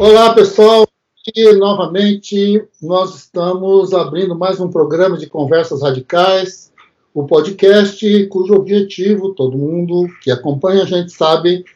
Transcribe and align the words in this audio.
Olá, 0.00 0.32
pessoal. 0.32 0.88
E 1.36 1.52
novamente 1.52 2.64
nós 2.80 3.14
estamos 3.16 3.92
abrindo 3.92 4.34
mais 4.34 4.58
um 4.58 4.70
programa 4.70 5.18
de 5.18 5.26
conversas 5.26 5.82
radicais, 5.82 6.72
o 7.12 7.26
podcast 7.26 8.26
cujo 8.28 8.54
objetivo 8.54 9.34
todo 9.34 9.58
mundo 9.58 10.08
que 10.22 10.30
acompanha 10.30 10.84
a 10.84 10.86
gente 10.86 11.12
sabe 11.12 11.66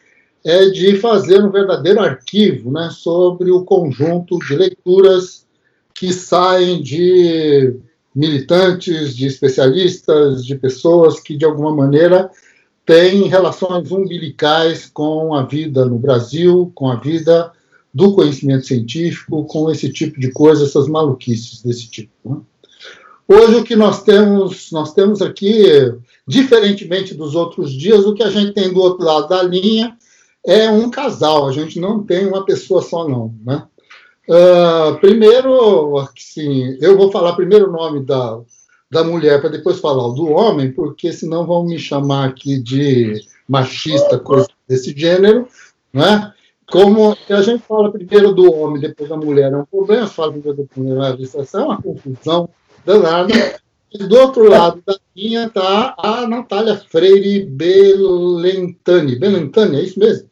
é 0.43 0.69
de 0.69 0.97
fazer 0.97 1.43
um 1.43 1.51
verdadeiro 1.51 2.01
arquivo, 2.01 2.71
né, 2.71 2.89
sobre 2.91 3.51
o 3.51 3.63
conjunto 3.63 4.39
de 4.39 4.55
leituras 4.55 5.45
que 5.93 6.11
saem 6.11 6.81
de 6.81 7.75
militantes, 8.15 9.15
de 9.15 9.27
especialistas, 9.27 10.43
de 10.43 10.55
pessoas 10.55 11.19
que 11.19 11.37
de 11.37 11.45
alguma 11.45 11.75
maneira 11.75 12.31
têm 12.87 13.27
relações 13.27 13.91
umbilicais 13.91 14.89
com 14.91 15.35
a 15.35 15.43
vida 15.43 15.85
no 15.85 15.99
Brasil, 15.99 16.71
com 16.73 16.89
a 16.89 16.95
vida 16.95 17.53
do 17.95 18.13
conhecimento 18.13 18.67
científico 18.67 19.45
com 19.45 19.71
esse 19.71 19.89
tipo 19.89 20.19
de 20.19 20.29
coisa, 20.29 20.65
essas 20.65 20.85
maluquices 20.89 21.63
desse 21.63 21.89
tipo. 21.89 22.11
Né? 22.25 22.37
Hoje 23.25 23.55
o 23.55 23.63
que 23.63 23.73
nós 23.73 24.03
temos, 24.03 24.69
nós 24.69 24.93
temos 24.93 25.21
aqui, 25.21 25.63
diferentemente 26.27 27.15
dos 27.15 27.35
outros 27.35 27.71
dias, 27.71 28.05
o 28.05 28.13
que 28.13 28.21
a 28.21 28.29
gente 28.29 28.51
tem 28.51 28.73
do 28.73 28.81
outro 28.81 29.05
lado 29.05 29.29
da 29.29 29.41
linha 29.41 29.97
é 30.45 30.69
um 30.69 30.91
casal. 30.91 31.47
A 31.47 31.53
gente 31.53 31.79
não 31.79 32.03
tem 32.03 32.27
uma 32.27 32.43
pessoa 32.43 32.81
só 32.81 33.07
não, 33.07 33.33
né? 33.45 33.63
Uh, 34.27 34.99
primeiro, 34.99 35.97
assim, 35.99 36.77
eu 36.81 36.97
vou 36.97 37.11
falar 37.11 37.35
primeiro 37.35 37.69
o 37.69 37.71
nome 37.71 38.03
da, 38.03 38.41
da 38.91 39.03
mulher 39.05 39.39
para 39.39 39.51
depois 39.51 39.79
falar 39.79 40.13
do 40.13 40.25
homem, 40.31 40.71
porque 40.71 41.13
senão 41.13 41.45
vão 41.45 41.63
me 41.63 41.79
chamar 41.79 42.25
aqui 42.25 42.59
de 42.59 43.21
machista, 43.47 44.19
coisa 44.19 44.49
desse 44.67 44.93
gênero, 44.97 45.47
né? 45.93 46.33
Como 46.69 47.15
a 47.29 47.41
gente 47.41 47.63
fala 47.63 47.91
primeiro 47.91 48.33
do 48.33 48.51
homem, 48.51 48.81
depois 48.81 49.09
da 49.09 49.17
mulher, 49.17 49.51
é 49.51 49.57
um 49.57 49.65
problema, 49.65 50.07
fala 50.07 50.31
primeiro 50.31 50.57
da 50.57 50.65
mulher, 50.75 51.17
é 51.53 51.57
uma 51.57 51.81
confusão 51.81 52.49
danada. 52.85 53.33
E 53.93 53.97
do 53.97 54.17
outro 54.17 54.49
lado 54.49 54.83
da 54.85 54.97
linha 55.15 55.45
está 55.45 55.95
a 55.97 56.27
Natália 56.27 56.75
Freire 56.75 57.45
Belentani. 57.45 59.15
Belentani, 59.15 59.77
é 59.77 59.83
isso 59.83 59.99
mesmo? 59.99 60.29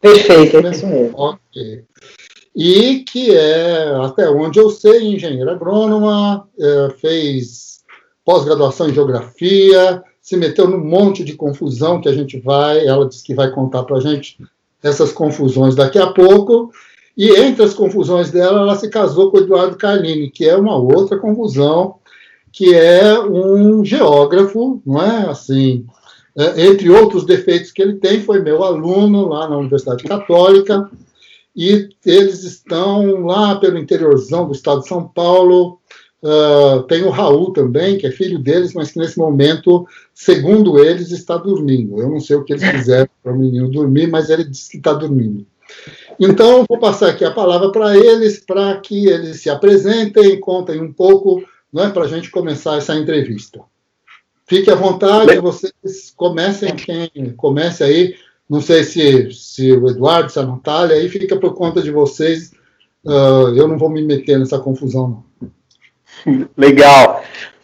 Perfeito, 0.00 0.56
é 0.56 0.70
isso 0.70 0.86
mesmo. 0.86 1.16
Ok. 1.16 1.84
E 2.56 3.04
que 3.04 3.36
é, 3.36 3.94
até 4.02 4.28
onde 4.28 4.58
eu 4.58 4.70
sei, 4.70 5.14
engenheira 5.14 5.52
agrônoma, 5.52 6.48
é, 6.58 6.90
fez 6.98 7.84
pós-graduação 8.24 8.88
em 8.88 8.94
geografia, 8.94 10.02
se 10.20 10.36
meteu 10.36 10.66
num 10.68 10.84
monte 10.84 11.22
de 11.22 11.34
confusão 11.34 12.00
que 12.00 12.08
a 12.08 12.12
gente 12.12 12.38
vai, 12.38 12.84
ela 12.84 13.08
disse 13.08 13.22
que 13.22 13.34
vai 13.34 13.50
contar 13.50 13.84
para 13.84 13.98
a 13.98 14.00
gente 14.00 14.36
essas 14.82 15.12
confusões 15.12 15.74
daqui 15.74 15.98
a 15.98 16.08
pouco. 16.08 16.70
E 17.16 17.30
entre 17.30 17.64
as 17.64 17.74
confusões 17.74 18.30
dela, 18.30 18.60
ela 18.60 18.76
se 18.76 18.88
casou 18.88 19.30
com 19.30 19.38
o 19.38 19.40
Eduardo 19.40 19.76
Carlini, 19.76 20.30
que 20.30 20.48
é 20.48 20.56
uma 20.56 20.76
outra 20.76 21.18
confusão, 21.18 21.96
que 22.52 22.74
é 22.74 23.18
um 23.18 23.84
geógrafo, 23.84 24.80
não 24.86 25.02
é? 25.02 25.28
Assim, 25.28 25.84
é, 26.36 26.66
entre 26.66 26.88
outros 26.88 27.24
defeitos 27.24 27.72
que 27.72 27.82
ele 27.82 27.94
tem, 27.94 28.22
foi 28.22 28.40
meu 28.40 28.62
aluno 28.62 29.28
lá 29.28 29.48
na 29.48 29.58
Universidade 29.58 30.04
Católica, 30.04 30.88
e 31.56 31.88
eles 32.06 32.44
estão 32.44 33.24
lá 33.24 33.56
pelo 33.56 33.78
interiorzão 33.78 34.46
do 34.46 34.52
estado 34.52 34.82
de 34.82 34.88
São 34.88 35.08
Paulo, 35.08 35.77
Uh, 36.20 36.82
tem 36.84 37.04
o 37.04 37.10
Raul 37.10 37.52
também, 37.52 37.96
que 37.96 38.06
é 38.06 38.10
filho 38.10 38.38
deles, 38.38 38.74
mas 38.74 38.90
que 38.90 38.98
nesse 38.98 39.16
momento, 39.16 39.86
segundo 40.12 40.82
eles, 40.82 41.12
está 41.12 41.36
dormindo. 41.36 42.00
Eu 42.00 42.10
não 42.10 42.18
sei 42.18 42.36
o 42.36 42.44
que 42.44 42.52
eles 42.52 42.64
fizeram 42.68 43.08
para 43.22 43.32
o 43.32 43.38
menino 43.38 43.70
dormir, 43.70 44.08
mas 44.08 44.28
ele 44.28 44.44
disse 44.44 44.70
que 44.70 44.78
está 44.78 44.92
dormindo. 44.92 45.46
Então, 46.18 46.64
vou 46.68 46.78
passar 46.78 47.10
aqui 47.10 47.24
a 47.24 47.30
palavra 47.30 47.70
para 47.70 47.96
eles, 47.96 48.40
para 48.40 48.76
que 48.80 49.06
eles 49.06 49.40
se 49.40 49.48
apresentem, 49.48 50.40
contem 50.40 50.80
um 50.80 50.92
pouco, 50.92 51.42
né, 51.72 51.90
para 51.90 52.04
a 52.04 52.08
gente 52.08 52.30
começar 52.30 52.76
essa 52.76 52.96
entrevista. 52.96 53.60
Fique 54.46 54.70
à 54.70 54.74
vontade, 54.74 55.38
vocês 55.38 56.12
comecem 56.16 56.74
quem 56.74 57.10
comece 57.36 57.84
aí. 57.84 58.14
Não 58.48 58.62
sei 58.62 58.82
se, 58.82 59.30
se 59.30 59.72
o 59.72 59.88
Eduardo, 59.90 60.32
se 60.32 60.38
a 60.38 60.46
Natália, 60.46 60.96
aí 60.96 61.08
fica 61.08 61.36
por 61.36 61.54
conta 61.54 61.82
de 61.82 61.90
vocês. 61.90 62.52
Uh, 63.04 63.54
eu 63.54 63.68
não 63.68 63.76
vou 63.76 63.90
me 63.90 64.02
meter 64.02 64.38
nessa 64.38 64.58
confusão, 64.58 65.08
não. 65.08 65.27
Legal. 66.56 67.22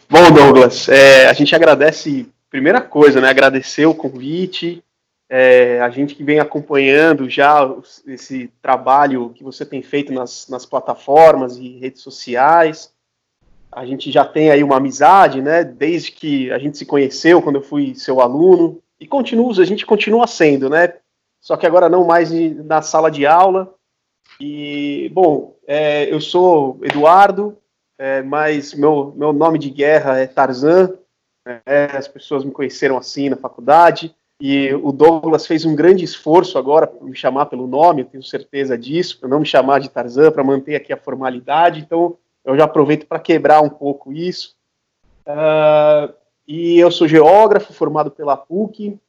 Bom, 0.09 0.31
Douglas, 0.31 0.87
é, 0.87 1.27
a 1.27 1.33
gente 1.33 1.55
agradece, 1.55 2.27
primeira 2.49 2.81
coisa, 2.81 3.19
né, 3.19 3.29
agradecer 3.29 3.85
o 3.85 3.95
convite, 3.95 4.83
é, 5.27 5.81
a 5.81 5.89
gente 5.89 6.13
que 6.13 6.23
vem 6.23 6.39
acompanhando 6.39 7.27
já 7.27 7.67
esse 8.05 8.51
trabalho 8.61 9.31
que 9.31 9.43
você 9.43 9.65
tem 9.65 9.81
feito 9.81 10.13
nas, 10.13 10.47
nas 10.47 10.65
plataformas 10.65 11.57
e 11.57 11.79
redes 11.79 12.01
sociais, 12.01 12.93
a 13.71 13.85
gente 13.85 14.11
já 14.11 14.23
tem 14.23 14.51
aí 14.51 14.63
uma 14.63 14.77
amizade, 14.77 15.41
né, 15.41 15.63
desde 15.63 16.11
que 16.11 16.51
a 16.51 16.59
gente 16.59 16.77
se 16.77 16.85
conheceu, 16.85 17.41
quando 17.41 17.57
eu 17.57 17.63
fui 17.63 17.95
seu 17.95 18.21
aluno, 18.21 18.79
e 18.99 19.07
continua, 19.07 19.51
a 19.51 19.65
gente 19.65 19.85
continua 19.85 20.27
sendo, 20.27 20.69
né, 20.69 20.93
só 21.41 21.57
que 21.57 21.65
agora 21.65 21.89
não 21.89 22.05
mais 22.05 22.31
na 22.63 22.81
sala 22.81 23.09
de 23.09 23.25
aula, 23.25 23.73
e, 24.39 25.09
bom, 25.13 25.55
é, 25.67 26.11
eu 26.13 26.21
sou 26.21 26.79
Eduardo, 26.83 27.57
é, 27.97 28.21
mas 28.21 28.73
meu, 28.73 29.13
meu 29.15 29.31
nome 29.31 29.57
de 29.57 29.69
guerra 29.69 30.19
é 30.19 30.27
Tarzan, 30.27 30.93
é, 31.65 31.85
as 31.95 32.07
pessoas 32.07 32.43
me 32.43 32.51
conheceram 32.51 32.97
assim 32.97 33.29
na 33.29 33.37
faculdade, 33.37 34.15
e 34.41 34.73
o 34.73 34.91
Douglas 34.91 35.47
fez 35.47 35.63
um 35.63 35.75
grande 35.75 36.03
esforço 36.03 36.57
agora 36.57 36.87
para 36.87 37.05
me 37.05 37.15
chamar 37.15 37.45
pelo 37.45 37.67
nome, 37.67 38.01
eu 38.01 38.05
tenho 38.05 38.23
certeza 38.23 38.77
disso, 38.77 39.19
para 39.19 39.29
não 39.29 39.39
me 39.39 39.45
chamar 39.45 39.79
de 39.79 39.89
Tarzan, 39.89 40.31
para 40.31 40.43
manter 40.43 40.75
aqui 40.75 40.91
a 40.91 40.97
formalidade, 40.97 41.79
então 41.79 42.17
eu 42.43 42.57
já 42.57 42.65
aproveito 42.65 43.07
para 43.07 43.19
quebrar 43.19 43.61
um 43.61 43.69
pouco 43.69 44.11
isso. 44.11 44.55
Uh, 45.25 46.13
e 46.47 46.77
eu 46.77 46.91
sou 46.91 47.07
geógrafo, 47.07 47.73
formado 47.73 48.11
pela 48.11 48.35
PUC, 48.35 48.99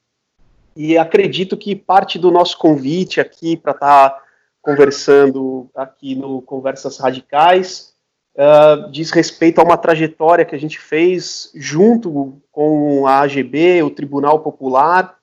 e 0.76 0.96
acredito 0.96 1.56
que 1.56 1.74
parte 1.74 2.18
do 2.18 2.30
nosso 2.30 2.56
convite 2.56 3.20
aqui 3.20 3.56
para 3.56 3.72
estar 3.72 4.10
tá 4.10 4.22
conversando 4.62 5.68
aqui 5.74 6.14
no 6.14 6.40
Conversas 6.42 6.98
Radicais 6.98 7.95
uh, 8.36 8.90
diz 8.90 9.10
respeito 9.10 9.60
a 9.60 9.64
uma 9.64 9.76
trajetória 9.76 10.44
que 10.44 10.54
a 10.54 10.58
gente 10.58 10.78
fez 10.78 11.50
junto 11.54 12.40
com 12.52 13.06
a 13.06 13.20
AGB, 13.20 13.82
o 13.82 13.90
Tribunal 13.90 14.40
Popular, 14.40 15.16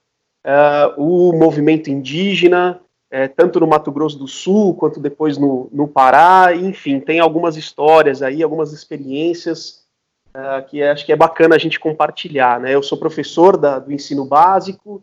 uh, 0.44 1.00
o 1.00 1.32
movimento 1.32 1.90
indígena, 1.90 2.80
uh, 3.12 3.34
tanto 3.36 3.60
no 3.60 3.66
Mato 3.66 3.90
Grosso 3.90 4.18
do 4.18 4.28
Sul 4.28 4.74
quanto 4.74 5.00
depois 5.00 5.38
no, 5.38 5.68
no 5.72 5.88
Pará, 5.88 6.54
enfim, 6.54 7.00
tem 7.00 7.20
algumas 7.20 7.56
histórias 7.56 8.22
aí, 8.22 8.42
algumas 8.42 8.72
experiências 8.72 9.84
uh, 10.34 10.64
que 10.66 10.82
acho 10.82 11.06
que 11.06 11.12
é 11.12 11.16
bacana 11.16 11.54
a 11.54 11.58
gente 11.58 11.80
compartilhar. 11.80 12.60
Né? 12.60 12.74
Eu 12.74 12.82
sou 12.82 12.98
professor 12.98 13.56
da, 13.56 13.78
do 13.78 13.92
ensino 13.92 14.24
básico 14.24 15.02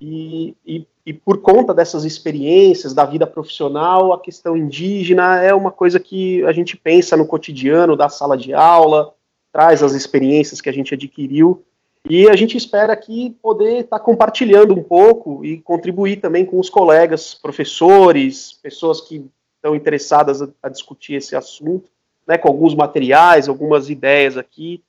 e, 0.00 0.56
e 0.66 0.86
e 1.10 1.12
por 1.12 1.38
conta 1.38 1.74
dessas 1.74 2.04
experiências 2.04 2.94
da 2.94 3.04
vida 3.04 3.26
profissional, 3.26 4.12
a 4.12 4.20
questão 4.20 4.56
indígena 4.56 5.42
é 5.42 5.52
uma 5.52 5.72
coisa 5.72 5.98
que 5.98 6.44
a 6.44 6.52
gente 6.52 6.76
pensa 6.76 7.16
no 7.16 7.26
cotidiano 7.26 7.96
da 7.96 8.08
sala 8.08 8.38
de 8.38 8.54
aula, 8.54 9.12
traz 9.52 9.82
as 9.82 9.92
experiências 9.92 10.60
que 10.60 10.68
a 10.68 10.72
gente 10.72 10.94
adquiriu 10.94 11.64
e 12.08 12.28
a 12.28 12.36
gente 12.36 12.56
espera 12.56 12.92
aqui 12.92 13.36
poder 13.42 13.80
estar 13.80 13.98
tá 13.98 14.04
compartilhando 14.04 14.72
um 14.72 14.84
pouco 14.84 15.44
e 15.44 15.60
contribuir 15.60 16.20
também 16.20 16.46
com 16.46 16.60
os 16.60 16.70
colegas, 16.70 17.34
professores, 17.34 18.52
pessoas 18.52 19.00
que 19.00 19.28
estão 19.56 19.74
interessadas 19.74 20.40
a, 20.40 20.48
a 20.62 20.68
discutir 20.68 21.14
esse 21.14 21.34
assunto, 21.34 21.90
né, 22.24 22.38
com 22.38 22.46
alguns 22.46 22.72
materiais, 22.72 23.48
algumas 23.48 23.90
ideias 23.90 24.36
aqui 24.36 24.80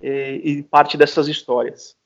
e, 0.00 0.40
e 0.44 0.62
parte 0.62 0.96
dessas 0.96 1.26
histórias. 1.26 1.96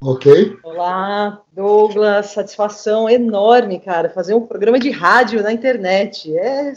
Ok. 0.00 0.58
Olá, 0.62 1.40
Douglas, 1.52 2.26
satisfação 2.26 3.08
enorme, 3.08 3.80
cara, 3.80 4.10
fazer 4.10 4.34
um 4.34 4.46
programa 4.46 4.78
de 4.78 4.90
rádio 4.90 5.42
na 5.42 5.52
internet. 5.52 6.36
É, 6.36 6.72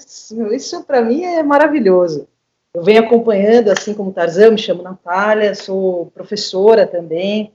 isso 0.53 0.83
para 0.85 1.01
mim 1.01 1.23
é 1.23 1.43
maravilhoso. 1.43 2.27
Eu 2.73 2.81
venho 2.81 3.03
acompanhando, 3.03 3.69
assim 3.69 3.93
como 3.93 4.13
Tarzan, 4.13 4.51
me 4.51 4.57
chamo 4.57 4.83
Natália, 4.83 5.53
sou 5.53 6.05
professora 6.13 6.87
também, 6.87 7.51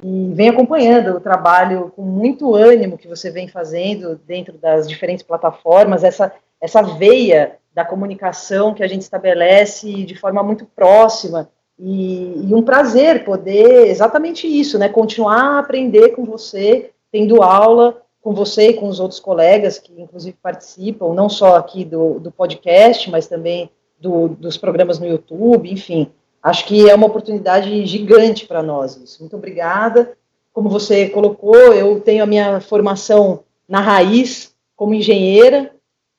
e 0.00 0.30
venho 0.34 0.52
acompanhando 0.52 1.16
o 1.16 1.20
trabalho 1.20 1.92
com 1.96 2.02
muito 2.02 2.54
ânimo 2.54 2.96
que 2.96 3.08
você 3.08 3.30
vem 3.30 3.48
fazendo 3.48 4.20
dentro 4.24 4.56
das 4.56 4.88
diferentes 4.88 5.24
plataformas, 5.24 6.04
essa, 6.04 6.32
essa 6.60 6.80
veia 6.82 7.56
da 7.74 7.84
comunicação 7.84 8.72
que 8.72 8.84
a 8.84 8.86
gente 8.86 9.02
estabelece 9.02 10.04
de 10.04 10.14
forma 10.14 10.42
muito 10.42 10.64
próxima, 10.64 11.50
e, 11.78 12.48
e, 12.48 12.54
um 12.54 12.62
prazer 12.62 13.24
poder 13.24 13.86
exatamente 13.86 14.46
isso, 14.46 14.78
né? 14.78 14.88
Continuar 14.88 15.40
a 15.40 15.58
aprender 15.60 16.10
com 16.10 16.24
você, 16.24 16.90
tendo 17.12 17.42
aula 17.42 18.02
com 18.20 18.34
você 18.34 18.70
e 18.70 18.74
com 18.74 18.88
os 18.88 18.98
outros 18.98 19.20
colegas 19.20 19.78
que, 19.78 19.92
inclusive, 20.00 20.36
participam, 20.42 21.14
não 21.14 21.28
só 21.28 21.56
aqui 21.56 21.84
do, 21.84 22.18
do 22.18 22.32
podcast, 22.32 23.08
mas 23.10 23.28
também 23.28 23.70
do, 24.00 24.28
dos 24.28 24.56
programas 24.56 24.98
no 24.98 25.06
YouTube, 25.06 25.70
enfim. 25.70 26.10
Acho 26.42 26.66
que 26.66 26.88
é 26.88 26.94
uma 26.94 27.06
oportunidade 27.06 27.86
gigante 27.86 28.46
para 28.46 28.62
nós 28.62 28.96
isso. 28.96 29.20
Muito 29.20 29.36
obrigada. 29.36 30.16
Como 30.52 30.68
você 30.68 31.08
colocou, 31.08 31.54
eu 31.54 32.00
tenho 32.00 32.22
a 32.22 32.26
minha 32.26 32.60
formação 32.60 33.40
na 33.68 33.80
raiz, 33.80 34.54
como 34.74 34.94
engenheira, 34.94 35.72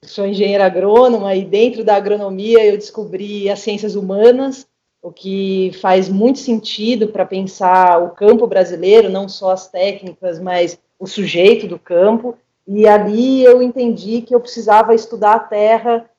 sou 0.03 0.25
engenheira 0.25 0.65
agrônoma 0.65 1.35
e 1.35 1.44
dentro 1.44 1.83
da 1.83 1.95
agronomia 1.95 2.63
eu 2.65 2.77
descobri 2.77 3.50
as 3.50 3.59
ciências 3.59 3.95
humanas, 3.95 4.67
o 5.01 5.11
que 5.11 5.71
faz 5.81 6.09
muito 6.09 6.39
sentido 6.39 7.07
para 7.07 7.25
pensar 7.25 8.01
o 8.03 8.09
campo 8.09 8.45
brasileiro, 8.45 9.09
não 9.09 9.29
só 9.29 9.51
as 9.51 9.67
técnicas, 9.67 10.39
mas 10.39 10.77
o 10.99 11.07
sujeito 11.07 11.67
do 11.67 11.79
campo. 11.79 12.37
E 12.67 12.87
ali 12.87 13.43
eu 13.43 13.61
entendi 13.61 14.21
que 14.21 14.35
eu 14.35 14.39
precisava 14.39 14.93
estudar 14.93 15.35
a 15.35 15.39
terra, 15.39 16.09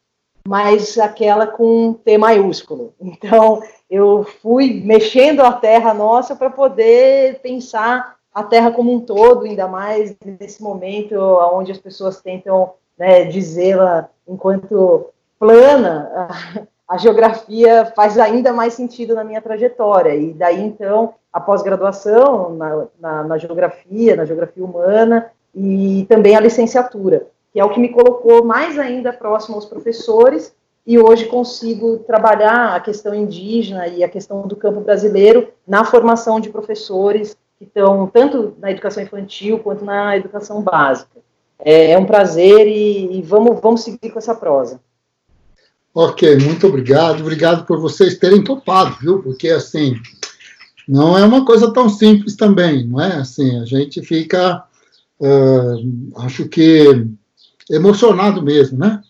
mas 0.47 0.99
aquela 0.99 1.47
com 1.47 1.93
T 1.93 2.19
maiúsculo. 2.19 2.95
Então, 3.01 3.63
eu 3.89 4.25
fui 4.25 4.81
mexendo 4.85 5.41
a 5.41 5.53
terra 5.53 5.93
nossa 5.93 6.35
para 6.35 6.49
poder 6.49 7.41
pensar 7.41 8.17
a 8.33 8.43
terra 8.43 8.71
como 8.71 8.93
um 8.93 9.01
todo, 9.01 9.45
ainda 9.45 9.67
mais 9.67 10.17
nesse 10.25 10.63
momento 10.63 11.15
onde 11.53 11.73
as 11.73 11.79
pessoas 11.79 12.21
tentam 12.21 12.73
né, 12.97 13.25
dizê-la 13.25 14.09
enquanto 14.27 15.11
plana, 15.39 16.29
a, 16.91 16.97
geografia 16.97 17.93
faz 17.95 18.19
ainda 18.19 18.53
mais 18.53 18.75
sentido 18.75 19.15
na 19.15 19.23
minha 19.23 19.41
trajetória. 19.41 20.15
E 20.15 20.33
daí, 20.33 20.61
então, 20.61 21.15
a 21.33 21.41
pós-graduação 21.41 22.55
na, 22.55 22.87
na, 23.01 23.23
na 23.25 23.39
geografia, 23.39 24.17
na 24.17 24.25
geografia 24.25 24.65
humana, 24.65 25.31
e 25.55 26.05
também 26.09 26.35
a 26.35 26.41
licenciatura, 26.41 27.29
que 27.53 27.61
é 27.61 27.65
o 27.65 27.71
que 27.71 27.81
me 27.81 27.89
colocou 27.91 28.45
mais 28.45 28.79
ainda 28.79 29.13
próximo 29.13 29.55
aos 29.55 29.67
professores, 29.67 30.55
e 30.87 30.99
hoje 30.99 31.27
consigo 31.27 31.99
trabalhar 31.99 32.75
a 32.75 32.81
questão 32.81 33.15
indígena 33.15 33.87
e 33.87 34.03
a 34.03 34.09
questão 34.09 34.43
do 34.43 34.57
campo 34.57 34.81
brasileiro 34.81 35.49
na 35.67 35.85
formação 35.85 36.41
de 36.41 36.51
professores 36.51 37.37
que 37.59 37.65
estão 37.65 38.07
tanto 38.07 38.57
na 38.59 38.71
educação 38.71 39.03
infantil 39.03 39.59
quanto 39.59 39.85
na 39.85 40.17
educação 40.17 40.63
básica. 40.63 41.21
É, 41.59 41.93
é 41.93 41.99
um 41.99 42.07
prazer 42.07 42.67
e, 42.67 43.19
e, 43.19 43.23
vamos, 43.23 43.61
vamos 43.61 43.85
seguir 43.85 44.11
com 44.11 44.19
essa 44.19 44.35
prosa. 44.35 44.81
Ok, 45.95 46.39
muito 46.39 46.67
obrigado. 46.67 47.21
Obrigado 47.21 47.67
por 47.67 47.81
vocês 47.81 48.17
terem 48.17 48.45
topado, 48.45 48.97
viu? 49.01 49.23
Porque, 49.23 49.49
assim, 49.49 49.97
não 50.87 51.17
é 51.19 51.25
uma 51.25 51.45
coisa 51.45 51.73
tão 51.73 51.89
simples 51.89 52.37
também, 52.37 52.87
não 52.87 53.01
é? 53.01 53.17
Assim, 53.17 53.59
a 53.61 53.65
gente 53.65 54.01
fica, 54.03 54.65
uh, 55.21 56.21
acho 56.23 56.49
que, 56.49 57.07
emocionado 57.69 58.43
mesmo, 58.43 58.79
né? 58.79 59.03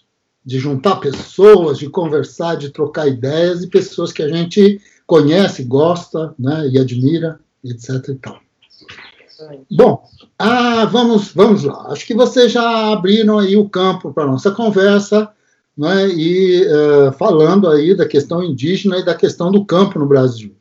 De 0.45 0.59
juntar 0.59 0.97
pessoas, 0.97 1.79
de 1.79 1.89
conversar, 1.91 2.57
de 2.57 2.71
trocar 2.71 3.09
ideias 3.09 3.63
e 3.63 3.69
pessoas 3.69 4.11
que 4.11 4.23
a 4.23 4.29
gente 4.29 4.81
conhece, 5.07 5.65
gosta, 5.65 6.35
né? 6.39 6.69
E 6.69 6.79
admira, 6.79 7.41
etc 7.63 8.09
e 8.09 8.15
tal. 8.15 8.41
Bom, 9.71 10.07
ah, 10.39 10.85
vamos, 10.87 11.33
vamos 11.33 11.65
lá. 11.65 11.89
Acho 11.89 12.07
que 12.07 12.15
vocês 12.15 12.53
já 12.53 12.93
abriram 12.93 13.39
aí 13.39 13.57
o 13.57 13.69
campo 13.69 14.13
para 14.13 14.27
nossa 14.27 14.51
conversa, 14.51 15.31
né, 15.77 16.09
e 16.09 16.67
uh, 16.67 17.13
falando 17.13 17.69
aí 17.69 17.95
da 17.95 18.07
questão 18.07 18.43
indígena 18.43 18.99
e 18.99 19.05
da 19.05 19.15
questão 19.15 19.51
do 19.51 19.65
campo 19.65 19.99
no 19.99 20.07
Brasil. 20.07 20.55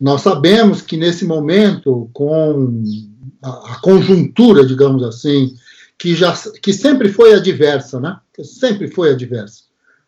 Nós 0.00 0.20
sabemos 0.22 0.82
que 0.82 0.96
nesse 0.96 1.24
momento, 1.24 2.10
com 2.12 2.82
a, 3.42 3.78
conjuntura, 3.80 4.64
digamos 4.64 5.02
assim, 5.02 5.54
que 5.98 6.14
já 6.14 6.34
que 6.62 6.72
sempre 6.72 7.08
foi 7.08 7.32
adversa, 7.34 7.98
né? 7.98 8.18
Que 8.34 8.44
sempre 8.44 8.88
foi 8.88 9.10
adversa. 9.10 9.62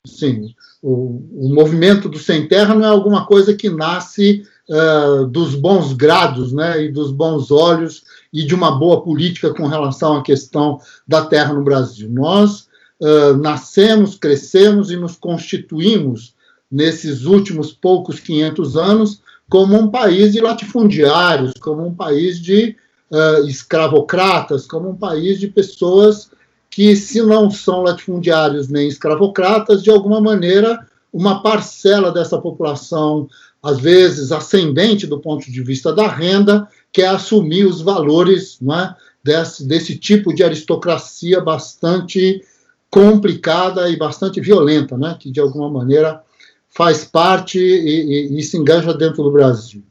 Sim, 0.06 0.54
o, 0.82 1.22
o 1.32 1.54
movimento 1.54 2.08
do 2.08 2.18
sem 2.18 2.46
terra 2.46 2.74
não 2.74 2.84
é 2.84 2.88
alguma 2.88 3.26
coisa 3.26 3.54
que 3.54 3.70
nasce 3.70 4.42
uh, 4.68 5.26
dos 5.26 5.54
bons 5.54 5.94
grados, 5.94 6.52
né? 6.52 6.84
E 6.84 6.92
dos 6.92 7.10
bons 7.10 7.50
olhos 7.50 8.02
e 8.32 8.44
de 8.44 8.54
uma 8.54 8.78
boa 8.78 9.02
política 9.02 9.54
com 9.54 9.66
relação 9.66 10.18
à 10.18 10.22
questão 10.22 10.78
da 11.06 11.24
terra 11.24 11.54
no 11.54 11.64
Brasil. 11.64 12.10
Nós 12.10 12.67
uh, 13.00 13.36
nascemos, 13.36 14.14
crescemos 14.14 14.90
e 14.90 14.96
nos 14.96 15.16
constituímos 15.16 16.34
nesses 16.70 17.24
últimos 17.24 17.72
poucos 17.72 18.20
500 18.20 18.76
anos 18.76 19.22
como 19.48 19.76
um 19.76 19.88
país 19.90 20.32
de 20.32 20.40
latifundiários, 20.40 21.52
como 21.60 21.86
um 21.86 21.94
país 21.94 22.38
de 22.38 22.76
uh, 23.10 23.46
escravocratas, 23.46 24.66
como 24.66 24.90
um 24.90 24.96
país 24.96 25.40
de 25.40 25.48
pessoas 25.48 26.30
que, 26.70 26.94
se 26.94 27.22
não 27.22 27.50
são 27.50 27.82
latifundiários 27.82 28.68
nem 28.68 28.86
escravocratas, 28.88 29.82
de 29.82 29.90
alguma 29.90 30.20
maneira, 30.20 30.86
uma 31.12 31.42
parcela 31.42 32.12
dessa 32.12 32.38
população, 32.38 33.26
às 33.62 33.80
vezes 33.80 34.30
ascendente 34.30 35.06
do 35.06 35.18
ponto 35.18 35.50
de 35.50 35.62
vista 35.62 35.92
da 35.92 36.06
renda, 36.06 36.68
quer 36.92 37.08
assumir 37.08 37.64
os 37.64 37.80
valores 37.80 38.58
é, 38.62 38.94
desse, 39.24 39.66
desse 39.66 39.96
tipo 39.96 40.34
de 40.34 40.44
aristocracia 40.44 41.40
bastante 41.40 42.42
complicada 42.90 43.88
e 43.88 43.96
bastante 43.96 44.40
violenta, 44.40 44.96
né, 44.96 45.16
que 45.18 45.30
de 45.30 45.40
alguma 45.40 45.70
maneira 45.70 46.22
faz 46.68 47.04
parte 47.04 47.58
e, 47.58 48.30
e, 48.34 48.38
e 48.38 48.42
se 48.42 48.56
enganja 48.56 48.94
dentro 48.94 49.22
do 49.22 49.32
Brasil. 49.32 49.82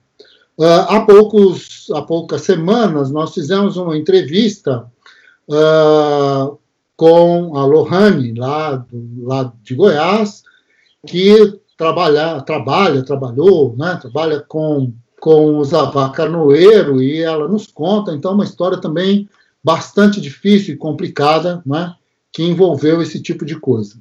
Uh, 0.58 0.86
há, 0.88 1.02
poucos, 1.02 1.88
há 1.94 2.02
poucas 2.02 2.42
semanas, 2.42 3.12
nós 3.12 3.34
fizemos 3.34 3.78
uma 3.78 3.96
entrevista 3.96 4.86
uh, 5.48 6.58
com 6.96 7.56
a 7.56 7.66
Lohane, 7.66 8.34
lá, 8.34 8.76
do, 8.76 9.28
lá 9.28 9.54
de 9.62 9.76
Goiás, 9.76 10.42
que 11.06 11.60
trabalha, 11.78 12.42
trabalha 12.42 13.04
trabalhou, 13.04 13.76
né, 13.78 13.98
trabalha 14.02 14.40
com 14.40 14.92
com 15.20 15.58
o 15.58 15.64
Zavá 15.64 16.10
Carnoeiro, 16.10 17.02
e 17.02 17.22
ela 17.22 17.48
nos 17.48 17.68
conta, 17.68 18.14
então, 18.14 18.34
uma 18.34 18.44
história 18.44 18.78
também 18.78 19.28
bastante 19.64 20.22
difícil 20.22 20.76
e 20.76 20.78
complicada, 20.78 21.62
né, 21.66 21.96
que 22.38 22.44
envolveu 22.44 23.02
esse 23.02 23.20
tipo 23.20 23.44
de 23.44 23.60
coisa. 23.60 23.96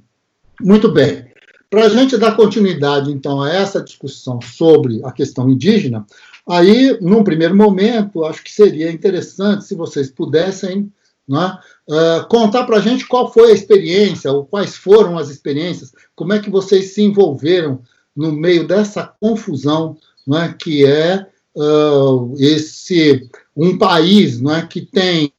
Muito 0.60 0.92
bem. 0.92 1.24
Para 1.70 1.86
a 1.86 1.88
gente 1.88 2.18
dar 2.18 2.36
continuidade, 2.36 3.10
então, 3.10 3.40
a 3.40 3.50
essa 3.50 3.82
discussão 3.82 4.38
sobre 4.42 5.00
a 5.04 5.10
questão 5.10 5.48
indígena, 5.48 6.04
aí, 6.46 6.98
num 7.00 7.24
primeiro 7.24 7.56
momento, 7.56 8.26
acho 8.26 8.44
que 8.44 8.52
seria 8.52 8.92
interessante 8.92 9.64
se 9.64 9.74
vocês 9.74 10.10
pudessem 10.10 10.92
né, 11.26 11.58
uh, 11.88 12.28
contar 12.28 12.64
para 12.64 12.76
a 12.76 12.80
gente 12.80 13.06
qual 13.06 13.32
foi 13.32 13.52
a 13.52 13.54
experiência, 13.54 14.30
ou 14.30 14.44
quais 14.44 14.76
foram 14.76 15.16
as 15.16 15.30
experiências, 15.30 15.94
como 16.14 16.34
é 16.34 16.38
que 16.38 16.50
vocês 16.50 16.92
se 16.92 17.02
envolveram 17.02 17.80
no 18.14 18.32
meio 18.32 18.68
dessa 18.68 19.14
confusão 19.18 19.96
é, 20.30 20.52
que 20.52 20.84
é 20.84 21.26
uh, 21.54 22.34
esse 22.38 23.30
um 23.56 23.78
país 23.78 24.42
é, 24.44 24.60
que 24.66 24.82
tem 24.82 25.32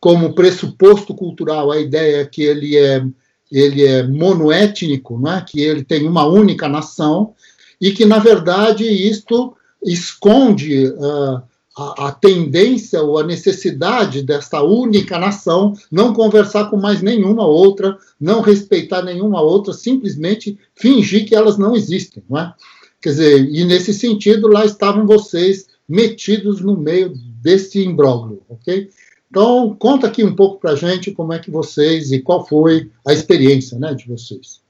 como 0.00 0.34
pressuposto 0.34 1.14
cultural 1.14 1.70
a 1.70 1.78
ideia 1.78 2.24
que 2.24 2.42
ele 2.42 2.76
é 2.76 3.04
ele 3.52 3.84
é 3.84 4.06
monoétnico, 4.06 5.20
é, 5.28 5.40
que 5.40 5.60
ele 5.60 5.82
tem 5.82 6.06
uma 6.06 6.24
única 6.24 6.68
nação 6.68 7.34
e 7.80 7.90
que 7.90 8.04
na 8.04 8.18
verdade 8.18 8.84
isto 8.84 9.54
esconde 9.82 10.86
uh, 10.86 11.42
a, 11.76 12.08
a, 12.08 12.12
tendência 12.12 13.02
ou 13.02 13.18
a 13.18 13.24
necessidade 13.24 14.22
desta 14.22 14.62
única 14.62 15.18
nação 15.18 15.74
não 15.90 16.12
conversar 16.12 16.70
com 16.70 16.76
mais 16.76 17.02
nenhuma 17.02 17.44
outra, 17.44 17.98
não 18.20 18.40
respeitar 18.40 19.02
nenhuma 19.02 19.40
outra, 19.40 19.72
simplesmente 19.72 20.56
fingir 20.76 21.26
que 21.26 21.34
elas 21.34 21.58
não 21.58 21.74
existem, 21.74 22.22
não 22.28 22.38
é? 22.38 22.54
Quer 23.02 23.08
dizer, 23.10 23.48
e 23.50 23.64
nesse 23.64 23.94
sentido, 23.94 24.46
lá 24.46 24.64
estavam 24.64 25.06
vocês 25.06 25.66
metidos 25.88 26.60
no 26.60 26.76
meio 26.76 27.14
desse 27.42 27.82
imbróglio, 27.82 28.42
ok? 28.48 28.90
Então, 29.30 29.76
conta 29.78 30.08
aqui 30.08 30.24
um 30.24 30.34
pouco 30.34 30.58
para 30.58 30.72
a 30.72 30.76
gente 30.76 31.12
como 31.12 31.32
é 31.32 31.38
que 31.38 31.50
vocês 31.50 32.10
e 32.10 32.20
qual 32.20 32.44
foi 32.44 32.90
a 33.06 33.12
experiência 33.12 33.78
né, 33.78 33.94
de 33.94 34.08
vocês. 34.08 34.60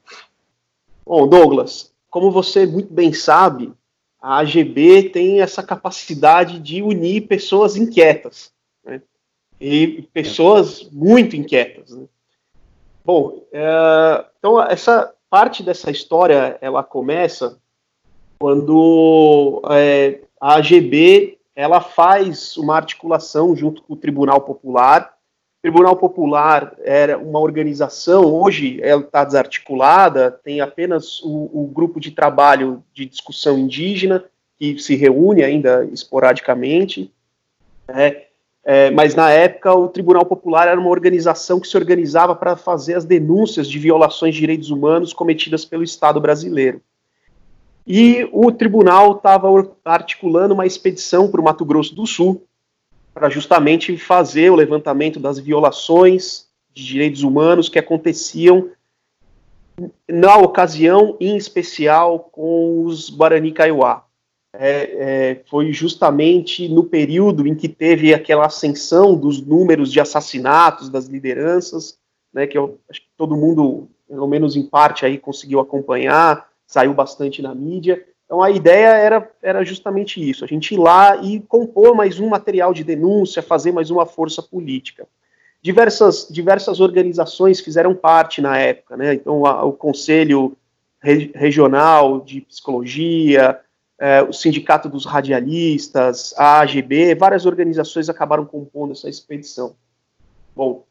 Bom, 1.05 1.27
Douglas, 1.27 1.91
como 2.11 2.31
você 2.31 2.67
muito 2.67 2.93
bem 2.93 3.13
sabe, 3.13 3.73
a 4.21 4.39
AGB 4.39 5.11
tem 5.11 5.41
essa 5.41 5.63
capacidade 5.63 6.59
de 6.59 6.83
unir 6.83 7.23
pessoas 7.23 7.75
inquietas, 7.75 8.53
né? 8.85 9.01
E 9.59 10.09
pessoas 10.13 10.89
muito 10.91 11.37
inquietas. 11.37 11.91
Né? 11.91 12.05
Bom, 13.05 13.47
é, 13.53 14.25
então 14.39 14.63
essa 14.63 15.15
parte 15.31 15.63
dessa 15.63 15.91
história 15.91 16.59
ela 16.61 16.83
começa 16.83 17.59
quando 18.39 19.63
é, 19.71 20.21
a 20.41 20.55
AGB 20.57 21.40
ela 21.61 21.83
faz 21.83 22.57
uma 22.57 22.75
articulação 22.75 23.55
junto 23.55 23.83
com 23.83 23.93
o 23.93 23.97
Tribunal 23.97 24.41
Popular. 24.41 25.13
O 25.59 25.63
Tribunal 25.63 25.95
Popular 25.95 26.75
era 26.83 27.19
uma 27.19 27.39
organização, 27.39 28.25
hoje 28.25 28.81
ela 28.83 29.03
está 29.03 29.25
desarticulada, 29.25 30.31
tem 30.31 30.63
apenas 30.63 31.21
o, 31.23 31.51
o, 31.53 31.71
grupo 31.71 32.01
de 32.01 32.13
trabalho 32.13 32.83
de 32.95 33.05
discussão 33.05 33.59
indígena, 33.59 34.25
que 34.59 34.79
se 34.79 34.97
reúne 34.97 35.45
ainda 35.45 35.85
esporadicamente. 35.93 37.13
É, 37.89 38.25
é, 38.65 38.91
mas 38.91 39.15
na 39.15 39.31
época 39.31 39.75
o 39.75 39.87
Tribunal 39.89 40.25
Popular 40.25 40.67
era 40.67 40.81
uma 40.81 40.89
organização 40.89 41.61
que 41.61 41.69
se 41.69 41.77
organizava 41.77 42.35
para 42.35 42.57
fazer 42.57 42.95
as 42.95 43.05
denúncias 43.05 43.69
de 43.69 43.79
violações 43.79 44.35
de 44.35 44.41
direitos 44.41 44.71
humanos 44.71 45.13
cometidas 45.13 45.67
pelo 45.67 45.83
Estado 45.83 46.19
brasileiro. 46.23 46.81
E 47.93 48.29
o 48.31 48.53
tribunal 48.53 49.17
estava 49.17 49.49
articulando 49.85 50.55
uma 50.55 50.65
expedição 50.65 51.29
para 51.29 51.41
o 51.41 51.43
Mato 51.43 51.65
Grosso 51.65 51.93
do 51.93 52.07
Sul 52.07 52.47
para 53.13 53.29
justamente 53.29 53.97
fazer 53.97 54.49
o 54.49 54.55
levantamento 54.55 55.19
das 55.19 55.41
violações 55.41 56.47
de 56.73 56.87
direitos 56.87 57.25
humanos 57.25 57.69
que 57.69 57.81
aconteciam 57.81 58.71
na 60.09 60.37
ocasião, 60.37 61.17
em 61.19 61.37
especial, 61.37 62.31
com 62.31 62.85
os 62.85 63.11
Guarani 63.11 63.51
Kaiowá. 63.51 64.05
É, 64.55 64.69
é, 64.71 65.43
foi 65.51 65.73
justamente 65.73 66.69
no 66.69 66.85
período 66.85 67.45
em 67.45 67.57
que 67.57 67.69
teve 67.69 68.15
aquela 68.15 68.47
ascensão 68.47 69.17
dos 69.17 69.45
números 69.45 69.91
de 69.91 69.99
assassinatos 69.99 70.89
das 70.89 71.07
lideranças, 71.07 71.99
né, 72.33 72.47
que 72.47 72.57
eu 72.57 72.79
acho 72.89 73.01
que 73.01 73.09
todo 73.17 73.37
mundo, 73.37 73.89
pelo 74.09 74.29
menos 74.29 74.55
em 74.55 74.65
parte, 74.65 75.05
aí 75.05 75.19
conseguiu 75.19 75.59
acompanhar, 75.59 76.50
saiu 76.71 76.95
bastante 76.95 77.43
na 77.43 77.53
mídia. 77.53 78.01
Então 78.25 78.41
a 78.41 78.49
ideia 78.49 78.91
era, 78.91 79.29
era 79.43 79.65
justamente 79.65 80.23
isso, 80.23 80.45
a 80.45 80.47
gente 80.47 80.73
ir 80.73 80.79
lá 80.79 81.17
e 81.17 81.41
compor 81.41 81.97
mais 81.97 82.21
um 82.21 82.29
material 82.29 82.73
de 82.73 82.85
denúncia, 82.85 83.43
fazer 83.43 83.73
mais 83.73 83.91
uma 83.91 84.07
força 84.07 84.41
política. 84.41 85.05
Diversas, 85.61 86.29
diversas 86.31 86.79
organizações 86.79 87.59
fizeram 87.59 87.93
parte 87.93 88.41
na 88.41 88.57
época, 88.57 88.97
né? 88.97 89.15
Então 89.15 89.45
a, 89.45 89.65
o 89.65 89.73
Conselho 89.73 90.57
Re, 91.03 91.33
Regional 91.35 92.21
de 92.21 92.43
Psicologia, 92.43 93.59
é, 93.99 94.23
o 94.23 94.33
Sindicato 94.33 94.89
dos 94.89 95.05
Radialistas, 95.05 96.33
a 96.39 96.61
AGB, 96.61 97.17
várias 97.17 97.47
organizações 97.47 98.09
acabaram 98.09 98.47
compondo 98.47 98.93
essa 98.93 99.09
expedição. 99.09 99.75
Bom, 100.55 100.85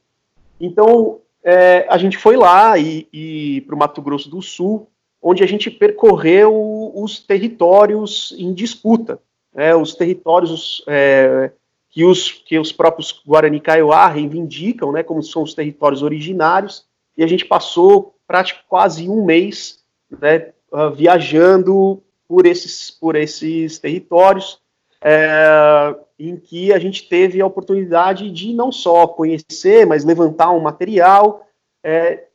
então 0.59 1.21
é, 1.41 1.87
a 1.89 1.97
gente 1.97 2.17
foi 2.17 2.35
lá 2.35 2.77
e, 2.77 3.07
e 3.13 3.61
para 3.61 3.75
o 3.75 3.79
Mato 3.79 4.01
Grosso 4.01 4.29
do 4.29 4.41
Sul, 4.41 4.85
onde 5.21 5.43
a 5.43 5.47
gente 5.47 5.69
percorreu 5.69 6.91
os 6.95 7.19
territórios 7.19 8.33
em 8.37 8.53
disputa, 8.53 9.19
né, 9.53 9.75
os 9.75 9.95
territórios 9.95 10.83
é, 10.87 11.51
que, 11.89 12.05
os, 12.05 12.31
que 12.31 12.57
os 12.57 12.71
próprios 12.71 13.21
Guarani 13.25 13.59
Kaiowá 13.59 14.07
reivindicam, 14.07 14.91
né, 14.91 15.03
como 15.03 15.21
são 15.21 15.43
os 15.43 15.53
territórios 15.53 16.03
originários, 16.03 16.85
e 17.17 17.23
a 17.23 17.27
gente 17.27 17.45
passou 17.45 18.15
praticamente 18.27 18.69
quase 18.69 19.09
um 19.09 19.25
mês 19.25 19.79
né, 20.09 20.53
uh, 20.71 20.91
viajando 20.91 22.01
por 22.27 22.45
esses, 22.45 22.91
por 22.91 23.15
esses 23.15 23.79
territórios, 23.79 24.59
é, 25.01 25.95
em 26.17 26.35
que 26.35 26.71
a 26.73 26.79
gente 26.79 27.07
teve 27.07 27.41
a 27.41 27.45
oportunidade 27.45 28.29
de 28.29 28.53
não 28.53 28.71
só 28.71 29.07
conhecer, 29.07 29.85
mas 29.85 30.05
levantar 30.05 30.51
um 30.51 30.59
material 30.59 31.47
é, 31.83 32.25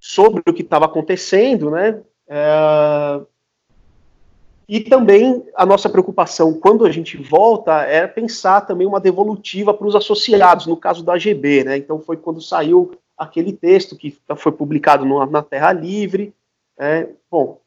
sobre 0.00 0.42
o 0.46 0.54
que 0.54 0.62
estava 0.62 0.86
acontecendo, 0.86 1.70
né? 1.70 2.00
É, 2.28 3.20
e 4.68 4.80
também 4.80 5.42
a 5.54 5.64
nossa 5.64 5.88
preocupação, 5.88 6.52
quando 6.52 6.84
a 6.84 6.92
gente 6.92 7.16
volta, 7.16 7.82
é 7.82 8.06
pensar 8.06 8.60
também 8.62 8.86
uma 8.86 9.00
devolutiva 9.00 9.72
para 9.72 9.86
os 9.86 9.96
associados, 9.96 10.66
no 10.66 10.76
caso 10.76 11.02
da 11.02 11.14
AGB, 11.14 11.64
né? 11.64 11.76
Então 11.78 12.00
foi 12.00 12.18
quando 12.18 12.40
saiu 12.40 12.92
aquele 13.16 13.52
texto 13.52 13.96
que 13.96 14.16
foi 14.36 14.52
publicado 14.52 15.06
no, 15.06 15.24
na 15.26 15.42
Terra 15.42 15.72
Livre. 15.72 16.34
É, 16.78 17.08
bom, 17.30 17.58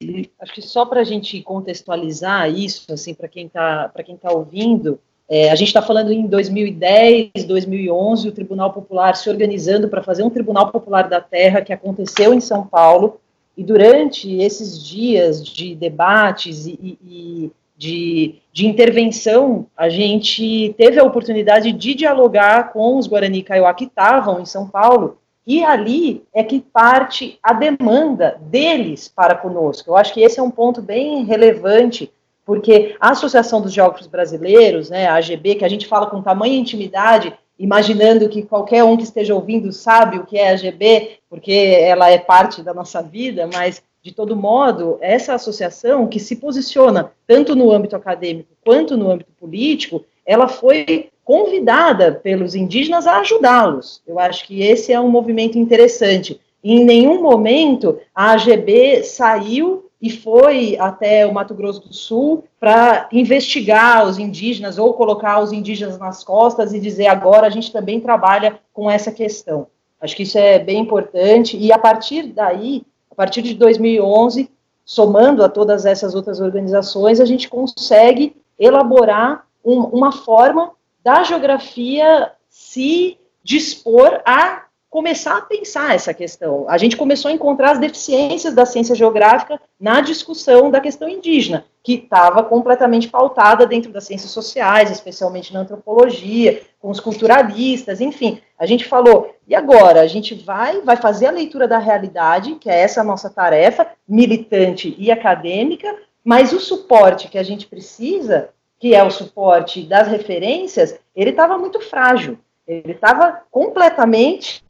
e... 0.00 0.30
Acho 0.38 0.52
que 0.52 0.62
só 0.62 0.84
para 0.84 1.00
a 1.00 1.04
gente 1.04 1.40
contextualizar 1.42 2.50
isso, 2.50 2.92
assim, 2.92 3.14
para 3.14 3.28
quem 3.28 3.46
está 3.46 3.88
tá 3.88 4.32
ouvindo, 4.32 5.00
é, 5.28 5.50
a 5.50 5.54
gente 5.56 5.68
está 5.68 5.82
falando 5.82 6.12
em 6.12 6.26
2010, 6.26 7.44
2011, 7.46 8.28
o 8.28 8.32
Tribunal 8.32 8.72
Popular 8.72 9.16
se 9.16 9.28
organizando 9.28 9.88
para 9.88 10.02
fazer 10.02 10.22
um 10.22 10.30
Tribunal 10.30 10.70
Popular 10.70 11.08
da 11.08 11.20
Terra 11.20 11.62
que 11.62 11.72
aconteceu 11.72 12.32
em 12.32 12.40
São 12.40 12.64
Paulo. 12.64 13.20
E 13.56 13.64
durante 13.64 14.36
esses 14.36 14.82
dias 14.84 15.44
de 15.44 15.74
debates 15.74 16.66
e, 16.66 16.98
e 17.02 17.50
de, 17.76 18.36
de, 18.52 18.66
intervenção, 18.66 19.66
a 19.76 19.88
gente 19.88 20.74
teve 20.78 21.00
a 21.00 21.04
oportunidade 21.04 21.72
de 21.72 21.94
dialogar 21.94 22.72
com 22.72 22.96
os 22.96 23.06
Guarani 23.06 23.42
Kaiowá 23.42 23.74
que 23.74 23.84
estavam 23.84 24.40
em 24.40 24.46
São 24.46 24.68
Paulo 24.68 25.18
e 25.46 25.62
ali 25.62 26.24
é 26.34 26.42
que 26.42 26.60
parte 26.60 27.38
a 27.42 27.52
demanda 27.52 28.36
deles 28.40 29.08
para 29.08 29.34
conosco. 29.34 29.90
Eu 29.90 29.96
acho 29.96 30.12
que 30.12 30.20
esse 30.20 30.40
é 30.40 30.42
um 30.42 30.50
ponto 30.50 30.82
bem 30.82 31.24
relevante, 31.24 32.10
porque 32.46 32.94
a 33.00 33.10
Associação 33.10 33.60
dos 33.60 33.72
Geógrafos 33.72 34.06
Brasileiros, 34.06 34.88
né, 34.88 35.08
a 35.08 35.16
AGB, 35.16 35.56
que 35.56 35.64
a 35.64 35.68
gente 35.68 35.88
fala 35.88 36.06
com 36.06 36.22
tamanha 36.22 36.56
intimidade, 36.56 37.34
imaginando 37.58 38.28
que 38.28 38.42
qualquer 38.42 38.84
um 38.84 38.96
que 38.96 39.02
esteja 39.02 39.34
ouvindo 39.34 39.72
sabe 39.72 40.18
o 40.18 40.24
que 40.24 40.38
é 40.38 40.50
a 40.50 40.52
AGB, 40.52 41.18
porque 41.28 41.52
ela 41.52 42.08
é 42.08 42.18
parte 42.18 42.62
da 42.62 42.72
nossa 42.72 43.02
vida, 43.02 43.50
mas 43.52 43.82
de 44.00 44.12
todo 44.12 44.36
modo, 44.36 44.96
essa 45.00 45.34
associação 45.34 46.06
que 46.06 46.20
se 46.20 46.36
posiciona 46.36 47.10
tanto 47.26 47.56
no 47.56 47.72
âmbito 47.72 47.96
acadêmico 47.96 48.50
quanto 48.64 48.96
no 48.96 49.10
âmbito 49.10 49.32
político, 49.32 50.04
ela 50.24 50.46
foi 50.46 51.08
convidada 51.24 52.12
pelos 52.12 52.54
indígenas 52.54 53.08
a 53.08 53.18
ajudá-los. 53.18 54.00
Eu 54.06 54.20
acho 54.20 54.46
que 54.46 54.62
esse 54.62 54.92
é 54.92 55.00
um 55.00 55.08
movimento 55.08 55.58
interessante. 55.58 56.40
Em 56.62 56.84
nenhum 56.84 57.20
momento 57.20 57.98
a 58.14 58.30
AGB 58.32 59.02
saiu 59.02 59.85
e 60.00 60.10
foi 60.10 60.76
até 60.78 61.26
o 61.26 61.32
Mato 61.32 61.54
Grosso 61.54 61.80
do 61.80 61.94
Sul 61.94 62.44
para 62.60 63.08
investigar 63.10 64.06
os 64.06 64.18
indígenas 64.18 64.78
ou 64.78 64.92
colocar 64.92 65.40
os 65.40 65.52
indígenas 65.52 65.98
nas 65.98 66.22
costas 66.22 66.74
e 66.74 66.80
dizer 66.80 67.06
agora 67.06 67.46
a 67.46 67.50
gente 67.50 67.72
também 67.72 68.00
trabalha 68.00 68.58
com 68.72 68.90
essa 68.90 69.10
questão. 69.10 69.66
Acho 70.00 70.14
que 70.14 70.24
isso 70.24 70.36
é 70.38 70.58
bem 70.58 70.80
importante 70.80 71.56
e 71.56 71.72
a 71.72 71.78
partir 71.78 72.24
daí, 72.24 72.84
a 73.10 73.14
partir 73.14 73.40
de 73.40 73.54
2011, 73.54 74.50
somando 74.84 75.42
a 75.42 75.48
todas 75.48 75.86
essas 75.86 76.14
outras 76.14 76.40
organizações, 76.40 77.18
a 77.18 77.24
gente 77.24 77.48
consegue 77.48 78.36
elaborar 78.58 79.46
um, 79.64 79.80
uma 79.80 80.12
forma 80.12 80.72
da 81.02 81.22
geografia 81.22 82.32
se 82.48 83.18
dispor 83.42 84.20
a 84.24 84.65
começar 84.96 85.36
a 85.36 85.42
pensar 85.42 85.94
essa 85.94 86.14
questão. 86.14 86.64
A 86.70 86.78
gente 86.78 86.96
começou 86.96 87.30
a 87.30 87.34
encontrar 87.34 87.72
as 87.72 87.78
deficiências 87.78 88.54
da 88.54 88.64
ciência 88.64 88.94
geográfica 88.94 89.60
na 89.78 90.00
discussão 90.00 90.70
da 90.70 90.80
questão 90.80 91.06
indígena, 91.06 91.66
que 91.82 91.96
estava 91.96 92.42
completamente 92.42 93.06
pautada 93.06 93.66
dentro 93.66 93.92
das 93.92 94.04
ciências 94.04 94.30
sociais, 94.30 94.90
especialmente 94.90 95.52
na 95.52 95.60
antropologia, 95.60 96.62
com 96.80 96.88
os 96.88 96.98
culturalistas, 96.98 98.00
enfim. 98.00 98.40
A 98.58 98.64
gente 98.64 98.86
falou, 98.86 99.34
e 99.46 99.54
agora? 99.54 100.00
A 100.00 100.06
gente 100.06 100.34
vai, 100.34 100.80
vai 100.80 100.96
fazer 100.96 101.26
a 101.26 101.30
leitura 101.30 101.68
da 101.68 101.76
realidade, 101.76 102.54
que 102.54 102.70
é 102.70 102.80
essa 102.80 103.04
nossa 103.04 103.28
tarefa, 103.28 103.86
militante 104.08 104.96
e 104.96 105.10
acadêmica, 105.10 105.94
mas 106.24 106.54
o 106.54 106.58
suporte 106.58 107.28
que 107.28 107.36
a 107.36 107.42
gente 107.42 107.66
precisa 107.66 108.48
que 108.78 108.94
é 108.94 109.02
o 109.02 109.10
suporte 109.10 109.82
das 109.82 110.08
referências, 110.08 110.98
ele 111.14 111.30
estava 111.30 111.56
muito 111.56 111.80
frágil, 111.80 112.38
ele 112.66 112.92
estava 112.92 113.42
completamente 113.50 114.62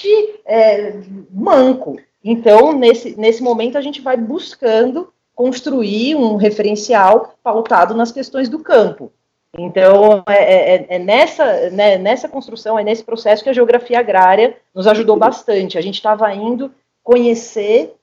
é, 0.44 1.00
manco. 1.30 1.98
Então, 2.22 2.72
nesse, 2.72 3.18
nesse 3.18 3.42
momento, 3.42 3.78
a 3.78 3.80
gente 3.80 4.00
vai 4.00 4.16
buscando 4.16 5.12
construir 5.34 6.14
um 6.14 6.36
referencial 6.36 7.34
pautado 7.42 7.94
nas 7.94 8.10
questões 8.10 8.48
do 8.48 8.58
campo. 8.58 9.12
Então, 9.58 10.22
é, 10.28 10.74
é, 10.74 10.86
é 10.90 10.98
nessa, 10.98 11.70
né, 11.70 11.96
nessa 11.96 12.28
construção, 12.28 12.78
é 12.78 12.84
nesse 12.84 13.02
processo 13.02 13.42
que 13.42 13.48
a 13.48 13.54
geografia 13.54 13.98
agrária 13.98 14.56
nos 14.74 14.86
ajudou 14.86 15.16
bastante. 15.16 15.78
A 15.78 15.80
gente 15.80 15.94
estava 15.94 16.32
indo 16.34 16.70
conhecer 17.02 17.94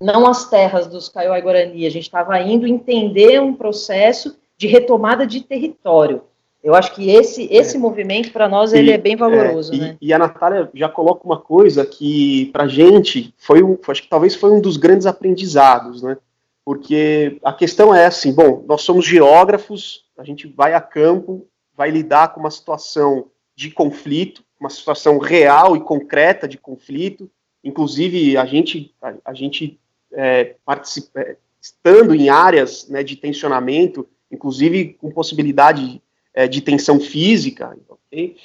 não 0.00 0.26
as 0.26 0.48
terras 0.48 0.86
dos 0.86 1.08
Kaiowá 1.08 1.38
e 1.38 1.42
Guarani, 1.42 1.86
a 1.86 1.90
gente 1.90 2.04
estava 2.04 2.40
indo 2.40 2.66
entender 2.66 3.40
um 3.40 3.54
processo 3.54 4.38
de 4.56 4.66
retomada 4.66 5.26
de 5.26 5.42
território. 5.42 6.22
Eu 6.62 6.74
acho 6.74 6.94
que 6.94 7.10
esse, 7.10 7.48
esse 7.50 7.76
é. 7.76 7.78
movimento, 7.78 8.32
para 8.32 8.48
nós, 8.48 8.72
ele 8.72 8.90
é 8.90 8.98
bem 8.98 9.16
valoroso. 9.16 9.72
É, 9.74 9.78
né? 9.78 9.96
e, 10.00 10.12
a 10.12 10.18
Natália 10.18 10.70
já 10.74 10.88
coloca 10.88 11.24
uma 11.24 11.40
coisa 11.40 11.86
que, 11.86 12.46
para 12.52 12.64
a 12.64 12.68
gente, 12.68 13.34
foi 13.38 13.62
um, 13.62 13.78
acho 13.88 14.02
que 14.02 14.08
talvez 14.08 14.34
foi 14.34 14.50
um 14.50 14.60
dos 14.60 14.76
grandes 14.76 15.06
aprendizados, 15.06 16.02
né? 16.02 16.18
Porque 16.64 17.38
a 17.42 17.52
questão 17.52 17.94
é 17.94 18.06
assim: 18.06 18.32
bom, 18.32 18.62
nós 18.68 18.82
somos 18.82 19.06
geógrafos, 19.06 20.04
a 20.18 20.24
gente 20.24 20.46
vai 20.46 20.74
a 20.74 20.80
campo, 20.80 21.46
vai 21.74 21.90
lidar 21.90 22.34
com 22.34 22.40
uma 22.40 22.50
situação 22.50 23.26
de 23.56 23.70
conflito, 23.70 24.44
uma 24.58 24.68
situação 24.70 25.18
real 25.18 25.76
e 25.76 25.80
concreta 25.80 26.46
de 26.46 26.58
conflito. 26.58 27.30
Inclusive, 27.64 28.36
a 28.36 28.44
gente, 28.44 28.94
a, 29.00 29.14
a 29.24 29.34
gente 29.34 29.80
é, 30.12 30.56
participa, 30.64 31.20
é, 31.20 31.36
estando 31.60 32.14
em 32.14 32.28
áreas 32.28 32.88
né, 32.88 33.02
de 33.02 33.16
tensionamento, 33.16 34.06
inclusive 34.30 34.94
com 34.94 35.10
possibilidade 35.10 36.02
é, 36.34 36.46
de 36.48 36.60
tensão 36.60 37.00
física. 37.00 37.76
Okay? 37.88 38.36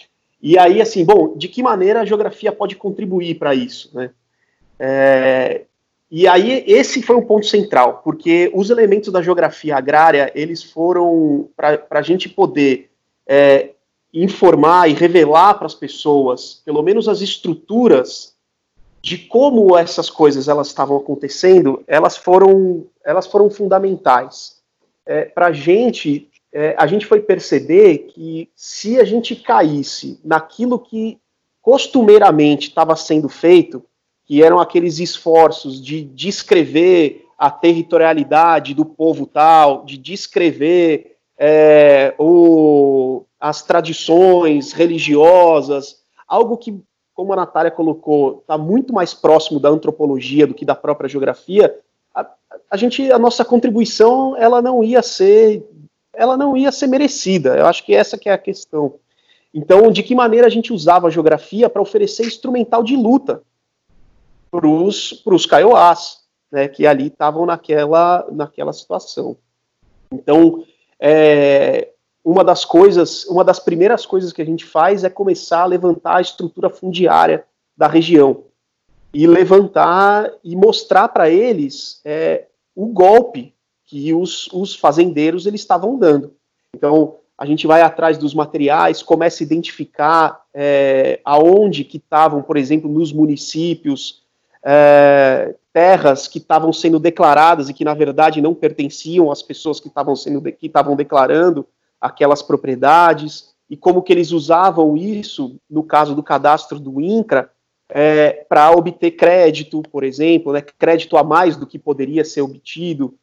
E 0.41 0.57
aí, 0.57 0.81
assim, 0.81 1.03
bom, 1.03 1.35
de 1.37 1.47
que 1.47 1.63
maneira 1.63 2.01
a 2.01 2.05
geografia 2.05 2.51
pode 2.51 2.75
contribuir 2.75 3.35
para 3.35 3.55
isso? 3.55 3.89
Né? 3.93 4.11
É, 4.79 5.61
e 6.09 6.27
aí, 6.27 6.63
esse 6.67 7.01
foi 7.01 7.15
um 7.15 7.25
ponto 7.25 7.45
central, 7.45 8.01
porque 8.03 8.51
os 8.53 8.69
elementos 8.69 9.11
da 9.11 9.21
geografia 9.21 9.75
agrária, 9.75 10.31
eles 10.35 10.63
foram 10.63 11.49
para 11.55 11.85
a 11.89 12.01
gente 12.01 12.29
poder 12.29 12.91
é, 13.27 13.71
informar 14.13 14.89
e 14.89 14.93
revelar 14.93 15.55
para 15.55 15.65
as 15.65 15.75
pessoas, 15.75 16.61
pelo 16.63 16.81
menos 16.81 17.09
as 17.09 17.21
estruturas 17.21 18.35
de 19.01 19.17
como 19.17 19.77
essas 19.77 20.09
coisas 20.09 20.47
elas 20.47 20.67
estavam 20.67 20.97
acontecendo, 20.97 21.83
elas 21.85 22.17
foram, 22.17 22.85
elas 23.03 23.27
foram 23.27 23.49
fundamentais 23.49 24.61
é, 25.05 25.25
para 25.25 25.47
a 25.47 25.51
gente, 25.51 26.27
é, 26.57 26.73
a 26.77 26.87
gente 26.87 27.05
foi 27.05 27.19
perceber 27.19 27.97
que 28.13 28.49
se 28.55 28.97
a 28.97 29.03
gente 29.03 29.35
caísse 29.35 30.21
naquilo 30.23 30.79
que 30.79 31.19
costumeiramente 31.61 32.69
estava 32.69 32.95
sendo 32.95 33.27
feito, 33.27 33.83
que 34.23 34.41
eram 34.41 34.57
aqueles 34.57 34.99
esforços 34.99 35.83
de 35.83 36.01
descrever 36.01 37.25
a 37.37 37.51
territorialidade 37.51 38.73
do 38.73 38.85
povo 38.85 39.25
tal, 39.25 39.83
de 39.83 39.97
descrever 39.97 41.17
é, 41.37 42.15
o, 42.17 43.25
as 43.37 43.61
tradições 43.61 44.71
religiosas, 44.71 46.03
algo 46.25 46.55
que, 46.55 46.79
como 47.13 47.33
a 47.33 47.35
Natália 47.35 47.69
colocou, 47.69 48.39
está 48.39 48.57
muito 48.57 48.93
mais 48.93 49.13
próximo 49.13 49.59
da 49.59 49.67
antropologia 49.67 50.47
do 50.47 50.53
que 50.53 50.63
da 50.63 50.73
própria 50.73 51.09
geografia, 51.09 51.77
a, 52.15 52.25
a, 52.71 52.77
gente, 52.77 53.11
a 53.11 53.19
nossa 53.19 53.43
contribuição, 53.43 54.37
ela 54.37 54.61
não 54.61 54.81
ia 54.81 55.01
ser, 55.01 55.67
ela 56.17 56.37
não 56.37 56.55
ia 56.55 56.71
ser 56.71 56.87
merecida. 56.87 57.55
Eu 57.55 57.65
acho 57.65 57.83
que 57.85 57.93
essa 57.93 58.17
que 58.17 58.29
é 58.29 58.33
a 58.33 58.37
questão. 58.37 58.95
Então, 59.53 59.91
de 59.91 60.03
que 60.03 60.13
maneira 60.13 60.47
a 60.47 60.49
gente 60.49 60.73
usava 60.73 61.07
a 61.07 61.09
geografia 61.09 61.69
para 61.69 61.81
oferecer 61.81 62.25
instrumental 62.25 62.83
de 62.83 62.95
luta 62.95 63.41
para 64.51 64.67
os 64.67 65.45
Kaiowás, 65.45 66.19
né, 66.51 66.67
que 66.67 66.85
ali 66.85 67.07
estavam 67.07 67.45
naquela, 67.45 68.25
naquela 68.31 68.73
situação. 68.73 69.37
Então, 70.11 70.63
é, 70.99 71.89
uma 72.23 72.43
das 72.43 72.65
coisas, 72.65 73.25
uma 73.25 73.43
das 73.43 73.59
primeiras 73.59 74.05
coisas 74.05 74.33
que 74.33 74.41
a 74.41 74.45
gente 74.45 74.65
faz 74.65 75.03
é 75.03 75.09
começar 75.09 75.61
a 75.61 75.65
levantar 75.65 76.17
a 76.17 76.21
estrutura 76.21 76.69
fundiária 76.69 77.45
da 77.77 77.87
região 77.87 78.43
e 79.13 79.25
levantar 79.25 80.29
e 80.43 80.55
mostrar 80.55 81.07
para 81.07 81.29
eles 81.29 82.01
é, 82.03 82.47
o 82.75 82.87
golpe 82.87 83.54
que 83.85 84.13
os, 84.13 84.47
os 84.51 84.75
fazendeiros 84.75 85.45
eles 85.45 85.61
estavam 85.61 85.97
dando. 85.97 86.33
Então, 86.75 87.15
a 87.37 87.45
gente 87.45 87.67
vai 87.67 87.81
atrás 87.81 88.17
dos 88.17 88.33
materiais, 88.33 89.03
começa 89.03 89.43
a 89.43 89.45
identificar 89.45 90.41
é, 90.53 91.19
aonde 91.23 91.83
que 91.83 91.97
estavam, 91.97 92.41
por 92.41 92.57
exemplo, 92.57 92.89
nos 92.89 93.11
municípios, 93.11 94.23
é, 94.63 95.53
terras 95.71 96.27
que 96.27 96.39
estavam 96.39 96.73
sendo 96.73 96.97
declaradas 96.97 97.69
e 97.69 97.73
que 97.73 97.85
na 97.85 97.93
verdade 97.93 98.41
não 98.41 98.55
pertenciam 98.55 99.29
às 99.29 99.43
pessoas 99.43 99.79
que 99.79 99.89
estavam 99.89 100.15
sendo 100.15 100.41
que 100.41 100.65
estavam 100.65 100.95
declarando 100.95 101.67
aquelas 102.01 102.41
propriedades 102.41 103.53
e 103.69 103.77
como 103.77 104.01
que 104.01 104.11
eles 104.11 104.31
usavam 104.31 104.97
isso 104.97 105.57
no 105.69 105.83
caso 105.83 106.15
do 106.15 106.23
cadastro 106.23 106.79
do 106.79 106.99
INCRA 106.99 107.51
é, 107.89 108.45
para 108.49 108.71
obter 108.71 109.11
crédito, 109.11 109.83
por 109.83 110.03
exemplo, 110.03 110.53
né, 110.53 110.61
crédito 110.61 111.17
a 111.17 111.23
mais 111.23 111.55
do 111.55 111.67
que 111.67 111.77
poderia 111.77 112.25
ser 112.25 112.41
obtido. 112.41 113.13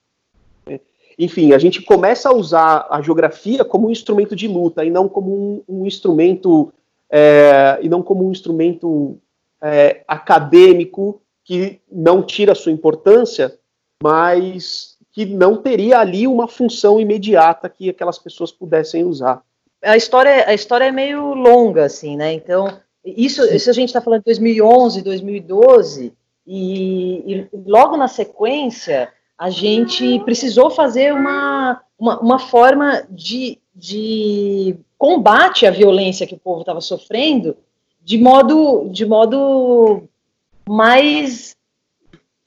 Enfim, 1.18 1.52
a 1.52 1.58
gente 1.58 1.82
começa 1.82 2.28
a 2.28 2.34
usar 2.34 2.86
a 2.90 3.00
geografia 3.00 3.64
como 3.64 3.88
um 3.88 3.90
instrumento 3.90 4.34
de 4.34 4.48
luta 4.48 4.84
e 4.84 4.90
não 4.90 5.08
como 5.08 5.62
um, 5.68 5.80
um 5.80 5.86
instrumento 5.86 6.72
é, 7.10 7.78
e 7.82 7.88
não 7.88 8.02
como 8.02 8.26
um 8.26 8.30
instrumento 8.30 9.18
é, 9.60 10.02
acadêmico 10.08 11.20
que 11.44 11.80
não 11.90 12.22
tira 12.22 12.54
sua 12.54 12.72
importância, 12.72 13.58
mas 14.02 14.96
que 15.12 15.26
não 15.26 15.56
teria 15.56 15.98
ali 15.98 16.26
uma 16.26 16.48
função 16.48 16.98
imediata 16.98 17.68
que 17.68 17.90
aquelas 17.90 18.18
pessoas 18.18 18.50
pudessem 18.50 19.04
usar. 19.04 19.42
A 19.82 19.96
história, 19.96 20.48
a 20.48 20.54
história 20.54 20.86
é 20.86 20.92
meio 20.92 21.34
longa, 21.34 21.84
assim, 21.84 22.16
né? 22.16 22.32
Então, 22.32 22.80
isso, 23.04 23.44
isso 23.44 23.68
a 23.68 23.72
gente 23.72 23.88
está 23.88 24.00
falando 24.00 24.20
de 24.20 24.26
2011, 24.26 25.02
2012, 25.02 26.12
e, 26.46 27.34
e, 27.34 27.48
logo 27.66 27.96
na 27.96 28.08
sequência 28.08 29.12
a 29.42 29.50
gente 29.50 30.20
precisou 30.20 30.70
fazer 30.70 31.12
uma, 31.12 31.82
uma, 31.98 32.20
uma 32.20 32.38
forma 32.38 33.04
de, 33.10 33.58
de 33.74 34.76
combate 34.96 35.66
à 35.66 35.70
violência 35.72 36.28
que 36.28 36.34
o 36.36 36.38
povo 36.38 36.60
estava 36.60 36.80
sofrendo 36.80 37.56
de 38.04 38.18
modo, 38.18 38.88
de 38.88 39.04
modo 39.04 40.04
mais 40.64 41.56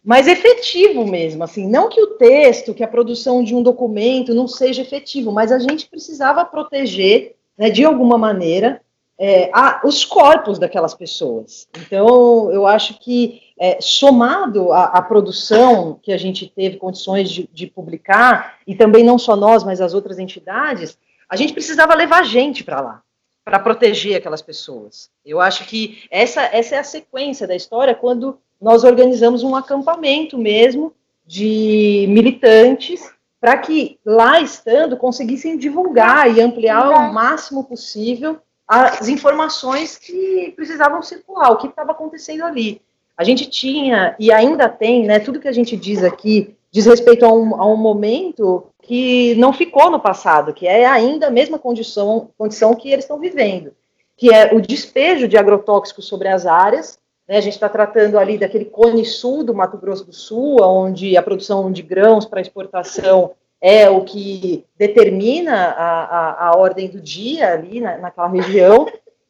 mais 0.01 0.25
efetivo 0.27 1.05
mesmo, 1.05 1.43
assim, 1.43 1.67
não 1.67 1.89
que 1.89 1.99
o 1.99 2.11
texto, 2.11 2.73
que 2.73 2.83
a 2.83 2.87
produção 2.87 3.43
de 3.43 3.53
um 3.53 3.61
documento 3.61 4.33
não 4.33 4.47
seja 4.47 4.83
efetivo, 4.83 5.33
mas 5.33 5.51
a 5.51 5.59
gente 5.59 5.89
precisava 5.89 6.45
proteger, 6.45 7.35
né, 7.57 7.71
de 7.71 7.83
alguma 7.83 8.17
maneira, 8.17 8.81
é, 9.17 9.49
a, 9.51 9.81
os 9.83 10.05
corpos 10.05 10.59
daquelas 10.59 10.93
pessoas. 10.93 11.67
Então, 11.75 12.51
eu 12.51 12.65
acho 12.67 12.99
que, 12.99 13.41
é, 13.57 13.79
somado 13.79 14.73
à, 14.73 15.01
produção 15.01 15.99
que 16.01 16.11
a 16.11 16.17
gente 16.17 16.47
teve 16.47 16.77
condições 16.77 17.29
de, 17.29 17.49
de, 17.53 17.67
publicar, 17.67 18.57
e 18.67 18.75
também 18.75 19.03
não 19.03 19.17
só 19.17 19.35
nós, 19.35 19.63
mas 19.63 19.79
as 19.79 19.93
outras 19.93 20.19
entidades, 20.19 20.97
a 21.29 21.35
gente 21.35 21.53
precisava 21.53 21.95
levar 21.95 22.23
gente 22.23 22.63
para 22.63 22.81
lá 22.81 23.01
para 23.45 23.59
proteger 23.59 24.17
aquelas 24.17 24.41
pessoas. 24.41 25.11
Eu 25.23 25.39
acho 25.39 25.65
que 25.65 26.03
essa, 26.09 26.41
essa 26.41 26.75
é 26.75 26.79
a 26.79 26.83
sequência 26.83 27.45
da 27.47 27.55
história 27.55 27.93
quando 27.93 28.39
nós 28.59 28.83
organizamos 28.83 29.43
um 29.43 29.55
acampamento 29.55 30.35
mesmo 30.35 30.91
de 31.27 32.07
militantes 32.09 33.07
para 33.39 33.55
que 33.59 33.99
lá 34.03 34.41
estando 34.41 34.97
conseguissem 34.97 35.57
divulgar 35.57 36.35
e 36.35 36.41
ampliar 36.41 36.89
o 36.89 37.13
máximo 37.13 37.63
possível 37.63 38.39
as 38.67 39.07
informações 39.07 39.95
que 39.95 40.51
precisavam 40.55 41.03
circular, 41.03 41.51
o 41.51 41.57
que 41.57 41.67
estava 41.67 41.91
acontecendo 41.91 42.43
ali. 42.43 42.81
A 43.17 43.23
gente 43.23 43.49
tinha 43.49 44.15
e 44.19 44.31
ainda 44.31 44.67
tem, 44.67 45.05
né, 45.05 45.19
tudo 45.19 45.39
que 45.39 45.47
a 45.47 45.53
gente 45.53 45.75
diz 45.77 46.03
aqui 46.03 46.55
diz 46.71 46.85
respeito 46.85 47.25
a 47.25 47.31
um, 47.31 47.55
a 47.55 47.65
um 47.65 47.77
momento 47.77 48.65
que 48.81 49.33
não 49.35 49.53
ficou 49.53 49.89
no 49.89 49.99
passado, 49.99 50.53
que 50.53 50.67
é 50.67 50.85
ainda 50.85 51.27
a 51.27 51.31
mesma 51.31 51.57
condição, 51.57 52.29
condição 52.37 52.75
que 52.75 52.91
eles 52.91 53.05
estão 53.05 53.17
vivendo, 53.17 53.71
que 54.17 54.33
é 54.33 54.53
o 54.53 54.59
despejo 54.59 55.27
de 55.27 55.37
agrotóxicos 55.37 56.05
sobre 56.05 56.27
as 56.27 56.45
áreas. 56.45 56.99
Né, 57.27 57.37
a 57.37 57.41
gente 57.41 57.53
está 57.53 57.69
tratando 57.69 58.19
ali 58.19 58.37
daquele 58.37 58.65
cone 58.65 59.05
sul 59.05 59.43
do 59.43 59.55
Mato 59.55 59.77
Grosso 59.77 60.05
do 60.05 60.13
Sul, 60.13 60.61
onde 60.61 61.15
a 61.15 61.23
produção 61.23 61.71
de 61.71 61.81
grãos 61.81 62.25
para 62.25 62.41
exportação 62.41 63.31
é 63.61 63.89
o 63.89 64.03
que 64.03 64.65
determina 64.77 65.55
a, 65.55 66.03
a, 66.03 66.47
a 66.49 66.57
ordem 66.57 66.89
do 66.89 66.99
dia 66.99 67.53
ali 67.53 67.79
na, 67.79 67.97
naquela 67.97 68.27
região. 68.27 68.85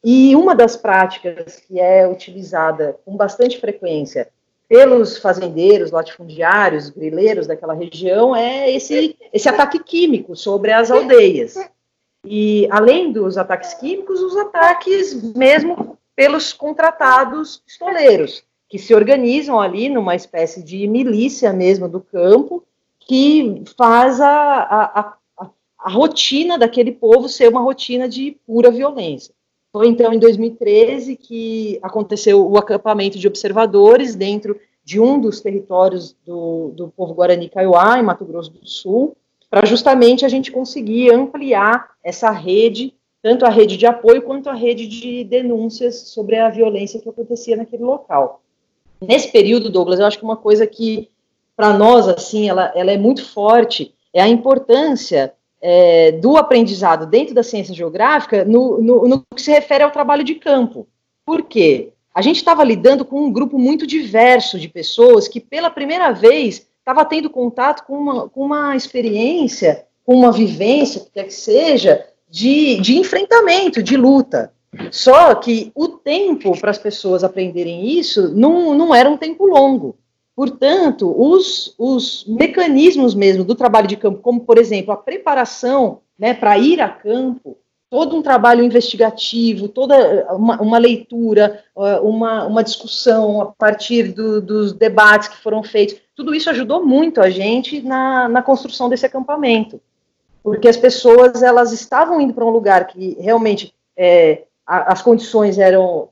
E 0.07 0.35
uma 0.35 0.53
das 0.53 0.77
práticas 0.77 1.59
que 1.67 1.79
é 1.79 2.07
utilizada 2.07 2.99
com 3.03 3.17
bastante 3.17 3.59
frequência 3.59 4.29
pelos 4.69 5.17
fazendeiros, 5.17 5.89
latifundiários, 5.89 6.91
grileiros 6.91 7.47
daquela 7.47 7.73
região 7.73 8.35
é 8.35 8.71
esse, 8.71 9.17
esse 9.33 9.49
ataque 9.49 9.79
químico 9.79 10.35
sobre 10.35 10.71
as 10.71 10.91
aldeias. 10.91 11.55
E, 12.23 12.67
além 12.69 13.11
dos 13.11 13.35
ataques 13.35 13.73
químicos, 13.73 14.21
os 14.21 14.37
ataques 14.37 15.33
mesmo 15.35 15.97
pelos 16.15 16.53
contratados 16.53 17.57
pistoleiros, 17.65 18.43
que 18.69 18.77
se 18.77 18.93
organizam 18.93 19.59
ali 19.59 19.89
numa 19.89 20.13
espécie 20.13 20.61
de 20.61 20.85
milícia 20.87 21.51
mesmo 21.51 21.89
do 21.89 21.99
campo, 21.99 22.63
que 22.99 23.63
faz 23.75 24.21
a, 24.21 24.27
a, 24.29 25.15
a, 25.39 25.49
a 25.79 25.89
rotina 25.89 26.59
daquele 26.59 26.91
povo 26.91 27.27
ser 27.27 27.49
uma 27.49 27.61
rotina 27.61 28.07
de 28.07 28.37
pura 28.45 28.69
violência. 28.69 29.33
Foi 29.75 29.89
então 29.89 30.13
em 30.13 30.19
2013 30.19 31.17
que 31.17 31.77
aconteceu 31.83 32.49
o 32.49 32.57
acampamento 32.57 33.19
de 33.19 33.27
observadores 33.27 34.15
dentro 34.15 34.57
de 34.85 35.01
um 35.01 35.19
dos 35.19 35.41
territórios 35.41 36.15
do, 36.25 36.71
do 36.73 36.87
povo 36.87 37.13
Guarani 37.13 37.49
Kaiowá, 37.49 37.99
em 37.99 38.01
Mato 38.01 38.23
Grosso 38.23 38.51
do 38.51 38.65
Sul, 38.65 39.17
para 39.49 39.65
justamente 39.65 40.25
a 40.25 40.29
gente 40.29 40.49
conseguir 40.49 41.13
ampliar 41.13 41.89
essa 42.01 42.31
rede, 42.31 42.93
tanto 43.21 43.45
a 43.45 43.49
rede 43.49 43.75
de 43.75 43.85
apoio 43.85 44.21
quanto 44.21 44.49
a 44.49 44.53
rede 44.53 44.87
de 44.87 45.25
denúncias 45.25 46.07
sobre 46.07 46.37
a 46.37 46.49
violência 46.49 47.01
que 47.01 47.09
acontecia 47.09 47.57
naquele 47.57 47.83
local. 47.83 48.41
Nesse 49.01 49.29
período, 49.29 49.69
Douglas, 49.69 49.99
eu 49.99 50.05
acho 50.05 50.19
que 50.19 50.23
uma 50.23 50.37
coisa 50.37 50.65
que, 50.65 51.09
para 51.53 51.77
nós, 51.77 52.07
assim, 52.07 52.47
ela, 52.47 52.71
ela 52.73 52.93
é 52.93 52.97
muito 52.97 53.25
forte, 53.25 53.93
é 54.13 54.21
a 54.21 54.29
importância 54.29 55.33
é, 55.61 56.11
do 56.11 56.37
aprendizado 56.37 57.05
dentro 57.05 57.33
da 57.33 57.43
ciência 57.43 57.73
geográfica 57.73 58.45
no, 58.45 58.81
no, 58.81 59.07
no, 59.07 59.23
que 59.33 59.41
se 59.41 59.51
refere 59.51 59.83
ao 59.83 59.91
trabalho 59.91 60.23
de 60.23 60.35
campo. 60.35 60.87
Por 61.25 61.43
quê? 61.43 61.91
A 62.13 62.21
gente 62.21 62.37
estava 62.37 62.63
lidando 62.63 63.03
com 63.03 63.25
um 63.25 63.31
grupo 63.31 63.57
muito 63.57 63.85
diverso 63.85 64.59
de 64.59 64.69
pessoas 64.69 65.27
que, 65.27 65.39
pela 65.39 65.69
primeira 65.69 66.11
vez, 66.11 66.65
estava 66.79 67.03
tendo 67.03 67.29
contato 67.29 67.85
com 67.85 67.97
uma, 67.97 68.29
com 68.29 68.41
uma 68.45 68.75
experiência, 68.75 69.85
com 70.05 70.15
uma 70.15 70.31
vivência, 70.31 71.01
que 71.01 71.11
quer 71.11 71.23
que 71.23 71.33
seja, 71.33 72.05
de, 72.29 72.79
de 72.79 72.97
enfrentamento, 72.97 73.81
de 73.81 73.97
luta. 73.97 74.53
Só 74.91 75.33
que 75.35 75.71
o 75.73 75.87
tempo 75.87 76.57
para 76.59 76.71
as 76.71 76.77
pessoas 76.77 77.23
aprenderem 77.23 77.89
isso 77.89 78.33
não, 78.35 78.73
não 78.73 78.93
era 78.93 79.09
um 79.09 79.17
tempo 79.17 79.45
longo. 79.45 79.97
Portanto, 80.35 81.13
os, 81.17 81.73
os 81.77 82.25
mecanismos 82.27 83.15
mesmo 83.15 83.43
do 83.43 83.55
trabalho 83.55 83.87
de 83.87 83.95
campo, 83.95 84.19
como, 84.21 84.41
por 84.41 84.57
exemplo, 84.57 84.91
a 84.91 84.97
preparação 84.97 86.01
né, 86.19 86.33
para 86.33 86.57
ir 86.57 86.81
a 86.81 86.89
campo, 86.89 87.57
todo 87.89 88.17
um 88.17 88.21
trabalho 88.21 88.63
investigativo, 88.63 89.69
toda 89.69 90.27
uma, 90.33 90.61
uma 90.61 90.77
leitura, 90.77 91.63
uma, 92.01 92.45
uma, 92.45 92.63
discussão 92.63 93.41
a 93.41 93.45
partir 93.45 94.11
do, 94.11 94.41
dos 94.41 94.73
debates 94.73 95.29
que 95.29 95.37
foram 95.37 95.63
feitos, 95.63 95.95
tudo 96.13 96.35
isso 96.35 96.49
ajudou 96.49 96.85
muito 96.85 97.21
a 97.21 97.29
gente 97.29 97.81
na, 97.81 98.27
na 98.27 98.41
construção 98.41 98.89
desse 98.89 99.05
acampamento, 99.05 99.79
porque 100.43 100.67
as 100.67 100.75
pessoas 100.75 101.41
elas 101.41 101.71
estavam 101.71 102.19
indo 102.19 102.33
para 102.33 102.45
um 102.45 102.49
lugar 102.49 102.87
que 102.87 103.15
realmente 103.19 103.73
é, 103.95 104.43
a, 104.67 104.91
as 104.91 105.01
condições 105.01 105.57
eram 105.57 106.09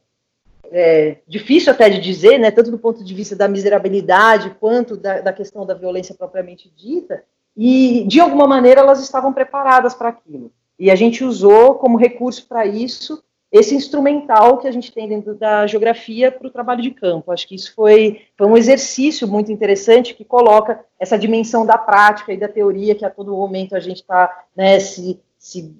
é, 0.73 1.17
difícil 1.27 1.71
até 1.71 1.87
de 1.87 2.01
dizer, 2.01 2.39
né, 2.39 2.49
tanto 2.49 2.71
do 2.71 2.79
ponto 2.79 3.03
de 3.03 3.13
vista 3.13 3.35
da 3.35 3.47
miserabilidade 3.47 4.55
quanto 4.59 4.97
da, 4.97 5.21
da 5.21 5.31
questão 5.31 5.65
da 5.65 5.75
violência 5.75 6.15
propriamente 6.15 6.71
dita, 6.75 7.23
e 7.55 8.03
de 8.07 8.19
alguma 8.19 8.47
maneira 8.47 8.81
elas 8.81 8.99
estavam 9.01 9.31
preparadas 9.31 9.93
para 9.93 10.09
aquilo. 10.09 10.51
E 10.79 10.89
a 10.89 10.95
gente 10.95 11.23
usou 11.23 11.75
como 11.75 11.97
recurso 11.97 12.47
para 12.47 12.65
isso 12.65 13.23
esse 13.51 13.75
instrumental 13.75 14.57
que 14.57 14.67
a 14.67 14.71
gente 14.71 14.91
tem 14.91 15.07
dentro 15.07 15.35
da 15.35 15.67
geografia 15.67 16.31
para 16.31 16.47
o 16.47 16.49
trabalho 16.49 16.81
de 16.81 16.89
campo. 16.89 17.31
Acho 17.31 17.47
que 17.47 17.53
isso 17.53 17.71
foi, 17.75 18.21
foi 18.35 18.47
um 18.47 18.57
exercício 18.57 19.27
muito 19.27 19.51
interessante 19.51 20.15
que 20.15 20.25
coloca 20.25 20.83
essa 20.99 21.19
dimensão 21.19 21.63
da 21.63 21.77
prática 21.77 22.33
e 22.33 22.37
da 22.37 22.47
teoria 22.47 22.95
que 22.95 23.05
a 23.05 23.11
todo 23.11 23.35
momento 23.35 23.75
a 23.75 23.79
gente 23.79 23.97
está 23.97 24.45
né, 24.57 24.79
se, 24.79 25.19
se 25.37 25.71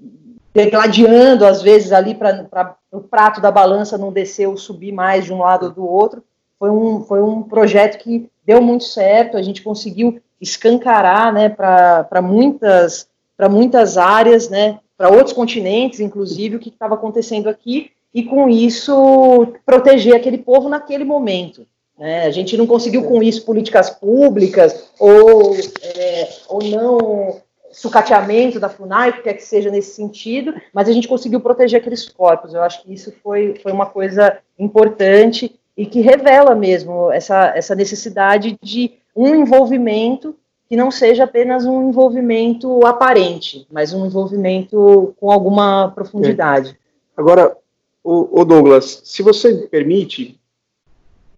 degladiando, 0.54 1.46
às 1.46 1.62
vezes, 1.62 1.92
ali 1.92 2.14
para 2.14 2.76
o 2.92 3.02
prato 3.02 3.42
da 3.42 3.50
balança 3.50 3.98
não 3.98 4.12
descer 4.12 4.48
ou 4.48 4.56
subir 4.56 4.92
mais 4.92 5.26
de 5.26 5.34
um 5.34 5.40
lado 5.40 5.66
ou 5.66 5.72
do 5.72 5.88
outro. 5.88 6.24
Foi 6.60 6.70
um, 6.70 7.04
foi 7.04 7.22
um 7.22 7.42
projeto 7.42 7.98
que 7.98 8.30
deu 8.46 8.62
muito 8.62 8.84
certo, 8.84 9.36
a 9.36 9.42
gente 9.42 9.62
conseguiu 9.62 10.22
escancarar 10.40 11.34
né, 11.34 11.50
para 11.50 12.22
muitas, 12.22 13.08
muitas 13.50 13.98
áreas, 13.98 14.50
né, 14.50 14.80
para 14.98 15.10
outros 15.10 15.34
continentes, 15.34 16.00
inclusive, 16.00 16.58
o 16.58 16.60
que 16.60 16.70
estava 16.70 16.96
acontecendo 16.96 17.50
aqui, 17.50 17.92
e 18.14 18.24
com 18.24 18.48
isso 18.48 19.48
proteger 19.66 20.16
aquele 20.16 20.38
povo 20.38 20.70
naquele 20.70 21.04
momento. 21.04 21.66
Né? 21.98 22.26
A 22.26 22.32
gente 22.32 22.56
não 22.58 22.68
conseguiu 22.68 23.04
com 23.04 23.24
isso 23.24 23.46
políticas 23.46 23.90
públicas 23.90 24.90
ou, 25.00 25.56
é, 25.82 26.30
ou 26.48 26.64
não 26.64 27.42
sucateamento 27.74 28.60
da 28.60 28.70
FUNAI, 28.70 29.10
o 29.10 29.14
que 29.14 29.22
quer 29.24 29.34
que 29.34 29.44
seja 29.44 29.70
nesse 29.70 29.96
sentido, 29.96 30.54
mas 30.74 30.88
a 30.88 30.94
gente 30.94 31.08
conseguiu 31.08 31.42
proteger 31.42 31.82
aqueles 31.82 32.08
corpos. 32.08 32.54
Eu 32.54 32.62
acho 32.62 32.84
que 32.84 32.94
isso 32.94 33.14
foi, 33.24 33.60
foi 33.62 33.72
uma 33.72 33.88
coisa 33.88 34.38
importante 34.58 35.60
e 35.76 35.86
que 35.86 36.00
revela 36.00 36.56
mesmo 36.56 37.12
essa, 37.12 37.52
essa 37.56 37.76
necessidade 37.76 38.58
de 38.62 38.94
um 39.16 39.36
envolvimento 39.36 40.36
que 40.70 40.76
não 40.76 40.92
seja 40.92 41.26
apenas 41.26 41.66
um 41.66 41.90
envolvimento 41.90 42.86
aparente, 42.86 43.68
mas 43.72 43.94
um 43.94 44.06
envolvimento 44.06 45.14
com 45.20 45.32
alguma 45.32 45.92
profundidade. 45.92 46.72
É. 46.72 46.76
Agora, 47.18 47.58
o, 48.04 48.44
Douglas, 48.44 49.02
se 49.06 49.24
você 49.24 49.54
me 49.54 49.68
permite, 49.68 50.40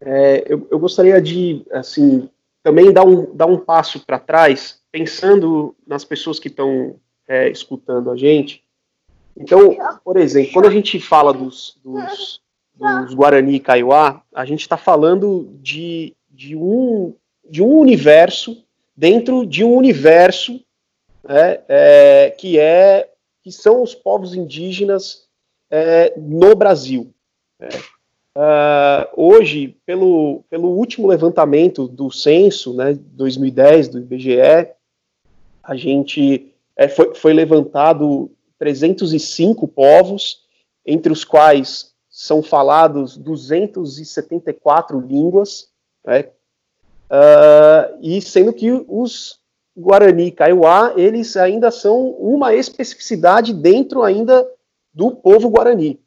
é, 0.02 0.44
eu, 0.48 0.68
eu, 0.72 0.80
gostaria 0.80 1.22
de, 1.22 1.64
assim, 1.72 2.30
também 2.64 2.92
dar 2.92 3.06
um, 3.06 3.36
dar 3.36 3.46
um 3.46 3.58
passo 3.58 4.04
para 4.06 4.18
trás, 4.18 4.80
pensando 4.96 5.76
nas 5.86 6.06
pessoas 6.06 6.40
que 6.40 6.48
estão 6.48 6.96
é, 7.28 7.50
escutando 7.50 8.10
a 8.10 8.16
gente. 8.16 8.64
Então, 9.36 9.76
por 10.06 10.16
exemplo, 10.16 10.54
quando 10.54 10.70
a 10.70 10.72
gente 10.72 11.02
fala 11.02 11.34
dos, 11.34 11.78
dos, 11.84 12.42
dos 12.74 13.14
Guarani 13.14 13.56
e 13.56 13.60
Kaiowá, 13.60 14.22
a 14.34 14.46
gente 14.46 14.62
está 14.62 14.78
falando 14.78 15.50
de, 15.62 16.16
de, 16.30 16.56
um, 16.56 17.14
de 17.44 17.62
um 17.62 17.78
universo 17.78 18.64
dentro 18.96 19.46
de 19.46 19.66
um 19.66 19.76
universo 19.76 20.64
né, 21.22 21.60
é, 21.68 22.34
que 22.40 22.58
é 22.58 23.10
que 23.44 23.52
são 23.52 23.84
os 23.84 23.94
povos 23.94 24.34
indígenas 24.34 25.28
é, 25.70 26.14
no 26.16 26.56
Brasil. 26.56 27.14
Né. 27.60 27.68
Uh, 28.38 29.08
hoje, 29.16 29.78
pelo, 29.86 30.44
pelo 30.50 30.68
último 30.70 31.08
levantamento 31.08 31.88
do 31.88 32.12
censo, 32.12 32.74
né, 32.74 32.94
2010 32.94 33.88
do 33.88 34.00
IBGE, 34.00 34.75
a 35.66 35.76
gente 35.76 36.54
é, 36.78 36.88
foi, 36.88 37.14
foi 37.16 37.34
levantado 37.34 38.32
305 38.60 39.68
povos, 39.68 40.46
entre 40.86 41.12
os 41.12 41.24
quais 41.24 41.94
são 42.10 42.42
falados 42.42 43.18
274 43.18 45.00
línguas, 45.00 45.70
né, 46.06 46.30
Uh, 47.06 47.98
e 48.02 48.20
sendo 48.20 48.52
que 48.52 48.72
os 48.88 49.40
Guarani 49.78 50.28
e 50.28 50.32
Kaiowá, 50.32 50.94
eles 50.96 51.38
ainda 51.38 51.70
são 51.70 52.10
uma 52.12 52.56
especificidade 52.56 53.54
dentro 53.54 54.02
ainda 54.02 54.48
do 54.94 55.12
povo 55.12 55.50
Guarani. 55.50 56.00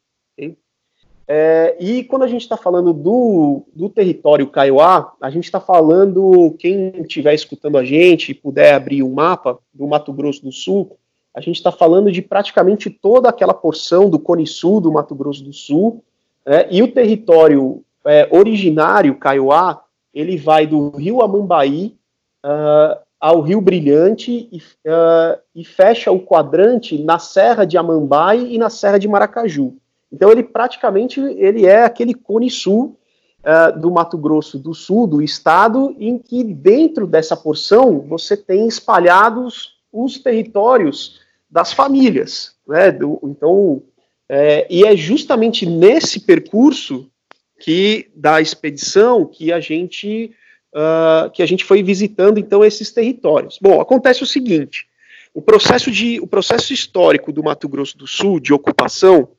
É, 1.31 1.75
e 1.79 2.03
quando 2.03 2.23
a 2.23 2.27
gente 2.27 2.41
está 2.41 2.57
falando 2.57 2.91
do, 2.91 3.61
do 3.75 3.87
território 3.87 4.47
Kaiowá, 4.47 5.13
a 5.21 5.29
gente 5.29 5.43
está 5.43 5.59
falando, 5.59 6.55
quem 6.57 6.91
estiver 7.01 7.35
escutando 7.35 7.77
a 7.77 7.85
gente 7.85 8.31
e 8.31 8.33
puder 8.33 8.73
abrir 8.73 9.03
o 9.03 9.07
um 9.07 9.13
mapa 9.13 9.59
do 9.71 9.85
Mato 9.85 10.11
Grosso 10.11 10.41
do 10.43 10.51
Sul, 10.51 10.97
a 11.31 11.39
gente 11.39 11.57
está 11.57 11.71
falando 11.71 12.11
de 12.11 12.23
praticamente 12.23 12.89
toda 12.89 13.29
aquela 13.29 13.53
porção 13.53 14.09
do 14.09 14.17
Cone 14.17 14.47
Sul 14.47 14.81
do 14.81 14.91
Mato 14.91 15.13
Grosso 15.13 15.43
do 15.43 15.53
Sul, 15.53 16.03
né, 16.43 16.65
e 16.71 16.81
o 16.81 16.91
território 16.91 17.83
é, 18.07 18.27
originário 18.31 19.15
Kaiowá, 19.15 19.83
ele 20.11 20.35
vai 20.35 20.65
do 20.65 20.89
rio 20.89 21.21
Amambaí 21.21 21.95
uh, 22.43 22.99
ao 23.19 23.41
rio 23.41 23.61
Brilhante 23.61 24.49
e, 24.51 24.57
uh, 24.57 25.39
e, 25.53 25.63
fecha 25.63 26.11
o 26.11 26.19
quadrante 26.19 26.97
na 26.97 27.19
Serra 27.19 27.65
de 27.65 27.77
Amambai 27.77 28.39
e 28.39 28.57
na 28.57 28.71
Serra 28.71 28.97
de 28.97 29.07
Maracaju. 29.07 29.77
Então 30.11 30.31
ele 30.31 30.43
praticamente 30.43 31.19
ele 31.19 31.65
é 31.65 31.83
aquele 31.83 32.13
cone 32.13 32.49
sul 32.49 32.97
uh, 33.39 33.79
do 33.79 33.91
Mato 33.91 34.17
Grosso 34.17 34.57
do 34.57 34.73
Sul, 34.73 35.07
do 35.07 35.21
estado, 35.21 35.95
em 35.99 36.17
que 36.17 36.43
dentro 36.43 37.05
dessa 37.05 37.37
porção 37.37 38.01
você 38.01 38.35
tem 38.35 38.67
espalhados 38.67 39.77
os 39.91 40.17
territórios 40.19 41.19
das 41.49 41.73
famílias. 41.73 42.55
Né? 42.67 42.91
Do, 42.91 43.19
então, 43.23 43.81
é, 44.27 44.67
e 44.69 44.85
é 44.85 44.95
justamente 44.95 45.65
nesse 45.65 46.19
percurso 46.19 47.09
que 47.59 48.09
da 48.15 48.39
expedição 48.39 49.25
que 49.25 49.51
a 49.51 49.59
gente 49.59 50.31
uh, 50.73 51.29
que 51.31 51.43
a 51.43 51.45
gente 51.45 51.65
foi 51.65 51.83
visitando 51.83 52.39
então 52.39 52.63
esses 52.63 52.91
territórios. 52.91 53.57
Bom, 53.61 53.81
acontece 53.81 54.23
o 54.23 54.27
seguinte: 54.27 54.87
o 55.33 55.41
processo 55.41 55.91
de 55.91 56.19
o 56.19 56.27
processo 56.27 56.71
histórico 56.73 57.33
do 57.33 57.43
Mato 57.43 57.67
Grosso 57.67 57.97
do 57.97 58.07
Sul 58.07 58.39
de 58.39 58.53
ocupação 58.53 59.29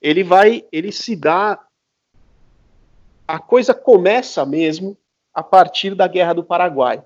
ele 0.00 0.22
vai 0.22 0.64
ele 0.70 0.92
se 0.92 1.16
dá 1.16 1.58
a 3.26 3.38
coisa 3.38 3.74
começa 3.74 4.46
mesmo 4.46 4.96
a 5.34 5.42
partir 5.42 5.94
da 5.94 6.08
Guerra 6.08 6.32
do 6.32 6.42
Paraguai. 6.42 7.02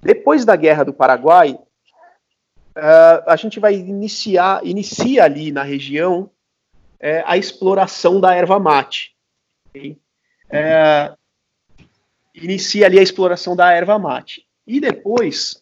Depois 0.00 0.44
da 0.44 0.56
Guerra 0.56 0.84
do 0.84 0.92
Paraguai, 0.92 1.52
uh, 1.52 3.22
a 3.26 3.36
gente 3.36 3.60
vai 3.60 3.74
iniciar 3.74 4.64
inicia 4.66 5.24
ali 5.24 5.52
na 5.52 5.62
região 5.62 6.28
é, 6.98 7.22
a 7.26 7.36
exploração 7.36 8.20
da 8.20 8.34
erva 8.34 8.58
mate. 8.60 9.16
É, 10.48 11.12
inicia 12.32 12.86
ali 12.86 12.98
a 12.98 13.02
exploração 13.02 13.56
da 13.56 13.72
erva 13.72 13.98
mate. 13.98 14.46
E 14.64 14.80
depois 14.80 15.60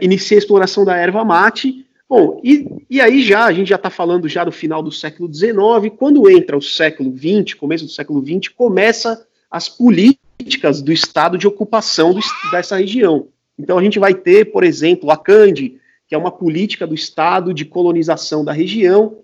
inicia 0.00 0.36
a 0.36 0.40
exploração 0.40 0.84
da 0.84 0.96
erva 0.96 1.24
mate. 1.24 1.86
Bom, 2.12 2.38
e, 2.44 2.68
e 2.90 3.00
aí 3.00 3.22
já, 3.22 3.46
a 3.46 3.52
gente 3.54 3.70
já 3.70 3.76
está 3.76 3.88
falando 3.88 4.28
já 4.28 4.44
do 4.44 4.52
final 4.52 4.82
do 4.82 4.92
século 4.92 5.32
XIX, 5.32 5.90
quando 5.96 6.28
entra 6.28 6.54
o 6.54 6.60
século 6.60 7.10
XX, 7.16 7.54
começo 7.54 7.86
do 7.86 7.90
século 7.90 8.22
XX, 8.22 8.52
começa 8.54 9.26
as 9.50 9.66
políticas 9.66 10.82
do 10.82 10.92
estado 10.92 11.38
de 11.38 11.46
ocupação 11.46 12.12
do, 12.12 12.20
dessa 12.50 12.76
região. 12.76 13.28
Então 13.58 13.78
a 13.78 13.82
gente 13.82 13.98
vai 13.98 14.12
ter, 14.12 14.52
por 14.52 14.62
exemplo, 14.62 15.10
a 15.10 15.16
CANDE, 15.16 15.80
que 16.06 16.14
é 16.14 16.18
uma 16.18 16.30
política 16.30 16.86
do 16.86 16.94
estado 16.94 17.54
de 17.54 17.64
colonização 17.64 18.44
da 18.44 18.52
região, 18.52 19.16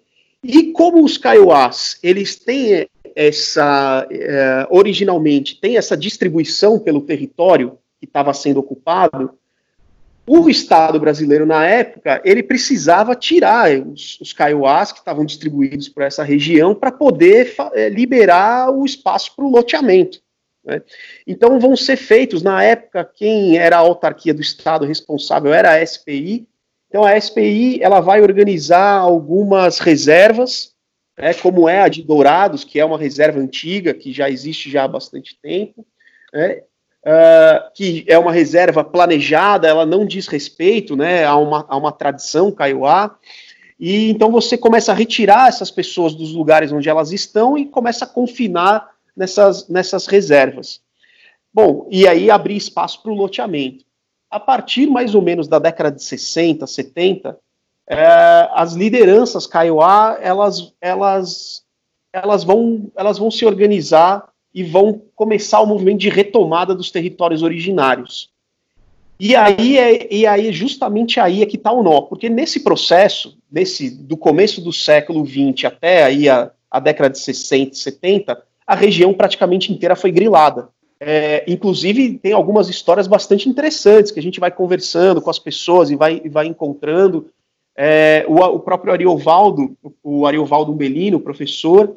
e 0.42 0.72
como 0.72 1.04
os 1.04 1.18
kaiowás, 1.18 1.98
eles 2.02 2.36
têm 2.36 2.88
essa, 3.14 4.08
é, 4.10 4.66
originalmente, 4.70 5.60
tem 5.60 5.76
essa 5.76 5.94
distribuição 5.94 6.78
pelo 6.78 7.02
território 7.02 7.76
que 8.00 8.06
estava 8.06 8.32
sendo 8.32 8.60
ocupado, 8.60 9.34
o 10.28 10.50
Estado 10.50 11.00
brasileiro, 11.00 11.46
na 11.46 11.64
época, 11.64 12.20
ele 12.24 12.42
precisava 12.42 13.14
tirar 13.14 13.70
os, 13.80 14.20
os 14.20 14.32
kaiowás 14.32 14.92
que 14.92 14.98
estavam 14.98 15.24
distribuídos 15.24 15.88
por 15.88 16.02
essa 16.02 16.22
região 16.22 16.74
para 16.74 16.92
poder 16.92 17.54
é, 17.72 17.88
liberar 17.88 18.70
o 18.70 18.84
espaço 18.84 19.34
para 19.34 19.44
o 19.44 19.50
loteamento. 19.50 20.20
Né? 20.64 20.82
Então, 21.26 21.58
vão 21.58 21.74
ser 21.74 21.96
feitos, 21.96 22.42
na 22.42 22.62
época, 22.62 23.04
quem 23.04 23.56
era 23.56 23.76
a 23.76 23.80
autarquia 23.80 24.34
do 24.34 24.42
Estado 24.42 24.84
responsável 24.84 25.52
era 25.52 25.72
a 25.72 25.86
SPI, 25.86 26.46
então 26.88 27.04
a 27.04 27.18
SPI 27.20 27.82
ela 27.82 28.00
vai 28.00 28.20
organizar 28.20 28.98
algumas 28.98 29.78
reservas, 29.78 30.74
né, 31.18 31.34
como 31.34 31.68
é 31.68 31.80
a 31.80 31.88
de 31.88 32.02
Dourados, 32.02 32.64
que 32.64 32.80
é 32.80 32.84
uma 32.84 32.98
reserva 32.98 33.38
antiga, 33.38 33.92
que 33.92 34.12
já 34.12 34.30
existe 34.30 34.70
já 34.70 34.84
há 34.84 34.88
bastante 34.88 35.38
tempo, 35.40 35.86
né, 36.32 36.62
uh, 37.04 37.72
que 37.74 38.04
é 38.06 38.18
uma 38.18 38.32
reserva 38.32 38.82
planejada, 38.82 39.68
ela 39.68 39.86
não 39.86 40.06
diz 40.06 40.26
respeito 40.26 40.96
né, 40.96 41.24
a, 41.24 41.36
uma, 41.36 41.66
a 41.68 41.76
uma 41.76 41.92
tradição 41.92 42.50
kaiowá, 42.50 43.16
e 43.78 44.10
então 44.10 44.30
você 44.30 44.58
começa 44.58 44.92
a 44.92 44.94
retirar 44.94 45.48
essas 45.48 45.70
pessoas 45.70 46.14
dos 46.14 46.32
lugares 46.32 46.72
onde 46.72 46.88
elas 46.88 47.12
estão 47.12 47.56
e 47.56 47.66
começa 47.66 48.04
a 48.04 48.08
confinar 48.08 48.90
nessas, 49.16 49.68
nessas 49.68 50.06
reservas. 50.06 50.80
Bom, 51.52 51.86
e 51.90 52.06
aí 52.06 52.30
abrir 52.30 52.56
espaço 52.56 53.02
para 53.02 53.12
o 53.12 53.14
loteamento 53.14 53.84
a 54.30 54.38
partir 54.38 54.86
mais 54.86 55.14
ou 55.14 55.22
menos 55.22 55.48
da 55.48 55.58
década 55.58 55.90
de 55.90 56.02
60, 56.02 56.66
70, 56.66 57.38
é, 57.88 58.48
as 58.52 58.74
lideranças 58.74 59.46
Kaiowá, 59.46 60.18
elas, 60.20 60.74
elas 60.80 61.64
elas 62.12 62.44
vão, 62.44 62.90
elas 62.96 63.18
vão 63.18 63.30
se 63.30 63.44
organizar 63.44 64.28
e 64.54 64.62
vão 64.62 65.02
começar 65.14 65.60
o 65.60 65.66
movimento 65.66 65.98
de 65.98 66.08
retomada 66.08 66.74
dos 66.74 66.90
territórios 66.90 67.42
originários. 67.42 68.30
E 69.20 69.34
aí 69.34 69.78
é, 69.78 70.14
e 70.14 70.26
aí 70.26 70.52
justamente 70.52 71.18
aí 71.18 71.42
é 71.42 71.46
que 71.46 71.56
está 71.56 71.72
o 71.72 71.82
nó, 71.82 72.02
porque 72.02 72.28
nesse 72.28 72.60
processo, 72.60 73.36
nesse 73.50 73.90
do 73.90 74.16
começo 74.16 74.60
do 74.60 74.72
século 74.72 75.26
XX 75.26 75.64
até 75.64 76.04
aí 76.04 76.28
a, 76.28 76.50
a 76.70 76.78
década 76.78 77.10
de 77.10 77.18
60, 77.18 77.74
70, 77.74 78.40
a 78.66 78.74
região 78.74 79.12
praticamente 79.12 79.72
inteira 79.72 79.96
foi 79.96 80.12
grilada. 80.12 80.68
É, 81.00 81.44
inclusive, 81.46 82.18
tem 82.18 82.32
algumas 82.32 82.68
histórias 82.68 83.06
bastante 83.06 83.48
interessantes 83.48 84.10
que 84.10 84.18
a 84.18 84.22
gente 84.22 84.40
vai 84.40 84.50
conversando 84.50 85.22
com 85.22 85.30
as 85.30 85.38
pessoas 85.38 85.90
e 85.90 85.96
vai, 85.96 86.20
e 86.24 86.28
vai 86.28 86.46
encontrando. 86.46 87.28
É, 87.76 88.24
o, 88.28 88.34
o, 88.40 88.58
próprio 88.58 88.92
Ariovaldo, 88.92 89.76
o 90.02 90.26
Ariovaldo 90.26 90.74
Melino, 90.74 91.20
professor, 91.20 91.96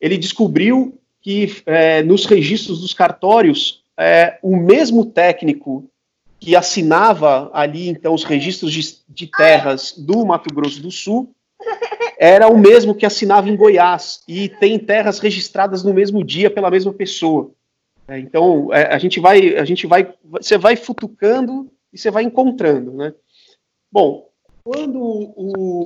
ele 0.00 0.16
descobriu 0.16 0.96
que 1.20 1.62
é, 1.66 2.02
nos 2.02 2.24
registros 2.26 2.80
dos 2.80 2.94
cartórios, 2.94 3.82
é, 3.96 4.38
o 4.42 4.56
mesmo 4.56 5.04
técnico 5.04 5.90
que 6.40 6.54
assinava 6.54 7.50
ali, 7.52 7.88
então, 7.88 8.14
os 8.14 8.24
registros 8.24 8.72
de, 8.72 8.96
de 9.08 9.26
terras 9.26 9.94
do 9.96 10.24
Mato 10.24 10.54
Grosso 10.54 10.80
do 10.80 10.90
Sul, 10.90 11.34
era 12.18 12.48
o 12.48 12.56
mesmo 12.56 12.94
que 12.94 13.06
assinava 13.06 13.48
em 13.48 13.56
Goiás, 13.56 14.22
e 14.26 14.48
tem 14.48 14.78
terras 14.78 15.18
registradas 15.18 15.82
no 15.82 15.92
mesmo 15.92 16.22
dia 16.22 16.50
pela 16.50 16.70
mesma 16.70 16.92
pessoa. 16.92 17.50
É, 18.06 18.18
então, 18.18 18.72
é, 18.72 18.94
a 18.94 18.98
gente 18.98 19.20
vai, 19.20 19.56
a 19.56 19.64
gente 19.64 19.86
vai, 19.86 20.14
você 20.24 20.56
vai 20.56 20.76
futucando 20.76 21.70
e 21.92 21.98
você 21.98 22.10
vai 22.10 22.22
encontrando, 22.22 22.92
né? 22.92 23.12
Bom, 23.90 24.28
quando 24.64 25.34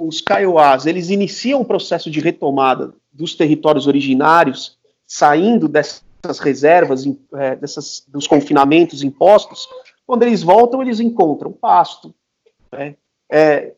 os 0.06 0.20
Kaiowás, 0.20 0.86
eles 0.86 1.08
iniciam 1.08 1.60
o 1.60 1.64
processo 1.64 2.10
de 2.10 2.20
retomada 2.20 2.92
dos 3.12 3.34
territórios 3.34 3.86
originários, 3.86 4.78
saindo 5.12 5.68
dessas 5.68 6.38
reservas, 6.40 7.04
é, 7.34 7.54
dessas, 7.56 8.02
dos 8.08 8.26
confinamentos 8.26 9.02
impostos, 9.02 9.68
quando 10.06 10.22
eles 10.22 10.42
voltam, 10.42 10.80
eles 10.80 11.00
encontram 11.00 11.52
pasto, 11.52 12.14
né? 12.72 12.96
é, 13.30 13.74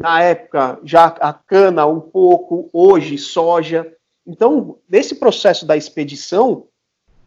na 0.00 0.22
época 0.22 0.78
já 0.82 1.08
a 1.08 1.30
cana 1.34 1.84
um 1.84 2.00
pouco, 2.00 2.70
hoje 2.72 3.18
soja. 3.18 3.92
Então, 4.26 4.78
nesse 4.88 5.16
processo 5.16 5.66
da 5.66 5.76
expedição, 5.76 6.64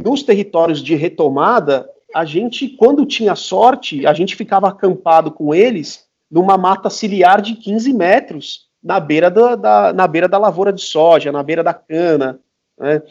nos 0.03 0.23
territórios 0.23 0.81
de 0.81 0.95
retomada, 0.95 1.87
a 2.15 2.25
gente, 2.25 2.67
quando 2.67 3.05
tinha 3.05 3.35
sorte, 3.35 4.07
a 4.07 4.13
gente 4.13 4.35
ficava 4.35 4.69
acampado 4.69 5.31
com 5.31 5.53
eles 5.53 6.07
numa 6.31 6.57
mata 6.57 6.89
ciliar 6.89 7.41
de 7.41 7.53
15 7.55 7.93
metros 7.93 8.69
na 8.83 8.99
beira 8.99 9.29
da, 9.29 9.55
da 9.55 9.93
na 9.93 10.07
beira 10.07 10.27
da 10.27 10.39
lavoura 10.39 10.73
de 10.73 10.81
soja, 10.81 11.31
na 11.31 11.43
beira 11.43 11.63
da 11.63 11.75
cana, 11.75 12.39
né? 12.79 13.03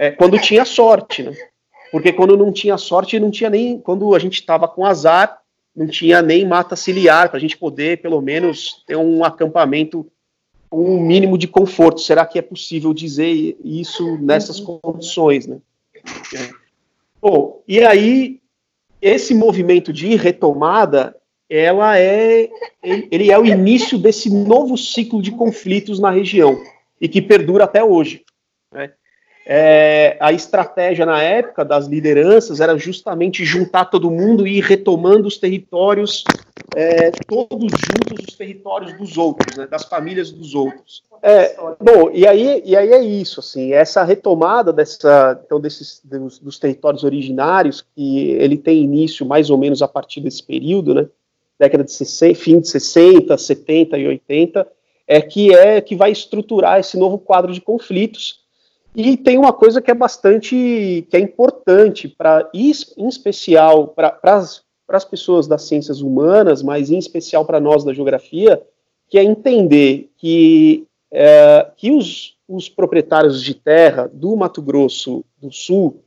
É, 0.00 0.10
quando 0.10 0.38
tinha 0.38 0.64
sorte, 0.64 1.22
né? 1.22 1.36
Porque 1.92 2.10
quando 2.10 2.34
não 2.34 2.50
tinha 2.50 2.78
sorte, 2.78 3.20
não 3.20 3.30
tinha 3.30 3.50
nem. 3.50 3.78
Quando 3.78 4.14
a 4.14 4.18
gente 4.18 4.40
estava 4.40 4.66
com 4.66 4.86
azar, 4.86 5.42
não 5.76 5.86
tinha 5.86 6.22
nem 6.22 6.46
mata 6.46 6.74
ciliar 6.74 7.28
para 7.28 7.36
a 7.36 7.40
gente 7.40 7.54
poder, 7.54 8.00
pelo 8.00 8.22
menos, 8.22 8.82
ter 8.86 8.96
um 8.96 9.22
acampamento 9.22 10.10
com 10.70 10.96
um 10.96 11.02
mínimo 11.02 11.36
de 11.36 11.46
conforto. 11.46 12.00
Será 12.00 12.24
que 12.24 12.38
é 12.38 12.42
possível 12.42 12.94
dizer 12.94 13.58
isso 13.62 14.16
nessas 14.16 14.58
condições, 14.58 15.46
né? 15.46 15.58
Bom, 17.20 17.62
e 17.68 17.80
aí 17.80 18.40
esse 19.02 19.34
movimento 19.34 19.92
de 19.92 20.16
retomada, 20.16 21.14
ela 21.46 21.98
é, 21.98 22.48
ele 22.82 23.30
é 23.30 23.38
o 23.38 23.44
início 23.44 23.98
desse 23.98 24.30
novo 24.30 24.78
ciclo 24.78 25.20
de 25.20 25.32
conflitos 25.32 26.00
na 26.00 26.10
região 26.10 26.58
e 26.98 27.06
que 27.06 27.20
perdura 27.20 27.64
até 27.64 27.84
hoje. 27.84 28.24
Né? 28.72 28.90
É, 29.52 30.16
a 30.20 30.32
estratégia 30.32 31.04
na 31.04 31.20
época 31.20 31.64
das 31.64 31.88
lideranças 31.88 32.60
era 32.60 32.78
justamente 32.78 33.44
juntar 33.44 33.86
todo 33.86 34.08
mundo 34.08 34.46
e 34.46 34.58
ir 34.58 34.60
retomando 34.60 35.26
os 35.26 35.38
territórios, 35.38 36.22
é, 36.76 37.10
todos 37.26 37.72
juntos, 37.72 38.28
os 38.28 38.36
territórios 38.36 38.96
dos 38.96 39.18
outros, 39.18 39.56
né, 39.56 39.66
das 39.66 39.86
famílias 39.86 40.30
dos 40.30 40.54
outros. 40.54 41.02
É, 41.20 41.56
bom, 41.80 42.12
e 42.12 42.28
aí, 42.28 42.62
e 42.64 42.76
aí 42.76 42.92
é 42.92 43.02
isso, 43.02 43.40
assim, 43.40 43.72
essa 43.72 44.04
retomada 44.04 44.72
dessa, 44.72 45.40
então, 45.44 45.58
desses, 45.58 46.00
dos, 46.04 46.38
dos, 46.38 46.56
territórios 46.56 47.02
originários, 47.02 47.84
que 47.96 48.30
ele 48.30 48.56
tem 48.56 48.84
início 48.84 49.26
mais 49.26 49.50
ou 49.50 49.58
menos 49.58 49.82
a 49.82 49.88
partir 49.88 50.20
desse 50.20 50.44
período, 50.44 50.94
né, 50.94 51.08
década 51.58 51.82
de 51.82 51.90
60, 51.90 52.38
fim 52.38 52.60
de 52.60 52.68
60, 52.68 53.36
70 53.36 53.98
e 53.98 54.06
80, 54.06 54.64
é 55.08 55.20
que 55.20 55.52
é 55.52 55.80
que 55.80 55.96
vai 55.96 56.12
estruturar 56.12 56.78
esse 56.78 56.96
novo 56.96 57.18
quadro 57.18 57.52
de 57.52 57.60
conflitos, 57.60 58.38
e 58.94 59.16
tem 59.16 59.38
uma 59.38 59.52
coisa 59.52 59.80
que 59.80 59.90
é 59.90 59.94
bastante, 59.94 61.06
que 61.08 61.16
é 61.16 61.20
importante 61.20 62.08
para, 62.08 62.50
em 62.52 63.08
especial 63.08 63.88
para 63.88 64.18
as 64.88 65.04
pessoas 65.04 65.46
das 65.46 65.62
ciências 65.62 66.00
humanas, 66.00 66.62
mas 66.62 66.90
em 66.90 66.98
especial 66.98 67.44
para 67.44 67.60
nós 67.60 67.84
da 67.84 67.92
geografia, 67.92 68.60
que 69.08 69.18
é 69.18 69.22
entender 69.22 70.10
que, 70.16 70.86
é, 71.12 71.70
que 71.76 71.92
os, 71.92 72.36
os 72.48 72.68
proprietários 72.68 73.42
de 73.42 73.54
terra 73.54 74.10
do 74.12 74.36
Mato 74.36 74.60
Grosso 74.60 75.24
do 75.40 75.52
Sul, 75.52 76.02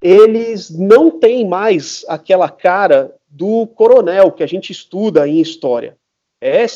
eles 0.00 0.68
não 0.68 1.10
têm 1.10 1.46
mais 1.46 2.04
aquela 2.08 2.50
cara 2.50 3.14
do 3.28 3.66
coronel 3.68 4.30
que 4.32 4.42
a 4.42 4.46
gente 4.46 4.72
estuda 4.72 5.26
em 5.26 5.40
história. 5.40 5.96
É, 6.40 6.66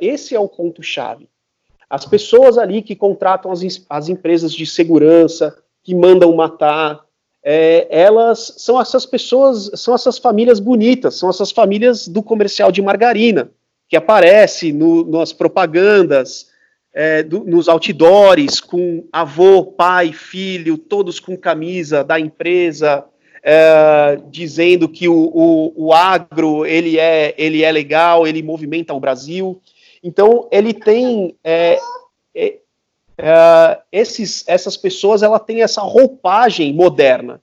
esse 0.00 0.34
é 0.34 0.40
o 0.40 0.48
ponto-chave. 0.48 1.28
As 1.88 2.04
pessoas 2.04 2.58
ali 2.58 2.82
que 2.82 2.96
contratam 2.96 3.50
as, 3.50 3.60
as 3.88 4.08
empresas 4.08 4.52
de 4.52 4.66
segurança, 4.66 5.56
que 5.82 5.94
mandam 5.94 6.34
matar, 6.34 7.04
é, 7.44 7.86
elas 7.90 8.54
são 8.56 8.80
essas 8.80 9.06
pessoas, 9.06 9.70
são 9.74 9.94
essas 9.94 10.18
famílias 10.18 10.58
bonitas, 10.58 11.14
são 11.14 11.30
essas 11.30 11.52
famílias 11.52 12.08
do 12.08 12.22
comercial 12.22 12.72
de 12.72 12.82
margarina, 12.82 13.50
que 13.88 13.96
aparece 13.96 14.72
no, 14.72 15.08
nas 15.08 15.32
propagandas, 15.32 16.48
é, 16.92 17.22
do, 17.22 17.44
nos 17.44 17.68
outdoors, 17.68 18.58
com 18.58 19.06
avô, 19.12 19.62
pai, 19.64 20.12
filho, 20.12 20.78
todos 20.78 21.20
com 21.20 21.36
camisa 21.36 22.02
da 22.02 22.18
empresa, 22.18 23.04
é, 23.42 24.18
dizendo 24.28 24.88
que 24.88 25.06
o, 25.06 25.14
o, 25.14 25.72
o, 25.76 25.92
agro 25.92 26.66
ele 26.66 26.98
é, 26.98 27.32
ele 27.38 27.62
é 27.62 27.70
legal, 27.70 28.26
ele 28.26 28.42
movimenta 28.42 28.92
o 28.92 28.98
Brasil. 28.98 29.60
Então, 30.06 30.46
ele 30.52 30.72
tem. 30.72 31.36
É, 31.42 31.80
é, 32.32 32.58
é, 33.18 33.80
esses, 33.90 34.44
essas 34.46 34.76
pessoas 34.76 35.20
ela 35.20 35.40
tem 35.40 35.62
essa 35.62 35.80
roupagem 35.80 36.72
moderna. 36.72 37.42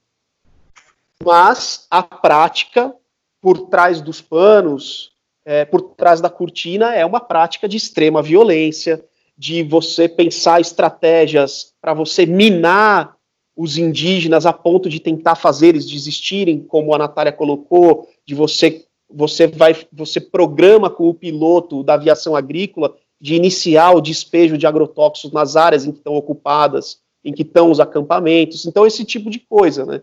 Mas 1.21 1.86
a 1.91 2.02
prática, 2.02 2.95
por 3.41 3.67
trás 3.67 3.99
dos 3.99 4.21
panos, 4.21 5.12
é, 5.43 5.65
por 5.65 5.82
trás 5.82 6.21
da 6.21 6.30
cortina, 6.30 6.95
é 6.95 7.06
uma 7.06 7.19
prática 7.19 7.67
de 7.67 7.76
extrema 7.76 8.21
violência, 8.21 9.04
de 9.38 9.62
você 9.62 10.08
pensar 10.08 10.62
estratégias 10.62 11.73
para 11.82 11.93
você 11.93 12.26
minar 12.26 13.17
os 13.58 13.78
indígenas 13.78 14.45
a 14.45 14.54
ponto 14.54 14.88
de 14.88 15.02
tentar 15.02 15.36
fazer 15.36 15.67
eles 15.67 15.86
desistirem, 15.86 16.63
como 16.63 16.95
a 16.95 16.97
Natália 16.97 17.34
colocou, 17.34 18.08
de 18.26 18.34
você 18.34 18.86
você 19.13 19.47
vai, 19.47 19.76
você 19.91 20.19
programa 20.19 20.89
com 20.89 21.08
o 21.08 21.13
piloto 21.13 21.84
da 21.84 21.93
aviação 21.93 22.36
agrícola 22.36 22.95
de 23.19 23.36
iniciar 23.36 23.91
o 23.91 24.02
despejo 24.02 24.58
de 24.58 24.67
agrotóxicos 24.67 25.32
nas 25.32 25.56
áreas 25.56 25.86
em 25.86 25.91
que 25.91 25.99
estão 25.99 26.15
ocupadas, 26.15 26.99
em 27.23 27.32
que 27.32 27.43
estão 27.43 27.71
os 27.71 27.80
acampamentos, 27.80 28.65
então 28.65 28.86
esse 28.86 29.06
tipo 29.06 29.30
de 29.30 29.39
coisa, 29.39 29.86
né? 29.86 30.02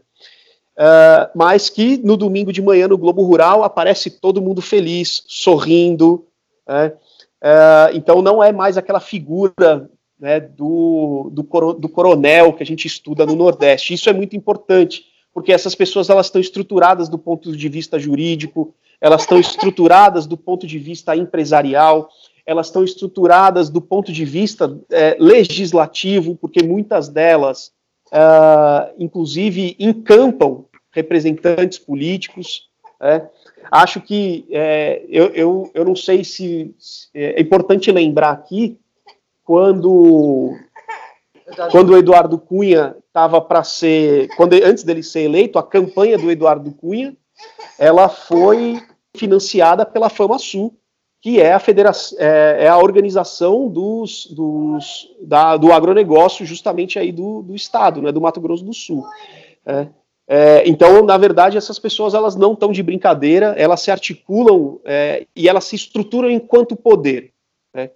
Uh, 0.78 1.28
mas 1.34 1.68
que 1.68 1.98
no 1.98 2.16
domingo 2.16 2.50
de 2.50 2.62
manhã 2.62 2.88
no 2.88 2.96
Globo 2.96 3.22
Rural 3.22 3.62
aparece 3.62 4.10
todo 4.10 4.40
mundo 4.40 4.62
feliz, 4.62 5.22
sorrindo, 5.26 6.24
né? 6.66 6.94
uh, 7.42 7.94
então 7.94 8.22
não 8.22 8.42
é 8.42 8.50
mais 8.50 8.78
aquela 8.78 9.00
figura 9.00 9.90
né, 10.18 10.40
do, 10.40 11.28
do, 11.32 11.44
coro, 11.44 11.74
do 11.74 11.88
coronel 11.88 12.54
que 12.54 12.62
a 12.62 12.66
gente 12.66 12.86
estuda 12.86 13.26
no 13.26 13.34
Nordeste. 13.34 13.92
Isso 13.92 14.08
é 14.08 14.12
muito 14.14 14.34
importante, 14.34 15.04
porque 15.34 15.52
essas 15.52 15.74
pessoas 15.74 16.08
elas 16.08 16.26
estão 16.26 16.40
estruturadas 16.40 17.10
do 17.10 17.18
ponto 17.18 17.54
de 17.54 17.68
vista 17.68 17.98
jurídico, 17.98 18.74
elas 19.00 19.22
estão 19.22 19.38
estruturadas 19.38 20.26
do 20.26 20.36
ponto 20.36 20.66
de 20.66 20.78
vista 20.78 21.16
empresarial, 21.16 22.10
elas 22.44 22.66
estão 22.66 22.84
estruturadas 22.84 23.70
do 23.70 23.80
ponto 23.80 24.12
de 24.12 24.24
vista 24.24 24.78
é, 24.90 25.16
legislativo, 25.18 26.36
porque 26.36 26.62
muitas 26.62 27.08
delas, 27.08 27.72
uh, 28.08 28.92
inclusive, 28.98 29.76
encampam 29.78 30.64
representantes 30.90 31.78
políticos. 31.78 32.68
É. 33.00 33.22
Acho 33.70 34.00
que 34.00 34.46
é, 34.50 35.04
eu, 35.08 35.26
eu, 35.26 35.70
eu 35.72 35.84
não 35.84 35.94
sei 35.94 36.24
se, 36.24 36.74
se 36.78 37.08
é 37.14 37.40
importante 37.40 37.90
lembrar 37.90 38.30
aqui 38.30 38.78
quando 39.44 40.54
quando 41.70 41.90
o 41.90 41.96
Eduardo 41.96 42.38
Cunha 42.38 42.96
estava 43.08 43.40
para 43.40 43.64
ser, 43.64 44.28
quando 44.36 44.52
antes 44.52 44.84
dele 44.84 45.02
ser 45.02 45.22
eleito, 45.22 45.58
a 45.58 45.62
campanha 45.62 46.16
do 46.16 46.30
Eduardo 46.30 46.70
Cunha, 46.72 47.16
ela 47.78 48.08
foi 48.08 48.82
financiada 49.16 49.84
pela 49.84 50.08
Fama 50.08 50.38
Sul, 50.38 50.76
que 51.20 51.40
é 51.40 51.52
a, 51.52 51.58
federação, 51.58 52.18
é, 52.18 52.64
é 52.64 52.68
a 52.68 52.78
organização 52.78 53.68
dos, 53.68 54.26
dos, 54.26 55.08
da, 55.20 55.56
do 55.56 55.72
agronegócio 55.72 56.46
justamente 56.46 56.98
aí 56.98 57.12
do, 57.12 57.42
do 57.42 57.54
estado, 57.54 58.00
né, 58.00 58.10
do 58.10 58.20
Mato 58.20 58.40
Grosso 58.40 58.64
do 58.64 58.72
Sul. 58.72 59.06
É, 59.66 59.88
é, 60.32 60.62
então, 60.64 61.04
na 61.04 61.18
verdade, 61.18 61.58
essas 61.58 61.78
pessoas 61.78 62.14
elas 62.14 62.36
não 62.36 62.52
estão 62.52 62.70
de 62.70 62.84
brincadeira, 62.84 63.54
elas 63.58 63.80
se 63.80 63.90
articulam 63.90 64.78
é, 64.84 65.26
e 65.34 65.48
elas 65.48 65.64
se 65.64 65.74
estruturam 65.74 66.30
enquanto 66.30 66.76
poder. 66.76 67.32
Né? 67.74 67.90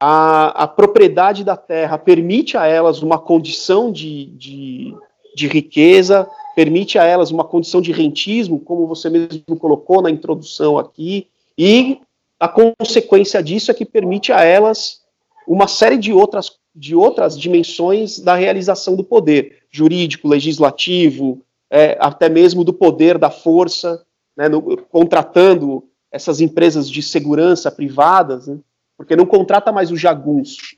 A, 0.00 0.62
a, 0.62 0.68
propriedade 0.68 1.42
da 1.42 1.56
terra 1.56 1.98
permite 1.98 2.56
a 2.56 2.64
elas 2.64 3.02
uma 3.02 3.18
condição 3.18 3.90
de, 3.90 4.26
de, 4.26 4.94
de 5.34 5.48
riqueza, 5.48 6.30
permite 6.54 6.98
a 6.98 7.04
elas 7.04 7.30
uma 7.30 7.44
condição 7.44 7.80
de 7.80 7.92
rentismo, 7.92 8.58
como 8.58 8.86
você 8.86 9.08
mesmo 9.08 9.56
colocou 9.58 10.02
na 10.02 10.10
introdução 10.10 10.78
aqui, 10.78 11.28
e 11.56 12.00
a 12.38 12.48
consequência 12.48 13.42
disso 13.42 13.70
é 13.70 13.74
que 13.74 13.84
permite 13.84 14.32
a 14.32 14.42
elas 14.42 15.00
uma 15.46 15.66
série 15.66 15.98
de 15.98 16.12
outras, 16.12 16.52
de 16.74 16.94
outras 16.94 17.38
dimensões 17.38 18.18
da 18.18 18.34
realização 18.34 18.96
do 18.96 19.04
poder 19.04 19.64
jurídico, 19.70 20.28
legislativo, 20.28 21.42
é, 21.70 21.96
até 22.00 22.28
mesmo 22.28 22.64
do 22.64 22.72
poder 22.72 23.18
da 23.18 23.30
força, 23.30 24.04
né, 24.36 24.48
no, 24.48 24.76
contratando 24.76 25.84
essas 26.10 26.40
empresas 26.40 26.90
de 26.90 27.02
segurança 27.02 27.70
privadas, 27.70 28.48
né, 28.48 28.58
porque 28.96 29.14
não 29.14 29.26
contrata 29.26 29.70
mais 29.70 29.90
o 29.90 29.96
jagunço, 29.96 30.76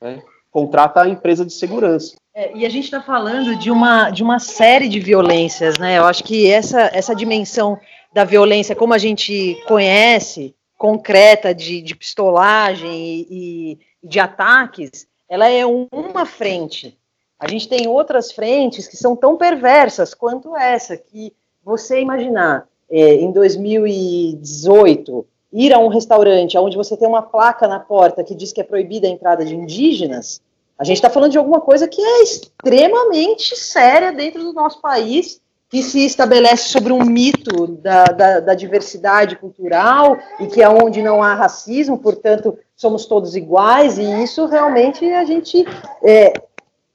né, 0.00 0.22
contrata 0.50 1.02
a 1.02 1.08
empresa 1.08 1.44
de 1.44 1.52
segurança. 1.52 2.16
É, 2.34 2.56
e 2.56 2.64
a 2.66 2.68
gente 2.68 2.84
está 2.84 3.00
falando 3.00 3.56
de 3.56 3.70
uma, 3.70 4.10
de 4.10 4.22
uma 4.22 4.38
série 4.38 4.88
de 4.88 5.00
violências, 5.00 5.78
né? 5.78 5.98
Eu 5.98 6.04
acho 6.04 6.24
que 6.24 6.50
essa, 6.50 6.90
essa 6.92 7.14
dimensão 7.14 7.78
da 8.12 8.24
violência, 8.24 8.74
como 8.74 8.94
a 8.94 8.98
gente 8.98 9.60
conhece, 9.66 10.54
concreta 10.78 11.54
de, 11.54 11.82
de 11.82 11.94
pistolagem 11.94 12.90
e, 12.90 13.26
e, 13.30 13.78
de 14.02 14.18
ataques, 14.18 15.06
ela 15.28 15.48
é 15.48 15.64
uma 15.66 16.24
frente. 16.24 16.98
A 17.38 17.46
gente 17.48 17.68
tem 17.68 17.86
outras 17.86 18.32
frentes 18.32 18.88
que 18.88 18.96
são 18.96 19.14
tão 19.14 19.36
perversas 19.36 20.14
quanto 20.14 20.56
essa, 20.56 20.96
que 20.96 21.32
você 21.62 22.00
imaginar, 22.00 22.66
é, 22.90 23.14
em 23.14 23.30
2018, 23.30 25.26
ir 25.52 25.72
a 25.72 25.78
um 25.78 25.88
restaurante 25.88 26.56
onde 26.58 26.76
você 26.76 26.96
tem 26.96 27.08
uma 27.08 27.22
placa 27.22 27.66
na 27.66 27.80
porta 27.80 28.24
que 28.24 28.34
diz 28.34 28.52
que 28.52 28.60
é 28.60 28.64
proibida 28.64 29.06
a 29.06 29.10
entrada 29.10 29.44
de 29.44 29.54
indígenas, 29.54 30.40
a 30.78 30.84
gente 30.84 30.96
está 30.96 31.10
falando 31.10 31.32
de 31.32 31.38
alguma 31.38 31.60
coisa 31.60 31.86
que 31.86 32.00
é 32.00 32.22
extremamente 32.22 33.54
séria 33.54 34.12
dentro 34.12 34.42
do 34.42 34.52
nosso 34.52 34.80
país 34.80 35.40
que 35.68 35.82
se 35.82 36.04
estabelece 36.04 36.68
sobre 36.68 36.92
um 36.92 37.04
mito 37.04 37.66
da, 37.66 38.04
da, 38.04 38.40
da, 38.40 38.54
diversidade 38.54 39.36
cultural 39.36 40.18
e 40.40 40.48
que 40.48 40.60
é 40.60 40.68
onde 40.68 41.00
não 41.00 41.22
há 41.22 41.34
racismo, 41.34 41.98
portanto, 41.98 42.58
somos 42.74 43.06
todos 43.06 43.36
iguais, 43.36 43.96
e 43.96 44.22
isso 44.22 44.46
realmente 44.46 45.04
a 45.12 45.24
gente 45.24 45.64
é, 46.02 46.32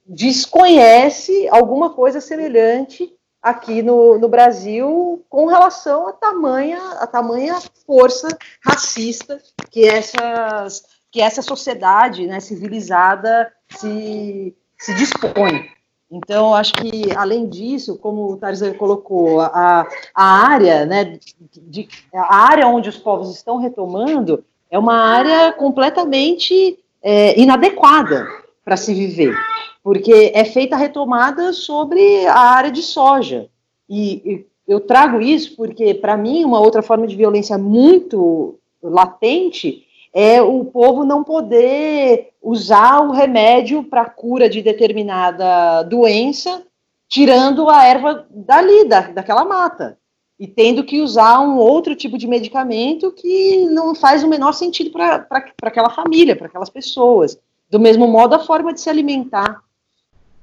desconhece 0.04 1.48
alguma 1.48 1.90
coisa 1.90 2.20
semelhante 2.20 3.15
aqui 3.46 3.80
no, 3.80 4.18
no 4.18 4.28
Brasil 4.28 5.24
com 5.30 5.46
relação 5.46 6.08
a 6.08 6.12
tamanha, 6.12 6.80
a 6.98 7.06
tamanha 7.06 7.54
força 7.86 8.26
racista 8.60 9.40
que, 9.70 9.86
essas, 9.86 10.82
que 11.12 11.20
essa 11.20 11.40
sociedade 11.42 12.26
né, 12.26 12.40
civilizada 12.40 13.52
se, 13.68 14.52
se 14.76 14.94
dispõe. 14.94 15.64
Então, 16.10 16.54
acho 16.56 16.72
que, 16.74 17.12
além 17.16 17.48
disso, 17.48 17.96
como 17.96 18.32
o 18.32 18.36
Tarzan 18.36 18.74
colocou, 18.74 19.40
a, 19.40 19.86
a 20.12 20.24
área, 20.24 20.84
né, 20.84 21.16
de, 21.52 21.88
a 22.12 22.48
área 22.48 22.66
onde 22.66 22.88
os 22.88 22.98
povos 22.98 23.32
estão 23.32 23.58
retomando 23.58 24.44
é 24.68 24.76
uma 24.76 24.96
área 24.96 25.52
completamente 25.52 26.80
é, 27.00 27.40
inadequada 27.40 28.26
para 28.64 28.76
se 28.76 28.92
viver, 28.92 29.36
porque 29.86 30.32
é 30.34 30.44
feita 30.44 30.74
a 30.74 30.78
retomada 30.80 31.52
sobre 31.52 32.26
a 32.26 32.40
área 32.40 32.72
de 32.72 32.82
soja. 32.82 33.48
E, 33.88 34.20
e 34.24 34.46
eu 34.66 34.80
trago 34.80 35.20
isso 35.20 35.54
porque, 35.54 35.94
para 35.94 36.16
mim, 36.16 36.44
uma 36.44 36.58
outra 36.58 36.82
forma 36.82 37.06
de 37.06 37.14
violência 37.14 37.56
muito 37.56 38.58
latente 38.82 39.86
é 40.12 40.42
o 40.42 40.64
povo 40.64 41.04
não 41.04 41.22
poder 41.22 42.32
usar 42.42 42.98
o 43.02 43.12
remédio 43.12 43.84
para 43.84 44.10
cura 44.10 44.48
de 44.48 44.60
determinada 44.60 45.84
doença, 45.84 46.64
tirando 47.08 47.70
a 47.70 47.86
erva 47.86 48.26
dali, 48.28 48.88
da, 48.88 49.02
daquela 49.02 49.44
mata, 49.44 49.96
e 50.36 50.48
tendo 50.48 50.82
que 50.82 51.00
usar 51.00 51.38
um 51.38 51.58
outro 51.58 51.94
tipo 51.94 52.18
de 52.18 52.26
medicamento 52.26 53.12
que 53.12 53.58
não 53.66 53.94
faz 53.94 54.24
o 54.24 54.28
menor 54.28 54.50
sentido 54.50 54.90
para 54.90 55.24
aquela 55.62 55.90
família, 55.90 56.34
para 56.34 56.48
aquelas 56.48 56.70
pessoas. 56.70 57.38
Do 57.70 57.78
mesmo 57.78 58.08
modo, 58.08 58.34
a 58.34 58.40
forma 58.40 58.74
de 58.74 58.80
se 58.80 58.90
alimentar. 58.90 59.64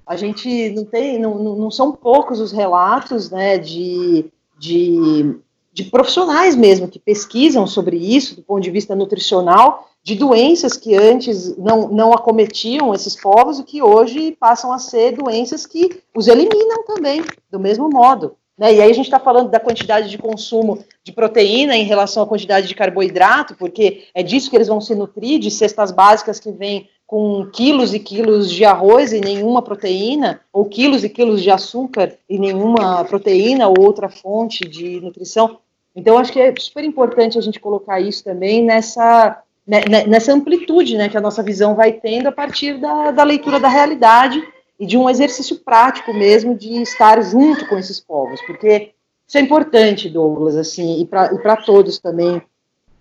A 0.06 0.16
gente 0.16 0.70
não 0.72 0.86
tem, 0.86 1.20
não, 1.20 1.56
não 1.56 1.72
são 1.72 1.92
poucos 1.92 2.40
os 2.40 2.52
relatos 2.52 3.32
né, 3.32 3.58
de, 3.58 4.26
de 4.60 5.40
de 5.74 5.86
profissionais 5.86 6.56
mesmo 6.56 6.88
que 6.88 7.00
pesquisam 7.00 7.66
sobre 7.66 7.98
isso 7.98 8.36
do 8.36 8.44
ponto 8.44 8.62
de 8.62 8.70
vista 8.70 8.96
nutricional, 8.96 9.90
de 10.04 10.16
doenças 10.16 10.78
que 10.78 10.96
antes 10.96 11.58
não, 11.58 11.88
não 11.88 12.14
acometiam 12.14 12.94
esses 12.94 13.16
povos 13.16 13.58
e 13.58 13.64
que 13.64 13.82
hoje 13.82 14.38
passam 14.40 14.72
a 14.72 14.78
ser 14.78 15.14
doenças 15.14 15.66
que 15.66 16.02
os 16.16 16.28
eliminam 16.28 16.84
também, 16.86 17.24
do 17.50 17.60
mesmo 17.60 17.90
modo. 17.90 18.36
Né? 18.56 18.76
E 18.76 18.82
aí 18.82 18.92
a 18.92 18.94
gente 18.94 19.06
está 19.06 19.20
falando 19.20 19.50
da 19.50 19.60
quantidade 19.60 20.12
de 20.12 20.18
consumo 20.18 20.84
de 21.04 21.12
proteína 21.12 21.76
em 21.76 21.86
relação 21.86 22.22
à 22.22 22.28
quantidade 22.28 22.68
de 22.68 22.76
carboidrato, 22.76 23.56
porque 23.56 24.04
é 24.14 24.22
disso 24.22 24.52
que 24.52 24.56
eles 24.56 24.68
vão 24.68 24.80
se 24.80 24.94
nutrir, 24.94 25.40
de 25.40 25.50
cestas 25.50 25.92
básicas 25.92 26.40
que 26.40 26.52
vêm 26.52 26.88
com 27.06 27.46
quilos 27.52 27.94
e 27.94 28.00
quilos 28.00 28.50
de 28.52 28.66
arroz 28.66 29.14
e 29.14 29.20
nenhuma 29.20 29.62
proteína, 29.62 30.42
ou 30.52 30.66
quilos 30.66 31.04
e 31.04 31.10
quilos 31.10 31.42
de 31.42 31.52
açúcar 31.52 32.16
e 32.30 32.40
nenhuma 32.40 33.04
proteína 33.06 33.68
ou 33.68 33.80
outra 33.80 34.10
fonte 34.10 34.68
de 34.68 35.00
nutrição. 35.02 35.60
Então, 35.96 36.18
acho 36.18 36.32
que 36.32 36.40
é 36.40 36.54
super 36.58 36.84
importante 36.84 37.38
a 37.38 37.42
gente 37.42 37.60
colocar 37.60 38.00
isso 38.00 38.24
também 38.24 38.64
nessa, 38.64 39.42
né, 39.66 39.82
né, 39.88 40.08
nessa 40.08 40.34
amplitude 40.34 40.98
né, 40.98 41.08
que 41.08 41.18
a 41.18 41.22
nossa 41.22 41.44
visão 41.44 41.76
vai 41.76 41.92
tendo 41.92 42.28
a 42.28 42.32
partir 42.32 42.80
da, 42.80 43.12
da 43.12 43.24
leitura 43.24 43.60
da 43.60 43.68
realidade 43.68 44.42
e 44.80 44.86
de 44.86 44.98
um 44.98 45.10
exercício 45.10 45.58
prático 45.58 46.14
mesmo 46.14 46.56
de 46.56 46.82
estar 46.82 47.22
junto 47.22 47.68
com 47.68 47.78
esses 47.78 48.00
povos, 48.00 48.42
porque 48.46 48.92
isso 49.28 49.38
é 49.38 49.42
importante, 49.42 50.10
Douglas, 50.10 50.56
assim, 50.56 51.02
e 51.02 51.06
para 51.06 51.58
todos 51.58 52.00
também 52.00 52.42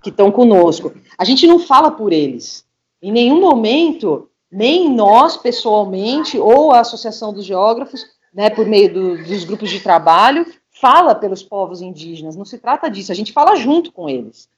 que 0.03 0.11
estão 0.11 0.31
conosco. 0.31 0.93
A 1.17 1.25
gente 1.25 1.47
não 1.47 1.59
fala 1.59 1.91
por 1.91 2.12
eles. 2.12 2.65
Em 3.03 3.11
nenhum 3.11 3.41
momento, 3.41 4.29
nem 4.51 4.88
nós 4.88 5.37
pessoalmente, 5.37 6.38
ou 6.38 6.71
a 6.71 6.81
Associação 6.81 7.33
dos 7.33 7.45
Geógrafos, 7.45 8.07
né, 8.33 8.49
por 8.49 8.65
meio 8.65 8.93
do, 8.93 9.25
dos 9.25 9.45
grupos 9.45 9.71
de 9.71 9.81
trabalho, 9.81 10.47
fala 10.81 11.15
pelos 11.15 11.43
povos 11.43 11.83
indígenas, 11.83 12.37
não 12.37 12.45
se 12.45 12.59
trata 12.59 12.88
disso, 12.88 13.12
a 13.12 13.15
gente 13.15 13.33
fala 13.33 13.57
junto 13.57 13.93
com 13.93 14.09
eles. 14.09 14.49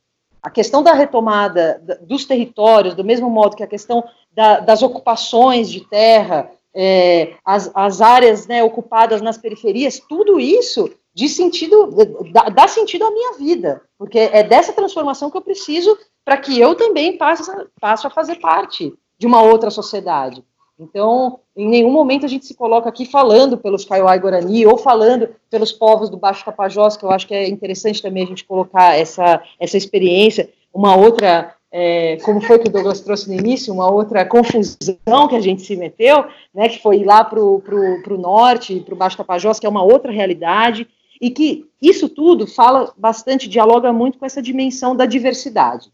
A 0.42 0.50
questão 0.50 0.82
da 0.82 0.92
retomada 0.92 1.82
dos 2.02 2.24
territórios, 2.24 2.94
do 2.94 3.02
mesmo 3.02 3.30
modo 3.30 3.56
que 3.56 3.62
a 3.62 3.66
questão 3.66 4.04
da, 4.32 4.60
das 4.60 4.82
ocupações 4.82 5.70
de 5.70 5.80
terra, 5.88 6.50
é, 6.74 7.34
as, 7.44 7.70
as, 7.74 8.00
áreas 8.02 8.46
né, 8.46 8.62
ocupadas 8.62 9.22
nas 9.22 9.38
periferias, 9.38 9.98
tudo 9.98 10.38
isso 10.38 10.90
de 11.14 11.28
sentido, 11.28 11.94
dá, 12.32 12.48
dá, 12.48 12.68
sentido 12.68 13.04
à 13.04 13.10
minha 13.10 13.34
vida, 13.34 13.80
porque 13.96 14.18
é 14.18 14.42
dessa 14.42 14.72
transformação 14.72 15.30
que 15.30 15.36
eu 15.36 15.42
preciso 15.42 15.96
para 16.24 16.36
que 16.36 16.58
eu 16.58 16.74
também 16.74 17.18
passe, 17.18 17.50
passe 17.80 18.06
a 18.06 18.10
fazer 18.10 18.36
parte 18.36 18.92
de 19.18 19.26
uma 19.26 19.42
outra 19.42 19.70
sociedade. 19.70 20.42
Então, 20.78 21.38
em 21.56 21.68
nenhum 21.68 21.92
momento 21.92 22.26
a 22.26 22.28
gente 22.28 22.46
se 22.46 22.54
coloca 22.54 22.88
aqui 22.88 23.06
falando 23.06 23.56
pelos 23.56 23.84
Kaiowá 23.84 24.16
e 24.16 24.18
Guarani 24.18 24.66
ou 24.66 24.76
falando 24.76 25.28
pelos 25.48 25.70
povos 25.70 26.10
do 26.10 26.16
Baixo 26.16 26.44
Tapajós, 26.44 26.96
que 26.96 27.04
eu 27.04 27.10
acho 27.10 27.28
que 27.28 27.34
é 27.34 27.48
interessante 27.48 28.02
também 28.02 28.24
a 28.24 28.26
gente 28.26 28.44
colocar 28.44 28.98
essa, 28.98 29.40
essa 29.60 29.76
experiência. 29.76 30.50
Uma 30.72 30.96
outra, 30.96 31.54
é, 31.70 32.16
como 32.24 32.40
foi 32.40 32.58
que 32.58 32.68
o 32.68 32.72
Douglas 32.72 33.00
trouxe 33.00 33.28
no 33.28 33.38
início, 33.38 33.72
uma 33.72 33.88
outra 33.88 34.24
confusão 34.26 35.28
que 35.28 35.36
a 35.36 35.40
gente 35.40 35.62
se 35.62 35.76
meteu, 35.76 36.24
né, 36.52 36.68
que 36.68 36.82
foi 36.82 36.98
ir 36.98 37.04
lá 37.04 37.22
para 37.22 37.38
o 37.38 38.18
norte, 38.18 38.80
para 38.80 38.94
o 38.94 38.98
Baixo 38.98 39.16
Tapajós, 39.16 39.60
que 39.60 39.66
é 39.66 39.70
uma 39.70 39.84
outra 39.84 40.10
realidade, 40.10 40.88
e 41.20 41.30
que 41.30 41.66
isso 41.80 42.08
tudo 42.08 42.48
fala 42.48 42.92
bastante, 42.96 43.48
dialoga 43.48 43.92
muito 43.92 44.18
com 44.18 44.26
essa 44.26 44.42
dimensão 44.42 44.96
da 44.96 45.06
diversidade. 45.06 45.92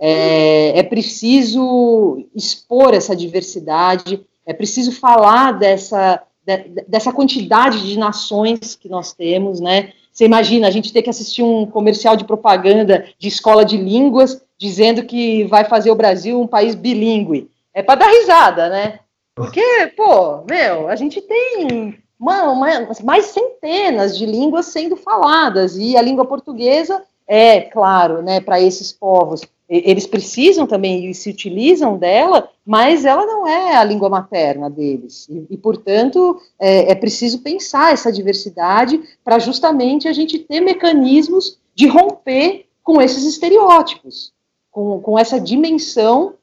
É, 0.00 0.78
é 0.78 0.82
preciso 0.82 2.26
expor 2.34 2.94
essa 2.94 3.14
diversidade, 3.14 4.24
é 4.46 4.54
preciso 4.54 4.92
falar 4.92 5.52
dessa, 5.52 6.22
de, 6.44 6.56
dessa 6.88 7.12
quantidade 7.12 7.86
de 7.86 7.98
nações 7.98 8.74
que 8.74 8.88
nós 8.88 9.12
temos, 9.12 9.60
né? 9.60 9.92
Você 10.10 10.24
imagina 10.24 10.66
a 10.66 10.70
gente 10.70 10.92
ter 10.92 11.02
que 11.02 11.10
assistir 11.10 11.42
um 11.42 11.66
comercial 11.66 12.16
de 12.16 12.24
propaganda 12.24 13.04
de 13.18 13.28
escola 13.28 13.64
de 13.64 13.76
línguas 13.76 14.42
dizendo 14.58 15.04
que 15.04 15.44
vai 15.44 15.64
fazer 15.64 15.90
o 15.90 15.94
Brasil 15.94 16.40
um 16.40 16.46
país 16.46 16.74
bilíngue. 16.74 17.50
É 17.72 17.82
para 17.82 18.00
dar 18.00 18.08
risada, 18.08 18.68
né? 18.68 19.00
Porque, 19.34 19.62
pô, 19.96 20.44
meu, 20.48 20.88
a 20.88 20.96
gente 20.96 21.20
tem 21.20 21.98
uma, 22.18 22.50
uma, 22.50 22.68
mais 23.04 23.26
centenas 23.26 24.18
de 24.18 24.26
línguas 24.26 24.66
sendo 24.66 24.96
faladas 24.96 25.76
e 25.76 25.96
a 25.96 26.02
língua 26.02 26.26
portuguesa 26.26 27.02
é, 27.26 27.60
claro, 27.60 28.22
né, 28.22 28.40
para 28.40 28.60
esses 28.60 28.92
povos 28.92 29.42
eles 29.70 30.04
precisam 30.04 30.66
também 30.66 31.08
e 31.08 31.14
se 31.14 31.30
utilizam 31.30 31.96
dela, 31.96 32.50
mas 32.66 33.04
ela 33.04 33.24
não 33.24 33.46
é 33.46 33.76
a 33.76 33.84
língua 33.84 34.08
materna 34.08 34.68
deles. 34.68 35.28
E, 35.30 35.46
e 35.50 35.56
portanto, 35.56 36.40
é, 36.58 36.90
é, 36.90 36.94
preciso 36.96 37.38
pensar 37.38 37.92
essa 37.92 38.10
diversidade 38.10 39.00
para 39.24 39.38
justamente 39.38 40.08
a 40.08 40.12
gente 40.12 40.40
ter 40.40 40.60
mecanismos 40.60 41.56
de 41.72 41.86
romper 41.86 42.66
com 42.82 43.00
esses 43.00 43.24
estereótipos, 43.24 44.32
com, 44.72 45.00
com 45.00 45.16
essa 45.16 45.40
dimensão 45.40 46.34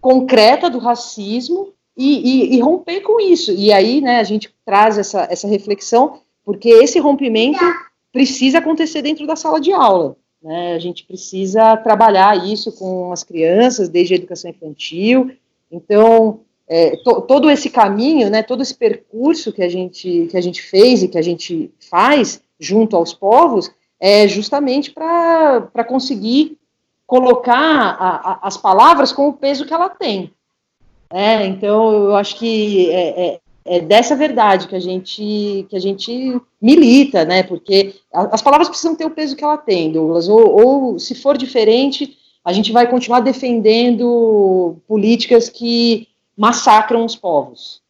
concreta 0.00 0.68
do 0.68 0.78
racismo 0.78 1.72
e, 1.96 2.54
e, 2.54 2.56
e, 2.56 2.60
romper 2.60 3.02
com 3.02 3.20
isso. 3.20 3.52
E 3.52 3.72
aí, 3.72 4.00
né, 4.00 4.18
a 4.18 4.24
gente 4.24 4.52
traz 4.64 4.98
essa, 4.98 5.28
essa 5.30 5.46
reflexão, 5.46 6.18
porque 6.44 6.68
esse 6.68 6.98
rompimento 6.98 7.64
precisa 8.12 8.58
acontecer 8.58 9.02
dentro 9.02 9.24
da 9.24 9.36
sala 9.36 9.60
de 9.60 9.72
aula. 9.72 10.16
Né? 10.42 10.74
A 10.74 10.78
gente 10.78 11.04
precisa 11.04 11.76
trabalhar 11.76 12.46
isso 12.46 12.72
com 12.72 13.12
as 13.12 13.22
crianças, 13.22 13.88
desde 13.88 14.14
a 14.14 14.16
educação 14.16 14.50
infantil. 14.50 15.32
Então, 15.70 16.40
é, 16.68 16.96
to, 16.96 17.22
todo 17.22 17.50
esse 17.50 17.70
caminho, 17.70 18.28
né, 18.30 18.42
todo 18.42 18.62
esse 18.62 18.74
percurso 18.74 19.52
que 19.52 19.62
a, 19.62 19.68
gente, 19.68 20.26
que 20.30 20.36
a 20.36 20.40
gente 20.40 20.62
fez 20.62 21.02
e 21.02 21.08
que 21.08 21.18
a 21.18 21.22
gente 21.22 21.70
faz 21.90 22.42
junto 22.58 22.96
aos 22.96 23.12
povos, 23.12 23.70
é 24.00 24.26
justamente 24.26 24.90
para 24.90 25.84
conseguir 25.86 26.58
colocar 27.06 27.56
a, 27.56 28.32
a, 28.32 28.38
as 28.42 28.56
palavras 28.56 29.12
com 29.12 29.28
o 29.28 29.32
peso 29.32 29.66
que 29.66 29.74
ela 29.74 29.88
tem. 29.88 30.32
É, 31.10 31.44
então, 31.46 31.92
eu 31.92 32.16
acho 32.16 32.36
que 32.36 32.90
é, 32.90 33.40
é, 33.64 33.80
dessa 33.80 34.16
verdade 34.16 34.66
que 34.66 34.74
a 34.74 34.80
gente 34.80 35.66
que 35.68 35.76
a 35.76 35.80
gente 35.80 36.40
milita, 36.60 37.24
né? 37.24 37.42
Porque 37.42 37.94
as 38.12 38.42
palavras 38.42 38.68
precisam 38.68 38.96
ter 38.96 39.04
o 39.04 39.10
peso 39.10 39.36
que 39.36 39.44
ela 39.44 39.56
tem, 39.56 39.92
Douglas. 39.92 40.28
Ou, 40.28 40.66
ou 40.66 40.98
se 40.98 41.14
for 41.14 41.36
diferente, 41.36 42.16
a 42.44 42.52
gente 42.52 42.72
vai 42.72 42.90
continuar 42.90 43.20
defendendo 43.20 44.76
políticas 44.88 45.48
que 45.48 46.08
massacram 46.36 47.04
os 47.04 47.14
povos, 47.14 47.80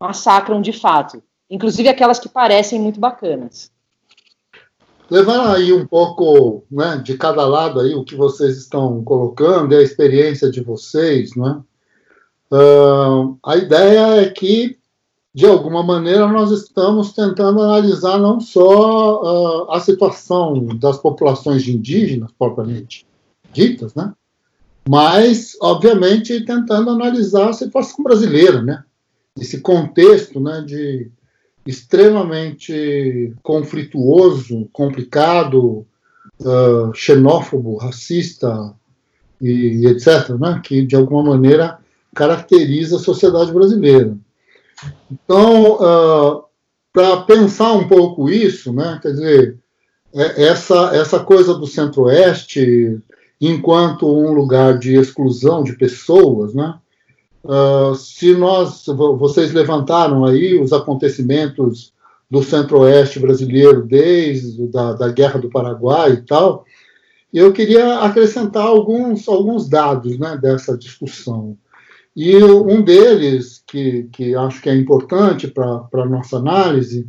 massacram 0.00 0.60
de 0.60 0.72
fato, 0.72 1.22
inclusive 1.50 1.88
aquelas 1.88 2.18
que 2.18 2.28
parecem 2.28 2.80
muito 2.80 3.00
bacanas. 3.00 3.70
Levando 5.10 5.48
aí 5.48 5.72
um 5.72 5.86
pouco 5.86 6.64
né, 6.70 7.02
de 7.04 7.18
cada 7.18 7.44
lado 7.44 7.80
aí 7.80 7.94
o 7.94 8.04
que 8.04 8.14
vocês 8.14 8.56
estão 8.56 9.02
colocando 9.02 9.72
e 9.72 9.76
a 9.76 9.82
experiência 9.82 10.50
de 10.50 10.62
vocês, 10.62 11.34
né? 11.34 11.60
Uh, 12.50 13.36
a 13.44 13.56
ideia 13.56 14.22
é 14.22 14.30
que 14.30 14.78
de 15.34 15.46
alguma 15.46 15.82
maneira, 15.82 16.28
nós 16.28 16.50
estamos 16.50 17.12
tentando 17.12 17.62
analisar 17.62 18.18
não 18.18 18.38
só 18.38 19.22
uh, 19.22 19.70
a 19.70 19.80
situação 19.80 20.66
das 20.78 20.98
populações 20.98 21.66
indígenas, 21.66 22.30
propriamente 22.38 23.06
ditas, 23.50 23.94
né? 23.94 24.12
mas, 24.86 25.56
obviamente, 25.60 26.44
tentando 26.44 26.90
analisar 26.90 27.48
a 27.48 27.54
situação 27.54 28.04
brasileira, 28.04 28.60
né? 28.60 28.84
esse 29.38 29.60
contexto 29.60 30.38
né, 30.38 30.62
de 30.66 31.10
extremamente 31.64 33.32
conflituoso, 33.42 34.68
complicado, 34.70 35.86
uh, 36.40 36.92
xenófobo, 36.94 37.76
racista 37.76 38.74
e, 39.40 39.50
e 39.50 39.86
etc., 39.86 40.30
né? 40.38 40.60
que, 40.62 40.84
de 40.84 40.94
alguma 40.94 41.22
maneira, 41.22 41.78
caracteriza 42.14 42.96
a 42.96 43.00
sociedade 43.00 43.50
brasileira. 43.50 44.14
Então, 45.10 45.74
uh, 45.74 46.44
para 46.92 47.22
pensar 47.22 47.72
um 47.72 47.88
pouco 47.88 48.28
isso, 48.28 48.72
né, 48.72 48.98
quer 49.02 49.12
dizer, 49.12 49.58
é, 50.14 50.44
essa, 50.44 50.94
essa 50.94 51.20
coisa 51.20 51.54
do 51.54 51.66
Centro-Oeste, 51.66 53.00
enquanto 53.40 54.06
um 54.06 54.32
lugar 54.32 54.78
de 54.78 54.94
exclusão 54.94 55.62
de 55.62 55.74
pessoas, 55.74 56.54
né, 56.54 56.74
uh, 57.44 57.94
se 57.94 58.34
nós, 58.34 58.84
vocês 59.18 59.52
levantaram 59.52 60.24
aí 60.24 60.60
os 60.60 60.72
acontecimentos 60.72 61.92
do 62.30 62.42
Centro-Oeste 62.42 63.20
brasileiro 63.20 63.84
desde 63.84 64.66
da, 64.68 64.94
da 64.94 65.08
Guerra 65.08 65.38
do 65.38 65.50
Paraguai 65.50 66.12
e 66.12 66.22
tal, 66.22 66.64
eu 67.32 67.52
queria 67.52 68.00
acrescentar 68.00 68.66
alguns, 68.66 69.26
alguns 69.26 69.68
dados 69.68 70.18
né, 70.18 70.36
dessa 70.36 70.76
discussão. 70.76 71.56
E 72.14 72.36
um 72.44 72.82
deles, 72.82 73.62
que, 73.66 74.08
que 74.12 74.34
acho 74.34 74.60
que 74.60 74.68
é 74.68 74.74
importante 74.74 75.48
para 75.48 75.86
a 75.92 76.06
nossa 76.06 76.36
análise, 76.36 77.06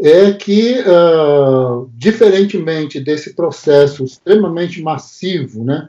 é 0.00 0.32
que, 0.32 0.76
uh, 0.80 1.90
diferentemente 1.94 3.00
desse 3.00 3.34
processo 3.34 4.04
extremamente 4.04 4.80
massivo 4.80 5.62
né, 5.62 5.88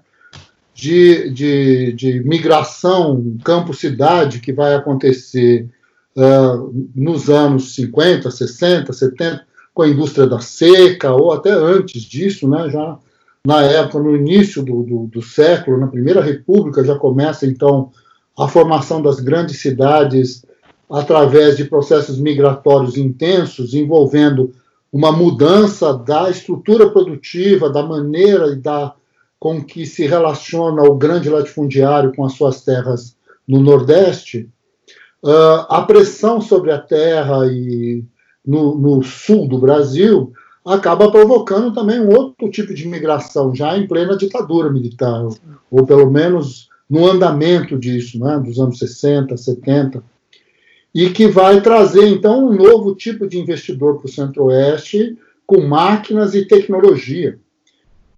de, 0.74 1.30
de, 1.30 1.94
de 1.94 2.20
migração 2.22 3.38
campo-cidade 3.44 4.39
que 4.39 4.52
vai 4.52 4.76
acontecer 4.76 5.70
uh, 6.18 6.89
nos 6.94 7.30
anos 7.30 7.74
50, 7.76 8.30
60, 8.30 8.92
70, 8.92 9.46
com 9.74 9.84
a 9.84 9.88
indústria 9.88 10.28
da 10.28 10.39
seca, 10.39 11.14
ou 11.14 11.32
até 11.32 11.52
antes 11.52 12.02
disso, 12.02 12.50
né, 12.50 12.70
já 12.70 12.98
na 13.46 13.64
época, 13.64 14.00
no 14.00 14.16
início 14.16 14.62
do, 14.62 14.84
do, 14.84 15.08
do 15.08 15.22
século, 15.22 15.80
na 15.80 15.88
Primeira 15.88 16.22
República, 16.22 16.84
já 16.84 16.96
começa 16.96 17.46
então 17.46 17.92
a 18.38 18.48
formação 18.48 19.02
das 19.02 19.20
grandes 19.20 19.60
cidades 19.60 20.46
através 20.90 21.56
de 21.56 21.66
processos 21.66 22.20
migratórios 22.20 22.98
intensos, 22.98 23.74
envolvendo 23.74 24.54
uma 24.92 25.12
mudança 25.12 25.94
da 25.94 26.30
estrutura 26.30 26.90
produtiva, 26.90 27.70
da 27.70 27.82
maneira 27.82 28.48
e 28.48 28.56
da 28.58 28.94
com 29.40 29.64
que 29.64 29.88
se 29.88 30.06
relaciona 30.06 30.84
o 30.84 30.96
grande 30.96 31.28
latifundiário 31.28 32.14
com 32.16 32.24
as 32.24 32.34
suas 32.34 32.64
terras 32.64 33.16
no 33.48 33.60
Nordeste, 33.60 34.48
uh, 35.24 35.66
a 35.68 35.82
pressão 35.82 36.40
sobre 36.40 36.72
a 36.72 36.78
terra 36.78 37.48
e 37.48 38.04
no, 38.46 38.78
no, 38.78 39.02
sul 39.02 39.48
do 39.48 39.58
Brasil 39.58 40.32
acaba 40.64 41.10
provocando 41.10 41.74
também 41.74 42.00
um 42.00 42.16
outro 42.16 42.52
tipo 42.52 42.72
de 42.72 42.88
migração, 42.88 43.56
já 43.56 43.76
em 43.76 43.88
plena 43.88 44.16
ditadura 44.16 44.70
militar, 44.70 45.26
ou 45.72 45.86
pelo 45.88 46.12
menos 46.12 46.70
no 46.92 47.10
andamento 47.10 47.80
disso, 47.80 48.20
né, 48.20 48.38
dos 48.38 48.60
anos 48.60 48.78
60, 48.78 49.38
70, 49.38 50.04
e 50.94 51.10
que 51.10 51.26
vai 51.26 51.62
trazer, 51.62 52.06
então, 52.10 52.50
um 52.50 52.54
novo 52.54 52.94
tipo 52.94 53.26
de 53.26 53.39
investidor 53.39 53.96
para 53.98 54.08
o 54.08 54.12
Centro-Oeste 54.12 55.18
com 55.48 55.62
máquinas 55.62 56.36
e 56.36 56.46
tecnologia. 56.46 57.39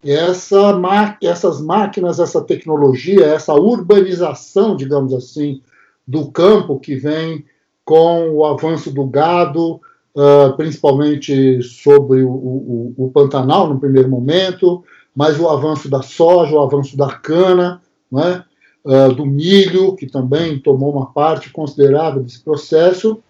Essa, 0.04 0.82
essas 1.22 1.62
máquinas, 1.62 2.20
essa 2.20 2.42
tecnologia, 2.42 3.28
essa 3.28 3.54
urbanização, 3.54 4.76
digamos 4.76 5.14
assim, 5.14 5.62
do 6.06 6.32
campo 6.32 6.80
que 6.80 6.96
vem 6.96 7.46
com 7.86 8.32
o 8.32 8.44
avanço 8.44 8.90
do 8.92 9.06
gado, 9.06 9.76
uh, 10.16 10.58
principalmente 10.58 11.62
sobre 11.62 12.24
o, 12.24 12.32
o, 12.32 12.94
o, 12.98 13.12
Pantanal 13.12 13.70
no 13.70 13.80
primeiro 13.80 14.10
momento, 14.10 14.84
mas 15.16 15.40
o 15.40 15.48
avanço 15.48 15.88
da 15.88 16.02
soja, 16.02 16.56
o 16.56 16.62
avanço 16.62 16.98
da 16.98 17.14
cana, 17.14 17.80
né? 18.12 18.44
Uh, 18.84 19.14
do 19.14 19.26
milho, 19.26 19.96
que 19.96 20.08
também 20.08 20.60
tomou 20.60 20.92
uma 20.92 21.08
parte 21.08 21.50
considerável 21.50 22.24
desse 22.24 22.42
processo, 22.42 23.22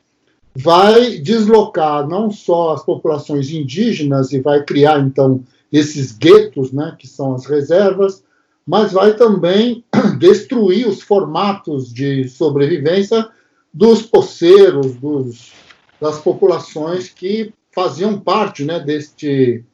vai 0.55 1.17
deslocar 1.17 2.07
não 2.07 2.29
só 2.29 2.73
as 2.73 2.83
populações 2.83 3.49
indígenas 3.51 4.31
e 4.31 4.39
vai 4.39 4.63
criar, 4.63 4.99
então, 4.99 5.41
esses 5.71 6.11
guetos, 6.11 6.71
né, 6.71 6.95
que 6.97 7.07
são 7.07 7.33
as 7.33 7.45
reservas, 7.45 8.23
mas 8.65 8.93
vai 8.93 9.15
também 9.15 9.83
destruir 10.19 10.87
os 10.87 11.01
formatos 11.01 11.91
de 11.91 12.27
sobrevivência 12.29 13.27
dos 13.73 14.03
poceiros, 14.03 14.95
dos, 14.95 15.51
das 15.99 16.19
populações 16.19 17.09
que 17.09 17.51
faziam 17.71 18.19
parte 18.19 18.63
né, 18.63 18.79
deste, 18.79 19.65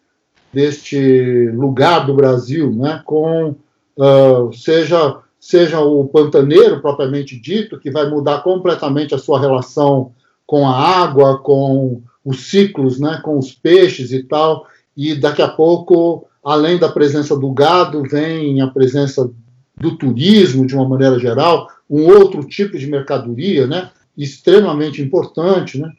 deste 0.53 1.49
lugar 1.53 2.05
do 2.05 2.13
Brasil, 2.13 2.71
né, 2.71 3.01
com, 3.05 3.55
uh, 3.97 4.53
seja 4.53 5.19
seja 5.39 5.79
o 5.79 6.05
pantaneiro 6.05 6.81
propriamente 6.81 7.39
dito, 7.39 7.79
que 7.79 7.89
vai 7.89 8.09
mudar 8.09 8.41
completamente 8.41 9.15
a 9.15 9.17
sua 9.17 9.39
relação 9.39 10.11
com 10.45 10.67
a 10.67 10.75
água, 10.75 11.37
com 11.37 12.01
os 12.25 12.49
ciclos, 12.49 12.99
né, 12.99 13.21
com 13.23 13.37
os 13.37 13.53
peixes 13.53 14.11
e 14.11 14.23
tal, 14.23 14.67
e 14.95 15.15
daqui 15.15 15.41
a 15.41 15.47
pouco, 15.47 16.27
além 16.43 16.77
da 16.77 16.89
presença 16.89 17.37
do 17.37 17.51
gado, 17.51 18.03
vem 18.03 18.61
a 18.61 18.67
presença 18.67 19.31
do 19.77 19.95
turismo 19.97 20.65
de 20.65 20.75
uma 20.75 20.87
maneira 20.87 21.17
geral, 21.17 21.69
um 21.89 22.05
outro 22.07 22.43
tipo 22.43 22.77
de 22.77 22.87
mercadoria, 22.87 23.65
né, 23.65 23.89
extremamente 24.17 25.01
importante, 25.01 25.79
né. 25.79 25.91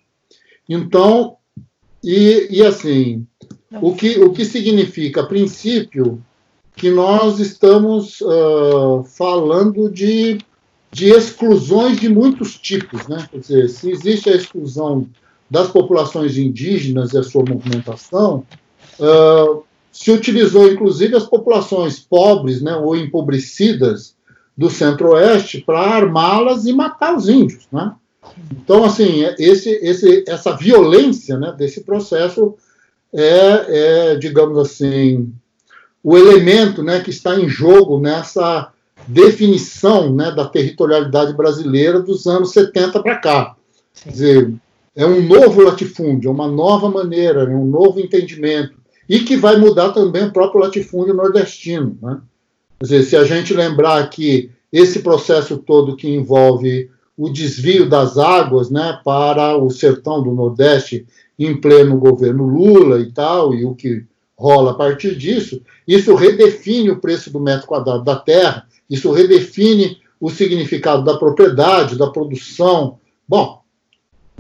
Então, 0.69 1.37
e, 2.05 2.49
e 2.51 2.63
assim, 2.63 3.27
o 3.81 3.95
que, 3.95 4.19
o 4.21 4.33
que 4.33 4.45
significa, 4.45 5.23
a 5.23 5.27
princípio, 5.27 6.23
que 6.81 6.91
nós 6.91 7.39
estamos 7.39 8.23
uh, 8.23 9.05
falando 9.05 9.91
de, 9.91 10.39
de 10.91 11.11
exclusões 11.11 12.01
de 12.01 12.09
muitos 12.09 12.59
tipos. 12.59 13.07
Né? 13.07 13.29
Quer 13.31 13.39
dizer, 13.39 13.69
se 13.69 13.91
existe 13.91 14.31
a 14.31 14.35
exclusão 14.35 15.07
das 15.51 15.69
populações 15.69 16.39
indígenas 16.39 17.13
e 17.13 17.19
a 17.19 17.23
sua 17.23 17.45
movimentação, 17.47 18.47
uh, 18.99 19.63
se 19.93 20.11
utilizou 20.11 20.73
inclusive 20.73 21.15
as 21.15 21.25
populações 21.25 21.99
pobres 21.99 22.63
né, 22.63 22.75
ou 22.75 22.97
empobrecidas 22.97 24.15
do 24.57 24.71
centro-oeste 24.71 25.61
para 25.61 25.81
armá-las 25.81 26.65
e 26.65 26.73
matar 26.73 27.15
os 27.15 27.29
índios. 27.29 27.69
Né? 27.71 27.93
Então, 28.53 28.85
assim, 28.85 29.27
esse, 29.39 29.69
esse, 29.83 30.25
essa 30.27 30.57
violência 30.57 31.37
né, 31.37 31.55
desse 31.59 31.83
processo 31.83 32.55
é, 33.13 34.13
é, 34.13 34.15
digamos 34.17 34.57
assim, 34.57 35.31
o 36.03 36.17
elemento 36.17 36.83
né, 36.83 37.01
que 37.01 37.11
está 37.11 37.39
em 37.39 37.49
jogo 37.49 37.99
nessa 37.99 38.73
definição 39.07 40.15
né, 40.15 40.31
da 40.31 40.47
territorialidade 40.47 41.35
brasileira 41.35 42.01
dos 42.01 42.27
anos 42.27 42.53
70 42.53 43.03
para 43.03 43.17
cá. 43.17 43.57
Sim. 43.93 44.05
Quer 44.05 44.11
dizer, 44.11 44.55
é 44.97 45.07
um 45.07 45.23
novo 45.23 45.63
latifúndio, 45.63 46.29
é 46.29 46.33
uma 46.33 46.49
nova 46.49 46.89
maneira, 46.89 47.43
é 47.43 47.55
um 47.55 47.67
novo 47.67 48.01
entendimento, 48.01 48.75
e 49.09 49.21
que 49.21 49.37
vai 49.37 49.57
mudar 49.57 49.91
também 49.91 50.25
o 50.25 50.33
próprio 50.33 50.61
latifúndio 50.61 51.15
nordestino. 51.15 51.97
Né? 52.01 52.21
Quer 52.79 52.85
dizer, 52.85 53.03
se 53.05 53.17
a 53.17 53.25
gente 53.25 53.55
lembrar 53.55 54.09
que 54.09 54.51
esse 54.73 55.01
processo 55.01 55.59
todo 55.59 55.97
que 55.97 56.09
envolve 56.09 56.91
o 57.17 57.29
desvio 57.29 57.89
das 57.89 58.17
águas 58.17 58.71
né, 58.71 58.99
para 59.05 59.57
o 59.57 59.69
sertão 59.69 60.23
do 60.23 60.33
Nordeste 60.33 61.07
em 61.39 61.61
pleno 61.61 61.99
governo 61.99 62.45
Lula 62.47 63.01
e 63.01 63.13
tal, 63.13 63.55
e 63.55 63.65
o 63.65 63.75
que 63.75 64.07
rola 64.41 64.71
a 64.71 64.75
partir 64.75 65.15
disso, 65.17 65.61
isso 65.87 66.15
redefine 66.15 66.91
o 66.91 66.99
preço 66.99 67.31
do 67.31 67.39
metro 67.39 67.67
quadrado 67.67 68.03
da 68.03 68.17
terra, 68.17 68.67
isso 68.89 69.13
redefine 69.13 69.99
o 70.19 70.31
significado 70.31 71.05
da 71.05 71.19
propriedade, 71.19 71.99
da 71.99 72.07
produção. 72.07 72.99
Bom, 73.29 73.61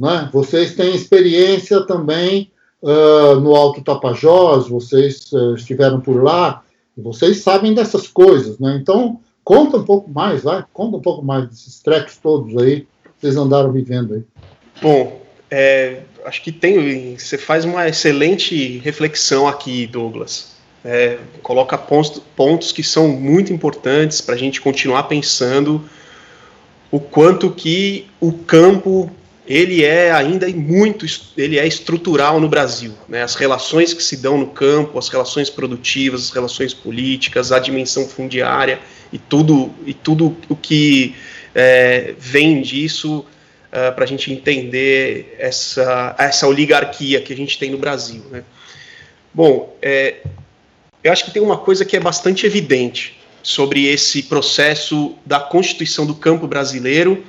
né, 0.00 0.30
vocês 0.32 0.74
têm 0.74 0.94
experiência 0.94 1.82
também 1.82 2.50
uh, 2.80 3.38
no 3.40 3.54
Alto 3.54 3.82
Tapajós, 3.82 4.68
vocês 4.68 5.30
uh, 5.32 5.54
estiveram 5.54 6.00
por 6.00 6.22
lá, 6.22 6.62
vocês 6.96 7.42
sabem 7.42 7.74
dessas 7.74 8.08
coisas, 8.08 8.58
né? 8.58 8.78
Então, 8.80 9.20
conta 9.44 9.76
um 9.76 9.84
pouco 9.84 10.10
mais, 10.10 10.42
vai, 10.42 10.64
conta 10.72 10.96
um 10.96 11.02
pouco 11.02 11.22
mais 11.22 11.46
desses 11.46 11.80
trecos 11.80 12.16
todos 12.16 12.56
aí 12.56 12.80
que 12.80 13.20
vocês 13.20 13.36
andaram 13.36 13.70
vivendo 13.70 14.14
aí. 14.14 14.24
Bom, 14.82 15.20
é, 15.50 16.02
acho 16.24 16.42
que 16.42 16.52
tem, 16.52 17.16
você 17.16 17.38
faz 17.38 17.64
uma 17.64 17.88
excelente 17.88 18.78
reflexão 18.78 19.46
aqui, 19.46 19.86
Douglas. 19.86 20.52
É, 20.84 21.18
coloca 21.42 21.76
pontos, 21.76 22.22
pontos 22.34 22.72
que 22.72 22.82
são 22.82 23.08
muito 23.08 23.52
importantes 23.52 24.20
para 24.20 24.34
a 24.34 24.38
gente 24.38 24.60
continuar 24.60 25.04
pensando 25.04 25.84
o 26.90 26.98
quanto 26.98 27.50
que 27.50 28.06
o 28.18 28.32
campo 28.32 29.10
ele 29.46 29.84
é 29.84 30.10
ainda 30.10 30.48
muito 30.48 31.04
ele 31.36 31.58
é 31.58 31.66
estrutural 31.66 32.40
no 32.40 32.48
Brasil 32.48 32.94
né? 33.08 33.22
as 33.22 33.34
relações 33.34 33.92
que 33.92 34.02
se 34.02 34.16
dão 34.16 34.38
no 34.38 34.46
campo 34.46 34.98
as 34.98 35.08
relações 35.08 35.50
produtivas 35.50 36.24
as 36.24 36.30
relações 36.30 36.72
políticas 36.72 37.52
a 37.52 37.58
dimensão 37.58 38.06
fundiária 38.06 38.78
e 39.12 39.18
tudo 39.18 39.70
e 39.84 39.92
tudo 39.92 40.36
o 40.48 40.56
que 40.56 41.14
é, 41.54 42.14
vem 42.18 42.62
disso 42.62 43.24
uh, 43.72 43.88
ah, 43.88 43.92
para 43.92 44.04
a 44.04 44.06
gente 44.06 44.32
entender 44.32 45.36
essa, 45.38 46.14
essa 46.18 46.46
oligarquia 46.46 47.20
que 47.20 47.32
a 47.32 47.36
gente 47.36 47.58
tem 47.58 47.70
no 47.70 47.78
Brasil. 47.78 48.22
Né? 48.30 48.42
Bom, 49.32 49.76
é, 49.80 50.16
eu 51.02 51.12
acho 51.12 51.24
que 51.24 51.30
tem 51.30 51.42
uma 51.42 51.58
coisa 51.58 51.84
que 51.84 51.96
é 51.96 52.00
bastante 52.00 52.44
evidente 52.46 53.18
sobre 53.42 53.86
esse 53.86 54.24
processo 54.24 55.14
da 55.24 55.40
constituição 55.40 56.04
do 56.04 56.14
campo 56.14 56.46
brasileiro 56.46 57.24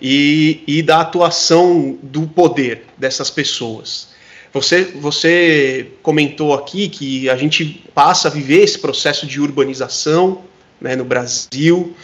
e, 0.00 0.62
e 0.66 0.82
da 0.82 1.00
atuação 1.00 1.98
do 2.02 2.26
poder 2.26 2.84
dessas 2.98 3.30
pessoas. 3.30 4.14
Você, 4.52 4.84
você 4.84 5.88
comentou 6.02 6.54
aqui 6.54 6.88
que 6.88 7.28
a 7.28 7.36
gente 7.36 7.84
passa 7.94 8.28
a 8.28 8.30
viver 8.30 8.62
esse 8.62 8.78
processo 8.78 9.26
de 9.26 9.40
urbanização 9.40 10.44
né, 10.80 10.96
no 10.96 11.04
Brasil. 11.04 11.94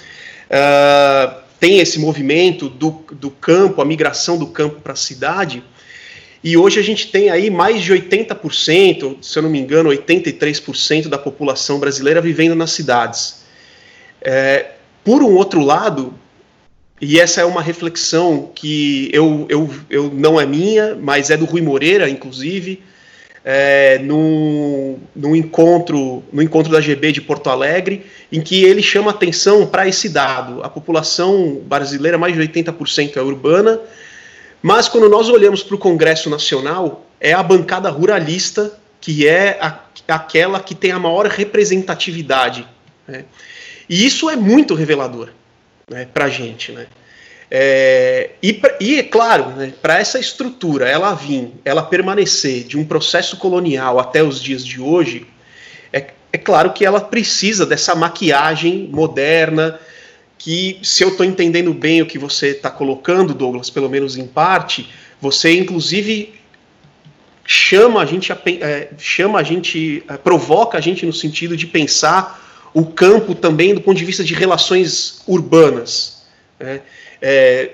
Uh, 0.51 1.42
tem 1.63 1.79
esse 1.79 2.01
movimento 2.01 2.69
do, 2.69 3.05
do 3.13 3.31
campo, 3.31 3.81
a 3.81 3.85
migração 3.85 4.37
do 4.37 4.49
campo 4.49 4.81
para 4.81 4.95
a 4.95 4.97
cidade, 4.97 5.63
e 6.43 6.57
hoje 6.57 6.81
a 6.81 6.83
gente 6.83 7.13
tem 7.13 7.31
aí 7.31 7.51
mais 7.51 7.85
de 7.85 7.93
80%, 7.93 9.19
se 9.23 9.39
eu 9.39 9.45
não 9.45 9.49
me 9.49 9.61
engano, 9.61 9.89
83% 9.91 11.07
da 11.07 11.17
população 11.17 11.79
brasileira 11.79 12.21
vivendo 12.21 12.57
nas 12.57 12.73
cidades. 12.73 13.45
É, 14.21 14.73
por 15.05 15.23
um 15.23 15.37
outro 15.37 15.61
lado, 15.61 16.13
e 17.01 17.21
essa 17.21 17.43
é 17.43 17.45
uma 17.45 17.63
reflexão 17.63 18.51
que 18.53 19.09
eu, 19.13 19.47
eu, 19.49 19.71
eu 19.89 20.11
não 20.13 20.41
é 20.41 20.45
minha, 20.45 20.97
mas 20.97 21.31
é 21.31 21.37
do 21.37 21.45
Rui 21.45 21.61
Moreira, 21.61 22.11
inclusive, 22.11 22.83
é, 23.45 23.99
no, 23.99 24.99
no, 25.15 25.35
encontro, 25.35 26.23
no 26.33 26.43
encontro 26.43 26.71
da 26.73 26.81
GB 26.81 27.13
de 27.13 27.21
Porto 27.21 27.51
Alegre, 27.51 28.07
em 28.31 28.41
que 28.41 28.65
ele 28.65 28.83
chama 28.83 29.11
atenção 29.11 29.67
para 29.67 29.89
esse 29.89 30.09
dado. 30.09 30.63
A 30.63 30.69
população 30.69 31.61
brasileira, 31.65 32.17
mais 32.17 32.35
de 32.35 32.41
80% 32.41 33.17
é 33.17 33.23
urbana, 33.23 33.81
mas 34.63 34.89
quando 34.89 35.09
nós 35.09 35.29
olhamos 35.29 35.63
para 35.63 35.75
o 35.75 35.79
Congresso 35.79 36.31
Nacional, 36.31 37.05
é 37.21 37.33
a 37.33 37.43
bancada 37.43 37.91
ruralista 37.91 38.79
que 39.01 39.27
é 39.27 39.59
a, 39.61 39.81
aquela 40.09 40.61
que 40.61 40.77
tem 40.77 40.93
a 40.93 40.99
maior 40.99 41.27
representatividade. 41.27 42.67
Né? 43.07 43.25
E 43.89 44.07
isso 44.07 44.31
é 44.31 44.37
muito 44.37 44.75
revelador 44.75 45.31
né, 45.91 46.07
para 46.15 46.27
a 46.27 46.29
gente. 46.29 46.71
Né? 46.71 46.87
É, 47.55 48.31
e, 48.43 48.63
e, 48.81 49.03
claro, 49.03 49.51
né, 49.51 49.75
para 49.83 49.99
essa 49.99 50.19
estrutura 50.19 50.89
ela 50.89 51.13
vir, 51.13 51.51
ela 51.67 51.83
permanecer 51.83 52.65
de 52.65 52.79
um 52.79 52.85
processo 52.85 53.37
colonial 53.37 54.01
até 54.01 54.23
os 54.23 54.43
dias 54.43 54.65
de 54.65 54.81
hoje, 54.81 55.27
é, 55.93 56.07
é 56.33 56.39
claro 56.39 56.73
que 56.73 56.83
ela 56.83 56.99
precisa 56.99 57.67
dessa 57.67 57.95
maquiagem 57.95 58.89
moderna, 58.91 59.79
que, 60.39 60.79
se 60.83 61.05
eu 61.05 61.11
estou 61.11 61.27
entendendo 61.27 61.75
bem 61.75 62.01
o 62.01 62.07
que 62.07 62.19
você 62.19 62.49
está 62.53 62.71
colocando, 62.71 63.35
Douglas, 63.35 63.69
pelo 63.69 63.91
menos 63.91 64.17
em 64.17 64.27
parte, 64.27 64.89
você 65.21 65.55
inclusive 65.55 66.33
chama 67.45 68.01
a 68.01 68.07
gente, 68.07 68.33
a, 68.33 68.39
é, 68.47 68.93
chama 68.97 69.39
a 69.39 69.43
gente, 69.43 70.03
é, 70.09 70.17
provoca 70.17 70.79
a 70.79 70.81
gente 70.81 71.05
no 71.05 71.13
sentido 71.13 71.55
de 71.55 71.67
pensar 71.67 72.71
o 72.73 72.87
campo 72.87 73.35
também 73.35 73.75
do 73.75 73.83
ponto 73.83 73.99
de 73.99 74.07
vista 74.07 74.25
de 74.25 74.33
relações 74.33 75.23
urbanas. 75.27 76.23
Né? 76.59 76.81
É, 77.23 77.71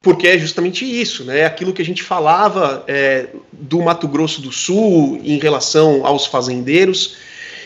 porque 0.00 0.28
é 0.28 0.38
justamente 0.38 0.84
isso, 0.84 1.24
né? 1.24 1.44
Aquilo 1.44 1.72
que 1.72 1.82
a 1.82 1.84
gente 1.84 2.00
falava 2.00 2.84
é, 2.86 3.26
do 3.50 3.82
Mato 3.82 4.06
Grosso 4.06 4.40
do 4.40 4.52
Sul 4.52 5.20
em 5.24 5.36
relação 5.38 6.06
aos 6.06 6.26
fazendeiros, 6.26 7.16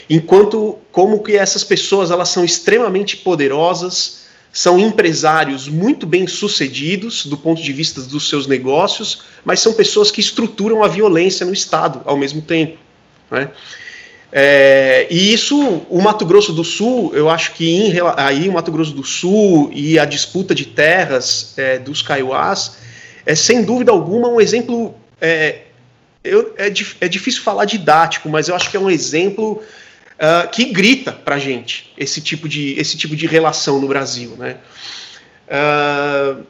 enquanto 0.09 0.79
como 0.91 1.23
que 1.23 1.37
essas 1.37 1.63
pessoas 1.63 2.11
elas 2.11 2.31
são 2.31 2.43
extremamente 2.43 3.19
poderosas, 3.19 4.21
são 4.51 4.79
empresários 4.79 5.69
muito 5.69 6.07
bem 6.07 6.27
sucedidos 6.27 7.27
do 7.27 7.37
ponto 7.37 7.63
de 7.63 7.73
vista 7.75 8.01
dos 8.01 8.29
seus 8.29 8.47
negócios, 8.47 9.23
mas 9.45 9.61
são 9.61 9.75
pessoas 9.75 10.11
que 10.11 10.21
estruturam 10.21 10.83
a 10.83 10.89
violência 10.89 11.45
no 11.45 11.53
Estado 11.53 12.01
ao 12.07 12.17
mesmo 12.17 12.41
tempo. 12.41 12.79
Né? 13.31 13.51
É, 14.33 15.09
e 15.11 15.33
isso, 15.33 15.83
o 15.89 16.01
Mato 16.01 16.25
Grosso 16.25 16.53
do 16.53 16.63
Sul, 16.63 17.13
eu 17.15 17.29
acho 17.29 17.53
que 17.53 17.69
em, 17.69 17.93
aí 18.17 18.49
o 18.49 18.53
Mato 18.53 18.71
Grosso 18.71 18.93
do 18.93 19.03
Sul 19.03 19.71
e 19.73 19.99
a 19.99 20.05
disputa 20.05 20.55
de 20.55 20.67
terras 20.67 21.53
é, 21.57 21.79
dos 21.79 22.01
Kaiowás 22.01 22.77
é 23.27 23.35
sem 23.35 23.65
dúvida 23.65 23.91
alguma 23.91 24.29
um 24.29 24.41
exemplo. 24.41 24.95
É, 25.21 25.63
eu, 26.23 26.55
é, 26.57 26.67
é, 26.67 27.09
difícil 27.09 27.43
falar 27.43 27.65
didático, 27.65 28.29
mas 28.29 28.49
eu 28.49 28.55
acho 28.55 28.71
que 28.71 28.77
é 28.77 28.81
um 28.81 28.91
exemplo 28.91 29.63
uh, 30.21 30.49
que 30.51 30.67
grita 30.67 31.13
para 31.13 31.39
gente 31.39 31.91
esse 31.97 32.21
tipo 32.21 32.49
de 32.49 32.75
esse 32.79 32.97
tipo 32.97 33.17
de 33.17 33.27
relação 33.27 33.81
no 33.81 33.89
Brasil, 33.89 34.37
né? 34.39 34.59
Uh, 35.49 36.45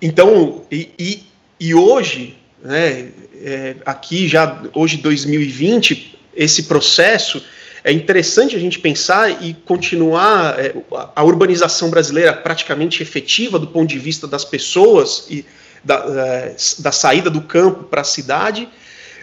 então, 0.00 0.64
e, 0.70 0.90
e, 0.98 1.26
e 1.60 1.74
hoje, 1.74 2.38
né, 2.62 3.08
é, 3.42 3.76
aqui 3.84 4.26
já 4.26 4.62
hoje 4.74 4.96
2020 4.96 6.17
esse 6.38 6.62
processo, 6.62 7.42
é 7.82 7.92
interessante 7.92 8.54
a 8.54 8.58
gente 8.58 8.78
pensar 8.78 9.42
e 9.42 9.54
continuar 9.66 10.58
é, 10.58 10.74
a 11.14 11.24
urbanização 11.24 11.90
brasileira 11.90 12.32
praticamente 12.32 13.02
efetiva 13.02 13.58
do 13.58 13.66
ponto 13.66 13.88
de 13.88 13.98
vista 13.98 14.26
das 14.26 14.44
pessoas 14.44 15.26
e 15.28 15.44
da, 15.84 15.96
é, 15.96 16.56
da 16.78 16.92
saída 16.92 17.28
do 17.28 17.42
campo 17.42 17.84
para 17.84 18.02
a 18.02 18.04
cidade, 18.04 18.68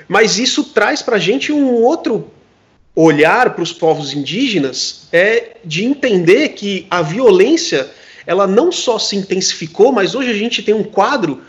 mas 0.08 0.38
isso 0.38 0.66
traz 0.66 1.02
para 1.02 1.16
a 1.16 1.20
gente 1.20 1.52
um 1.52 1.74
outro 1.74 2.30
olhar 2.96 3.54
para 3.54 3.64
os 3.64 3.74
povos 3.74 4.14
indígenas 4.14 5.08
é 5.12 5.58
de 5.64 5.84
entender 5.84 6.50
que 6.50 6.86
a 6.90 7.02
violência 7.02 7.90
ela 8.26 8.48
não 8.48 8.72
só 8.72 8.98
se 8.98 9.16
intensificou, 9.16 9.92
mas 9.92 10.16
hoje 10.16 10.32
a 10.32 10.34
gente 10.34 10.64
tem 10.64 10.74
um 10.74 10.84
quadro 10.84 11.42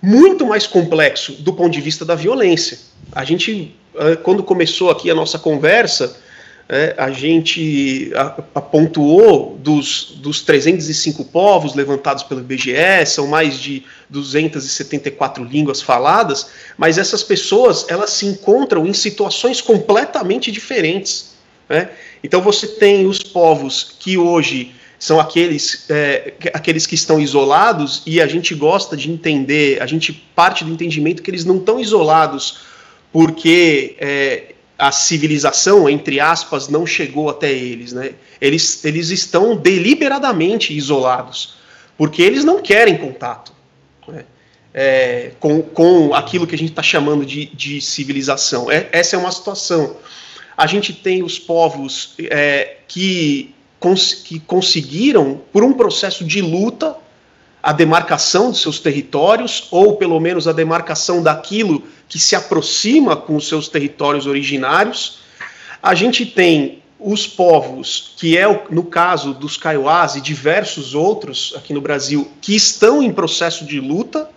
muito 0.00 0.46
mais 0.46 0.66
complexo 0.66 1.32
do 1.32 1.52
ponto 1.52 1.70
de 1.70 1.80
vista 1.80 2.04
da 2.04 2.14
violência. 2.14 2.78
A 3.12 3.24
gente, 3.24 3.74
quando 4.22 4.42
começou 4.42 4.90
aqui 4.90 5.10
a 5.10 5.14
nossa 5.14 5.38
conversa, 5.38 6.16
é, 6.68 6.94
a 6.96 7.10
gente 7.10 8.10
apontou 8.54 9.58
dos, 9.60 10.14
dos 10.16 10.40
305 10.40 11.24
povos 11.26 11.74
levantados 11.74 12.22
pelo 12.22 12.40
IBGE, 12.40 13.04
são 13.04 13.26
mais 13.26 13.58
de 13.58 13.82
274 14.08 15.44
línguas 15.44 15.82
faladas, 15.82 16.48
mas 16.78 16.96
essas 16.96 17.22
pessoas 17.22 17.84
elas 17.88 18.10
se 18.10 18.24
encontram 18.24 18.86
em 18.86 18.92
situações 18.94 19.60
completamente 19.60 20.50
diferentes. 20.50 21.32
Né? 21.68 21.90
Então 22.24 22.40
você 22.40 22.66
tem 22.66 23.06
os 23.06 23.22
povos 23.22 23.94
que 23.98 24.16
hoje 24.16 24.72
são 24.98 25.18
aqueles, 25.20 25.84
é, 25.90 26.32
aqueles 26.54 26.86
que 26.86 26.94
estão 26.94 27.20
isolados 27.20 28.02
e 28.06 28.20
a 28.20 28.26
gente 28.26 28.54
gosta 28.54 28.96
de 28.96 29.10
entender, 29.10 29.82
a 29.82 29.86
gente 29.86 30.12
parte 30.34 30.64
do 30.64 30.72
entendimento 30.72 31.22
que 31.22 31.30
eles 31.30 31.44
não 31.44 31.56
estão 31.56 31.78
isolados 31.78 32.71
porque 33.12 33.96
é, 34.00 34.54
a 34.78 34.90
civilização, 34.90 35.88
entre 35.88 36.18
aspas, 36.18 36.68
não 36.68 36.86
chegou 36.86 37.28
até 37.28 37.52
eles. 37.52 37.92
Né? 37.92 38.14
Eles, 38.40 38.84
eles 38.84 39.10
estão 39.10 39.54
deliberadamente 39.54 40.76
isolados, 40.76 41.54
porque 41.96 42.22
eles 42.22 42.42
não 42.42 42.60
querem 42.60 42.96
contato 42.96 43.52
né? 44.08 44.24
é, 44.74 45.32
com, 45.38 45.62
com 45.62 46.14
aquilo 46.14 46.46
que 46.46 46.54
a 46.54 46.58
gente 46.58 46.70
está 46.70 46.82
chamando 46.82 47.24
de, 47.24 47.46
de 47.54 47.80
civilização. 47.80 48.70
É, 48.70 48.88
essa 48.90 49.14
é 49.14 49.18
uma 49.18 49.30
situação. 49.30 49.96
A 50.56 50.66
gente 50.66 50.92
tem 50.92 51.22
os 51.22 51.38
povos 51.38 52.14
é, 52.18 52.78
que, 52.88 53.54
cons 53.78 54.14
que 54.14 54.40
conseguiram, 54.40 55.40
por 55.52 55.62
um 55.62 55.74
processo 55.74 56.24
de 56.24 56.40
luta, 56.40 56.96
a 57.62 57.72
demarcação 57.72 58.50
de 58.50 58.58
seus 58.58 58.80
territórios, 58.80 59.68
ou 59.70 59.96
pelo 59.96 60.18
menos 60.18 60.48
a 60.48 60.52
demarcação 60.52 61.22
daquilo 61.22 61.84
que 62.08 62.18
se 62.18 62.34
aproxima 62.34 63.16
com 63.16 63.36
os 63.36 63.46
seus 63.46 63.68
territórios 63.68 64.26
originários. 64.26 65.20
A 65.80 65.94
gente 65.94 66.26
tem 66.26 66.82
os 66.98 67.26
povos, 67.26 68.14
que 68.16 68.36
é 68.36 68.46
no 68.70 68.84
caso 68.84 69.32
dos 69.32 69.56
Kaiowás 69.56 70.16
e 70.16 70.20
diversos 70.20 70.94
outros 70.94 71.54
aqui 71.56 71.72
no 71.72 71.80
Brasil, 71.80 72.30
que 72.40 72.54
estão 72.54 73.02
em 73.02 73.12
processo 73.12 73.64
de 73.64 73.80
luta. 73.80 74.28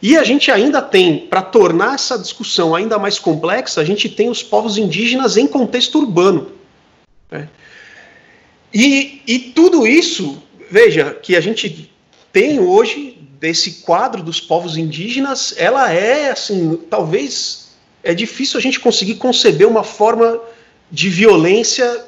E 0.00 0.16
a 0.16 0.24
gente 0.24 0.50
ainda 0.50 0.80
tem, 0.80 1.26
para 1.26 1.42
tornar 1.42 1.94
essa 1.94 2.18
discussão 2.18 2.74
ainda 2.74 2.98
mais 2.98 3.18
complexa, 3.18 3.80
a 3.80 3.84
gente 3.84 4.08
tem 4.08 4.28
os 4.28 4.42
povos 4.42 4.78
indígenas 4.78 5.36
em 5.36 5.46
contexto 5.46 5.98
urbano. 5.98 6.52
Né? 7.30 7.48
E, 8.72 9.22
e 9.26 9.38
tudo 9.38 9.86
isso, 9.86 10.40
veja, 10.70 11.16
que 11.20 11.34
a 11.34 11.40
gente 11.40 11.90
tem 12.32 12.60
hoje 12.60 13.18
desse 13.40 13.82
quadro 13.82 14.22
dos 14.22 14.40
povos 14.40 14.76
indígenas, 14.76 15.54
ela 15.56 15.92
é 15.92 16.30
assim, 16.30 16.76
talvez 16.90 17.68
é 18.02 18.14
difícil 18.14 18.58
a 18.58 18.62
gente 18.62 18.80
conseguir 18.80 19.16
conceber 19.16 19.66
uma 19.66 19.84
forma 19.84 20.40
de 20.90 21.08
violência 21.08 22.04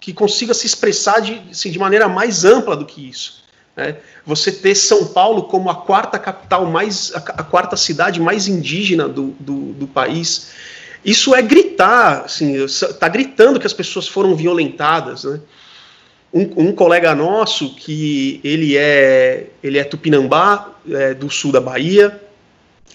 que 0.00 0.12
consiga 0.12 0.52
se 0.52 0.66
expressar 0.66 1.20
de, 1.20 1.40
assim, 1.50 1.70
de 1.70 1.78
maneira 1.78 2.08
mais 2.08 2.44
ampla 2.44 2.76
do 2.76 2.84
que 2.84 3.08
isso. 3.08 3.44
Né? 3.76 3.96
Você 4.26 4.52
ter 4.52 4.74
São 4.74 5.06
Paulo 5.06 5.44
como 5.44 5.70
a 5.70 5.74
quarta 5.74 6.18
capital 6.18 6.66
mais, 6.66 7.12
a, 7.14 7.18
a 7.18 7.42
quarta 7.42 7.76
cidade 7.76 8.20
mais 8.20 8.46
indígena 8.48 9.08
do, 9.08 9.34
do, 9.40 9.72
do 9.72 9.86
país, 9.86 10.52
isso 11.04 11.34
é 11.34 11.42
gritar, 11.42 12.22
assim, 12.24 12.64
está 12.64 13.08
gritando 13.08 13.60
que 13.60 13.66
as 13.66 13.72
pessoas 13.72 14.08
foram 14.08 14.34
violentadas, 14.34 15.24
né? 15.24 15.40
Um, 16.34 16.68
um, 16.68 16.72
colega 16.72 17.14
nosso 17.14 17.76
que 17.76 18.40
ele 18.42 18.76
é 18.76 19.46
ele 19.62 19.78
é 19.78 19.84
tupinambá 19.84 20.74
é, 20.90 21.14
do 21.14 21.30
sul 21.30 21.52
da 21.52 21.60
Bahia 21.60 22.20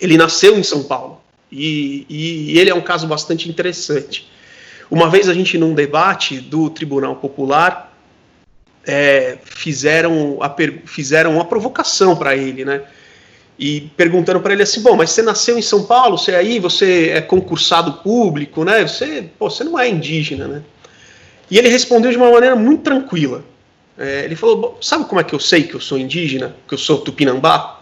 ele 0.02 0.18
nasceu 0.18 0.58
em 0.58 0.64
São 0.64 0.84
Paulo. 0.84 1.22
E, 1.52 2.06
e, 2.10 2.60
ele 2.60 2.70
é 2.70 2.76
um 2.76 2.82
caso 2.82 3.08
bastante 3.08 3.50
interessante. 3.50 4.30
Uma 4.90 5.10
vez 5.10 5.28
a 5.28 5.34
gente 5.34 5.58
num 5.58 5.74
debate 5.74 6.40
do 6.40 6.70
Tribunal 6.70 7.16
Popular 7.16 7.94
é, 8.86 9.38
fizeram 9.44 10.40
a 10.42 10.56
fizeram 10.86 11.36
uma 11.36 11.46
provocação 11.46 12.16
para 12.16 12.36
ele 12.36 12.66
né? 12.66 12.82
E 13.58 13.82
perguntando 13.98 14.40
para 14.40 14.54
ele 14.54 14.64
assim 14.64 14.82
bom 14.82 14.96
mas 14.96 15.12
você 15.12 15.22
nasceu 15.22 15.58
em 15.58 15.62
São 15.62 15.84
Paulo? 15.84 16.18
Você 16.18 16.34
aí? 16.34 16.60
Você 16.60 17.10
é 17.10 17.22
concursado 17.22 17.94
público 18.04 18.64
né? 18.64 18.88
Você 18.88 19.30
pô, 19.38 19.50
você 19.50 19.64
não 19.64 19.78
é 19.78 19.90
indígena 19.90 20.48
né 20.48 20.64
e 21.50 21.58
ele 21.58 21.70
respondeu 21.70 22.12
de 22.12 22.18
uma 22.18 22.32
maneira 22.32 22.56
muito 22.56 22.84
tranquila. 22.84 23.44
É, 23.98 24.26
ele 24.26 24.36
falou: 24.36 24.78
Sabe 24.82 25.06
como 25.06 25.20
é 25.20 25.24
que 25.24 25.34
eu 25.34 25.40
sei 25.40 25.64
que 25.64 25.76
eu 25.76 25.82
sou 25.82 25.98
indígena? 25.98 26.56
Que 26.68 26.74
eu 26.74 26.78
sou 26.78 27.00
tupinambá? 27.00 27.80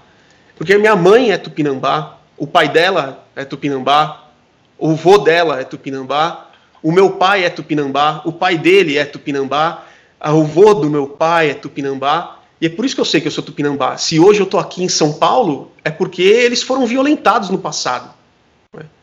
Porque 0.55 0.75
minha 0.77 0.95
mãe 0.95 1.31
é 1.31 1.37
tupinambá, 1.37 2.17
o 2.35 2.47
pai 2.47 2.67
dela 2.67 3.23
é 3.35 3.45
tupinambá, 3.45 4.29
o 4.77 4.95
vô 4.95 5.19
dela 5.19 5.59
é 5.59 5.63
tupinambá, 5.63 6.49
o 6.81 6.91
meu 6.91 7.11
pai 7.11 7.43
é 7.43 7.49
tupinambá, 7.49 8.21
o 8.25 8.31
pai 8.31 8.57
dele 8.57 8.97
é 8.97 9.05
tupinambá, 9.05 9.85
o 10.19 10.43
vô 10.43 10.73
do 10.73 10.89
meu 10.89 11.07
pai 11.07 11.51
é 11.51 11.53
tupinambá. 11.53 12.39
E 12.59 12.65
é 12.65 12.69
por 12.69 12.85
isso 12.85 12.95
que 12.95 13.01
eu 13.01 13.05
sei 13.05 13.21
que 13.21 13.27
eu 13.27 13.31
sou 13.31 13.43
tupinambá. 13.43 13.97
Se 13.97 14.19
hoje 14.19 14.39
eu 14.39 14.45
estou 14.45 14.59
aqui 14.59 14.83
em 14.83 14.89
São 14.89 15.13
Paulo, 15.13 15.71
é 15.83 15.91
porque 15.91 16.23
eles 16.23 16.63
foram 16.63 16.87
violentados 16.87 17.51
no 17.51 17.59
passado. 17.59 18.09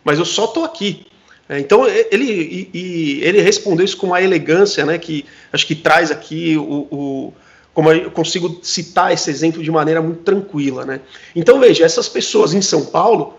Mas 0.03 0.19
eu 0.19 0.25
só 0.25 0.47
estou 0.47 0.65
aqui. 0.65 1.07
É, 1.49 1.59
então 1.59 1.87
ele, 1.87 2.25
e, 2.25 2.71
e 2.73 3.21
ele 3.23 3.41
respondeu 3.41 3.85
isso 3.85 3.97
com 3.97 4.07
uma 4.07 4.23
elegância, 4.23 4.87
né, 4.87 4.97
que 4.97 5.27
acho 5.53 5.67
que 5.67 5.75
traz 5.75 6.11
aqui 6.11 6.57
o, 6.57 6.89
o 6.91 7.35
como 7.75 7.91
eu 7.91 8.11
consigo 8.11 8.61
citar 8.63 9.13
esse 9.13 9.29
exemplo 9.29 9.63
de 9.63 9.71
maneira 9.71 10.01
muito 10.01 10.23
tranquila, 10.23 10.87
né? 10.87 11.01
Então 11.35 11.59
veja, 11.59 11.85
essas 11.85 12.09
pessoas 12.09 12.55
em 12.55 12.63
São 12.63 12.87
Paulo, 12.87 13.35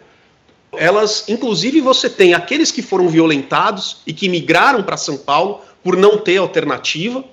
elas, 0.73 1.23
inclusive 1.29 1.79
você 1.79 2.09
tem 2.09 2.33
aqueles 2.33 2.69
que 2.69 2.81
foram 2.81 3.07
violentados 3.07 4.01
e 4.05 4.11
que 4.11 4.27
migraram 4.27 4.83
para 4.83 4.97
São 4.97 5.15
Paulo 5.15 5.61
por 5.81 5.95
não 5.95 6.17
ter 6.17 6.35
alternativa, 6.35 7.23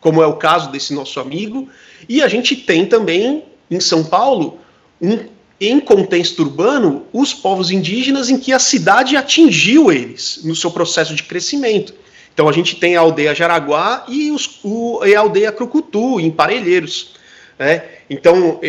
como 0.00 0.22
é 0.22 0.26
o 0.26 0.36
caso 0.36 0.70
desse 0.70 0.94
nosso 0.94 1.18
amigo, 1.18 1.68
e 2.08 2.22
a 2.22 2.28
gente 2.28 2.54
tem 2.54 2.86
também 2.86 3.42
em 3.68 3.80
São 3.80 4.04
Paulo 4.04 4.58
um 5.02 5.33
em 5.60 5.80
contexto 5.80 6.40
urbano, 6.40 7.06
os 7.12 7.32
povos 7.32 7.70
indígenas 7.70 8.28
em 8.28 8.38
que 8.38 8.52
a 8.52 8.58
cidade 8.58 9.16
atingiu 9.16 9.90
eles 9.90 10.40
no 10.44 10.54
seu 10.54 10.70
processo 10.70 11.14
de 11.14 11.22
crescimento. 11.22 11.94
Então 12.32 12.48
a 12.48 12.52
gente 12.52 12.76
tem 12.76 12.96
a 12.96 13.00
aldeia 13.00 13.34
Jaraguá 13.34 14.04
e, 14.08 14.30
os, 14.32 14.58
o, 14.64 15.04
e 15.04 15.14
a 15.14 15.20
aldeia 15.20 15.52
Crucutu, 15.52 16.18
em 16.18 16.30
Parelheiros. 16.30 17.14
Né? 17.58 17.84
Então 18.10 18.60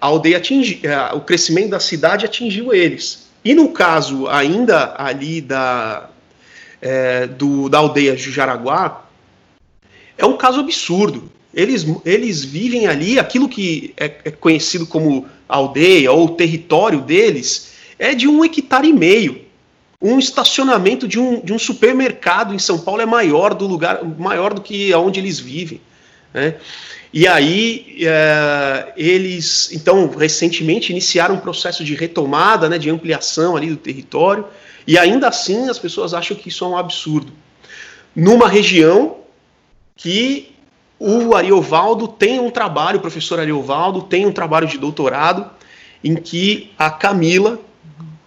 a 0.00 0.06
aldeia 0.06 0.36
atingi, 0.38 0.80
o 1.14 1.20
crescimento 1.20 1.70
da 1.70 1.80
cidade 1.80 2.24
atingiu 2.24 2.72
eles. 2.72 3.26
E 3.44 3.54
no 3.54 3.70
caso 3.70 4.28
ainda 4.28 4.94
ali 4.96 5.40
da, 5.40 6.08
é, 6.80 7.26
do, 7.26 7.68
da 7.68 7.78
aldeia 7.78 8.14
de 8.14 8.30
Jaraguá, 8.30 9.04
é 10.16 10.24
um 10.24 10.36
caso 10.36 10.60
absurdo. 10.60 11.30
Eles, 11.54 11.86
eles 12.04 12.44
vivem 12.44 12.86
ali, 12.86 13.18
aquilo 13.18 13.48
que 13.48 13.92
é, 13.96 14.06
é 14.24 14.30
conhecido 14.30 14.86
como 14.86 15.26
aldeia 15.48 16.10
ou 16.10 16.30
território 16.30 17.00
deles 17.00 17.72
é 17.98 18.14
de 18.14 18.26
um 18.26 18.44
hectare 18.44 18.88
e 18.88 18.92
meio. 18.92 19.42
Um 20.00 20.18
estacionamento 20.18 21.06
de 21.06 21.20
um, 21.20 21.40
de 21.40 21.52
um 21.52 21.58
supermercado 21.58 22.54
em 22.54 22.58
São 22.58 22.78
Paulo 22.78 23.02
é 23.02 23.06
maior 23.06 23.54
do 23.54 23.66
lugar, 23.66 24.02
maior 24.18 24.52
do 24.54 24.60
que 24.60 24.92
onde 24.94 25.20
eles 25.20 25.38
vivem. 25.38 25.80
Né? 26.32 26.56
E 27.12 27.28
aí 27.28 27.98
é, 28.00 28.92
eles, 28.96 29.70
então, 29.72 30.08
recentemente 30.08 30.90
iniciaram 30.90 31.34
um 31.34 31.40
processo 31.40 31.84
de 31.84 31.94
retomada, 31.94 32.68
né, 32.68 32.78
de 32.78 32.88
ampliação 32.88 33.54
ali 33.54 33.68
do 33.68 33.76
território, 33.76 34.46
e 34.86 34.98
ainda 34.98 35.28
assim 35.28 35.68
as 35.68 35.78
pessoas 35.78 36.14
acham 36.14 36.36
que 36.36 36.48
isso 36.48 36.64
é 36.64 36.68
um 36.68 36.76
absurdo. 36.76 37.32
Numa 38.16 38.48
região 38.48 39.18
que 39.94 40.51
o 41.02 41.34
Ariovaldo 41.34 42.06
tem 42.06 42.38
um 42.38 42.48
trabalho, 42.48 42.98
o 42.98 43.00
professor 43.00 43.40
Ariovaldo 43.40 44.02
tem 44.02 44.24
um 44.24 44.30
trabalho 44.30 44.68
de 44.68 44.78
doutorado 44.78 45.50
em 46.02 46.14
que 46.14 46.70
a 46.78 46.90
Camila 46.90 47.58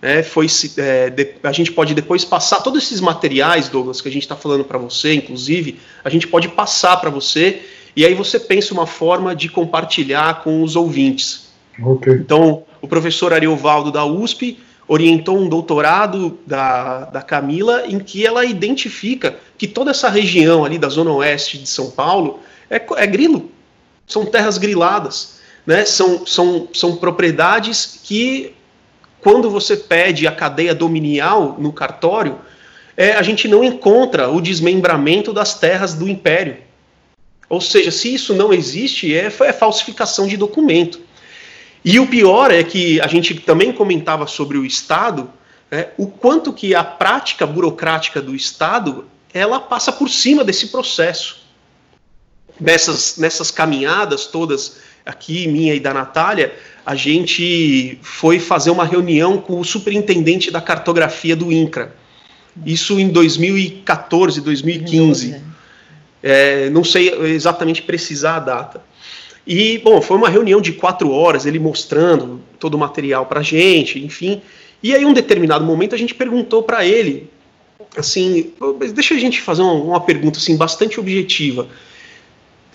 é, 0.02 0.22
foi 0.22 0.48
é, 0.78 1.10
de, 1.10 1.36
a 1.42 1.54
gente 1.54 1.72
pode 1.72 1.94
depois 1.94 2.26
passar 2.26 2.58
todos 2.58 2.84
esses 2.84 3.00
materiais, 3.00 3.70
Douglas, 3.70 4.02
que 4.02 4.10
a 4.10 4.12
gente 4.12 4.24
está 4.24 4.36
falando 4.36 4.66
para 4.66 4.78
você, 4.78 5.14
inclusive, 5.14 5.80
a 6.04 6.10
gente 6.10 6.28
pode 6.28 6.50
passar 6.50 6.98
para 6.98 7.10
você 7.10 7.62
e 7.96 8.06
aí 8.06 8.14
você 8.14 8.38
pensa 8.38 8.74
uma 8.74 8.86
forma 8.86 9.34
de 9.34 9.48
compartilhar 9.48 10.44
com 10.44 10.62
os 10.62 10.76
ouvintes. 10.76 11.50
Okay. 11.82 12.14
Então, 12.14 12.64
o 12.82 12.88
professor 12.90 13.32
Ariovaldo 13.32 13.90
da 13.90 14.06
USP 14.06 14.60
orientou 14.86 15.40
um 15.40 15.48
doutorado 15.48 16.38
da, 16.46 17.06
da 17.06 17.22
Camila 17.22 17.86
em 17.88 18.00
que 18.00 18.26
ela 18.26 18.44
identifica 18.44 19.38
que 19.58 19.66
toda 19.66 19.92
essa 19.92 20.10
região 20.10 20.66
ali 20.66 20.78
da 20.78 20.90
zona 20.90 21.12
oeste 21.12 21.58
de 21.58 21.68
São 21.68 21.90
Paulo 21.90 22.42
é, 22.70 22.82
é 22.98 23.08
grilo. 23.08 23.52
São 24.08 24.26
terras 24.26 24.58
griladas. 24.58 25.40
Né? 25.66 25.86
São, 25.86 26.26
são, 26.26 26.68
são 26.74 26.96
propriedades 26.96 28.00
que, 28.04 28.54
quando 29.22 29.50
você 29.50 29.76
pede 29.76 30.28
a 30.28 30.32
cadeia 30.32 30.76
dominial 30.76 31.58
no 31.60 31.74
cartório, 31.74 32.40
é, 32.96 33.14
a 33.14 33.22
gente 33.22 33.48
não 33.48 33.64
encontra 33.64 34.30
o 34.30 34.40
desmembramento 34.40 35.34
das 35.34 35.60
terras 35.60 35.94
do 35.94 36.08
império. 36.08 36.58
Ou 37.50 37.62
seja, 37.62 37.92
se 37.92 38.14
isso 38.14 38.34
não 38.34 38.54
existe, 38.54 39.14
é, 39.16 39.26
é 39.26 39.54
falsificação 39.54 40.28
de 40.28 40.38
documento. 40.38 41.00
E 41.84 42.00
o 42.00 42.08
pior 42.08 42.52
é 42.52 42.64
que 42.64 43.00
a 43.02 43.08
gente 43.08 43.36
também 43.36 43.72
comentava 43.72 44.26
sobre 44.26 44.58
o 44.58 44.66
Estado, 44.66 45.30
é, 45.70 45.90
o 45.98 46.08
quanto 46.08 46.52
que 46.52 46.74
a 46.74 46.84
prática 46.84 47.46
burocrática 47.46 48.22
do 48.22 48.36
Estado 48.36 49.06
ela 49.34 49.60
passa 49.60 49.92
por 49.92 50.10
cima 50.10 50.44
desse 50.44 50.70
processo. 50.70 51.45
Nessas, 52.60 53.18
nessas 53.18 53.52
caminhadas 53.52 54.28
todas 54.28 54.78
aqui, 55.06 55.48
minha 55.48 55.74
e 55.74 55.80
da 55.80 55.94
Natália, 55.94 56.54
a 56.86 56.96
gente 56.96 58.00
foi 58.02 58.40
fazer 58.40 58.70
uma 58.70 58.86
reunião 58.86 59.38
com 59.38 59.60
o 59.60 59.66
superintendente 59.66 60.50
da 60.52 60.62
cartografia 60.62 61.36
do 61.36 61.52
INCRA. 61.52 61.94
Isso 62.66 63.00
em 63.00 63.10
2014, 63.10 64.42
2015. 64.42 65.42
É, 66.24 66.70
não 66.70 66.84
sei 66.84 67.10
exatamente 67.26 67.82
precisar 67.82 68.38
a 68.38 68.40
data. 68.40 68.82
E, 69.46 69.78
bom, 69.80 70.02
foi 70.02 70.18
uma 70.18 70.30
reunião 70.30 70.60
de 70.60 70.72
quatro 70.72 71.12
horas, 71.12 71.46
ele 71.46 71.60
mostrando 71.60 72.42
todo 72.60 72.76
o 72.76 72.80
material 72.80 73.26
para 73.26 73.42
a 73.42 73.44
gente, 73.44 74.04
enfim. 74.04 74.42
E 74.82 74.96
aí, 74.96 75.04
em 75.04 75.06
um 75.06 75.14
determinado 75.14 75.64
momento, 75.64 75.94
a 75.94 75.98
gente 75.98 76.16
perguntou 76.16 76.64
para 76.64 76.86
ele 76.86 77.30
assim, 77.98 78.52
deixa 78.94 79.14
a 79.14 79.18
gente 79.18 79.42
fazer 79.42 79.62
uma, 79.62 79.74
uma 79.74 80.02
pergunta 80.02 80.40
assim 80.40 80.58
bastante 80.58 81.00
objetiva. 81.00 81.68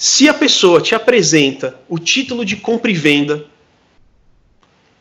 Se 0.01 0.31
a 0.31 0.33
pessoa 0.33 0.81
te 0.81 0.95
apresenta 0.95 1.79
o 1.87 1.99
título 1.99 2.43
de 2.43 2.57
compra 2.57 2.91
e 2.91 2.95
venda 2.95 3.45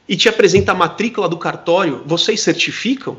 e 0.06 0.18
te 0.18 0.28
apresenta 0.28 0.74
a 0.74 0.76
matrícula 0.76 1.30
do 1.30 1.38
cartório, 1.38 2.04
vocês 2.06 2.42
certificam? 2.42 3.16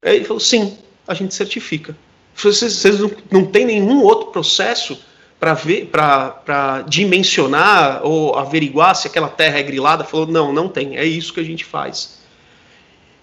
Ele 0.00 0.24
falou, 0.24 0.38
sim, 0.38 0.78
a 1.08 1.14
gente 1.14 1.34
certifica. 1.34 1.96
Vocês, 2.36 2.72
vocês 2.72 3.00
não, 3.00 3.10
não 3.32 3.44
tem 3.44 3.66
nenhum 3.66 4.00
outro 4.04 4.28
processo 4.28 5.02
para 5.40 5.54
ver, 5.54 5.86
para 5.86 6.84
dimensionar 6.86 8.00
ou 8.04 8.38
averiguar 8.38 8.94
se 8.94 9.08
aquela 9.08 9.28
terra 9.28 9.58
é 9.58 9.62
grilada? 9.64 10.04
Falou, 10.04 10.24
não, 10.24 10.52
não 10.52 10.68
tem. 10.68 10.96
É 10.96 11.04
isso 11.04 11.34
que 11.34 11.40
a 11.40 11.44
gente 11.44 11.64
faz. 11.64 12.17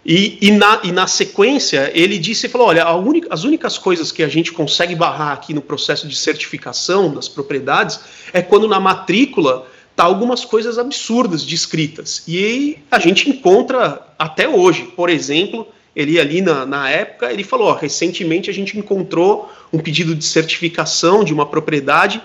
E, 0.06 0.38
e, 0.40 0.52
na, 0.52 0.82
e 0.84 0.92
na 0.92 1.08
sequência, 1.08 1.92
ele 1.96 2.20
disse, 2.20 2.48
falou, 2.48 2.68
olha, 2.68 2.88
única, 2.94 3.28
as 3.34 3.44
únicas 3.44 3.76
coisas 3.76 4.12
que 4.12 4.22
a 4.22 4.28
gente 4.28 4.52
consegue 4.52 4.94
barrar 4.94 5.32
aqui 5.32 5.52
no 5.52 5.62
processo 5.62 6.08
de 6.08 6.16
certificação 6.16 7.12
das 7.12 7.28
propriedades 7.28 8.00
é 8.32 8.40
quando 8.40 8.68
na 8.68 8.80
matrícula 8.80 9.66
tá 9.96 10.04
algumas 10.04 10.46
coisas 10.46 10.78
absurdas 10.78 11.44
descritas. 11.44 12.24
E 12.28 12.78
a 12.92 13.00
gente 13.00 13.28
encontra 13.30 14.06
até 14.20 14.48
hoje, 14.48 14.84
por 14.96 15.10
exemplo, 15.10 15.68
ele 15.96 16.20
ali 16.20 16.40
na, 16.40 16.68
na 16.68 16.88
época, 16.88 17.32
ele 17.32 17.44
falou, 17.44 17.70
ó, 17.70 17.74
recentemente 17.74 18.48
a 18.48 18.54
gente 18.54 18.78
encontrou 18.78 19.52
um 19.74 19.80
pedido 19.80 20.14
de 20.14 20.24
certificação 20.24 21.24
de 21.24 21.34
uma 21.34 21.48
propriedade 21.48 22.22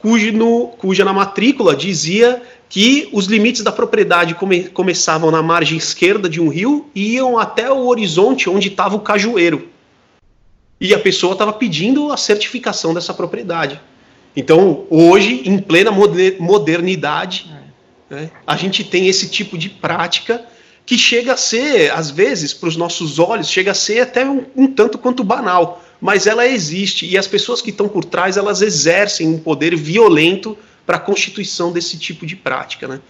cujo 0.00 0.32
no, 0.32 0.68
cuja 0.78 1.04
na 1.04 1.12
matrícula 1.12 1.76
dizia 1.76 2.42
que 2.70 3.08
os 3.12 3.26
limites 3.26 3.62
da 3.62 3.72
propriedade 3.72 4.36
come, 4.36 4.62
começavam 4.68 5.28
na 5.32 5.42
margem 5.42 5.76
esquerda 5.76 6.28
de 6.28 6.40
um 6.40 6.48
rio 6.48 6.88
e 6.94 7.14
iam 7.14 7.36
até 7.36 7.68
o 7.68 7.88
horizonte 7.88 8.48
onde 8.48 8.68
estava 8.68 8.94
o 8.94 9.00
cajueiro. 9.00 9.68
E 10.80 10.94
a 10.94 10.98
pessoa 10.98 11.32
estava 11.32 11.52
pedindo 11.52 12.12
a 12.12 12.16
certificação 12.16 12.94
dessa 12.94 13.12
propriedade. 13.12 13.80
Então, 14.36 14.84
hoje, 14.88 15.42
em 15.44 15.58
plena 15.58 15.90
modernidade, 16.38 17.52
é. 18.08 18.14
né, 18.14 18.30
a 18.46 18.56
gente 18.56 18.84
tem 18.84 19.08
esse 19.08 19.28
tipo 19.28 19.58
de 19.58 19.68
prática 19.68 20.42
que 20.86 20.96
chega 20.96 21.32
a 21.32 21.36
ser, 21.36 21.90
às 21.90 22.08
vezes, 22.08 22.54
para 22.54 22.68
os 22.68 22.76
nossos 22.76 23.18
olhos, 23.18 23.50
chega 23.50 23.72
a 23.72 23.74
ser 23.74 24.00
até 24.00 24.24
um, 24.24 24.46
um 24.56 24.68
tanto 24.68 24.96
quanto 24.96 25.24
banal 25.24 25.82
mas 26.00 26.26
ela 26.26 26.46
existe 26.46 27.06
e 27.06 27.18
as 27.18 27.26
pessoas 27.26 27.60
que 27.60 27.70
estão 27.70 27.88
por 27.88 28.04
trás 28.04 28.36
elas 28.36 28.62
exercem 28.62 29.28
um 29.28 29.38
poder 29.38 29.76
violento 29.76 30.56
para 30.90 30.96
a 30.96 31.00
constituição 31.00 31.70
desse 31.70 31.96
tipo 31.96 32.26
de 32.26 32.34
prática, 32.34 32.88
né? 32.88 33.00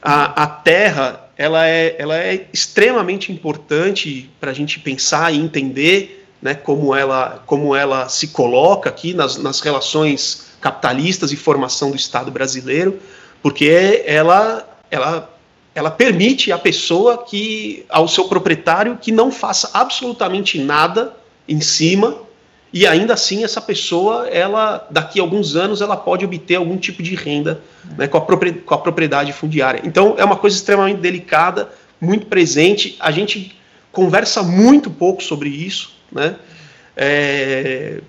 A, 0.00 0.44
a 0.44 0.46
terra 0.46 1.28
ela 1.36 1.68
é, 1.68 1.96
ela 1.98 2.16
é 2.16 2.48
extremamente 2.50 3.30
importante 3.30 4.30
para 4.40 4.50
a 4.50 4.54
gente 4.54 4.80
pensar 4.80 5.30
e 5.30 5.36
entender 5.36 6.26
né, 6.40 6.54
como, 6.54 6.94
ela, 6.94 7.42
como 7.44 7.76
ela 7.76 8.08
se 8.08 8.28
coloca 8.28 8.88
aqui 8.88 9.12
nas, 9.12 9.36
nas 9.36 9.60
relações 9.60 10.46
capitalistas 10.62 11.30
e 11.30 11.36
formação 11.36 11.90
do 11.90 11.96
Estado 11.96 12.30
brasileiro, 12.30 12.98
porque 13.42 14.02
ela, 14.06 14.66
ela, 14.90 15.30
ela 15.74 15.90
permite 15.90 16.52
à 16.52 16.58
pessoa 16.58 17.22
que, 17.22 17.84
ao 17.90 18.08
seu 18.08 18.28
proprietário, 18.28 18.96
que 18.96 19.12
não 19.12 19.30
faça 19.30 19.68
absolutamente 19.74 20.58
nada 20.58 21.14
em 21.46 21.60
cima 21.60 22.16
e 22.74 22.88
ainda 22.88 23.14
assim 23.14 23.44
essa 23.44 23.60
pessoa, 23.60 24.26
ela 24.28 24.84
daqui 24.90 25.20
a 25.20 25.22
alguns 25.22 25.54
anos, 25.54 25.80
ela 25.80 25.96
pode 25.96 26.24
obter 26.24 26.56
algum 26.56 26.76
tipo 26.76 27.04
de 27.04 27.14
renda 27.14 27.60
né, 27.96 28.08
com, 28.08 28.18
a 28.18 28.20
com 28.20 28.74
a 28.74 28.78
propriedade 28.78 29.32
fundiária. 29.32 29.80
Então 29.84 30.16
é 30.18 30.24
uma 30.24 30.36
coisa 30.36 30.56
extremamente 30.56 30.98
delicada, 30.98 31.68
muito 32.00 32.26
presente. 32.26 32.96
A 32.98 33.12
gente 33.12 33.56
conversa 33.92 34.42
muito 34.42 34.90
pouco 34.90 35.22
sobre 35.22 35.50
isso, 35.50 35.94
né? 36.10 36.34
É, 36.96 38.00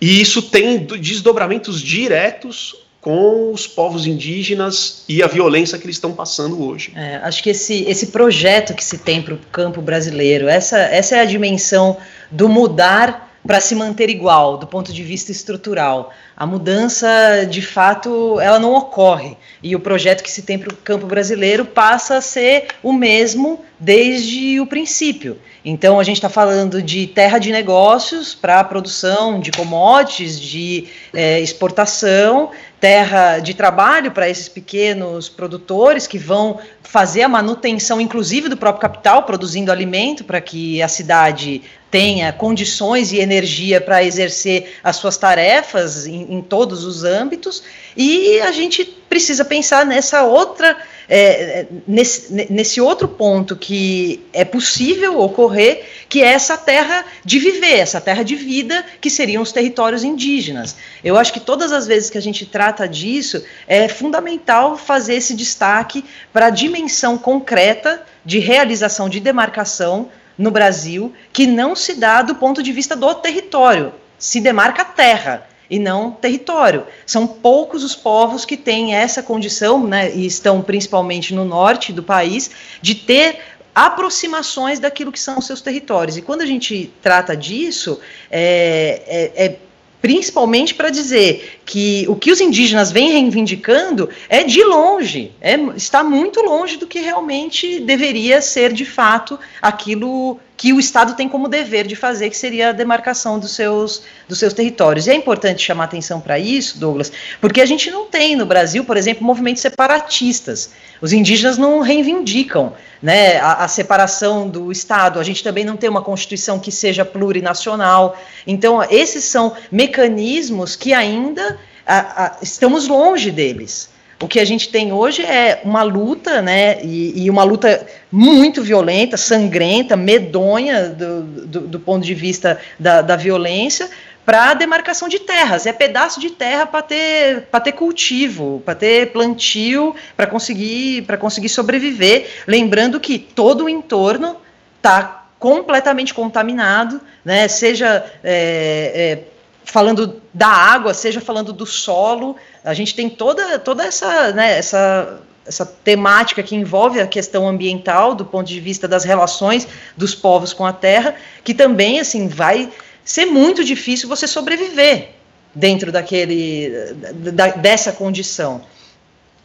e 0.00 0.20
isso 0.20 0.42
tem 0.42 0.78
desdobramentos 0.78 1.82
diretos 1.82 2.76
com 3.00 3.52
os 3.52 3.66
povos 3.66 4.06
indígenas 4.06 5.04
e 5.08 5.20
a 5.20 5.26
violência 5.26 5.76
que 5.76 5.84
eles 5.84 5.96
estão 5.96 6.12
passando 6.12 6.64
hoje. 6.64 6.92
É, 6.94 7.16
acho 7.16 7.42
que 7.42 7.50
esse, 7.50 7.82
esse 7.88 8.06
projeto 8.08 8.72
que 8.72 8.84
se 8.84 8.98
tem 8.98 9.20
para 9.20 9.34
o 9.34 9.38
campo 9.50 9.82
brasileiro, 9.82 10.46
essa, 10.46 10.78
essa 10.78 11.16
é 11.16 11.20
a 11.20 11.24
dimensão 11.24 11.96
do 12.30 12.48
mudar 12.48 13.31
para 13.46 13.60
se 13.60 13.74
manter 13.74 14.08
igual 14.08 14.56
do 14.56 14.66
ponto 14.66 14.92
de 14.92 15.02
vista 15.02 15.32
estrutural. 15.32 16.12
A 16.36 16.46
mudança, 16.46 17.44
de 17.48 17.60
fato, 17.60 18.40
ela 18.40 18.58
não 18.58 18.74
ocorre. 18.74 19.36
E 19.62 19.74
o 19.74 19.80
projeto 19.80 20.22
que 20.22 20.30
se 20.30 20.42
tem 20.42 20.58
para 20.58 20.72
o 20.72 20.76
campo 20.76 21.06
brasileiro 21.06 21.64
passa 21.64 22.16
a 22.16 22.20
ser 22.20 22.68
o 22.82 22.92
mesmo 22.92 23.64
desde 23.78 24.60
o 24.60 24.66
princípio. 24.66 25.38
Então, 25.64 26.00
a 26.00 26.04
gente 26.04 26.16
está 26.16 26.28
falando 26.28 26.82
de 26.82 27.06
terra 27.06 27.38
de 27.38 27.52
negócios 27.52 28.34
para 28.34 28.60
a 28.60 28.64
produção 28.64 29.38
de 29.40 29.52
commodities, 29.52 30.40
de 30.40 30.88
é, 31.12 31.40
exportação, 31.40 32.50
terra 32.82 33.38
de 33.38 33.54
trabalho 33.54 34.10
para 34.10 34.28
esses 34.28 34.48
pequenos 34.48 35.28
produtores 35.28 36.08
que 36.08 36.18
vão 36.18 36.58
fazer 36.82 37.22
a 37.22 37.28
manutenção, 37.28 38.00
inclusive, 38.00 38.48
do 38.48 38.56
próprio 38.56 38.82
capital, 38.82 39.22
produzindo 39.22 39.70
alimento 39.70 40.24
para 40.24 40.40
que 40.40 40.82
a 40.82 40.88
cidade 40.88 41.62
tenha 41.92 42.32
condições 42.32 43.12
e 43.12 43.20
energia 43.20 43.80
para 43.80 44.02
exercer 44.02 44.80
as 44.82 44.96
suas 44.96 45.16
tarefas 45.16 46.08
em, 46.08 46.34
em, 46.34 46.42
todos 46.42 46.84
os 46.84 47.04
âmbitos, 47.04 47.62
e 47.96 48.40
a 48.40 48.52
gente 48.52 48.84
precisa 48.84 49.44
pensar 49.44 49.84
nessa 49.84 50.22
outra, 50.22 50.74
é, 51.06 51.66
nesse, 51.86 52.32
nesse 52.50 52.80
outro 52.80 53.06
ponto 53.06 53.54
que 53.54 54.24
é 54.32 54.42
possível 54.42 55.20
ocorrer, 55.20 55.84
que 56.08 56.22
é 56.22 56.28
essa 56.28 56.56
terra 56.56 57.04
de 57.22 57.38
viver, 57.38 57.78
essa 57.78 58.00
terra 58.00 58.22
de 58.22 58.34
vida, 58.34 58.82
que 59.02 59.10
seriam 59.10 59.42
os 59.42 59.52
territórios 59.52 60.02
indígenas. 60.02 60.76
Eu 61.04 61.18
acho 61.18 61.30
que 61.30 61.40
todas 61.40 61.72
as 61.72 61.86
vezes 61.86 62.08
que 62.08 62.16
a 62.16 62.22
gente 62.22 62.46
trata 62.46 62.88
disso, 62.88 63.44
é 63.68 63.86
fundamental 63.86 64.78
fazer 64.78 65.16
esse 65.16 65.34
destaque 65.34 66.04
para 66.32 66.46
a 66.46 66.50
dimensão 66.50 67.18
concreta 67.18 68.02
de 68.24 68.38
realização 68.38 69.10
de 69.10 69.20
demarcação 69.20 70.08
no 70.38 70.50
Brasil 70.50 71.12
que 71.32 71.46
não 71.46 71.76
se 71.76 71.94
dá 71.94 72.22
do 72.22 72.36
ponto 72.36 72.62
de 72.62 72.72
vista 72.72 72.96
do 72.96 73.14
território, 73.16 73.92
se 74.18 74.40
demarca 74.40 74.84
terra 74.86 75.51
e 75.72 75.78
não 75.78 76.10
território. 76.10 76.86
São 77.06 77.26
poucos 77.26 77.82
os 77.82 77.96
povos 77.96 78.44
que 78.44 78.58
têm 78.58 78.94
essa 78.94 79.22
condição, 79.22 79.82
né, 79.82 80.14
e 80.14 80.26
estão 80.26 80.60
principalmente 80.60 81.34
no 81.34 81.46
norte 81.46 81.94
do 81.94 82.02
país, 82.02 82.50
de 82.82 82.94
ter 82.94 83.38
aproximações 83.74 84.78
daquilo 84.78 85.10
que 85.10 85.18
são 85.18 85.38
os 85.38 85.46
seus 85.46 85.62
territórios. 85.62 86.18
E 86.18 86.22
quando 86.22 86.42
a 86.42 86.46
gente 86.46 86.92
trata 87.00 87.34
disso, 87.34 87.98
é, 88.30 89.32
é, 89.34 89.46
é 89.46 89.56
principalmente 90.02 90.74
para 90.74 90.90
dizer 90.90 91.60
que 91.64 92.04
o 92.06 92.16
que 92.16 92.30
os 92.30 92.40
indígenas 92.42 92.92
vêm 92.92 93.12
reivindicando 93.12 94.10
é 94.28 94.44
de 94.44 94.62
longe, 94.62 95.32
é, 95.40 95.54
está 95.74 96.04
muito 96.04 96.42
longe 96.42 96.76
do 96.76 96.86
que 96.86 96.98
realmente 96.98 97.80
deveria 97.80 98.42
ser 98.42 98.74
de 98.74 98.84
fato 98.84 99.40
aquilo 99.62 100.38
que 100.62 100.72
o 100.72 100.78
Estado 100.78 101.16
tem 101.16 101.28
como 101.28 101.48
dever 101.48 101.88
de 101.88 101.96
fazer, 101.96 102.30
que 102.30 102.36
seria 102.36 102.68
a 102.68 102.72
demarcação 102.72 103.36
dos 103.36 103.50
seus, 103.50 104.04
dos 104.28 104.38
seus 104.38 104.52
territórios. 104.52 105.08
E 105.08 105.10
é 105.10 105.14
importante 105.16 105.60
chamar 105.60 105.82
atenção 105.82 106.20
para 106.20 106.38
isso, 106.38 106.78
Douglas, 106.78 107.10
porque 107.40 107.60
a 107.60 107.66
gente 107.66 107.90
não 107.90 108.06
tem 108.06 108.36
no 108.36 108.46
Brasil, 108.46 108.84
por 108.84 108.96
exemplo, 108.96 109.26
movimentos 109.26 109.60
separatistas. 109.60 110.70
Os 111.00 111.12
indígenas 111.12 111.58
não 111.58 111.80
reivindicam 111.80 112.74
né, 113.02 113.38
a, 113.38 113.64
a 113.64 113.66
separação 113.66 114.48
do 114.48 114.70
Estado, 114.70 115.18
a 115.18 115.24
gente 115.24 115.42
também 115.42 115.64
não 115.64 115.76
tem 115.76 115.90
uma 115.90 116.00
Constituição 116.00 116.60
que 116.60 116.70
seja 116.70 117.04
plurinacional. 117.04 118.16
Então, 118.46 118.84
esses 118.88 119.24
são 119.24 119.56
mecanismos 119.68 120.76
que 120.76 120.92
ainda 120.92 121.58
a, 121.84 122.26
a, 122.26 122.36
estamos 122.40 122.86
longe 122.86 123.32
deles. 123.32 123.90
O 124.22 124.28
que 124.28 124.38
a 124.38 124.44
gente 124.44 124.68
tem 124.68 124.92
hoje 124.92 125.22
é 125.22 125.60
uma 125.64 125.82
luta, 125.82 126.40
né, 126.40 126.80
e, 126.82 127.24
e 127.24 127.28
uma 127.28 127.42
luta 127.42 127.84
muito 128.10 128.62
violenta, 128.62 129.16
sangrenta, 129.16 129.96
medonha 129.96 130.88
do, 130.88 131.22
do, 131.22 131.60
do 131.62 131.80
ponto 131.80 132.06
de 132.06 132.14
vista 132.14 132.60
da, 132.78 133.02
da 133.02 133.16
violência, 133.16 133.90
para 134.24 134.54
demarcação 134.54 135.08
de 135.08 135.18
terras. 135.18 135.66
É 135.66 135.72
pedaço 135.72 136.20
de 136.20 136.30
terra 136.30 136.66
para 136.66 136.82
ter, 136.82 137.48
ter 137.64 137.72
cultivo, 137.72 138.62
para 138.64 138.76
ter 138.76 139.10
plantio, 139.12 139.94
para 140.16 140.28
conseguir, 140.28 141.04
conseguir 141.18 141.48
sobreviver. 141.48 142.28
Lembrando 142.46 143.00
que 143.00 143.18
todo 143.18 143.64
o 143.64 143.68
entorno 143.68 144.36
está 144.76 145.26
completamente 145.36 146.14
contaminado, 146.14 147.00
né? 147.24 147.48
Seja 147.48 148.06
é, 148.22 148.92
é, 148.94 149.24
falando 149.64 150.22
da 150.32 150.46
água, 150.46 150.94
seja 150.94 151.20
falando 151.20 151.52
do 151.52 151.66
solo, 151.66 152.36
a 152.64 152.74
gente 152.74 152.94
tem 152.94 153.08
toda, 153.08 153.58
toda 153.58 153.84
essa, 153.84 154.32
né, 154.32 154.58
essa, 154.58 155.20
essa 155.46 155.66
temática 155.66 156.42
que 156.42 156.54
envolve 156.54 157.00
a 157.00 157.06
questão 157.06 157.48
ambiental 157.48 158.14
do 158.14 158.24
ponto 158.24 158.46
de 158.46 158.60
vista 158.60 158.86
das 158.86 159.04
relações 159.04 159.66
dos 159.96 160.14
povos 160.14 160.52
com 160.52 160.64
a 160.64 160.72
terra, 160.72 161.14
que 161.42 161.54
também 161.54 161.98
assim 161.98 162.28
vai 162.28 162.70
ser 163.04 163.26
muito 163.26 163.64
difícil 163.64 164.08
você 164.08 164.26
sobreviver 164.26 165.10
dentro 165.54 165.90
daquele 165.90 166.94
da, 167.32 167.48
dessa 167.48 167.92
condição 167.92 168.62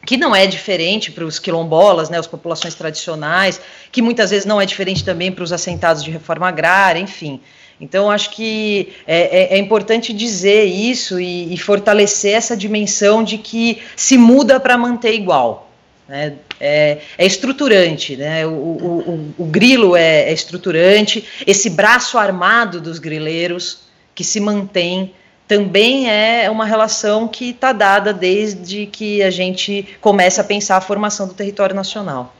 que 0.05 0.15
não 0.15 0.33
é 0.33 0.47
diferente 0.47 1.11
para 1.11 1.25
os 1.25 1.37
quilombolas, 1.37 2.09
né, 2.09 2.17
as 2.17 2.25
populações 2.25 2.73
tradicionais, 2.73 3.59
que 3.91 4.01
muitas 4.01 4.29
vezes 4.29 4.45
não 4.45 4.61
é 4.61 4.65
diferente 4.65 5.03
também 5.03 5.33
para 5.33 5.43
os 5.43 5.51
assentados 5.51 6.01
de 6.01 6.09
reforma 6.09 6.47
agrária, 6.47 6.97
enfim. 6.97 7.41
Então, 7.79 8.09
acho 8.09 8.31
que 8.31 8.93
é, 9.05 9.53
é, 9.53 9.55
é 9.55 9.57
importante 9.57 10.11
dizer 10.11 10.65
isso 10.65 11.19
e, 11.19 11.53
e, 11.53 11.57
fortalecer 11.57 12.33
essa 12.33 12.57
dimensão 12.57 13.23
de 13.23 13.37
que 13.37 13.81
se 13.95 14.17
muda 14.17 14.59
para 14.59 14.77
manter 14.77 15.13
igual. 15.13 15.69
Né? 16.07 16.33
É, 16.59 16.97
é, 17.17 17.25
estruturante, 17.25 18.15
né? 18.15 18.47
o, 18.47 18.49
o, 18.49 19.33
o, 19.37 19.43
o 19.43 19.45
grilo 19.45 19.95
é, 19.95 20.21
é, 20.23 20.33
estruturante, 20.33 21.23
esse 21.45 21.69
braço 21.69 22.17
armado 22.17 22.81
dos 22.81 22.97
grileiros 22.97 23.81
que 24.15 24.23
se 24.23 24.39
mantém 24.39 25.13
também 25.47 26.09
é 26.09 26.49
uma 26.49 26.65
relação 26.65 27.27
que 27.27 27.51
está 27.51 27.71
dada 27.71 28.11
desde 28.11 28.85
que 28.87 29.21
a 29.23 29.29
gente 29.29 29.87
começa 30.01 30.41
a 30.41 30.43
pensar 30.43 30.77
a 30.77 30.81
formação 30.81 31.27
do 31.27 31.33
território 31.33 31.75
nacional. 31.75 32.35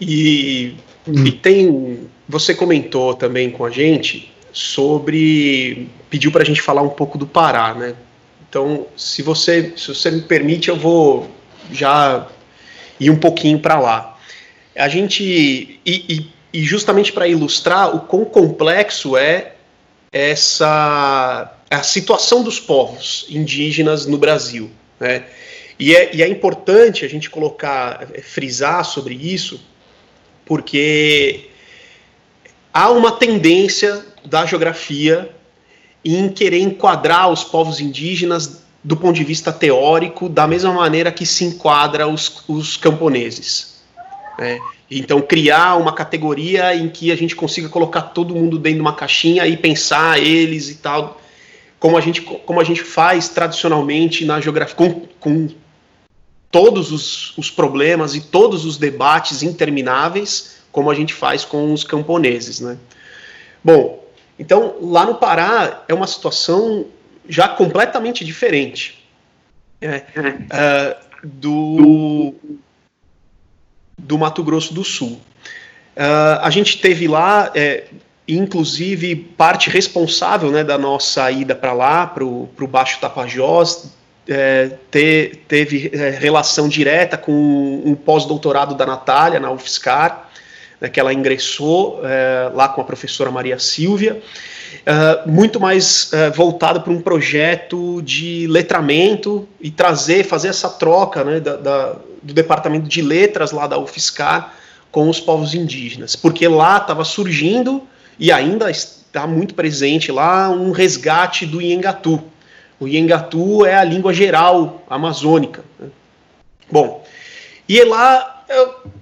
E, 0.00 0.74
e 1.06 1.30
tem 1.30 2.08
você 2.28 2.54
comentou 2.54 3.14
também 3.14 3.50
com 3.50 3.64
a 3.64 3.70
gente 3.70 4.32
sobre. 4.52 5.88
pediu 6.10 6.30
para 6.30 6.42
a 6.42 6.46
gente 6.46 6.62
falar 6.62 6.82
um 6.82 6.90
pouco 6.90 7.18
do 7.18 7.26
Pará, 7.26 7.74
né? 7.74 7.94
Então, 8.48 8.86
se 8.96 9.22
você, 9.22 9.72
se 9.76 9.88
você 9.88 10.10
me 10.10 10.22
permite, 10.22 10.68
eu 10.68 10.76
vou 10.76 11.30
já 11.70 12.28
ir 13.00 13.10
um 13.10 13.18
pouquinho 13.18 13.58
para 13.58 13.80
lá. 13.80 14.18
A 14.76 14.88
gente. 14.88 15.22
E, 15.24 15.80
e, 15.86 16.32
e 16.52 16.62
justamente 16.62 17.12
para 17.12 17.26
ilustrar 17.26 17.94
o 17.96 18.00
quão 18.00 18.24
complexo 18.24 19.16
é 19.16 19.54
essa 20.12 21.56
a 21.70 21.82
situação 21.82 22.42
dos 22.42 22.60
povos 22.60 23.26
indígenas 23.30 24.04
no 24.04 24.18
Brasil. 24.18 24.70
Né? 25.00 25.24
E, 25.78 25.96
é, 25.96 26.14
e 26.14 26.22
é 26.22 26.28
importante 26.28 27.04
a 27.04 27.08
gente 27.08 27.30
colocar, 27.30 28.06
frisar 28.22 28.84
sobre 28.84 29.14
isso, 29.14 29.58
porque 30.44 31.48
há 32.72 32.90
uma 32.90 33.12
tendência 33.12 34.04
da 34.24 34.46
geografia 34.46 35.30
em 36.04 36.28
querer 36.28 36.60
enquadrar 36.60 37.30
os 37.30 37.44
povos 37.44 37.80
indígenas 37.80 38.62
do 38.82 38.96
ponto 38.96 39.14
de 39.14 39.24
vista 39.24 39.52
teórico 39.52 40.28
da 40.28 40.46
mesma 40.46 40.72
maneira 40.72 41.12
que 41.12 41.24
se 41.24 41.44
enquadra 41.44 42.08
os, 42.08 42.42
os 42.48 42.76
camponeses. 42.76 43.82
Né? 44.38 44.58
Então, 44.90 45.20
criar 45.20 45.76
uma 45.76 45.92
categoria 45.92 46.74
em 46.74 46.88
que 46.88 47.12
a 47.12 47.16
gente 47.16 47.36
consiga 47.36 47.68
colocar 47.68 48.02
todo 48.02 48.34
mundo 48.34 48.58
dentro 48.58 48.78
de 48.78 48.82
uma 48.82 48.94
caixinha 48.94 49.46
e 49.46 49.56
pensar 49.56 50.20
eles 50.20 50.68
e 50.68 50.74
tal, 50.76 51.20
como 51.78 51.96
a 51.96 52.00
gente, 52.00 52.20
como 52.20 52.60
a 52.60 52.64
gente 52.64 52.82
faz 52.82 53.28
tradicionalmente 53.28 54.24
na 54.24 54.40
geografia, 54.40 54.74
com, 54.74 55.06
com 55.20 55.48
todos 56.50 56.92
os, 56.92 57.36
os 57.38 57.50
problemas 57.50 58.14
e 58.14 58.20
todos 58.20 58.64
os 58.64 58.76
debates 58.76 59.42
intermináveis 59.42 60.61
como 60.72 60.90
a 60.90 60.94
gente 60.94 61.14
faz 61.14 61.44
com 61.44 61.72
os 61.72 61.84
camponeses, 61.84 62.58
né? 62.60 62.78
Bom, 63.62 64.04
então 64.38 64.76
lá 64.80 65.04
no 65.04 65.14
Pará 65.16 65.84
é 65.86 65.94
uma 65.94 66.06
situação 66.06 66.86
já 67.28 67.46
completamente 67.48 68.24
diferente 68.24 69.06
é, 69.80 70.02
uh, 70.18 70.96
do, 71.22 72.34
do 73.96 74.18
Mato 74.18 74.42
Grosso 74.42 74.74
do 74.74 74.82
Sul. 74.82 75.20
Uh, 75.94 76.40
a 76.40 76.50
gente 76.50 76.80
teve 76.80 77.06
lá, 77.06 77.52
é, 77.54 77.84
inclusive, 78.26 79.14
parte 79.14 79.68
responsável 79.68 80.50
né, 80.50 80.64
da 80.64 80.78
nossa 80.78 81.30
ida 81.30 81.54
para 81.54 81.72
lá, 81.72 82.06
para 82.06 82.24
o 82.24 82.48
Baixo 82.66 82.98
Tapajós, 82.98 83.92
é, 84.28 84.70
te, 84.90 85.40
teve 85.48 85.90
é, 85.92 86.10
relação 86.10 86.68
direta 86.68 87.18
com 87.18 87.82
um 87.84 87.94
pós-doutorado 87.94 88.74
da 88.74 88.86
Natália 88.86 89.40
na 89.40 89.50
UFSCar, 89.50 90.30
né, 90.82 90.88
que 90.88 90.98
ela 90.98 91.14
ingressou 91.14 92.00
é, 92.04 92.50
lá 92.52 92.68
com 92.68 92.80
a 92.80 92.84
professora 92.84 93.30
Maria 93.30 93.56
Silvia, 93.60 94.20
é, 94.84 95.30
muito 95.30 95.60
mais 95.60 96.12
é, 96.12 96.28
voltada 96.30 96.80
para 96.80 96.92
um 96.92 97.00
projeto 97.00 98.02
de 98.02 98.48
letramento 98.48 99.48
e 99.60 99.70
trazer, 99.70 100.24
fazer 100.24 100.48
essa 100.48 100.68
troca 100.68 101.22
né, 101.22 101.38
da, 101.38 101.56
da, 101.56 101.96
do 102.20 102.34
departamento 102.34 102.88
de 102.88 103.00
letras 103.00 103.52
lá 103.52 103.68
da 103.68 103.78
UFSCar 103.78 104.54
com 104.90 105.08
os 105.08 105.20
povos 105.20 105.54
indígenas, 105.54 106.16
porque 106.16 106.48
lá 106.48 106.78
estava 106.78 107.04
surgindo 107.04 107.84
e 108.18 108.32
ainda 108.32 108.68
está 108.68 109.24
muito 109.26 109.54
presente 109.54 110.10
lá 110.10 110.50
um 110.50 110.72
resgate 110.72 111.46
do 111.46 111.62
Iengatu. 111.62 112.20
O 112.80 112.88
Iengatu 112.88 113.64
é 113.64 113.76
a 113.76 113.84
língua 113.84 114.12
geral 114.12 114.82
amazônica. 114.90 115.62
Né? 115.78 115.86
Bom, 116.70 117.04
e 117.68 117.82
lá 117.84 118.31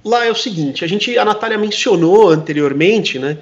lá 0.05 0.25
é 0.25 0.31
o 0.31 0.35
seguinte, 0.35 0.85
a 0.85 0.89
gente, 0.89 1.17
a 1.19 1.25
Natália 1.25 1.59
mencionou 1.59 2.31
anteriormente, 2.31 3.19
né, 3.19 3.39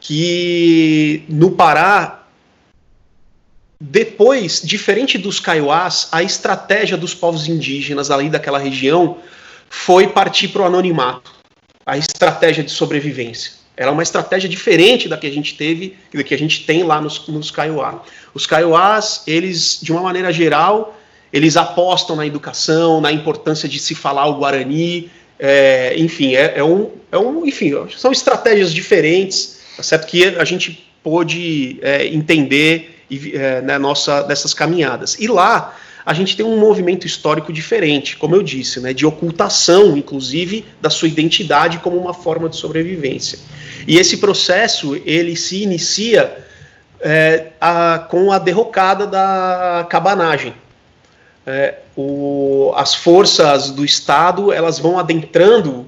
que 0.00 1.22
no 1.28 1.50
Pará, 1.50 2.24
depois, 3.80 4.60
diferente 4.62 5.16
dos 5.16 5.40
caiuás, 5.40 6.08
a 6.12 6.22
estratégia 6.22 6.96
dos 6.96 7.14
povos 7.14 7.48
indígenas 7.48 8.10
ali 8.10 8.28
daquela 8.28 8.58
região 8.58 9.18
foi 9.68 10.08
partir 10.08 10.48
para 10.48 10.62
o 10.62 10.64
anonimato, 10.66 11.32
a 11.86 11.96
estratégia 11.96 12.62
de 12.62 12.70
sobrevivência. 12.70 13.52
Era 13.76 13.90
uma 13.90 14.02
estratégia 14.02 14.48
diferente 14.48 15.08
da 15.08 15.16
que 15.16 15.26
a 15.26 15.30
gente 15.30 15.54
teve, 15.54 15.96
da 16.12 16.22
que 16.22 16.34
a 16.34 16.38
gente 16.38 16.66
tem 16.66 16.82
lá 16.82 17.00
nos, 17.00 17.26
nos 17.28 17.50
caiuá. 17.50 18.02
Os 18.34 18.46
caiuás, 18.46 19.22
eles, 19.26 19.78
de 19.80 19.90
uma 19.90 20.02
maneira 20.02 20.30
geral, 20.30 20.98
eles 21.32 21.56
apostam 21.56 22.16
na 22.16 22.26
educação, 22.26 23.00
na 23.00 23.10
importância 23.10 23.68
de 23.68 23.78
se 23.78 23.94
falar 23.94 24.26
o 24.26 24.34
Guarani, 24.34 25.10
é, 25.40 25.94
enfim, 25.96 26.34
é, 26.36 26.58
é, 26.58 26.64
um, 26.64 26.90
é 27.10 27.18
um, 27.18 27.46
enfim, 27.46 27.72
são 27.96 28.12
estratégias 28.12 28.72
diferentes, 28.72 29.60
tá 29.76 29.82
certo? 29.82 30.06
Que 30.06 30.24
a 30.36 30.44
gente 30.44 30.86
pôde 31.02 31.78
é, 31.80 32.06
entender 32.06 33.04
e, 33.10 33.34
é, 33.34 33.62
né, 33.62 33.78
nossa, 33.78 34.22
dessas 34.22 34.52
caminhadas. 34.52 35.18
E 35.18 35.26
lá 35.26 35.74
a 36.04 36.12
gente 36.12 36.36
tem 36.36 36.44
um 36.44 36.58
movimento 36.58 37.06
histórico 37.06 37.52
diferente, 37.52 38.16
como 38.16 38.34
eu 38.36 38.42
disse, 38.42 38.80
né, 38.80 38.92
de 38.92 39.06
ocultação, 39.06 39.96
inclusive, 39.96 40.64
da 40.80 40.90
sua 40.90 41.08
identidade 41.08 41.78
como 41.78 41.96
uma 41.96 42.12
forma 42.12 42.48
de 42.48 42.56
sobrevivência. 42.56 43.38
E 43.86 43.96
esse 43.96 44.18
processo 44.18 45.00
ele 45.06 45.36
se 45.36 45.62
inicia 45.62 46.36
é, 47.00 47.46
a, 47.60 48.06
com 48.10 48.30
a 48.30 48.38
derrocada 48.38 49.06
da 49.06 49.86
cabanagem, 49.88 50.54
é, 51.46 51.78
o, 51.96 52.72
as 52.76 52.94
forças 52.94 53.70
do 53.70 53.84
Estado 53.84 54.52
elas 54.52 54.78
vão 54.78 54.98
adentrando 54.98 55.86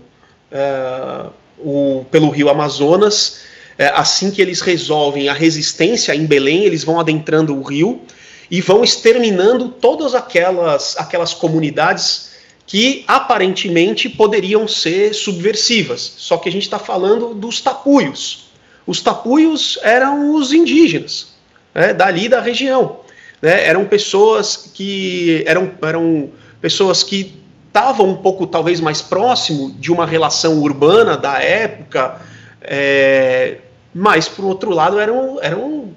é, 0.50 1.26
o, 1.59 2.05
pelo 2.11 2.30
rio 2.30 2.48
Amazonas. 2.48 3.40
É, 3.78 3.86
assim 3.88 4.30
que 4.30 4.40
eles 4.40 4.61
resolvem 4.61 5.28
a 5.28 5.32
resistência 5.32 6.14
em 6.14 6.26
Belém, 6.26 6.64
eles 6.64 6.84
vão 6.84 7.00
adentrando 7.00 7.57
o 7.57 7.62
rio 7.62 8.03
e 8.50 8.61
vão 8.61 8.84
exterminando 8.84 9.68
todas 9.68 10.14
aquelas, 10.14 10.96
aquelas 10.98 11.32
comunidades 11.32 12.32
que 12.66 13.03
aparentemente 13.09 14.09
poderiam 14.09 14.68
ser 14.68 15.14
subversivas. 15.14 16.00
Só 16.18 16.36
que 16.36 16.48
a 16.48 16.53
gente 16.53 16.62
está 16.62 16.78
falando 16.78 17.34
dos 17.34 17.61
tapuios. 17.61 18.50
Os 18.86 19.00
tapuios 19.00 19.78
eram 19.82 20.34
os 20.34 20.53
indígenas, 20.53 21.28
né, 21.74 21.94
dali 21.94 22.28
da 22.28 22.40
região 22.40 23.03
né, 23.43 23.66
eram 23.66 23.84
pessoas 23.84 24.70
que 24.72 25.43
eram, 25.47 25.72
eram 25.82 26.30
pessoas 26.61 27.03
que 27.03 27.43
estavam 27.66 28.11
um 28.11 28.16
pouco 28.16 28.47
talvez 28.47 28.80
mais 28.80 29.03
próximo 29.03 29.72
de 29.72 29.90
uma 29.90 30.07
relação 30.07 30.61
urbana 30.61 31.16
da 31.16 31.43
época, 31.43 32.20
é, 32.61 33.59
mas 33.93 34.28
por 34.28 34.45
outro 34.45 34.70
lado 34.70 35.01
eram, 35.01 35.38
eram, 35.43 35.90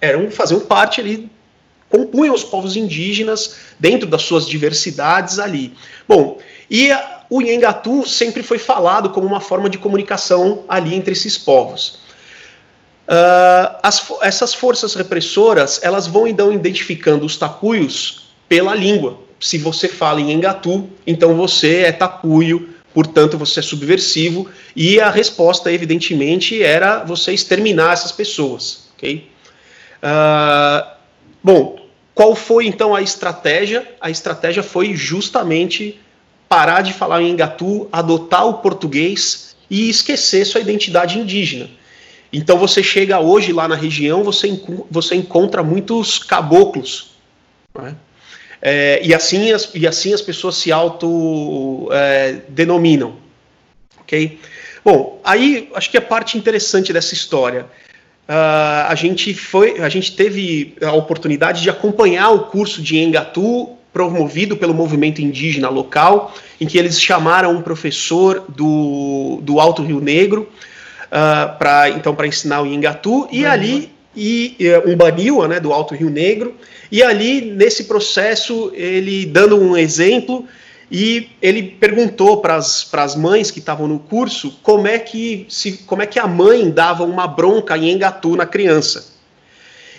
eram 0.00 0.30
faziam 0.30 0.60
parte 0.60 1.00
ali 1.00 1.28
compunham 1.88 2.34
os 2.34 2.44
povos 2.44 2.76
indígenas 2.76 3.56
dentro 3.78 4.06
das 4.06 4.22
suas 4.22 4.46
diversidades 4.46 5.38
ali. 5.38 5.74
Bom, 6.06 6.38
e 6.70 6.90
o 7.30 7.40
Nhengatu 7.40 8.06
sempre 8.06 8.42
foi 8.42 8.58
falado 8.58 9.10
como 9.10 9.26
uma 9.26 9.40
forma 9.40 9.68
de 9.68 9.78
comunicação 9.78 10.64
ali 10.68 10.94
entre 10.94 11.12
esses 11.12 11.36
povos. 11.36 12.00
Uh, 13.08 13.78
as, 13.82 14.06
essas 14.20 14.52
forças 14.52 14.94
repressoras 14.94 15.80
elas 15.82 16.06
vão 16.06 16.28
então 16.28 16.52
identificando 16.52 17.24
os 17.24 17.38
tapuios 17.38 18.28
pela 18.46 18.74
língua. 18.74 19.18
Se 19.40 19.56
você 19.56 19.88
fala 19.88 20.20
em 20.20 20.30
engatu, 20.30 20.90
então 21.06 21.34
você 21.34 21.84
é 21.84 21.92
tapuio, 21.92 22.68
portanto 22.92 23.38
você 23.38 23.60
é 23.60 23.62
subversivo, 23.62 24.50
e 24.76 25.00
a 25.00 25.08
resposta, 25.08 25.72
evidentemente, 25.72 26.62
era 26.62 27.02
você 27.02 27.32
exterminar 27.32 27.94
essas 27.94 28.12
pessoas. 28.12 28.90
ok? 28.96 29.30
Uh, 30.02 30.90
bom, 31.42 31.78
qual 32.14 32.34
foi 32.34 32.66
então 32.66 32.94
a 32.94 33.00
estratégia? 33.00 33.86
A 34.00 34.10
estratégia 34.10 34.62
foi 34.62 34.94
justamente 34.94 35.98
parar 36.48 36.82
de 36.82 36.92
falar 36.92 37.22
em 37.22 37.30
Engatu, 37.30 37.88
adotar 37.90 38.46
o 38.46 38.54
português 38.54 39.56
e 39.70 39.88
esquecer 39.88 40.44
sua 40.44 40.60
identidade 40.60 41.18
indígena. 41.18 41.70
Então 42.32 42.56
você 42.58 42.82
chega 42.82 43.20
hoje 43.20 43.52
lá 43.52 43.68
na 43.68 43.74
região, 43.74 44.22
você, 44.22 44.58
você 44.90 45.14
encontra 45.14 45.62
muitos 45.62 46.18
caboclos. 46.18 47.12
Né? 47.74 47.94
É, 48.60 49.00
e, 49.02 49.14
assim 49.14 49.52
as, 49.52 49.70
e 49.74 49.86
assim 49.86 50.12
as 50.12 50.20
pessoas 50.20 50.56
se 50.56 50.70
autodenominam. 50.72 53.16
É? 54.12 54.30
Bom, 54.84 55.20
aí 55.24 55.70
acho 55.74 55.90
que 55.90 55.98
a 55.98 56.02
parte 56.02 56.38
interessante 56.38 56.92
dessa 56.92 57.14
história. 57.14 57.66
Uh, 58.28 58.84
a 58.88 58.94
gente 58.94 59.32
foi, 59.32 59.80
a 59.80 59.88
gente 59.88 60.14
teve 60.14 60.76
a 60.82 60.92
oportunidade 60.92 61.62
de 61.62 61.70
acompanhar 61.70 62.28
o 62.30 62.40
curso 62.46 62.82
de 62.82 62.98
Engatu 62.98 63.70
promovido 63.90 64.54
pelo 64.56 64.74
movimento 64.74 65.22
indígena 65.22 65.70
local, 65.70 66.34
em 66.60 66.66
que 66.66 66.76
eles 66.76 67.00
chamaram 67.00 67.52
um 67.52 67.62
professor 67.62 68.44
do, 68.48 69.40
do 69.42 69.58
Alto 69.58 69.82
Rio 69.82 69.98
Negro 69.98 70.46
uh, 71.10 71.16
ah, 71.16 71.56
para 71.58 71.90
então 71.90 72.14
para 72.14 72.26
ensinar 72.26 72.62
o 72.62 72.66
Engatu 72.66 73.28
e 73.30 73.44
ali 73.44 73.92
e 74.16 74.56
um 74.84 74.96
Baniwa, 74.96 75.46
né, 75.46 75.60
do 75.60 75.72
Alto 75.72 75.94
Rio 75.94 76.10
Negro, 76.10 76.56
e 76.90 77.02
ali 77.04 77.40
nesse 77.40 77.84
processo 77.84 78.72
ele 78.74 79.26
dando 79.26 79.56
um 79.56 79.76
exemplo 79.76 80.44
e 80.90 81.28
ele 81.42 81.62
perguntou 81.62 82.38
para 82.38 82.56
as 82.56 83.14
mães 83.14 83.50
que 83.50 83.58
estavam 83.58 83.86
no 83.86 83.98
curso 83.98 84.58
como 84.62 84.88
é 84.88 84.98
que 84.98 85.46
se 85.48 85.72
como 85.86 86.02
é 86.02 86.06
que 86.06 86.18
a 86.18 86.26
mãe 86.26 86.70
dava 86.70 87.04
uma 87.04 87.26
bronca 87.26 87.76
em 87.76 87.90
engatu 87.90 88.34
na 88.34 88.46
criança. 88.46 89.17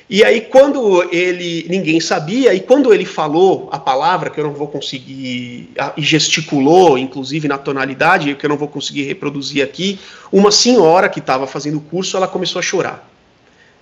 E 0.09 0.23
aí 0.23 0.41
quando 0.41 1.07
ele 1.13 1.65
ninguém 1.69 1.99
sabia 1.99 2.53
e 2.53 2.59
quando 2.59 2.91
ele 2.93 3.05
falou 3.05 3.69
a 3.71 3.77
palavra 3.77 4.29
que 4.29 4.39
eu 4.39 4.43
não 4.43 4.53
vou 4.53 4.67
conseguir 4.67 5.69
e 5.95 6.01
gesticulou, 6.01 6.97
inclusive 6.97 7.47
na 7.47 7.57
tonalidade 7.57 8.33
que 8.33 8.45
eu 8.45 8.49
não 8.49 8.57
vou 8.57 8.67
conseguir 8.67 9.03
reproduzir 9.03 9.63
aqui, 9.63 9.99
uma 10.31 10.51
senhora 10.51 11.07
que 11.07 11.19
estava 11.19 11.45
fazendo 11.45 11.77
o 11.77 11.81
curso 11.81 12.17
ela 12.17 12.27
começou 12.27 12.59
a 12.59 12.63
chorar. 12.63 13.07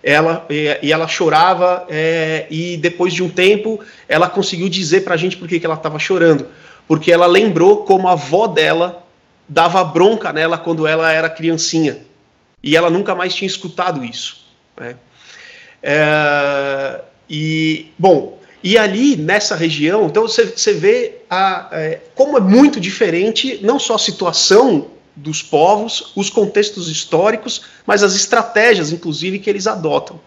Ela 0.03 0.45
e, 0.49 0.91
ela 0.91 1.07
chorava 1.07 1.85
é, 1.89 2.45
e 2.49 2.75
depois 2.77 3.13
de 3.13 3.23
um 3.23 3.29
tempo 3.29 3.79
ela 4.07 4.29
conseguiu 4.29 4.67
dizer 4.67 5.05
para 5.05 5.13
a 5.13 5.17
gente 5.17 5.37
por 5.37 5.47
que, 5.47 5.59
que 5.59 5.65
ela 5.65 5.75
estava 5.75 5.97
chorando 5.97 6.47
porque 6.87 7.11
ela 7.11 7.27
lembrou 7.27 7.83
como 7.83 8.07
a 8.07 8.13
avó 8.13 8.47
dela 8.47 9.03
dava 9.47 9.83
bronca 9.83 10.31
nela 10.31 10.57
quando 10.57 10.87
ela 10.87 11.11
era 11.11 11.29
criancinha. 11.29 11.99
E 12.63 12.75
ela 12.75 12.89
nunca 12.89 13.13
mais 13.13 13.35
tinha 13.35 13.47
escutado 13.47 14.03
isso. 14.03 14.45
Né? 14.79 14.95
É, 15.81 17.01
e, 17.29 17.87
bom, 17.97 18.39
e 18.63 18.77
ali 18.77 19.15
nessa 19.15 19.55
região, 19.55 20.07
então 20.07 20.23
você, 20.23 20.45
você 20.45 20.73
vê 20.73 21.21
a, 21.29 21.69
é, 21.71 21.99
como 22.15 22.37
é 22.37 22.41
muito 22.41 22.79
diferente, 22.79 23.59
não 23.61 23.79
só 23.79 23.95
a 23.95 23.99
situação 23.99 24.87
dos 25.15 25.41
povos, 25.41 26.11
os 26.15 26.29
contextos 26.29 26.89
históricos, 26.89 27.63
mas 27.85 28.03
as 28.03 28.15
estratégias, 28.15 28.91
inclusive, 28.91 29.39
que 29.39 29.49
eles 29.49 29.67
adotam. 29.67 30.19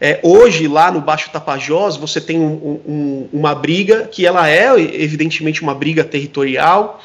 É, 0.00 0.20
hoje, 0.22 0.68
lá 0.68 0.92
no 0.92 1.00
Baixo 1.00 1.30
Tapajós, 1.30 1.96
você 1.96 2.20
tem 2.20 2.38
um, 2.38 2.80
um, 2.86 3.28
uma 3.32 3.54
briga 3.54 4.06
que 4.06 4.26
ela 4.26 4.48
é, 4.48 4.78
evidentemente, 4.78 5.62
uma 5.62 5.74
briga 5.74 6.04
territorial, 6.04 7.02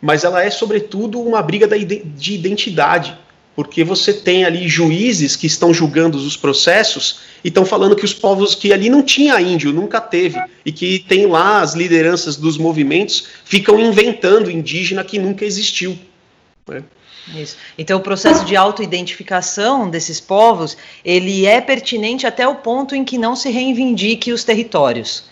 mas 0.00 0.24
ela 0.24 0.42
é, 0.42 0.50
sobretudo, 0.50 1.20
uma 1.20 1.42
briga 1.42 1.66
da, 1.66 1.76
de 1.76 2.34
identidade, 2.34 3.16
porque 3.54 3.84
você 3.84 4.12
tem 4.12 4.44
ali 4.44 4.66
juízes 4.68 5.36
que 5.36 5.46
estão 5.46 5.72
julgando 5.72 6.16
os 6.18 6.36
processos 6.36 7.20
e 7.44 7.48
estão 7.48 7.64
falando 7.64 7.96
que 7.96 8.04
os 8.04 8.14
povos 8.14 8.54
que 8.54 8.72
ali 8.72 8.88
não 8.88 9.02
tinha 9.02 9.40
índio, 9.40 9.72
nunca 9.72 10.00
teve, 10.00 10.40
e 10.64 10.72
que 10.72 11.00
tem 11.00 11.26
lá 11.26 11.60
as 11.60 11.74
lideranças 11.74 12.36
dos 12.36 12.56
movimentos 12.56 13.26
ficam 13.44 13.78
inventando 13.78 14.50
indígena 14.50 15.04
que 15.04 15.18
nunca 15.18 15.44
existiu. 15.44 15.98
Né? 16.66 16.82
Isso. 17.36 17.56
Então, 17.78 17.98
o 17.98 18.02
processo 18.02 18.44
de 18.44 18.56
autoidentificação 18.56 19.88
desses 19.88 20.20
povos, 20.20 20.76
ele 21.04 21.46
é 21.46 21.60
pertinente 21.60 22.26
até 22.26 22.46
o 22.48 22.56
ponto 22.56 22.94
em 22.94 23.04
que 23.04 23.16
não 23.16 23.36
se 23.36 23.50
reivindique 23.50 24.32
os 24.32 24.44
territórios. 24.44 25.24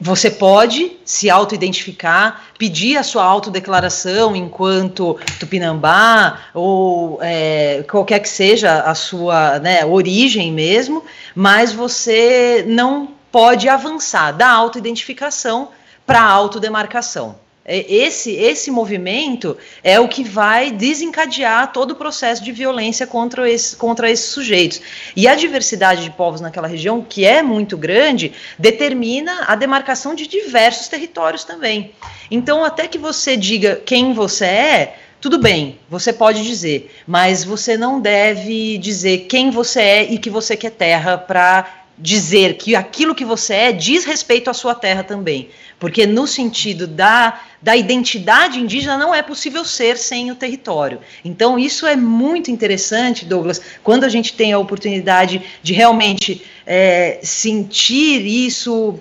Você 0.00 0.30
pode 0.30 0.92
se 1.04 1.28
autoidentificar, 1.30 2.44
pedir 2.58 2.96
a 2.96 3.02
sua 3.02 3.24
autodeclaração 3.24 4.36
enquanto 4.36 5.18
tupinambá 5.38 6.38
ou 6.54 7.18
é, 7.22 7.84
qualquer 7.90 8.20
que 8.20 8.28
seja 8.28 8.82
a 8.82 8.94
sua 8.94 9.58
né, 9.58 9.84
origem 9.84 10.52
mesmo, 10.52 11.02
mas 11.34 11.72
você 11.72 12.64
não 12.68 13.08
pode 13.32 13.68
avançar 13.68 14.32
da 14.32 14.50
autoidentificação 14.50 15.68
para 16.06 16.20
a 16.20 16.30
autodemarcação. 16.30 17.36
É, 17.64 17.92
esse, 17.92 18.32
esse 18.32 18.70
movimento 18.70 19.56
é 19.84 20.00
o 20.00 20.08
que 20.08 20.24
vai 20.24 20.70
desencadear 20.70 21.72
todo 21.72 21.92
o 21.92 21.94
processo 21.94 22.42
de 22.42 22.52
violência 22.52 23.06
contra, 23.06 23.48
esse, 23.48 23.76
contra 23.76 24.10
esses 24.10 24.30
sujeitos. 24.30 24.80
E 25.14 25.28
a 25.28 25.34
diversidade 25.34 26.02
de 26.02 26.10
povos 26.10 26.40
naquela 26.40 26.66
região, 26.66 27.04
que 27.06 27.24
é 27.24 27.42
muito 27.42 27.76
grande, 27.76 28.32
determina 28.58 29.44
a 29.46 29.54
demarcação 29.54 30.14
de 30.14 30.26
diversos 30.26 30.88
territórios 30.88 31.44
também. 31.44 31.92
Então, 32.30 32.64
até 32.64 32.88
que 32.88 32.98
você 32.98 33.36
diga 33.36 33.76
quem 33.84 34.14
você 34.14 34.44
é, 34.46 34.96
tudo 35.20 35.38
bem, 35.38 35.78
você 35.88 36.14
pode 36.14 36.42
dizer, 36.42 36.90
mas 37.06 37.44
você 37.44 37.76
não 37.76 38.00
deve 38.00 38.78
dizer 38.78 39.26
quem 39.28 39.50
você 39.50 39.80
é 39.82 40.02
e 40.04 40.18
que 40.18 40.30
você 40.30 40.56
quer 40.56 40.70
terra 40.70 41.18
para 41.18 41.79
dizer 42.00 42.54
que 42.54 42.74
aquilo 42.74 43.14
que 43.14 43.24
você 43.24 43.54
é 43.54 43.72
diz 43.72 44.04
respeito 44.04 44.48
à 44.48 44.54
sua 44.54 44.74
terra 44.74 45.04
também. 45.04 45.50
Porque 45.78 46.06
no 46.06 46.26
sentido 46.26 46.86
da, 46.86 47.40
da 47.60 47.76
identidade 47.76 48.58
indígena 48.58 48.96
não 48.96 49.14
é 49.14 49.22
possível 49.22 49.64
ser 49.64 49.96
sem 49.96 50.30
o 50.30 50.34
território. 50.34 51.00
Então 51.24 51.58
isso 51.58 51.86
é 51.86 51.96
muito 51.96 52.50
interessante, 52.50 53.24
Douglas, 53.24 53.60
quando 53.82 54.04
a 54.04 54.08
gente 54.08 54.32
tem 54.32 54.52
a 54.52 54.58
oportunidade 54.58 55.42
de 55.62 55.72
realmente 55.72 56.44
é, 56.66 57.20
sentir 57.22 58.26
isso 58.26 58.98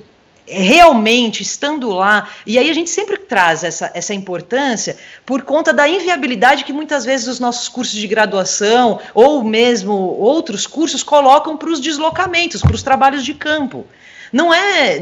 realmente 0.50 1.42
estando 1.44 1.90
lá, 1.90 2.30
e 2.46 2.58
aí 2.58 2.70
a 2.70 2.74
gente 2.74 2.90
sempre 2.90 3.18
traz 3.18 3.64
essa, 3.64 3.92
essa 3.94 4.14
importância 4.14 4.98
por 5.26 5.44
conta 5.44 5.72
da 5.72 5.88
inviabilidade 5.88 6.64
que 6.64 6.74
muitas 6.74 7.06
vezes 7.06 7.28
os 7.28 7.40
nossos 7.40 7.68
cursos 7.68 7.96
de 7.96 8.08
graduação 8.08 9.00
ou 9.14 9.44
mesmo 9.44 9.94
outros 9.94 10.66
cursos 10.66 11.04
colocam 11.04 11.56
para 11.56 11.70
os 11.70 11.80
deslocamentos, 11.80 12.62
para 12.62 12.76
os 12.76 12.84
trabalhos 12.84 13.24
de 13.24 13.34
campo. 13.34 13.86
Não 14.32 14.54
é, 14.54 15.00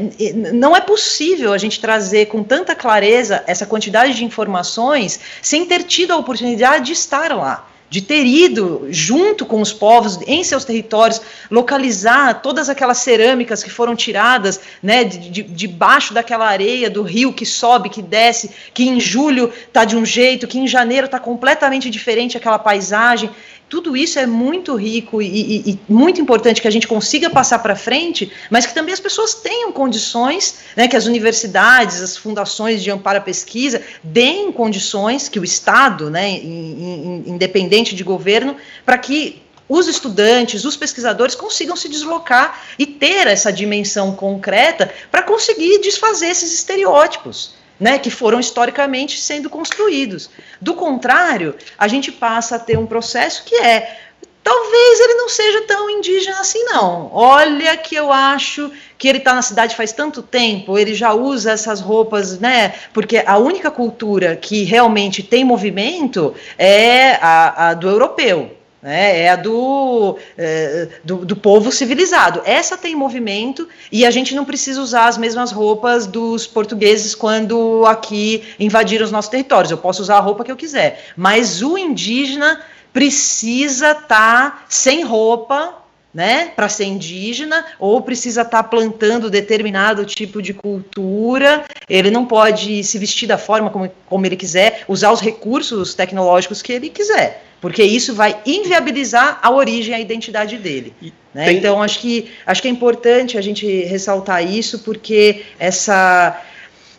não 0.54 0.74
é 0.74 0.80
possível 0.80 1.52
a 1.52 1.58
gente 1.58 1.80
trazer 1.80 2.26
com 2.26 2.42
tanta 2.42 2.74
clareza 2.74 3.44
essa 3.46 3.66
quantidade 3.66 4.14
de 4.14 4.24
informações 4.24 5.20
sem 5.42 5.66
ter 5.66 5.82
tido 5.84 6.12
a 6.12 6.16
oportunidade 6.16 6.86
de 6.86 6.92
estar 6.92 7.34
lá 7.34 7.68
de 7.90 8.02
ter 8.02 8.24
ido 8.26 8.86
junto 8.90 9.46
com 9.46 9.60
os 9.60 9.72
povos 9.72 10.18
em 10.26 10.44
seus 10.44 10.64
territórios, 10.64 11.20
localizar 11.50 12.42
todas 12.42 12.68
aquelas 12.68 12.98
cerâmicas 12.98 13.62
que 13.62 13.70
foram 13.70 13.96
tiradas 13.96 14.60
né, 14.82 15.04
de, 15.04 15.42
debaixo 15.42 16.12
daquela 16.12 16.46
areia 16.46 16.90
do 16.90 17.02
rio 17.02 17.32
que 17.32 17.46
sobe, 17.46 17.88
que 17.88 18.02
desce, 18.02 18.50
que 18.74 18.88
em 18.88 19.00
julho 19.00 19.52
está 19.66 19.84
de 19.84 19.96
um 19.96 20.04
jeito, 20.04 20.46
que 20.46 20.58
em 20.58 20.66
janeiro 20.66 21.06
está 21.06 21.18
completamente 21.18 21.88
diferente 21.88 22.36
aquela 22.36 22.58
paisagem 22.58 23.30
tudo 23.68 23.96
isso 23.96 24.18
é 24.18 24.26
muito 24.26 24.74
rico 24.74 25.20
e, 25.20 25.26
e, 25.26 25.70
e, 25.70 25.78
muito 25.88 26.20
importante 26.20 26.60
que 26.60 26.68
a 26.68 26.70
gente 26.70 26.88
consiga 26.88 27.28
passar 27.28 27.58
para 27.58 27.76
frente, 27.76 28.32
mas 28.50 28.64
que 28.64 28.74
também 28.74 28.94
as 28.94 29.00
pessoas 29.00 29.34
tenham 29.34 29.70
condições, 29.70 30.58
né, 30.74 30.88
que 30.88 30.96
as 30.96 31.06
universidades, 31.06 32.00
as 32.00 32.16
fundações 32.16 32.82
de 32.82 32.90
amparo 32.90 33.18
à 33.18 33.20
pesquisa 33.20 33.82
deem 34.02 34.50
condições 34.50 35.28
que 35.28 35.38
o 35.38 35.44
Estado, 35.44 36.08
né, 36.08 36.30
in, 36.30 37.22
in, 37.26 37.32
independente 37.32 37.94
de 37.94 38.02
governo, 38.02 38.56
para 38.86 38.96
que 38.96 39.42
os 39.68 39.86
estudantes, 39.86 40.64
os 40.64 40.76
pesquisadores 40.76 41.34
consigam 41.34 41.76
se 41.76 41.90
deslocar 41.90 42.62
e 42.78 42.86
ter 42.86 43.26
essa 43.26 43.52
dimensão 43.52 44.14
concreta 44.14 44.90
para 45.10 45.22
conseguir 45.22 45.78
desfazer 45.80 46.28
esses 46.28 46.54
estereótipos 46.54 47.57
né, 47.78 47.98
que 47.98 48.10
foram 48.10 48.40
historicamente 48.40 49.20
sendo 49.20 49.48
construídos. 49.48 50.30
Do 50.60 50.74
contrário, 50.74 51.54
a 51.76 51.86
gente 51.88 52.10
passa 52.10 52.56
a 52.56 52.58
ter 52.58 52.78
um 52.78 52.86
processo 52.86 53.44
que 53.44 53.54
é 53.54 53.96
talvez 54.42 55.00
ele 55.00 55.14
não 55.14 55.28
seja 55.28 55.62
tão 55.66 55.90
indígena 55.90 56.40
assim, 56.40 56.64
não. 56.64 57.10
Olha 57.12 57.76
que 57.76 57.94
eu 57.94 58.10
acho 58.10 58.72
que 58.96 59.06
ele 59.06 59.18
está 59.18 59.34
na 59.34 59.42
cidade 59.42 59.76
faz 59.76 59.92
tanto 59.92 60.22
tempo, 60.22 60.78
ele 60.78 60.94
já 60.94 61.12
usa 61.12 61.52
essas 61.52 61.80
roupas, 61.80 62.38
né? 62.38 62.72
Porque 62.94 63.22
a 63.26 63.36
única 63.36 63.70
cultura 63.70 64.36
que 64.36 64.64
realmente 64.64 65.22
tem 65.22 65.44
movimento 65.44 66.34
é 66.56 67.12
a, 67.20 67.68
a 67.68 67.74
do 67.74 67.88
europeu. 67.88 68.57
Né? 68.82 69.22
é 69.22 69.30
a 69.30 69.36
do, 69.36 70.18
é, 70.36 70.88
do, 71.04 71.24
do, 71.24 71.36
povo 71.36 71.70
civilizado. 71.72 72.42
Essa 72.44 72.76
tem 72.76 72.94
movimento 72.94 73.68
e 73.90 74.06
a 74.06 74.10
gente 74.10 74.34
não 74.34 74.44
precisa 74.44 74.80
usar 74.80 75.06
as 75.06 75.18
mesmas 75.18 75.50
roupas 75.50 76.06
dos 76.06 76.46
portugueses 76.46 77.14
quando 77.14 77.84
aqui 77.86 78.42
invadiram 78.58 79.04
os 79.04 79.12
nossos 79.12 79.30
territórios. 79.30 79.70
Eu 79.70 79.78
posso 79.78 80.02
usar 80.02 80.16
a 80.16 80.20
roupa 80.20 80.44
que 80.44 80.52
eu 80.52 80.56
quiser, 80.56 81.04
mas 81.16 81.62
o 81.62 81.76
indígena 81.76 82.60
precisa 82.92 83.92
estar 83.92 84.06
tá 84.08 84.64
sem 84.68 85.04
roupa 85.04 85.74
né, 86.12 86.46
para 86.56 86.68
ser 86.68 86.84
indígena, 86.84 87.64
ou 87.78 88.00
precisa 88.00 88.42
estar 88.42 88.62
tá 88.62 88.68
plantando 88.68 89.30
determinado 89.30 90.04
tipo 90.04 90.40
de 90.40 90.54
cultura, 90.54 91.64
ele 91.88 92.10
não 92.10 92.24
pode 92.24 92.82
se 92.82 92.98
vestir 92.98 93.28
da 93.28 93.38
forma 93.38 93.70
como, 93.70 93.90
como 94.06 94.26
ele 94.26 94.36
quiser, 94.36 94.84
usar 94.88 95.12
os 95.12 95.20
recursos 95.20 95.94
tecnológicos 95.94 96.62
que 96.62 96.72
ele 96.72 96.88
quiser, 96.88 97.44
porque 97.60 97.82
isso 97.82 98.14
vai 98.14 98.40
inviabilizar 98.46 99.38
a 99.42 99.50
origem, 99.50 99.94
a 99.94 100.00
identidade 100.00 100.56
dele. 100.56 100.94
Né? 101.34 101.46
Tem... 101.46 101.56
Então, 101.56 101.82
acho 101.82 101.98
que, 101.98 102.30
acho 102.46 102.62
que 102.62 102.68
é 102.68 102.70
importante 102.70 103.36
a 103.36 103.40
gente 103.40 103.66
ressaltar 103.84 104.44
isso, 104.44 104.80
porque 104.80 105.42
essa, 105.58 106.40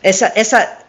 essa, 0.04 0.32
essa 0.36 0.80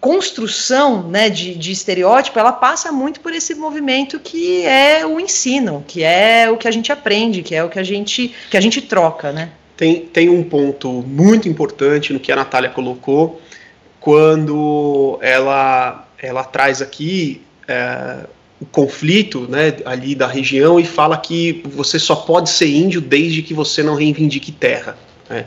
construção 0.00 1.08
né, 1.08 1.30
de, 1.30 1.54
de, 1.54 1.72
estereótipo, 1.72 2.38
ela 2.38 2.52
passa 2.52 2.92
muito 2.92 3.20
por 3.20 3.32
esse 3.32 3.54
movimento 3.54 4.20
que 4.20 4.62
é 4.66 5.06
o 5.06 5.18
ensino, 5.18 5.82
que 5.88 6.02
é 6.02 6.50
o 6.50 6.58
que 6.58 6.68
a 6.68 6.70
gente 6.70 6.92
aprende, 6.92 7.42
que 7.42 7.54
é 7.54 7.64
o 7.64 7.70
que 7.70 7.78
a 7.78 7.82
gente, 7.82 8.34
que 8.50 8.56
a 8.56 8.60
gente 8.60 8.82
troca, 8.82 9.32
né? 9.32 9.50
Tem, 9.76 10.00
tem 10.00 10.28
um 10.28 10.44
ponto 10.44 10.90
muito 10.92 11.48
importante 11.48 12.12
no 12.12 12.20
que 12.20 12.30
a 12.30 12.36
Natália 12.36 12.68
colocou, 12.68 13.40
quando 13.98 15.18
ela, 15.22 16.06
ela 16.18 16.44
traz 16.44 16.82
aqui 16.82 17.40
é, 17.66 18.26
o 18.60 18.66
conflito 18.66 19.48
né, 19.48 19.76
ali 19.84 20.14
da 20.14 20.26
região 20.26 20.78
e 20.78 20.84
fala 20.84 21.16
que 21.16 21.62
você 21.66 21.98
só 21.98 22.14
pode 22.14 22.50
ser 22.50 22.68
índio 22.68 23.00
desde 23.00 23.42
que 23.42 23.52
você 23.52 23.82
não 23.82 23.94
reivindique 23.94 24.52
terra. 24.52 24.96
Né? 25.28 25.46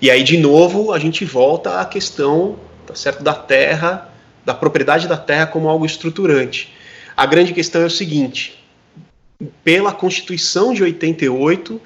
E 0.00 0.10
aí, 0.10 0.22
de 0.22 0.36
novo, 0.36 0.92
a 0.92 0.98
gente 0.98 1.24
volta 1.24 1.80
à 1.80 1.84
questão 1.84 2.56
tá 2.86 2.94
certo? 2.94 3.22
da 3.22 3.34
terra, 3.34 4.12
da 4.44 4.54
propriedade 4.54 5.06
da 5.08 5.16
terra 5.16 5.46
como 5.46 5.68
algo 5.68 5.86
estruturante. 5.86 6.72
A 7.16 7.26
grande 7.26 7.52
questão 7.52 7.82
é 7.82 7.86
o 7.86 7.90
seguinte: 7.90 8.62
pela 9.64 9.92
Constituição 9.92 10.72
de 10.72 10.82
88, 10.82 11.80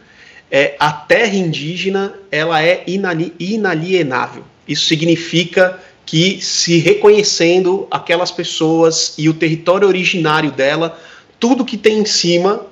é, 0.51 0.77
a 0.79 0.93
terra 0.93 1.35
indígena 1.35 2.15
ela 2.31 2.63
é 2.63 2.83
inali 2.87 3.33
inalienável. 3.39 4.45
Isso 4.69 4.87
significa 4.87 5.81
que, 6.13 6.43
se 6.43 6.77
reconhecendo 6.77 7.89
aquelas 7.91 8.31
pessoas 8.31 9.15
e 9.17 9.31
o 9.31 9.33
território 9.33 9.89
originário 9.89 10.51
dela, 10.51 11.01
tudo 11.41 11.65
que 11.65 11.79
tem 11.79 12.01
em 12.01 12.05
cima, 12.05 12.67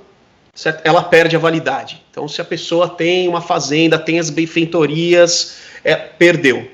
ela 0.84 1.02
perde 1.02 1.36
a 1.36 1.38
validade. 1.38 2.02
Então, 2.10 2.28
se 2.28 2.38
a 2.42 2.44
pessoa 2.44 2.86
tem 2.86 3.26
uma 3.28 3.40
fazenda, 3.40 3.98
tem 3.98 4.18
as 4.18 4.28
benfeitorias, 4.28 5.54
é, 5.82 5.96
perdeu. 5.96 6.70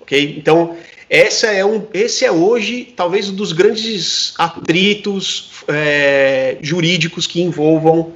Ok? 0.00 0.34
Então, 0.36 0.76
essa 1.08 1.46
é 1.46 1.64
um, 1.64 1.86
esse 1.94 2.26
é 2.26 2.30
hoje 2.30 2.92
talvez 2.94 3.30
um 3.30 3.34
dos 3.34 3.52
grandes 3.52 4.34
atritos 4.36 5.50
é, 5.66 6.58
jurídicos 6.60 7.26
que 7.26 7.40
envolvam 7.40 8.12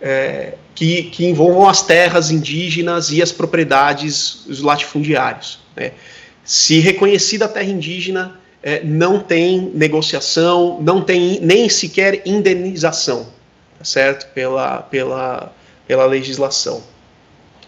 é, 0.00 0.54
que, 0.74 1.02
que, 1.02 1.26
envolvam 1.26 1.68
as 1.68 1.82
terras 1.82 2.30
indígenas 2.30 3.10
e 3.10 3.20
as 3.20 3.30
propriedades, 3.30 4.46
os 4.46 4.62
latifundiários. 4.62 5.58
Né? 5.76 5.92
Se 6.46 6.78
reconhecida 6.78 7.46
a 7.46 7.48
terra 7.48 7.68
indígena, 7.68 8.38
é, 8.62 8.82
não 8.82 9.18
tem 9.18 9.70
negociação, 9.74 10.80
não 10.80 11.02
tem 11.02 11.40
nem 11.40 11.68
sequer 11.68 12.22
indenização, 12.24 13.28
tá 13.78 13.84
certo? 13.84 14.32
Pela, 14.32 14.78
pela, 14.82 15.52
pela 15.86 16.06
legislação. 16.06 16.82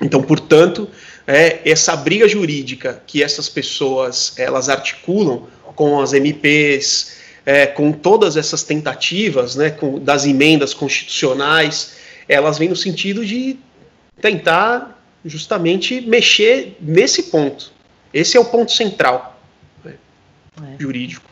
Então, 0.00 0.22
portanto, 0.22 0.88
é, 1.26 1.58
essa 1.68 1.94
briga 1.96 2.28
jurídica 2.28 3.02
que 3.06 3.22
essas 3.22 3.48
pessoas 3.48 4.32
elas 4.38 4.68
articulam 4.68 5.46
com 5.74 6.00
as 6.00 6.12
MPs, 6.12 7.18
é, 7.44 7.66
com 7.66 7.92
todas 7.92 8.36
essas 8.36 8.62
tentativas 8.62 9.56
né, 9.56 9.70
com, 9.70 9.98
das 9.98 10.24
emendas 10.24 10.72
constitucionais, 10.72 11.96
elas 12.28 12.58
vêm 12.58 12.68
no 12.68 12.76
sentido 12.76 13.24
de 13.24 13.56
tentar 14.20 15.00
justamente 15.24 16.00
mexer 16.00 16.76
nesse 16.80 17.24
ponto. 17.24 17.72
Esse 18.20 18.36
é 18.36 18.40
o 18.40 18.44
ponto 18.44 18.72
central 18.72 19.38
né, 19.84 19.94
é. 20.62 20.82
jurídico. 20.82 21.28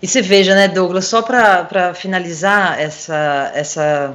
E 0.00 0.06
você 0.06 0.22
veja, 0.22 0.54
né, 0.54 0.68
Douglas, 0.68 1.06
só 1.06 1.22
para 1.22 1.92
finalizar 1.94 2.80
essa, 2.80 3.50
essa 3.54 4.14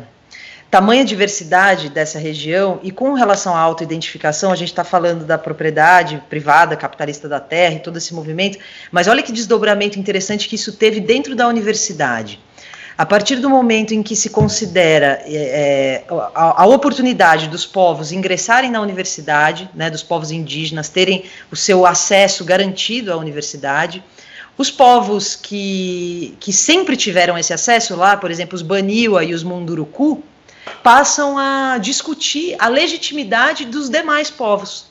tamanha 0.72 1.04
diversidade 1.06 1.90
dessa 1.90 2.18
região 2.18 2.80
e 2.82 2.90
com 2.90 3.14
relação 3.14 3.54
à 3.56 3.60
autoidentificação, 3.60 4.52
a 4.52 4.56
gente 4.56 4.70
está 4.70 4.84
falando 4.84 5.26
da 5.26 5.38
propriedade 5.38 6.24
privada, 6.30 6.76
capitalista 6.76 7.28
da 7.28 7.40
terra 7.40 7.76
e 7.76 7.80
todo 7.80 7.98
esse 7.98 8.14
movimento, 8.14 8.58
mas 8.92 9.08
olha 9.08 9.22
que 9.22 9.32
desdobramento 9.32 10.00
interessante 10.00 10.48
que 10.48 10.56
isso 10.56 10.74
teve 10.74 11.00
dentro 11.00 11.36
da 11.36 11.48
universidade. 11.48 12.40
A 12.96 13.06
partir 13.08 13.38
do 13.38 13.50
momento 13.50 13.94
em 13.94 14.04
que 14.04 14.16
se 14.16 14.30
considera 14.30 15.20
é, 15.26 16.04
a, 16.36 16.62
a, 16.62 16.66
oportunidade 16.68 17.48
dos 17.48 17.66
povos 17.66 18.12
ingressarem 18.12 18.70
na 18.70 18.80
universidade, 18.80 19.68
né, 19.74 19.90
dos 19.90 20.04
povos 20.04 20.30
indígenas 20.30 20.90
terem 20.90 21.26
o 21.52 21.56
seu 21.56 21.88
acesso 21.88 22.46
garantido 22.46 23.12
à 23.12 23.18
universidade, 23.18 24.04
os 24.56 24.70
povos 24.70 25.36
que, 25.36 26.38
que 26.40 26.54
sempre 26.54 26.96
tiveram 26.96 27.36
esse 27.36 27.52
acesso 27.52 27.96
lá, 27.96 28.16
por 28.16 28.30
exemplo, 28.30 28.56
os 28.56 28.62
Baniwa 28.62 29.24
e 29.24 29.34
os 29.34 29.42
Munduruku, 29.44 30.24
passam 30.84 31.36
a 31.36 31.80
discutir 31.80 32.56
a 32.60 32.68
legitimidade 32.68 33.66
dos 33.66 33.90
demais 33.90 34.30
povos, 34.30 34.86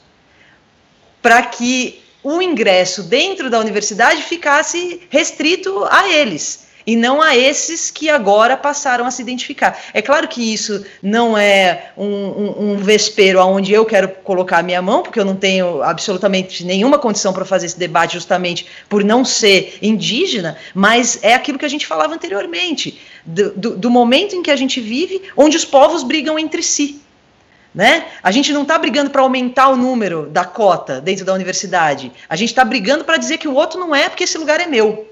para 1.22 1.40
que 1.42 2.02
o 2.24 2.42
ingresso 2.42 3.04
dentro 3.04 3.48
da 3.48 3.60
universidade 3.60 4.22
ficasse 4.22 5.02
restrito 5.08 5.84
a 5.88 6.08
eles 6.08 6.71
e 6.86 6.96
não 6.96 7.20
a 7.22 7.36
esses 7.36 7.90
que 7.90 8.08
agora 8.08 8.56
passaram 8.56 9.06
a 9.06 9.10
se 9.10 9.22
identificar. 9.22 9.78
É 9.92 10.02
claro 10.02 10.28
que 10.28 10.52
isso 10.52 10.84
não 11.02 11.36
é 11.36 11.92
um, 11.96 12.06
um, 12.06 12.72
um 12.72 12.76
vespero 12.76 13.40
onde 13.40 13.72
eu 13.72 13.84
quero 13.84 14.08
colocar 14.08 14.58
a 14.58 14.62
minha 14.62 14.82
mão, 14.82 15.02
porque 15.02 15.18
eu 15.18 15.24
não 15.24 15.36
tenho 15.36 15.82
absolutamente 15.82 16.64
nenhuma 16.64 16.98
condição 16.98 17.32
para 17.32 17.44
fazer 17.44 17.66
esse 17.66 17.78
debate, 17.78 18.14
justamente 18.14 18.66
por 18.88 19.04
não 19.04 19.24
ser 19.24 19.78
indígena, 19.80 20.56
mas 20.74 21.18
é 21.22 21.34
aquilo 21.34 21.58
que 21.58 21.64
a 21.64 21.68
gente 21.68 21.86
falava 21.86 22.14
anteriormente, 22.14 23.00
do, 23.24 23.50
do, 23.50 23.76
do 23.76 23.90
momento 23.90 24.34
em 24.34 24.42
que 24.42 24.50
a 24.50 24.56
gente 24.56 24.80
vive, 24.80 25.22
onde 25.36 25.56
os 25.56 25.64
povos 25.64 26.02
brigam 26.02 26.38
entre 26.38 26.62
si. 26.62 27.00
Né? 27.74 28.06
A 28.22 28.30
gente 28.30 28.52
não 28.52 28.62
está 28.62 28.76
brigando 28.78 29.10
para 29.10 29.22
aumentar 29.22 29.68
o 29.68 29.76
número 29.76 30.26
da 30.26 30.44
cota 30.44 31.00
dentro 31.00 31.24
da 31.24 31.32
universidade. 31.32 32.12
A 32.28 32.36
gente 32.36 32.50
está 32.50 32.64
brigando 32.64 33.02
para 33.02 33.16
dizer 33.16 33.38
que 33.38 33.48
o 33.48 33.54
outro 33.54 33.80
não 33.80 33.94
é 33.94 34.10
porque 34.10 34.24
esse 34.24 34.36
lugar 34.36 34.60
é 34.60 34.66
meu. 34.66 35.11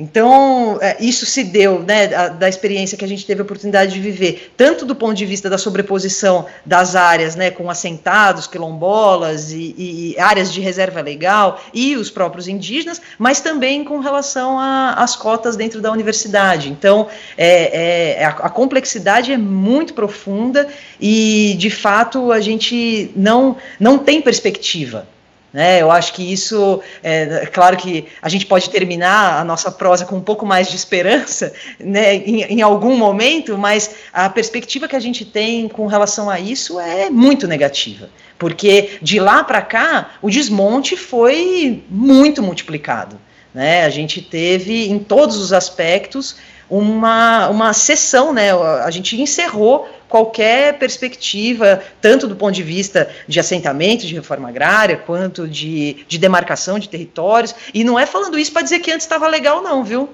Então, 0.00 0.78
é, 0.80 0.96
isso 1.00 1.26
se 1.26 1.42
deu 1.42 1.80
né, 1.80 2.06
da, 2.06 2.28
da, 2.28 2.48
experiência 2.48 2.96
que 2.96 3.04
a 3.04 3.08
gente 3.08 3.26
teve 3.26 3.40
a 3.40 3.44
oportunidade 3.44 3.92
de 3.92 4.00
viver, 4.00 4.52
tanto 4.56 4.86
do 4.86 4.94
ponto 4.94 5.14
de 5.14 5.26
vista 5.26 5.50
da 5.50 5.58
sobreposição 5.58 6.46
das 6.64 6.94
áreas, 6.94 7.34
né, 7.34 7.50
com 7.50 7.68
assentados, 7.68 8.46
quilombolas 8.46 9.50
e, 9.50 9.74
e 9.76 10.20
áreas 10.20 10.52
de 10.52 10.60
reserva 10.60 11.00
legal 11.00 11.60
e 11.74 11.96
os 11.96 12.10
próprios 12.10 12.46
indígenas, 12.46 13.02
mas 13.18 13.40
também 13.40 13.84
com 13.84 13.98
relação 13.98 14.56
às 14.58 15.16
cotas 15.16 15.56
dentro 15.56 15.80
da 15.80 15.90
universidade. 15.90 16.68
Então, 16.70 17.08
é, 17.36 18.20
é, 18.20 18.24
a, 18.24 18.28
a 18.28 18.50
complexidade 18.50 19.32
é 19.32 19.36
muito 19.36 19.94
profunda 19.94 20.68
e, 21.00 21.56
de 21.58 21.70
fato, 21.70 22.30
a 22.30 22.40
gente 22.40 23.10
não, 23.16 23.56
não 23.80 23.98
tem 23.98 24.22
perspectiva. 24.22 25.06
Né? 25.52 25.80
Eu 25.80 25.90
acho 25.90 26.12
que 26.12 26.32
isso, 26.32 26.80
é, 27.02 27.46
claro 27.46 27.76
que 27.76 28.06
a 28.20 28.28
gente 28.28 28.44
pode 28.44 28.68
terminar 28.68 29.40
a 29.40 29.44
nossa 29.44 29.70
prosa 29.70 30.04
com 30.04 30.16
um 30.16 30.20
pouco 30.20 30.44
mais 30.44 30.68
de 30.68 30.76
esperança 30.76 31.52
né, 31.80 32.16
em, 32.16 32.42
em, 32.42 32.62
algum 32.62 32.96
momento, 32.96 33.56
mas 33.56 33.90
a 34.12 34.28
perspectiva 34.28 34.86
que 34.86 34.96
a 34.96 35.00
gente 35.00 35.24
tem 35.24 35.66
com 35.66 35.86
relação 35.86 36.28
a 36.28 36.38
isso 36.38 36.78
é 36.78 37.08
muito 37.08 37.48
negativa, 37.48 38.10
porque 38.38 38.98
de 39.00 39.18
lá 39.18 39.42
para 39.42 39.62
cá 39.62 40.10
o 40.20 40.28
desmonte 40.28 40.96
foi 40.96 41.82
muito 41.88 42.42
multiplicado. 42.42 43.18
Né? 43.54 43.84
A 43.84 43.90
gente 43.90 44.20
teve 44.20 44.88
em 44.90 44.98
todos 44.98 45.36
os 45.36 45.52
aspectos 45.52 46.36
uma, 46.68 47.48
uma 47.48 47.72
sessão, 47.72 48.32
né? 48.32 48.52
A 48.52 48.90
gente 48.90 49.20
encerrou 49.20 49.88
qualquer 50.08 50.78
perspectiva, 50.78 51.82
tanto 52.00 52.26
do 52.26 52.34
ponto 52.34 52.54
de 52.54 52.62
vista 52.62 53.10
de 53.26 53.38
assentamento, 53.38 54.06
de 54.06 54.14
reforma 54.14 54.48
agrária, 54.48 54.96
quanto 54.96 55.46
de, 55.46 56.04
de 56.08 56.18
demarcação 56.18 56.78
de 56.78 56.88
territórios. 56.88 57.54
E 57.74 57.84
não 57.84 57.98
é 57.98 58.06
falando 58.06 58.38
isso 58.38 58.52
para 58.52 58.62
dizer 58.62 58.80
que 58.80 58.90
antes 58.90 59.04
estava 59.04 59.28
legal, 59.28 59.62
não, 59.62 59.84
viu? 59.84 60.08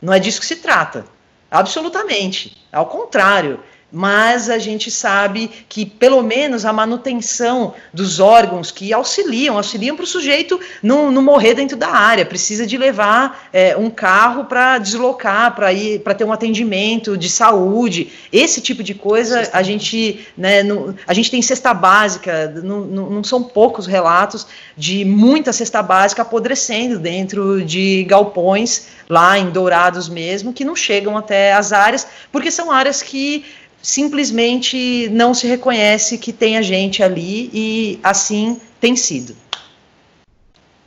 Não 0.00 0.12
é 0.12 0.18
disso 0.18 0.40
que 0.40 0.46
se 0.46 0.56
trata. 0.56 1.04
Absolutamente. 1.50 2.56
Ao 2.72 2.86
contrário. 2.86 3.60
Mas 3.90 4.50
a 4.50 4.58
gente 4.58 4.90
sabe 4.90 5.50
que 5.68 5.86
pelo 5.86 6.22
menos 6.22 6.64
a 6.64 6.72
manutenção 6.72 7.74
dos 7.92 8.20
órgãos 8.20 8.70
que 8.70 8.92
auxiliam, 8.92 9.56
auxiliam 9.56 9.96
para 9.96 10.04
o 10.04 10.06
sujeito 10.06 10.60
não, 10.82 11.10
não 11.10 11.22
morrer 11.22 11.54
dentro 11.54 11.76
da 11.76 11.88
área, 11.88 12.26
precisa 12.26 12.66
de 12.66 12.76
levar 12.76 13.48
é, 13.52 13.76
um 13.76 13.88
carro 13.88 14.44
para 14.44 14.78
deslocar, 14.78 15.54
para 15.54 15.72
ir 15.72 16.00
para 16.00 16.14
ter 16.14 16.24
um 16.24 16.32
atendimento 16.32 17.16
de 17.16 17.30
saúde, 17.30 18.12
esse 18.32 18.60
tipo 18.60 18.82
de 18.82 18.94
coisa 18.94 19.48
a 19.52 19.62
gente, 19.62 20.26
né, 20.36 20.60
a 21.06 21.14
gente 21.14 21.30
tem 21.30 21.40
cesta 21.40 21.72
básica, 21.72 22.48
não 22.62 23.24
são 23.24 23.42
poucos 23.42 23.86
relatos 23.86 24.46
de 24.76 25.04
muita 25.04 25.52
cesta 25.52 25.82
básica 25.82 26.22
apodrecendo 26.22 26.98
dentro 26.98 27.64
de 27.64 28.04
galpões 28.04 28.88
lá 29.08 29.38
em 29.38 29.50
Dourados 29.50 30.08
mesmo, 30.08 30.52
que 30.52 30.64
não 30.64 30.76
chegam 30.76 31.16
até 31.16 31.52
as 31.52 31.72
áreas, 31.72 32.06
porque 32.30 32.50
são 32.50 32.70
áreas 32.70 33.02
que 33.02 33.44
simplesmente 33.88 35.08
não 35.08 35.32
se 35.32 35.46
reconhece 35.46 36.18
que 36.18 36.30
tem 36.30 36.58
a 36.58 36.62
gente 36.62 37.02
ali 37.02 37.48
e 37.54 37.98
assim 38.02 38.60
tem 38.78 38.94
sido. 38.94 39.34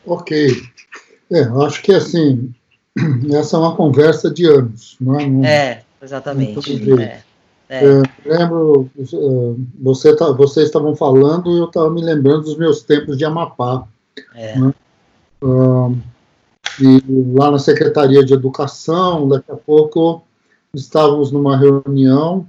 Ok. 0.05 0.61
É, 1.31 1.41
acho 1.65 1.81
que 1.81 1.91
assim, 1.91 2.53
essa 3.33 3.57
é 3.57 3.59
uma 3.59 3.75
conversa 3.75 4.29
de 4.29 4.45
anos, 4.45 4.97
não 5.01 5.19
é? 5.19 5.27
Não, 5.27 5.45
é, 5.45 5.81
exatamente. 5.99 7.01
É, 7.01 7.21
é. 7.69 8.03
Lembro, 8.23 8.87
é, 8.95 9.05
você 9.79 10.15
tá, 10.15 10.31
vocês 10.31 10.67
estavam 10.67 10.95
falando 10.95 11.49
e 11.55 11.57
eu 11.57 11.65
estava 11.65 11.89
me 11.89 12.03
lembrando 12.03 12.43
dos 12.43 12.57
meus 12.57 12.83
tempos 12.83 13.17
de 13.17 13.25
Amapá. 13.25 13.87
É. 14.35 14.59
Né? 14.59 14.73
Uh, 15.41 15.97
e 16.79 17.03
lá 17.35 17.49
na 17.49 17.57
Secretaria 17.57 18.23
de 18.23 18.35
Educação, 18.35 19.27
daqui 19.27 19.51
a 19.51 19.55
pouco 19.55 20.21
estávamos 20.71 21.31
numa 21.31 21.57
reunião 21.57 22.47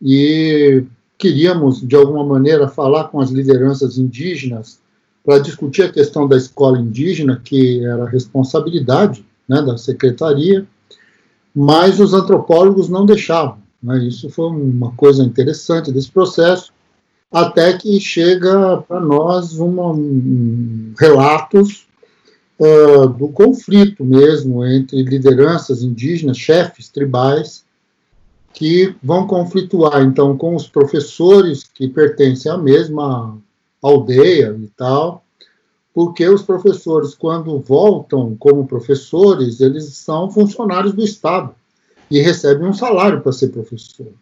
e 0.00 0.84
queríamos, 1.18 1.86
de 1.86 1.96
alguma 1.96 2.24
maneira, 2.24 2.68
falar 2.68 3.04
com 3.04 3.20
as 3.20 3.30
lideranças 3.30 3.98
indígenas 3.98 4.80
para 5.24 5.40
discutir 5.40 5.82
a 5.82 5.92
questão 5.92 6.26
da 6.26 6.36
escola 6.36 6.78
indígena, 6.78 7.40
que 7.42 7.84
era 7.84 8.08
responsabilidade 8.08 9.24
né, 9.48 9.60
da 9.60 9.76
secretaria, 9.76 10.66
mas 11.54 11.98
os 11.98 12.14
antropólogos 12.14 12.88
não 12.88 13.04
deixavam. 13.04 13.58
Né, 13.82 14.06
isso 14.06 14.30
foi 14.30 14.46
uma 14.46 14.92
coisa 14.92 15.22
interessante 15.22 15.92
desse 15.92 16.10
processo, 16.10 16.72
até 17.30 17.76
que 17.76 18.00
chega 18.00 18.78
para 18.88 19.00
nós 19.00 19.58
um, 19.58 20.94
relatos 20.98 21.86
uh, 22.58 23.06
do 23.08 23.28
conflito 23.28 24.04
mesmo 24.04 24.64
entre 24.64 25.02
lideranças 25.02 25.82
indígenas, 25.82 26.38
chefes 26.38 26.88
tribais, 26.88 27.64
que 28.52 28.94
vão 29.02 29.26
conflituar 29.26 30.02
então 30.02 30.36
com 30.36 30.54
os 30.54 30.66
professores 30.66 31.64
que 31.64 31.88
pertencem 31.88 32.50
à 32.50 32.58
mesma 32.58 33.38
aldeia 33.82 34.56
e 34.60 34.66
tal, 34.76 35.24
porque 35.94 36.28
os 36.28 36.42
professores, 36.42 37.14
quando 37.14 37.58
voltam 37.58 38.36
como 38.36 38.66
professores, 38.66 39.60
eles 39.60 39.96
são 39.96 40.30
funcionários 40.30 40.92
do 40.92 41.02
Estado 41.02 41.54
e 42.10 42.20
recebem 42.20 42.68
um 42.68 42.72
salário 42.72 43.20
para 43.20 43.32
ser 43.32 43.48
professor. 43.48 44.12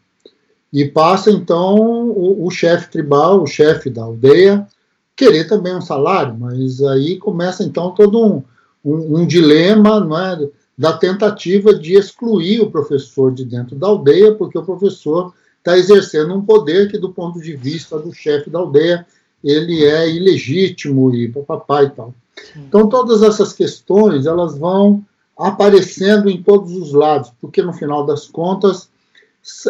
E 0.73 0.85
passa 0.85 1.31
então 1.31 1.77
o, 1.79 2.47
o 2.47 2.51
chefe 2.51 2.91
tribal, 2.91 3.43
o 3.43 3.47
chefe 3.47 3.89
da 3.89 4.03
aldeia, 4.03 4.67
querer 5.15 5.45
também 5.49 5.75
um 5.75 5.81
salário, 5.81 6.37
mas 6.39 6.83
aí 6.83 7.17
começa 7.17 7.63
então 7.63 7.93
todo 7.93 8.23
um, 8.23 8.43
um, 8.85 9.21
um 9.21 9.27
dilema, 9.27 10.01
não 10.01 10.19
é? 10.19 10.49
Da 10.77 10.93
tentativa 10.97 11.75
de 11.75 11.95
excluir 11.95 12.61
o 12.61 12.71
professor 12.71 13.33
de 13.33 13.45
dentro 13.45 13.77
da 13.77 13.87
aldeia, 13.87 14.35
porque 14.35 14.59
o 14.59 14.65
professor 14.65 15.33
está 15.59 15.77
exercendo 15.77 16.35
um 16.35 16.43
poder 16.43 16.91
que, 16.91 16.99
do 16.99 17.13
ponto 17.13 17.41
de 17.41 17.57
vista 17.57 17.99
do 17.99 18.13
chefe 18.13 18.51
da 18.51 18.59
aldeia, 18.59 19.07
ele 19.43 19.85
é 19.85 20.09
ilegítimo 20.09 21.15
e 21.15 21.29
papapá 21.29 21.83
e 21.83 21.91
tal. 21.91 22.15
Então, 22.55 22.89
todas 22.89 23.23
essas 23.23 23.53
questões, 23.53 24.27
elas 24.27 24.59
vão 24.59 25.05
aparecendo 25.37 26.29
em 26.29 26.43
todos 26.43 26.73
os 26.73 26.93
lados, 26.93 27.33
porque, 27.41 27.63
no 27.63 27.73
final 27.73 28.05
das 28.05 28.27
contas, 28.27 28.89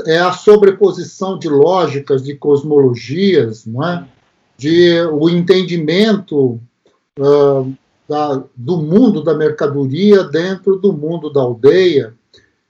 é 0.06 0.18
a 0.18 0.32
sobreposição 0.32 1.38
de 1.38 1.48
lógicas, 1.48 2.22
de 2.22 2.34
cosmologias, 2.34 3.64
não 3.66 3.86
é? 3.86 4.06
de 4.56 5.02
o 5.12 5.28
entendimento 5.28 6.58
uh, 7.18 7.74
da, 8.08 8.42
do 8.54 8.78
mundo 8.78 9.22
da 9.22 9.34
mercadoria 9.34 10.24
dentro 10.24 10.76
do 10.76 10.92
mundo 10.92 11.30
da 11.30 11.40
aldeia. 11.40 12.14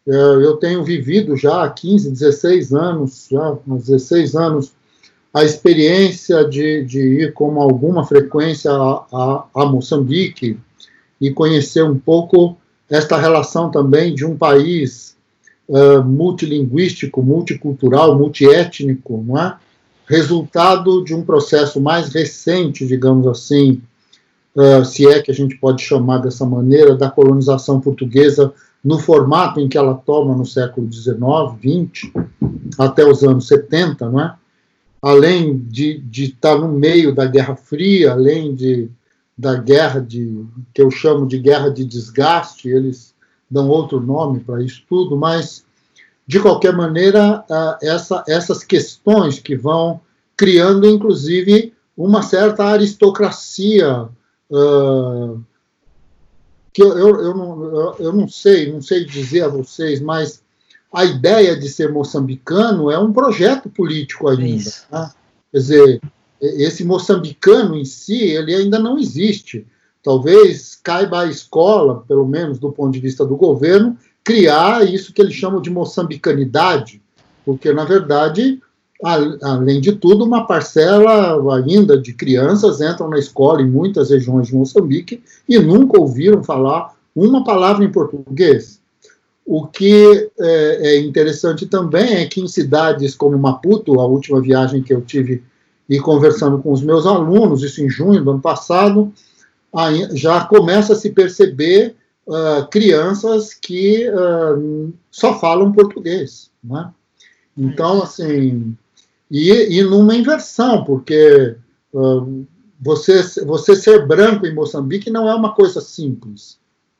É, 0.06 0.12
eu 0.14 0.56
tenho 0.56 0.84
vivido 0.84 1.36
já 1.36 1.64
há 1.64 1.70
15, 1.70 2.10
16 2.10 2.72
anos, 2.72 3.26
já 3.30 3.48
há 3.48 3.56
16 3.66 4.34
anos, 4.34 4.72
a 5.34 5.44
experiência 5.44 6.44
de, 6.44 6.84
de 6.84 7.00
ir 7.00 7.32
com 7.34 7.60
alguma 7.60 8.06
frequência 8.06 8.70
a, 8.70 9.04
a, 9.12 9.44
a 9.54 9.66
Moçambique 9.66 10.58
e 11.20 11.30
conhecer 11.30 11.84
um 11.84 11.98
pouco 11.98 12.56
esta 12.88 13.16
relação 13.18 13.70
também 13.70 14.14
de 14.14 14.24
um 14.24 14.36
país 14.36 15.16
uh, 15.68 16.02
multilinguístico, 16.02 17.22
multicultural, 17.22 18.16
multiétnico, 18.16 19.22
não 19.26 19.38
é? 19.38 19.56
resultado 20.06 21.04
de 21.04 21.14
um 21.14 21.22
processo 21.22 21.80
mais 21.80 22.08
recente, 22.14 22.86
digamos 22.86 23.26
assim, 23.26 23.82
uh, 24.56 24.84
se 24.84 25.06
é 25.06 25.20
que 25.20 25.30
a 25.30 25.34
gente 25.34 25.56
pode 25.56 25.82
chamar 25.82 26.18
dessa 26.18 26.44
maneira, 26.44 26.96
da 26.96 27.10
colonização 27.10 27.80
portuguesa 27.80 28.52
no 28.82 28.98
formato 28.98 29.60
em 29.60 29.68
que 29.68 29.76
ela 29.76 29.94
toma 29.94 30.34
no 30.34 30.46
século 30.46 30.90
XIX, 30.92 31.18
XX, 31.60 32.12
até 32.78 33.04
os 33.04 33.22
anos 33.22 33.46
70, 33.48 34.08
não 34.08 34.20
é? 34.20 34.34
além 35.02 35.58
de, 35.58 35.98
de 35.98 36.24
estar 36.24 36.58
no 36.58 36.68
meio 36.68 37.14
da 37.14 37.26
Guerra 37.26 37.54
Fria, 37.54 38.12
além 38.12 38.54
de, 38.54 38.88
da 39.36 39.54
guerra 39.54 40.00
de, 40.00 40.44
que 40.74 40.82
eu 40.82 40.90
chamo 40.90 41.26
de 41.26 41.38
guerra 41.38 41.70
de 41.70 41.84
desgaste, 41.84 42.68
eles 42.68 43.14
dão 43.50 43.68
outro 43.68 44.00
nome 44.00 44.40
para 44.40 44.62
isso 44.62 44.82
tudo, 44.88 45.16
mas, 45.16 45.64
de 46.26 46.40
qualquer 46.40 46.74
maneira, 46.74 47.44
essa, 47.82 48.24
essas 48.26 48.64
questões 48.64 49.38
que 49.38 49.56
vão 49.56 50.00
criando, 50.36 50.88
inclusive, 50.88 51.72
uma 51.96 52.22
certa 52.22 52.64
aristocracia 52.64 54.08
Uh, 54.50 55.42
que 56.72 56.82
eu, 56.82 56.98
eu, 56.98 57.20
eu, 57.20 57.34
não, 57.34 57.94
eu 57.98 58.12
não 58.12 58.28
sei, 58.28 58.70
não 58.70 58.82
sei 58.82 59.04
dizer 59.04 59.44
a 59.44 59.48
vocês, 59.48 60.00
mas 60.00 60.42
a 60.92 61.04
ideia 61.04 61.56
de 61.56 61.68
ser 61.68 61.90
moçambicano 61.90 62.90
é 62.90 62.98
um 62.98 63.12
projeto 63.12 63.68
político 63.70 64.28
ainda. 64.28 64.70
Né? 64.92 65.10
Quer 65.52 65.58
dizer, 65.58 66.00
esse 66.40 66.84
moçambicano 66.84 67.76
em 67.76 67.84
si, 67.84 68.18
ele 68.22 68.54
ainda 68.54 68.78
não 68.78 68.98
existe. 68.98 69.66
Talvez 70.02 70.78
caiba 70.82 71.22
à 71.22 71.26
escola, 71.26 72.04
pelo 72.06 72.26
menos 72.26 72.58
do 72.58 72.70
ponto 72.70 72.92
de 72.92 73.00
vista 73.00 73.24
do 73.24 73.36
governo, 73.36 73.96
criar 74.22 74.86
isso 74.86 75.12
que 75.12 75.20
eles 75.22 75.34
chamam 75.34 75.60
de 75.60 75.70
moçambicanidade, 75.70 77.02
porque, 77.44 77.72
na 77.72 77.84
verdade, 77.84 78.60
além 79.02 79.80
de 79.80 79.92
tudo, 79.92 80.24
uma 80.24 80.46
parcela 80.46 81.56
ainda 81.56 81.98
de 81.98 82.12
crianças 82.12 82.80
entram 82.80 83.08
na 83.08 83.18
escola 83.18 83.60
em 83.60 83.70
muitas 83.70 84.10
regiões 84.10 84.48
de 84.48 84.54
Moçambique 84.54 85.22
e 85.48 85.58
nunca 85.58 86.00
ouviram 86.00 86.42
falar 86.42 86.94
uma 87.14 87.44
palavra 87.44 87.84
em 87.84 87.92
português. 87.92 88.80
O 89.44 89.66
que 89.66 90.30
é, 90.40 90.96
é 90.96 91.00
interessante 91.00 91.66
também 91.66 92.14
é 92.14 92.26
que 92.26 92.40
em 92.40 92.48
cidades 92.48 93.14
como 93.14 93.38
Maputo, 93.38 94.00
a 94.00 94.06
última 94.06 94.40
viagem 94.40 94.82
que 94.82 94.92
eu 94.92 95.00
tive 95.00 95.42
e 95.88 96.00
conversando 96.00 96.58
com 96.58 96.72
os 96.72 96.82
meus 96.82 97.06
alunos, 97.06 97.62
isso 97.62 97.82
em 97.82 97.88
junho 97.88 98.24
do 98.24 98.30
ano 98.32 98.40
passado, 98.40 99.12
já 100.12 100.44
começa 100.44 100.94
a 100.94 100.96
se 100.96 101.10
perceber 101.10 101.94
uh, 102.26 102.66
crianças 102.70 103.54
que 103.54 104.08
uh, 104.08 104.92
só 105.10 105.38
falam 105.38 105.72
português. 105.72 106.50
Né? 106.62 106.90
Então, 107.56 108.02
assim, 108.02 108.76
e, 109.30 109.78
e 109.78 109.82
numa 109.82 110.14
inversão, 110.14 110.84
porque 110.84 111.56
uh, 111.92 112.46
você, 112.80 113.22
você 113.44 113.74
ser 113.74 114.06
branco 114.06 114.46
em 114.46 114.54
Moçambique 114.54 115.10
não 115.10 115.28
é 115.28 115.34
uma 115.34 115.54
coisa 115.54 115.80
simples. 115.80 116.58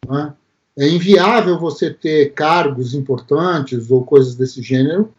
É? 0.09 0.85
é? 0.85 0.89
inviável 0.89 1.59
você 1.59 1.90
ter 1.90 2.32
cargos 2.32 2.94
importantes 2.94 3.90
ou 3.90 4.05
coisas 4.05 4.35
desse 4.35 4.62
gênero. 4.62 5.12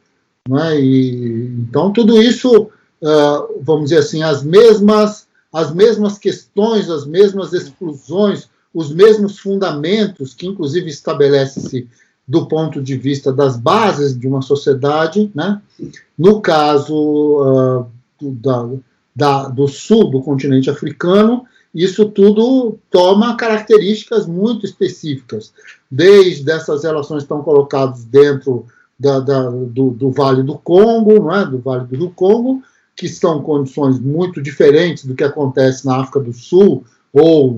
É? 0.63 0.79
E, 0.79 1.45
então, 1.59 1.91
tudo 1.91 2.21
isso, 2.21 2.69
uh, 3.01 3.61
vamos 3.61 3.89
dizer 3.89 3.99
assim, 3.99 4.23
as 4.23 4.43
mesmas, 4.43 5.27
as 5.53 5.73
mesmas 5.73 6.17
questões, 6.17 6.89
as 6.89 7.05
mesmas 7.05 7.53
exclusões, 7.53 8.49
os 8.73 8.93
mesmos 8.93 9.39
fundamentos 9.39 10.33
que, 10.33 10.47
inclusive, 10.47 10.89
estabelece-se 10.89 11.87
do 12.27 12.45
ponto 12.45 12.81
de 12.81 12.97
vista 12.97 13.31
das 13.31 13.55
bases 13.55 14.17
de 14.17 14.27
uma 14.27 14.41
sociedade, 14.41 15.31
né? 15.33 15.61
no 16.17 16.41
caso 16.41 16.93
uh, 16.93 17.87
da, 18.21 18.69
da, 19.15 19.47
do 19.47 19.67
sul 19.67 20.11
do 20.11 20.21
continente 20.21 20.69
africano, 20.69 21.45
isso 21.73 22.09
tudo 22.09 22.77
toma 22.89 23.37
características 23.37 24.25
muito 24.25 24.65
específicas, 24.65 25.53
desde 25.89 26.51
essas 26.51 26.83
relações 26.83 27.23
estão 27.23 27.41
colocadas 27.41 28.03
dentro 28.03 28.65
da, 28.99 29.19
da, 29.19 29.49
do, 29.49 29.91
do, 29.91 30.11
Vale 30.11 30.43
do 30.43 30.57
Congo, 30.57 31.19
não 31.19 31.33
é? 31.33 31.45
do 31.45 31.59
Vale 31.59 31.85
do 31.85 31.95
Rio 31.95 32.11
Congo, 32.15 32.61
que 32.95 33.05
estão 33.05 33.41
condições 33.41 33.99
muito 33.99 34.41
diferentes 34.41 35.05
do 35.05 35.15
que 35.15 35.23
acontece 35.23 35.85
na 35.85 36.01
África 36.01 36.19
do 36.19 36.33
Sul 36.33 36.83
ou 37.13 37.55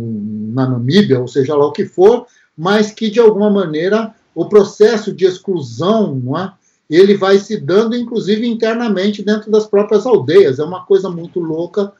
na 0.53 0.69
Namíbia, 0.69 1.19
ou 1.19 1.27
seja 1.27 1.55
lá 1.55 1.65
o 1.65 1.71
que 1.71 1.85
for, 1.85 2.27
mas 2.57 2.91
que 2.91 3.09
de 3.09 3.19
alguma 3.19 3.49
maneira 3.49 4.13
o 4.39 4.47
processo 4.47 5.11
de 5.11 5.25
exclusão, 5.25 6.15
não 6.15 6.37
é? 6.39 6.53
ele 6.89 7.17
vai 7.17 7.37
se 7.39 7.57
dando, 7.57 7.93
inclusive 7.93 8.47
internamente 8.47 9.21
dentro 9.21 9.51
das 9.51 9.67
próprias 9.67 10.05
aldeias. 10.05 10.59
É 10.59 10.63
uma 10.63 10.85
coisa 10.85 11.09
muito 11.09 11.41
louca, 11.41 11.91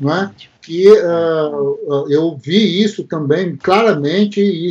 não 0.00 0.12
é? 0.12 0.32
Que 0.60 0.88
uh, 0.90 2.10
eu 2.10 2.36
vi 2.36 2.82
isso 2.82 3.04
também 3.04 3.56
claramente 3.56 4.40
e 4.40 4.68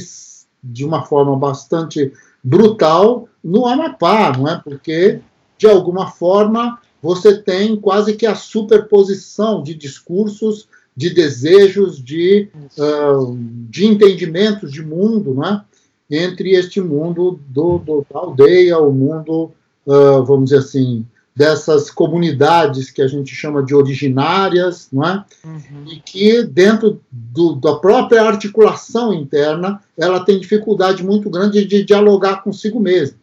de 0.61 0.83
uma 0.83 1.05
forma 1.05 1.37
bastante 1.37 2.11
brutal 2.43 3.29
no 3.41 3.65
Amapá, 3.67 4.33
não 4.37 4.45
é? 4.45 4.61
Porque 4.61 5.21
de 5.57 5.65
alguma 5.65 6.11
forma 6.11 6.77
você 7.01 7.41
tem 7.41 7.77
quase 7.77 8.17
que 8.17 8.25
a 8.25 8.35
superposição 8.35 9.63
de 9.63 9.73
discursos, 9.73 10.67
de 10.95 11.09
desejos, 11.09 12.03
de, 12.03 12.49
uh, 12.77 13.33
de 13.69 13.85
entendimentos 13.85 14.73
de 14.73 14.85
mundo, 14.85 15.33
não 15.33 15.45
é? 15.45 15.63
Entre 16.09 16.51
este 16.51 16.81
mundo 16.81 17.39
do, 17.47 17.77
do 17.79 18.05
da 18.11 18.19
aldeia, 18.19 18.77
o 18.77 18.91
mundo 18.91 19.51
uh, 19.85 20.23
vamos 20.23 20.45
dizer 20.49 20.57
assim, 20.57 21.05
dessas 21.35 21.89
comunidades 21.89 22.91
que 22.91 23.01
a 23.01 23.07
gente 23.07 23.33
chama 23.33 23.63
de 23.63 23.73
originárias, 23.73 24.87
não 24.91 25.05
é? 25.05 25.25
Uhum. 25.43 25.85
E 25.91 25.95
que 25.99 26.43
dentro 26.43 27.01
do, 27.11 27.55
da 27.55 27.75
própria 27.75 28.21
articulação 28.21 29.13
interna, 29.13 29.81
ela 29.97 30.23
tem 30.23 30.39
dificuldade 30.39 31.03
muito 31.03 31.29
grande 31.29 31.65
de 31.65 31.83
dialogar 31.83 32.43
consigo 32.43 32.79
mesma. 32.79 33.17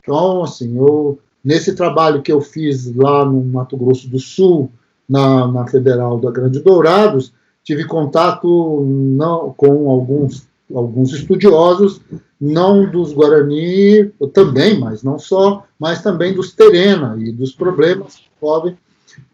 Então, 0.00 0.42
assim, 0.42 0.76
eu 0.76 1.18
nesse 1.44 1.74
trabalho 1.74 2.22
que 2.22 2.32
eu 2.32 2.40
fiz 2.40 2.94
lá 2.96 3.24
no 3.24 3.44
Mato 3.44 3.76
Grosso 3.76 4.08
do 4.08 4.18
Sul, 4.18 4.70
na, 5.06 5.46
na 5.46 5.66
Federal 5.66 6.18
da 6.18 6.30
Grande 6.30 6.58
Dourados, 6.60 7.32
tive 7.62 7.84
contato 7.84 8.82
não, 8.86 9.52
com 9.54 9.90
alguns 9.90 10.46
alguns 10.72 11.12
estudiosos, 11.12 12.00
não 12.40 12.88
dos 12.90 13.12
Guarani 13.12 14.10
também, 14.32 14.78
mas 14.78 15.02
não 15.02 15.18
só, 15.18 15.64
mas 15.78 16.02
também 16.02 16.34
dos 16.34 16.52
Terena 16.52 17.16
e 17.18 17.32
dos 17.32 17.52
problemas 17.52 18.16
que 18.16 18.24
envolvem 18.36 18.76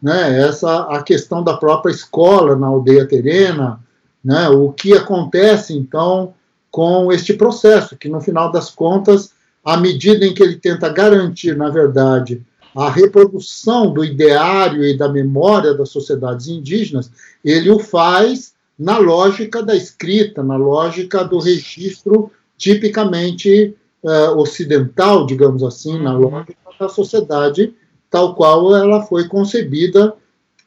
né, 0.01 0.39
essa 0.41 0.83
a 0.83 1.01
questão 1.03 1.43
da 1.43 1.57
própria 1.57 1.91
escola 1.91 2.55
na 2.55 2.67
aldeia 2.67 3.07
terena, 3.07 3.79
né, 4.23 4.49
o 4.49 4.71
que 4.71 4.93
acontece 4.93 5.73
então 5.73 6.33
com 6.69 7.11
este 7.11 7.33
processo, 7.33 7.97
que 7.97 8.07
no 8.07 8.21
final 8.21 8.51
das 8.51 8.69
contas, 8.69 9.33
à 9.63 9.77
medida 9.77 10.25
em 10.25 10.33
que 10.33 10.41
ele 10.41 10.55
tenta 10.55 10.89
garantir, 10.89 11.55
na 11.55 11.69
verdade, 11.69 12.41
a 12.75 12.89
reprodução 12.89 13.91
do 13.91 14.05
ideário 14.05 14.83
e 14.83 14.97
da 14.97 15.09
memória 15.09 15.73
das 15.73 15.89
sociedades 15.89 16.47
indígenas, 16.47 17.11
ele 17.43 17.69
o 17.69 17.77
faz 17.77 18.53
na 18.81 18.97
lógica 18.97 19.61
da 19.61 19.75
escrita, 19.75 20.41
na 20.41 20.57
lógica 20.57 21.23
do 21.23 21.37
registro 21.37 22.31
tipicamente 22.57 23.75
uh, 24.01 24.35
ocidental, 24.39 25.27
digamos 25.27 25.61
assim, 25.61 26.01
na 26.01 26.15
uhum. 26.15 26.29
lógica 26.29 26.55
da 26.79 26.89
sociedade 26.89 27.75
tal 28.09 28.33
qual 28.33 28.75
ela 28.75 29.03
foi 29.03 29.27
concebida 29.27 30.15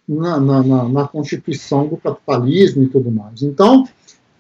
na, 0.09 0.39
na, 0.39 0.62
na, 0.62 0.89
na 0.89 1.09
constituição 1.09 1.89
do 1.89 1.97
capitalismo 1.97 2.85
e 2.85 2.89
tudo 2.89 3.11
mais. 3.11 3.43
Então, 3.43 3.85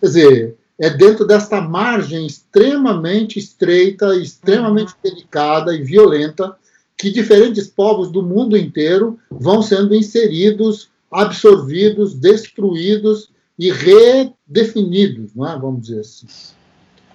quer 0.00 0.06
dizer, 0.06 0.56
é 0.78 0.88
dentro 0.88 1.26
desta 1.26 1.60
margem 1.60 2.24
extremamente 2.26 3.40
estreita, 3.40 4.14
extremamente 4.14 4.92
uhum. 4.92 5.10
delicada 5.10 5.74
e 5.74 5.82
violenta 5.82 6.54
que 6.96 7.10
diferentes 7.10 7.66
povos 7.66 8.08
do 8.08 8.22
mundo 8.22 8.56
inteiro 8.56 9.18
vão 9.28 9.60
sendo 9.62 9.96
inseridos, 9.96 10.90
absorvidos, 11.10 12.14
destruídos 12.14 13.33
e 13.58 13.70
redefinidos, 13.70 15.34
não 15.34 15.46
é? 15.46 15.58
vamos 15.58 15.82
dizer 15.82 16.00
assim. 16.00 16.26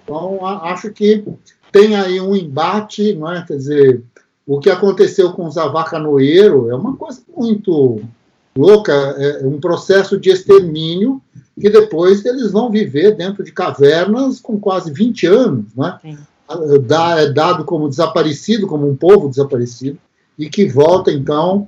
Então, 0.04 0.46
acho 0.46 0.92
que 0.92 1.24
tem 1.72 1.96
aí 1.96 2.20
um 2.20 2.36
embate, 2.36 3.14
não 3.14 3.32
é? 3.32 3.46
quer 3.46 3.58
dizer, 3.58 4.04
o 4.46 4.60
que 4.60 4.70
aconteceu 4.70 5.32
com 5.34 5.46
os 5.46 5.58
avacanoeiro 5.58 6.70
é 6.70 6.76
uma 6.76 6.96
coisa 6.96 7.22
muito 7.36 8.02
louca, 8.58 8.94
é 8.94 9.46
um 9.46 9.60
processo 9.60 10.20
de 10.20 10.30
extermínio 10.30 11.22
que 11.60 11.70
depois 11.70 12.26
eles 12.26 12.52
vão 12.52 12.72
viver 12.72 13.16
dentro 13.16 13.44
de 13.44 13.52
cavernas 13.52 14.40
com 14.40 14.60
quase 14.60 14.92
20 14.92 15.28
anos, 15.28 15.66
não 15.76 15.88
é? 15.88 16.00
É 17.20 17.32
dado 17.32 17.64
como 17.64 17.88
desaparecido, 17.90 18.66
como 18.66 18.90
um 18.90 18.96
povo 18.96 19.30
desaparecido, 19.30 20.00
e 20.38 20.50
que 20.50 20.68
volta, 20.68 21.12
então, 21.12 21.68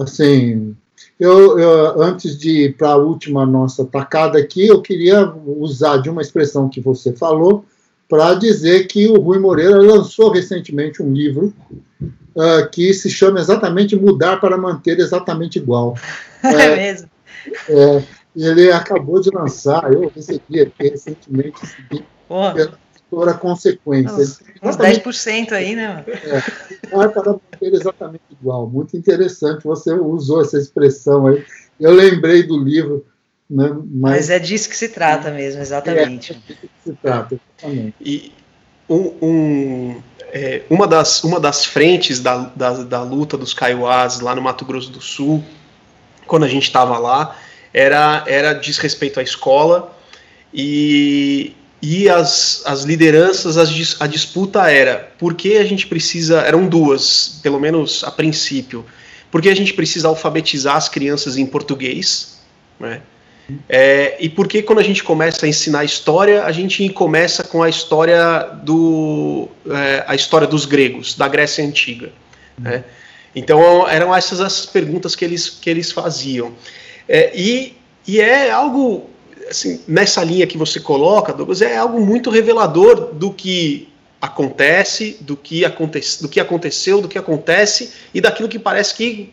assim, 0.00 0.74
eu, 1.18 1.58
eu, 1.58 2.02
antes 2.02 2.38
de 2.38 2.64
ir 2.64 2.76
para 2.76 2.90
a 2.90 2.96
última 2.96 3.44
nossa 3.44 3.84
tacada 3.84 4.38
aqui, 4.38 4.66
eu 4.66 4.80
queria 4.80 5.32
usar 5.46 5.96
de 5.98 6.08
uma 6.08 6.22
expressão 6.22 6.68
que 6.68 6.80
você 6.80 7.12
falou 7.12 7.64
para 8.08 8.34
dizer 8.34 8.86
que 8.86 9.06
o 9.08 9.20
Rui 9.20 9.38
Moreira 9.38 9.76
lançou 9.78 10.30
recentemente 10.30 11.02
um 11.02 11.12
livro 11.12 11.52
uh, 12.00 12.68
que 12.72 12.94
se 12.94 13.10
chama 13.10 13.40
exatamente 13.40 13.96
Mudar 13.96 14.40
para 14.40 14.56
Manter 14.56 14.98
Exatamente 14.98 15.58
Igual. 15.58 15.94
É, 16.40 16.54
é 16.54 16.76
mesmo? 16.76 17.10
É, 17.68 18.02
ele 18.36 18.70
acabou 18.70 19.20
de 19.20 19.28
lançar, 19.28 19.92
eu 19.92 20.08
recebi 20.14 20.60
aqui 20.60 20.88
recentemente 20.88 21.64
esse 21.64 21.76
livro 21.90 22.06
pela 23.10 23.22
editora 23.22 23.34
Consequência. 23.34 24.44
Uns 24.62 24.76
10% 24.76 25.52
aí, 25.52 25.74
né? 25.74 26.04
É, 26.06 26.94
mudar 26.94 27.08
para 27.08 27.32
manter 27.32 27.74
exatamente 27.74 28.22
igual. 28.30 28.68
Muito 28.68 28.96
interessante, 28.96 29.64
você 29.64 29.92
usou 29.92 30.42
essa 30.42 30.58
expressão 30.58 31.26
aí. 31.26 31.44
Eu 31.80 31.92
lembrei 31.92 32.42
do 32.42 32.62
livro. 32.62 33.04
Né, 33.48 33.68
mas... 33.70 34.12
mas 34.12 34.30
é 34.30 34.38
disso 34.38 34.68
que 34.68 34.76
se 34.76 34.88
trata 34.88 35.30
mesmo, 35.30 35.62
exatamente. 35.62 36.32
É, 36.32 36.36
é 36.36 36.38
disso 36.38 36.60
que 36.60 36.90
se 36.90 36.92
trata, 37.00 37.34
exatamente. 37.34 37.94
E 38.00 38.32
um, 38.88 39.14
um 39.22 40.02
é, 40.30 40.62
uma, 40.68 40.86
das, 40.86 41.24
uma 41.24 41.40
das 41.40 41.64
frentes 41.64 42.20
da, 42.20 42.50
da, 42.54 42.72
da 42.84 43.02
luta 43.02 43.38
dos 43.38 43.54
Kaiowás 43.54 44.20
lá 44.20 44.34
no 44.34 44.42
Mato 44.42 44.64
Grosso 44.64 44.90
do 44.90 45.00
Sul, 45.00 45.42
quando 46.26 46.44
a 46.44 46.48
gente 46.48 46.64
estava 46.64 46.98
lá, 46.98 47.36
era, 47.72 48.24
era 48.26 48.52
diz 48.52 48.78
respeito 48.78 49.18
à 49.18 49.22
escola 49.22 49.96
e, 50.52 51.54
e 51.80 52.08
as, 52.08 52.62
as 52.64 52.82
lideranças, 52.82 53.56
as, 53.56 53.96
a 54.00 54.06
disputa 54.06 54.68
era 54.70 55.12
por 55.18 55.34
que 55.34 55.56
a 55.58 55.64
gente 55.64 55.86
precisa, 55.86 56.40
eram 56.40 56.66
duas, 56.66 57.38
pelo 57.42 57.60
menos 57.60 58.02
a 58.04 58.10
princípio, 58.10 58.84
por 59.30 59.40
que 59.40 59.48
a 59.48 59.54
gente 59.54 59.72
precisa 59.74 60.08
alfabetizar 60.08 60.76
as 60.76 60.88
crianças 60.88 61.36
em 61.36 61.46
português, 61.46 62.38
né? 62.80 63.02
É, 63.66 64.16
e 64.20 64.28
por 64.28 64.46
que 64.46 64.60
quando 64.60 64.78
a 64.78 64.82
gente 64.82 65.02
começa 65.02 65.46
a 65.46 65.48
ensinar 65.48 65.82
história, 65.82 66.44
a 66.44 66.52
gente 66.52 66.86
começa 66.90 67.42
com 67.42 67.62
a 67.62 67.68
história 67.68 68.42
do 68.62 69.48
é, 69.70 70.04
a 70.06 70.14
história 70.14 70.46
dos 70.46 70.66
gregos, 70.66 71.14
da 71.14 71.26
Grécia 71.28 71.64
antiga, 71.64 72.12
né? 72.58 72.84
Então 73.34 73.88
eram 73.88 74.14
essas 74.14 74.40
as 74.40 74.66
perguntas 74.66 75.14
que 75.14 75.24
eles 75.24 75.48
que 75.48 75.70
eles 75.70 75.90
faziam. 75.90 76.52
É, 77.08 77.32
e, 77.34 77.74
e 78.06 78.20
é 78.20 78.50
algo 78.50 79.08
assim, 79.50 79.80
nessa 79.86 80.22
linha 80.22 80.46
que 80.46 80.58
você 80.58 80.80
coloca, 80.80 81.32
Douglas, 81.32 81.62
é 81.62 81.76
algo 81.76 82.00
muito 82.00 82.30
revelador 82.30 83.14
do 83.14 83.32
que 83.32 83.88
acontece, 84.20 85.16
do 85.20 85.36
que, 85.36 85.64
acontece, 85.64 86.22
do 86.22 86.28
que 86.28 86.40
aconteceu, 86.40 87.00
do 87.00 87.08
que 87.08 87.18
acontece 87.18 87.92
e 88.12 88.20
daquilo 88.20 88.48
que 88.48 88.58
parece 88.58 88.94
que 88.94 89.32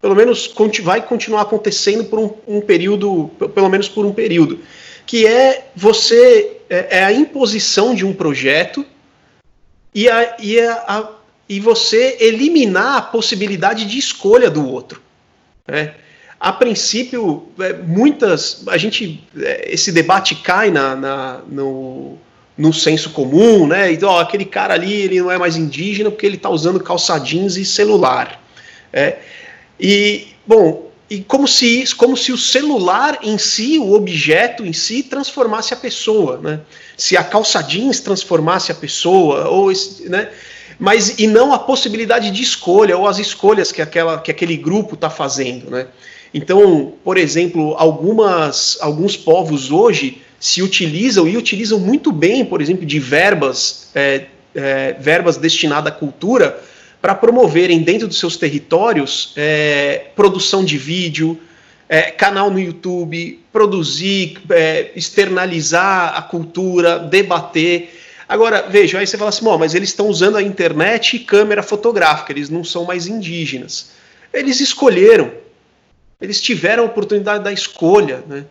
pelo 0.00 0.16
menos 0.16 0.52
vai 0.82 1.00
continuar 1.00 1.42
acontecendo 1.42 2.04
por 2.04 2.18
um, 2.18 2.30
um 2.46 2.60
período, 2.60 3.30
pelo 3.54 3.68
menos 3.68 3.88
por 3.88 4.04
um 4.04 4.12
período, 4.12 4.58
que 5.06 5.26
é 5.26 5.68
você 5.76 6.56
é, 6.68 6.98
é 6.98 7.04
a 7.04 7.12
imposição 7.12 7.94
de 7.94 8.04
um 8.04 8.12
projeto 8.12 8.84
e, 9.94 10.08
a, 10.08 10.36
e, 10.40 10.58
a, 10.60 11.08
e 11.48 11.60
você 11.60 12.16
eliminar 12.18 12.96
a 12.96 13.02
possibilidade 13.02 13.84
de 13.84 13.96
escolha 13.98 14.50
do 14.50 14.66
outro. 14.66 15.00
Né? 15.68 15.94
A 16.42 16.52
princípio, 16.52 17.46
é, 17.60 17.72
muitas. 17.72 18.64
A 18.66 18.76
gente. 18.76 19.22
É, 19.38 19.72
esse 19.72 19.92
debate 19.92 20.34
cai 20.34 20.72
na, 20.72 20.96
na, 20.96 21.40
no, 21.48 22.18
no 22.58 22.72
senso 22.72 23.10
comum, 23.10 23.64
né? 23.68 23.92
Então, 23.92 24.08
ó, 24.08 24.18
aquele 24.18 24.44
cara 24.44 24.74
ali 24.74 24.92
ele 24.92 25.20
não 25.20 25.30
é 25.30 25.38
mais 25.38 25.56
indígena 25.56 26.10
porque 26.10 26.26
ele 26.26 26.34
está 26.34 26.50
usando 26.50 26.80
calça 26.80 27.16
jeans 27.20 27.56
e 27.56 27.64
celular. 27.64 28.42
É, 28.92 29.18
e, 29.78 30.26
bom, 30.44 30.90
e 31.08 31.20
como 31.20 31.46
se, 31.46 31.84
como 31.94 32.16
se 32.16 32.32
o 32.32 32.36
celular 32.36 33.20
em 33.22 33.38
si, 33.38 33.78
o 33.78 33.92
objeto 33.92 34.66
em 34.66 34.72
si, 34.72 35.04
transformasse 35.04 35.72
a 35.72 35.76
pessoa, 35.76 36.40
né? 36.42 36.60
Se 36.96 37.16
a 37.16 37.22
calça 37.22 37.62
jeans 37.62 38.00
transformasse 38.00 38.72
a 38.72 38.74
pessoa, 38.74 39.48
ou 39.48 39.70
né? 40.08 40.28
Mas 40.76 41.20
e 41.20 41.28
não 41.28 41.52
a 41.52 41.58
possibilidade 41.60 42.32
de 42.32 42.42
escolha 42.42 42.98
ou 42.98 43.06
as 43.06 43.20
escolhas 43.20 43.70
que, 43.70 43.80
aquela, 43.80 44.20
que 44.20 44.32
aquele 44.32 44.56
grupo 44.56 44.96
está 44.96 45.08
fazendo, 45.08 45.70
né? 45.70 45.86
Então, 46.34 46.94
por 47.04 47.18
exemplo, 47.18 47.74
algumas, 47.76 48.78
alguns 48.80 49.16
povos 49.16 49.70
hoje 49.70 50.22
se 50.40 50.62
utilizam 50.62 51.28
e 51.28 51.36
utilizam 51.36 51.78
muito 51.78 52.10
bem, 52.10 52.44
por 52.44 52.60
exemplo, 52.60 52.86
de 52.86 52.98
verbas 52.98 53.90
é, 53.94 54.26
é, 54.54 54.96
verbas 54.98 55.36
destinadas 55.36 55.92
à 55.92 55.96
cultura 55.96 56.60
para 57.00 57.14
promoverem 57.14 57.80
dentro 57.80 58.06
dos 58.06 58.18
seus 58.18 58.36
territórios 58.36 59.32
é, 59.36 60.06
produção 60.14 60.64
de 60.64 60.78
vídeo, 60.78 61.38
é, 61.88 62.10
canal 62.10 62.50
no 62.50 62.60
YouTube, 62.60 63.40
produzir, 63.52 64.40
é, 64.50 64.92
externalizar 64.94 66.16
a 66.16 66.22
cultura, 66.22 66.98
debater. 66.98 68.00
Agora, 68.28 68.66
veja, 68.68 68.98
aí 68.98 69.06
você 69.06 69.18
fala 69.18 69.30
assim, 69.30 69.44
mas 69.58 69.74
eles 69.74 69.90
estão 69.90 70.06
usando 70.06 70.36
a 70.36 70.42
internet 70.42 71.16
e 71.16 71.18
câmera 71.18 71.62
fotográfica, 71.62 72.32
eles 72.32 72.48
não 72.48 72.64
são 72.64 72.84
mais 72.84 73.06
indígenas. 73.06 73.90
Eles 74.32 74.60
escolheram, 74.60 75.30
eles 76.22 76.40
tiveram 76.40 76.84
a 76.84 76.86
oportunidade 76.86 77.42
da 77.42 77.52
escolha, 77.52 78.22
né? 78.26 78.44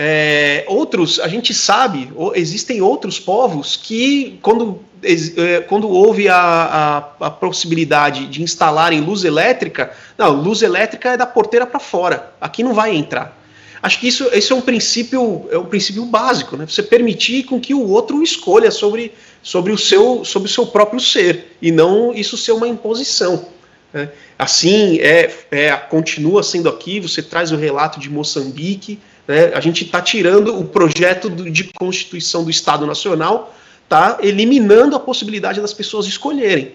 É, 0.00 0.64
outros, 0.68 1.18
a 1.18 1.26
gente 1.26 1.52
sabe, 1.52 2.12
existem 2.34 2.80
outros 2.80 3.18
povos 3.18 3.74
que, 3.74 4.38
quando, 4.42 4.80
é, 5.02 5.60
quando 5.62 5.88
houve 5.88 6.28
a, 6.28 6.36
a, 6.36 7.26
a, 7.26 7.30
possibilidade 7.30 8.26
de 8.26 8.40
instalarem 8.40 9.00
luz 9.00 9.24
elétrica, 9.24 9.90
não, 10.16 10.30
luz 10.30 10.62
elétrica 10.62 11.14
é 11.14 11.16
da 11.16 11.26
porteira 11.26 11.66
para 11.66 11.80
fora, 11.80 12.32
aqui 12.40 12.62
não 12.62 12.74
vai 12.74 12.94
entrar. 12.94 13.36
Acho 13.82 13.98
que 13.98 14.06
isso, 14.06 14.28
esse 14.32 14.52
é 14.52 14.54
um 14.54 14.60
princípio, 14.60 15.48
é 15.50 15.58
um 15.58 15.64
princípio 15.64 16.04
básico, 16.04 16.56
né? 16.56 16.66
Você 16.66 16.82
permitir 16.82 17.44
com 17.44 17.58
que 17.58 17.74
o 17.74 17.88
outro 17.88 18.22
escolha 18.22 18.70
sobre, 18.70 19.12
sobre, 19.42 19.72
o, 19.72 19.78
seu, 19.78 20.24
sobre 20.24 20.48
o 20.48 20.52
seu 20.52 20.66
próprio 20.66 21.00
ser, 21.00 21.56
e 21.60 21.72
não 21.72 22.12
isso 22.12 22.36
ser 22.36 22.52
uma 22.52 22.68
imposição. 22.68 23.46
Né? 23.92 24.10
Assim, 24.38 24.98
é, 25.00 25.34
é, 25.50 25.76
continua 25.76 26.42
sendo 26.42 26.68
aqui, 26.68 27.00
você 27.00 27.22
traz 27.22 27.52
o 27.52 27.56
relato 27.56 27.98
de 27.98 28.10
Moçambique, 28.10 28.98
né? 29.28 29.52
A 29.54 29.60
gente 29.60 29.84
está 29.84 30.00
tirando 30.00 30.58
o 30.58 30.64
projeto 30.64 31.28
de 31.28 31.64
constituição 31.64 32.42
do 32.42 32.50
Estado 32.50 32.86
Nacional, 32.86 33.54
está 33.84 34.18
eliminando 34.22 34.96
a 34.96 35.00
possibilidade 35.00 35.60
das 35.60 35.74
pessoas 35.74 36.06
escolherem. 36.06 36.74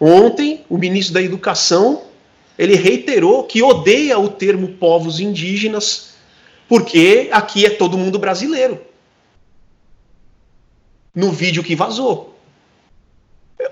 Ontem, 0.00 0.64
o 0.68 0.76
ministro 0.76 1.14
da 1.14 1.22
Educação 1.22 2.02
ele 2.58 2.74
reiterou 2.74 3.44
que 3.44 3.62
odeia 3.62 4.18
o 4.18 4.28
termo 4.28 4.68
povos 4.74 5.18
indígenas, 5.20 6.14
porque 6.68 7.28
aqui 7.32 7.64
é 7.64 7.70
todo 7.70 7.98
mundo 7.98 8.18
brasileiro. 8.18 8.80
No 11.14 11.30
vídeo 11.30 11.62
que 11.62 11.76
vazou. 11.76 12.36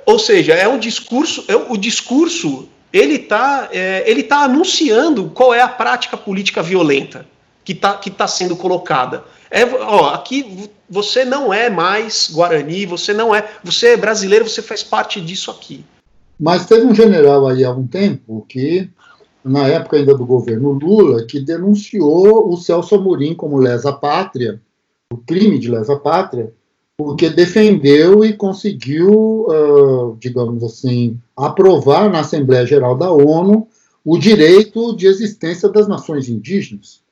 Ou 0.06 0.18
seja, 0.18 0.54
é 0.54 0.66
um 0.66 0.78
discurso, 0.78 1.44
é, 1.48 1.56
o 1.56 1.76
discurso 1.76 2.68
ele 2.92 3.14
está 3.14 3.68
é, 3.72 4.08
ele 4.08 4.22
tá 4.22 4.44
anunciando 4.44 5.30
qual 5.30 5.54
é 5.54 5.60
a 5.60 5.68
prática 5.68 6.16
política 6.16 6.62
violenta 6.62 7.26
que 7.64 7.72
está 7.72 7.96
que 7.96 8.10
tá 8.10 8.26
sendo 8.26 8.56
colocada. 8.56 9.24
É, 9.50 9.64
ó, 9.64 10.14
aqui 10.14 10.70
você 10.88 11.24
não 11.24 11.52
é 11.52 11.70
mais 11.70 12.30
Guarani, 12.32 12.86
você 12.86 13.12
não 13.12 13.34
é, 13.34 13.48
você 13.62 13.88
é 13.88 13.96
brasileiro, 13.96 14.48
você 14.48 14.62
faz 14.62 14.82
parte 14.82 15.20
disso 15.20 15.50
aqui. 15.50 15.84
Mas 16.38 16.66
teve 16.66 16.86
um 16.86 16.94
general 16.94 17.46
aí 17.46 17.64
há 17.64 17.70
um 17.70 17.86
tempo 17.86 18.44
que, 18.48 18.90
na 19.44 19.68
época 19.68 19.96
ainda 19.96 20.14
do 20.14 20.26
governo 20.26 20.72
Lula, 20.72 21.24
que 21.24 21.38
denunciou 21.38 22.52
o 22.52 22.56
Celso 22.56 22.94
Amorim 22.94 23.34
como 23.34 23.58
lesa 23.58 23.92
pátria, 23.92 24.60
o 25.12 25.16
crime 25.16 25.58
de 25.58 25.70
lesa 25.70 25.96
pátria, 25.96 26.52
porque 26.96 27.30
defendeu 27.30 28.24
e 28.24 28.32
conseguiu, 28.32 29.46
uh, 29.48 30.16
digamos 30.20 30.62
assim, 30.62 31.18
aprovar 31.36 32.10
na 32.10 32.20
Assembleia 32.20 32.66
Geral 32.66 32.96
da 32.96 33.10
ONU 33.10 33.66
o 34.04 34.18
direito 34.18 34.94
de 34.96 35.06
existência 35.06 35.68
das 35.68 35.88
nações 35.88 36.28
indígenas 36.28 37.02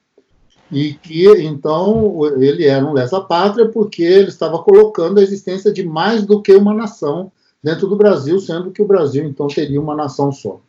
e 0.72 0.94
que 0.94 1.26
então 1.42 2.20
ele 2.40 2.66
era 2.66 2.84
um 2.84 2.92
lesa-pátria 2.92 3.68
porque 3.68 4.02
ele 4.02 4.28
estava 4.28 4.58
colocando 4.60 5.18
a 5.18 5.22
existência 5.22 5.72
de 5.72 5.82
mais 5.82 6.24
do 6.24 6.40
que 6.40 6.54
uma 6.54 6.72
nação 6.72 7.32
dentro 7.62 7.86
do 7.88 7.96
Brasil, 7.96 8.38
sendo 8.38 8.70
que 8.70 8.80
o 8.80 8.86
Brasil 8.86 9.24
então 9.24 9.46
teria 9.48 9.80
uma 9.80 9.94
nação 9.94 10.32
só. 10.32 10.60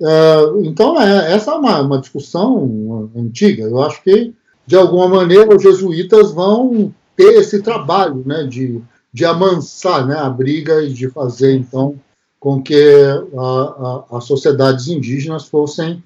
Uh, 0.00 0.64
então, 0.64 1.00
é, 1.00 1.32
essa 1.32 1.52
é 1.52 1.54
uma, 1.54 1.80
uma, 1.80 2.00
discussão 2.00 3.10
antiga. 3.14 3.64
Eu 3.64 3.80
acho 3.82 4.02
que, 4.02 4.34
de 4.66 4.74
alguma 4.74 5.06
maneira, 5.06 5.54
os 5.54 5.62
jesuítas 5.62 6.32
vão 6.32 6.92
ter 7.16 7.34
esse 7.34 7.62
trabalho 7.62 8.22
né, 8.26 8.44
de, 8.44 8.80
de 9.12 9.24
amansar 9.24 10.06
né, 10.06 10.16
a 10.16 10.28
briga 10.28 10.82
e 10.82 10.92
de 10.92 11.08
fazer, 11.08 11.54
então, 11.54 11.98
com 12.40 12.60
que 12.60 12.74
as 14.10 14.24
sociedades 14.24 14.88
indígenas 14.88 15.46
fossem 15.46 16.02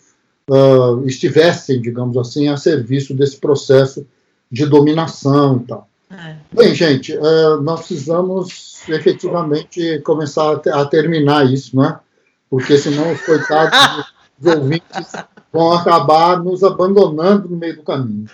uh, 0.51 1.07
estivessem, 1.07 1.81
digamos 1.81 2.17
assim, 2.17 2.49
a 2.49 2.57
serviço 2.57 3.15
desse 3.15 3.39
processo 3.39 4.07
de 4.51 4.67
dominação 4.67 5.57
e 5.63 5.67
tal. 5.67 5.89
É. 6.11 6.37
Bem, 6.53 6.75
gente, 6.75 7.17
uh, 7.17 7.61
nós 7.63 7.81
precisamos 7.81 8.83
efetivamente 8.89 10.01
começar 10.01 10.61
a, 10.67 10.83
a, 10.83 10.87
terminar 10.87 11.51
isso, 11.51 11.77
né? 11.77 11.99
Porque 12.49 12.79
senão 12.79 13.13
os 13.13 13.21
coitados 13.23 14.07
dos 14.39 14.55
ouvintes 14.55 15.13
vão 15.53 15.73
acabar 15.73 16.43
nos 16.43 16.63
abandonando 16.63 17.49
no 17.49 17.57
meio 17.57 17.77
do 17.77 17.83
caminho. 17.83 18.27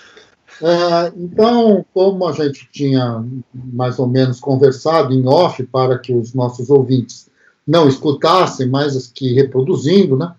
Uh, 0.62 1.12
então, 1.16 1.84
como 1.92 2.24
a 2.24 2.30
gente 2.30 2.68
tinha 2.70 3.24
mais 3.52 3.98
ou 3.98 4.06
menos 4.06 4.38
conversado 4.38 5.12
em 5.12 5.26
off 5.26 5.60
para 5.64 5.98
que 5.98 6.14
os 6.14 6.32
nossos 6.34 6.70
ouvintes 6.70 7.28
não 7.66 7.88
escutassem, 7.88 8.68
mas 8.68 9.08
que 9.08 9.34
reproduzindo, 9.34 10.16
né? 10.16 10.32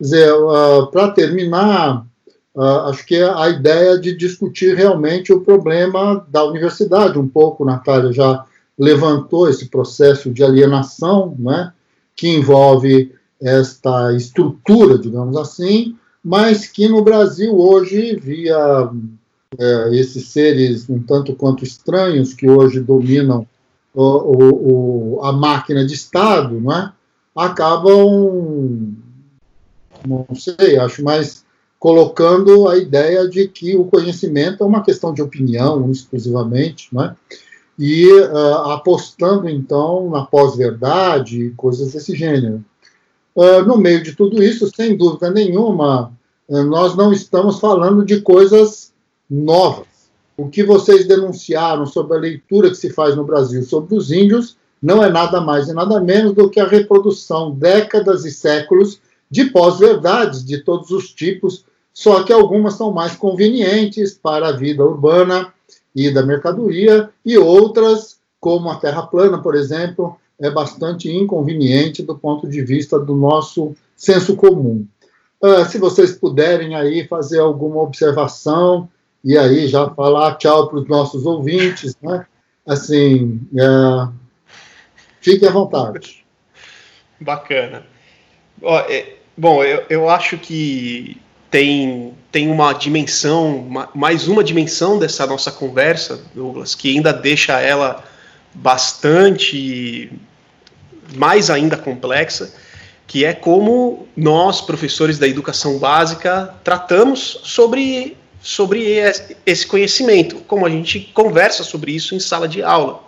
Uh, 0.00 0.86
para 0.92 1.10
terminar, 1.10 2.06
uh, 2.54 2.88
acho 2.88 3.04
que 3.04 3.20
a 3.20 3.48
ideia 3.48 3.98
de 3.98 4.16
discutir 4.16 4.76
realmente 4.76 5.32
o 5.32 5.40
problema 5.40 6.24
da 6.28 6.44
universidade, 6.44 7.18
um 7.18 7.26
pouco, 7.26 7.64
Natália 7.64 8.12
já 8.12 8.46
levantou 8.78 9.48
esse 9.48 9.66
processo 9.66 10.30
de 10.30 10.44
alienação, 10.44 11.34
né, 11.38 11.72
que 12.14 12.28
envolve 12.28 13.12
esta 13.40 14.12
estrutura, 14.12 14.98
digamos 14.98 15.36
assim, 15.36 15.96
mas 16.22 16.66
que 16.66 16.86
no 16.88 17.02
Brasil 17.02 17.58
hoje, 17.58 18.16
via 18.16 18.90
é, 19.58 19.96
esses 19.96 20.28
seres 20.28 20.88
um 20.88 21.00
tanto 21.00 21.34
quanto 21.34 21.64
estranhos 21.64 22.34
que 22.34 22.48
hoje 22.48 22.80
dominam 22.80 23.46
o, 23.94 24.02
o, 24.02 25.18
o, 25.18 25.24
a 25.24 25.32
máquina 25.32 25.86
de 25.86 25.94
Estado, 25.94 26.60
é? 26.72 26.92
acabam 27.34 28.94
não 30.06 30.26
sei, 30.34 30.78
acho 30.78 31.02
mais 31.02 31.44
colocando 31.78 32.68
a 32.68 32.76
ideia 32.76 33.28
de 33.28 33.48
que 33.48 33.76
o 33.76 33.84
conhecimento 33.84 34.62
é 34.62 34.66
uma 34.66 34.82
questão 34.82 35.12
de 35.12 35.22
opinião 35.22 35.90
exclusivamente, 35.90 36.88
né? 36.92 37.14
e 37.78 38.10
uh, 38.10 38.70
apostando 38.70 39.48
então 39.48 40.10
na 40.10 40.24
pós-verdade 40.24 41.46
e 41.46 41.50
coisas 41.50 41.92
desse 41.92 42.14
gênero. 42.14 42.64
Uh, 43.34 43.62
no 43.66 43.76
meio 43.76 44.02
de 44.02 44.14
tudo 44.14 44.42
isso, 44.42 44.70
sem 44.74 44.96
dúvida 44.96 45.30
nenhuma, 45.30 46.12
nós 46.48 46.94
não 46.94 47.12
estamos 47.12 47.58
falando 47.58 48.04
de 48.04 48.20
coisas 48.20 48.85
novas. 49.28 49.86
O 50.36 50.48
que 50.48 50.62
vocês 50.62 51.06
denunciaram 51.06 51.86
sobre 51.86 52.16
a 52.16 52.20
leitura 52.20 52.68
que 52.68 52.76
se 52.76 52.90
faz 52.90 53.16
no 53.16 53.24
Brasil 53.24 53.62
sobre 53.62 53.94
os 53.94 54.12
índios 54.12 54.56
não 54.82 55.02
é 55.02 55.10
nada 55.10 55.40
mais 55.40 55.68
e 55.68 55.72
nada 55.72 55.98
menos 56.00 56.34
do 56.34 56.50
que 56.50 56.60
a 56.60 56.66
reprodução, 56.66 57.50
décadas 57.50 58.24
e 58.24 58.30
séculos, 58.30 59.00
de 59.30 59.46
pós-verdades 59.46 60.44
de 60.44 60.58
todos 60.58 60.90
os 60.90 61.12
tipos, 61.12 61.64
só 61.92 62.22
que 62.22 62.32
algumas 62.32 62.74
são 62.74 62.92
mais 62.92 63.16
convenientes 63.16 64.14
para 64.14 64.48
a 64.48 64.52
vida 64.52 64.84
urbana 64.84 65.52
e 65.94 66.10
da 66.10 66.22
mercadoria, 66.22 67.08
e 67.24 67.38
outras, 67.38 68.18
como 68.38 68.70
a 68.70 68.76
Terra 68.76 69.02
plana, 69.02 69.38
por 69.38 69.54
exemplo, 69.54 70.16
é 70.38 70.50
bastante 70.50 71.10
inconveniente 71.10 72.02
do 72.02 72.16
ponto 72.16 72.46
de 72.46 72.62
vista 72.62 72.98
do 72.98 73.16
nosso 73.16 73.74
senso 73.96 74.36
comum. 74.36 74.86
Uh, 75.42 75.64
se 75.64 75.78
vocês 75.78 76.12
puderem 76.12 76.74
aí 76.74 77.06
fazer 77.08 77.38
alguma 77.38 77.82
observação 77.82 78.88
e 79.26 79.36
aí 79.36 79.68
já 79.68 79.90
falar 79.90 80.36
tchau 80.36 80.68
para 80.68 80.78
os 80.78 80.88
nossos 80.88 81.26
ouvintes, 81.26 81.94
né? 82.00 82.24
Assim, 82.66 83.40
uh, 83.52 84.10
fique 85.20 85.44
à 85.46 85.50
vontade. 85.50 86.24
Bacana. 87.20 87.84
Ó, 88.62 88.78
é, 88.88 89.16
Bom, 89.38 89.62
eu, 89.62 89.84
eu 89.90 90.08
acho 90.08 90.38
que 90.38 91.20
tem, 91.50 92.14
tem 92.32 92.50
uma 92.50 92.72
dimensão, 92.72 93.68
mais 93.94 94.26
uma 94.26 94.42
dimensão 94.42 94.98
dessa 94.98 95.26
nossa 95.26 95.52
conversa, 95.52 96.22
Douglas, 96.34 96.74
que 96.74 96.96
ainda 96.96 97.12
deixa 97.12 97.60
ela 97.60 98.02
bastante 98.54 100.10
mais 101.14 101.50
ainda 101.50 101.76
complexa, 101.76 102.50
que 103.06 103.26
é 103.26 103.34
como 103.34 104.08
nós, 104.16 104.62
professores 104.62 105.18
da 105.18 105.28
educação 105.28 105.78
básica, 105.78 106.54
tratamos 106.64 107.38
sobre, 107.44 108.16
sobre 108.46 108.94
esse 109.44 109.66
conhecimento, 109.66 110.36
como 110.46 110.64
a 110.64 110.70
gente 110.70 111.00
conversa 111.12 111.64
sobre 111.64 111.90
isso 111.90 112.14
em 112.14 112.20
sala 112.20 112.46
de 112.46 112.62
aula. 112.62 113.02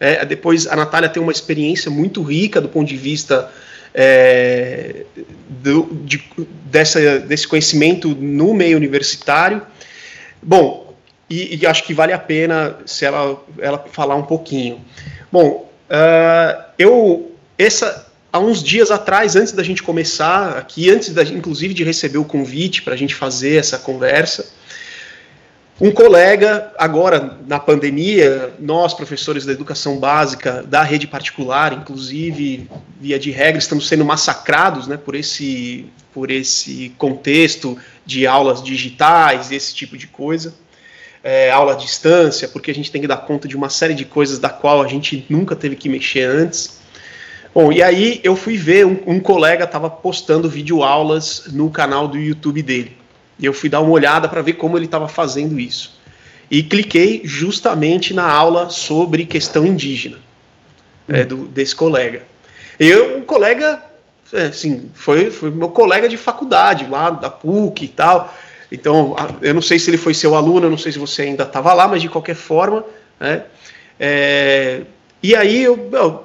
É, 0.00 0.24
depois, 0.24 0.66
a 0.66 0.74
Natália 0.74 1.08
tem 1.08 1.22
uma 1.22 1.30
experiência 1.30 1.88
muito 1.88 2.24
rica 2.24 2.60
do 2.60 2.68
ponto 2.68 2.88
de 2.88 2.96
vista 2.96 3.52
é, 3.94 5.04
do, 5.48 5.88
de, 6.02 6.20
dessa, 6.64 7.20
desse 7.20 7.46
conhecimento 7.46 8.08
no 8.08 8.52
meio 8.52 8.76
universitário. 8.76 9.62
Bom, 10.42 10.92
e, 11.28 11.56
e, 11.56 11.66
acho 11.66 11.84
que 11.84 11.94
vale 11.94 12.12
a 12.12 12.18
pena 12.18 12.76
se 12.84 13.04
ela, 13.04 13.40
ela 13.60 13.78
falar 13.92 14.16
um 14.16 14.24
pouquinho. 14.24 14.84
Bom, 15.30 15.70
uh, 15.88 16.64
eu 16.76 17.30
essa 17.56 18.10
há 18.32 18.40
uns 18.40 18.60
dias 18.60 18.90
atrás, 18.90 19.36
antes 19.36 19.52
da 19.52 19.62
gente 19.62 19.84
começar 19.84 20.58
aqui, 20.58 20.90
antes 20.90 21.14
da, 21.14 21.22
inclusive 21.22 21.74
de 21.74 21.84
receber 21.84 22.18
o 22.18 22.24
convite 22.24 22.82
para 22.82 22.94
a 22.94 22.96
gente 22.96 23.14
fazer 23.14 23.54
essa 23.54 23.78
conversa, 23.78 24.58
um 25.80 25.90
colega, 25.90 26.70
agora 26.76 27.38
na 27.46 27.58
pandemia, 27.58 28.52
nós, 28.58 28.92
professores 28.92 29.46
da 29.46 29.52
educação 29.52 29.98
básica 29.98 30.62
da 30.62 30.82
rede 30.82 31.06
particular, 31.06 31.72
inclusive, 31.72 32.68
via 33.00 33.18
de 33.18 33.30
regra, 33.30 33.58
estamos 33.58 33.88
sendo 33.88 34.04
massacrados 34.04 34.86
né, 34.86 34.98
por, 34.98 35.14
esse, 35.14 35.86
por 36.12 36.30
esse 36.30 36.92
contexto 36.98 37.78
de 38.04 38.26
aulas 38.26 38.62
digitais, 38.62 39.50
esse 39.50 39.74
tipo 39.74 39.96
de 39.96 40.06
coisa. 40.06 40.54
É, 41.24 41.50
aula 41.50 41.72
à 41.72 41.76
distância, 41.76 42.48
porque 42.48 42.70
a 42.70 42.74
gente 42.74 42.90
tem 42.90 43.00
que 43.00 43.06
dar 43.06 43.18
conta 43.18 43.46
de 43.46 43.54
uma 43.56 43.68
série 43.68 43.94
de 43.94 44.06
coisas 44.06 44.38
da 44.38 44.48
qual 44.48 44.82
a 44.82 44.88
gente 44.88 45.26
nunca 45.28 45.54
teve 45.56 45.76
que 45.76 45.88
mexer 45.88 46.22
antes. 46.24 46.80
Bom, 47.54 47.72
e 47.72 47.82
aí 47.82 48.20
eu 48.22 48.36
fui 48.36 48.56
ver, 48.56 48.86
um, 48.86 48.98
um 49.06 49.20
colega 49.20 49.64
estava 49.64 49.90
postando 49.90 50.48
vídeo 50.48 50.82
aulas 50.82 51.44
no 51.52 51.70
canal 51.70 52.06
do 52.06 52.16
YouTube 52.16 52.62
dele. 52.62 52.99
E 53.40 53.46
eu 53.46 53.52
fui 53.52 53.68
dar 53.68 53.80
uma 53.80 53.90
olhada 53.90 54.28
para 54.28 54.42
ver 54.42 54.54
como 54.54 54.76
ele 54.76 54.84
estava 54.84 55.08
fazendo 55.08 55.58
isso. 55.58 55.98
E 56.50 56.62
cliquei 56.62 57.22
justamente 57.24 58.12
na 58.12 58.28
aula 58.28 58.68
sobre 58.70 59.24
questão 59.24 59.64
indígena 59.64 60.18
é, 61.08 61.24
do, 61.24 61.46
desse 61.46 61.74
colega. 61.74 62.22
Eu, 62.78 63.18
um 63.18 63.22
colega, 63.22 63.82
assim, 64.32 64.90
foi, 64.94 65.30
foi 65.30 65.50
meu 65.50 65.68
colega 65.68 66.08
de 66.08 66.16
faculdade 66.16 66.86
lá 66.86 67.10
da 67.10 67.30
PUC 67.30 67.84
e 67.84 67.88
tal. 67.88 68.34
Então, 68.70 69.16
eu 69.40 69.54
não 69.54 69.62
sei 69.62 69.78
se 69.78 69.90
ele 69.90 69.96
foi 69.96 70.14
seu 70.14 70.34
aluno, 70.34 70.66
eu 70.66 70.70
não 70.70 70.78
sei 70.78 70.92
se 70.92 70.98
você 70.98 71.22
ainda 71.22 71.44
estava 71.44 71.72
lá, 71.72 71.88
mas 71.88 72.02
de 72.02 72.08
qualquer 72.08 72.36
forma, 72.36 72.84
né, 73.18 73.44
é, 73.98 74.82
e 75.22 75.36
aí 75.36 75.62
eu, 75.62 75.76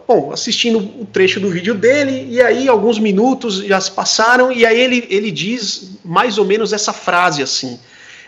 bom, 0.07 0.31
assistindo 0.31 0.79
o 0.79 1.05
trecho 1.05 1.39
do 1.39 1.49
vídeo 1.49 1.73
dele, 1.73 2.27
e 2.29 2.41
aí 2.41 2.69
alguns 2.69 2.97
minutos 2.97 3.57
já 3.57 3.79
se 3.81 3.91
passaram, 3.91 4.51
e 4.51 4.65
aí 4.65 4.79
ele, 4.79 5.05
ele 5.09 5.31
diz 5.31 5.97
mais 6.03 6.37
ou 6.37 6.45
menos 6.45 6.71
essa 6.71 6.93
frase 6.93 7.43
assim. 7.43 7.77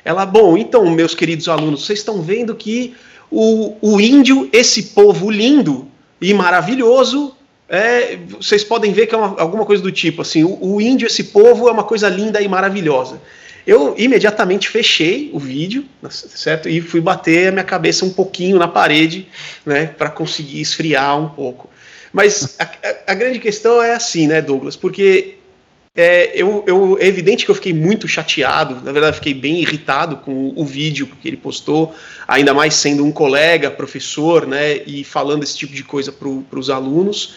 Ela, 0.04 0.26
bom, 0.26 0.58
então, 0.58 0.90
meus 0.90 1.16
queridos 1.16 1.48
alunos, 1.48 1.86
vocês 1.86 2.00
estão 2.00 2.22
vendo 2.22 2.54
que 2.54 2.96
o, 3.32 3.76
o 3.82 4.00
índio, 4.02 4.50
esse 4.52 4.84
povo 4.84 5.30
lindo 5.30 5.88
e 6.20 6.34
maravilhoso, 6.34 7.34
é, 7.70 8.18
vocês 8.40 8.64
podem 8.64 8.92
ver 8.92 9.08
que 9.08 9.16
é 9.16 9.18
uma, 9.18 9.40
alguma 9.40 9.66
coisa 9.66 9.82
do 9.82 9.92
tipo 9.92 10.22
assim: 10.22 10.44
o, 10.44 10.58
o 10.62 10.82
índio, 10.82 11.08
esse 11.08 11.26
povo, 11.26 11.68
é 11.68 11.72
uma 11.72 11.84
coisa 11.84 12.10
linda 12.10 12.42
e 12.42 12.48
maravilhosa. 12.48 13.22
Eu 13.68 13.94
imediatamente 13.98 14.70
fechei 14.70 15.30
o 15.34 15.40
vídeo, 15.40 15.84
certo? 16.10 16.70
E 16.70 16.80
fui 16.80 17.02
bater 17.02 17.50
a 17.50 17.52
minha 17.52 17.66
cabeça 17.66 18.06
um 18.06 18.10
pouquinho 18.10 18.58
na 18.58 18.68
parede, 18.68 19.28
né, 19.66 19.88
para 19.88 20.10
conseguir 20.10 20.62
esfriar 20.62 21.20
um 21.20 21.28
pouco. 21.28 21.70
Mas 22.14 22.56
a, 22.58 23.12
a, 23.12 23.14
grande 23.14 23.40
questão 23.40 23.84
é 23.84 23.94
assim, 23.94 24.26
né, 24.26 24.42
Douglas? 24.42 24.78
Porque 24.78 25.36
é, 25.94 26.32
eu, 26.34 26.64
eu, 26.66 26.98
é 26.98 27.08
evidente 27.08 27.44
que 27.44 27.52
eu 27.52 27.56
fiquei 27.56 27.74
muito 27.74 28.08
chateado, 28.08 28.82
na 28.86 28.94
verdade, 28.94 29.18
fiquei 29.18 29.34
bem 29.34 29.60
irritado 29.60 30.16
com 30.18 30.54
o 30.56 30.66
vídeo 30.66 31.10
que 31.22 31.28
ele 31.28 31.36
postou, 31.36 31.94
ainda 32.26 32.54
mais 32.54 32.74
sendo 32.74 33.04
um 33.04 33.12
colega, 33.12 33.70
professor, 33.70 34.48
né, 34.48 34.78
e 34.88 35.04
falando 35.04 35.44
esse 35.44 35.58
tipo 35.58 35.74
de 35.74 35.84
coisa 35.84 36.10
para 36.10 36.58
os 36.58 36.70
alunos. 36.70 37.36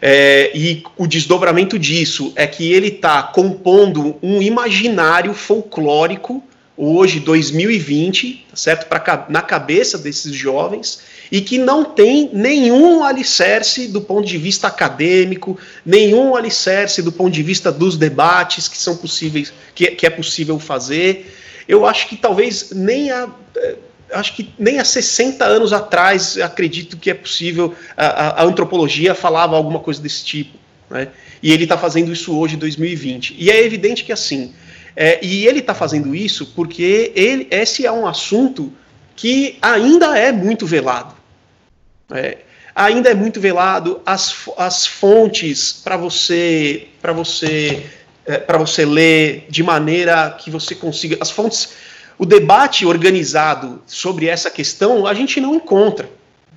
É, 0.00 0.50
e 0.54 0.82
o 0.96 1.06
desdobramento 1.06 1.78
disso 1.78 2.32
é 2.36 2.46
que 2.46 2.72
ele 2.72 2.88
está 2.88 3.22
compondo 3.22 4.16
um 4.22 4.42
imaginário 4.42 5.32
folclórico, 5.32 6.42
hoje, 6.76 7.20
2020, 7.20 8.46
tá 8.50 8.56
certo? 8.56 8.86
Pra, 8.86 9.26
na 9.30 9.40
cabeça 9.40 9.96
desses 9.96 10.34
jovens, 10.34 11.00
e 11.32 11.40
que 11.40 11.58
não 11.58 11.84
tem 11.84 12.30
nenhum 12.32 13.02
alicerce 13.02 13.88
do 13.88 14.00
ponto 14.00 14.26
de 14.26 14.36
vista 14.36 14.68
acadêmico, 14.68 15.58
nenhum 15.84 16.36
alicerce 16.36 17.02
do 17.02 17.10
ponto 17.10 17.32
de 17.32 17.42
vista 17.42 17.72
dos 17.72 17.96
debates 17.96 18.68
que 18.68 18.76
são 18.76 18.96
possíveis, 18.96 19.52
que, 19.74 19.86
que 19.92 20.06
é 20.06 20.10
possível 20.10 20.58
fazer. 20.58 21.34
Eu 21.66 21.86
acho 21.86 22.08
que 22.08 22.16
talvez 22.16 22.70
nem 22.72 23.10
a 23.10 23.28
acho 24.12 24.34
que 24.34 24.52
nem 24.58 24.78
há 24.78 24.84
60 24.84 25.44
anos 25.44 25.72
atrás 25.72 26.38
acredito 26.38 26.96
que 26.96 27.10
é 27.10 27.14
possível, 27.14 27.74
a, 27.96 28.42
a 28.42 28.44
antropologia 28.44 29.14
falava 29.14 29.56
alguma 29.56 29.80
coisa 29.80 30.00
desse 30.00 30.24
tipo. 30.24 30.58
Né? 30.88 31.08
E 31.42 31.52
ele 31.52 31.64
está 31.64 31.76
fazendo 31.76 32.12
isso 32.12 32.36
hoje, 32.36 32.56
em 32.56 32.58
2020. 32.58 33.34
E 33.38 33.50
é 33.50 33.64
evidente 33.64 34.04
que 34.04 34.12
assim, 34.12 34.54
é, 34.94 35.18
e 35.24 35.46
ele 35.46 35.58
está 35.58 35.74
fazendo 35.74 36.14
isso 36.14 36.46
porque 36.54 37.12
ele, 37.14 37.46
esse 37.50 37.84
é 37.84 37.92
um 37.92 38.06
assunto 38.06 38.72
que 39.14 39.58
ainda 39.60 40.16
é 40.18 40.32
muito 40.32 40.66
velado. 40.66 41.14
É, 42.10 42.38
ainda 42.74 43.10
é 43.10 43.14
muito 43.14 43.40
velado 43.40 44.00
as, 44.06 44.48
as 44.56 44.86
fontes 44.86 45.72
para 45.72 45.96
você 45.96 46.86
para 47.02 47.12
você 47.12 47.84
é, 48.24 48.38
para 48.38 48.58
você 48.58 48.84
ler 48.84 49.46
de 49.48 49.62
maneira 49.62 50.30
que 50.38 50.50
você 50.50 50.74
consiga 50.74 51.16
as 51.20 51.30
fontes 51.30 51.70
o 52.18 52.24
debate 52.24 52.86
organizado 52.86 53.82
sobre 53.86 54.26
essa 54.26 54.50
questão 54.50 55.06
a 55.06 55.14
gente 55.14 55.40
não 55.40 55.54
encontra 55.54 56.08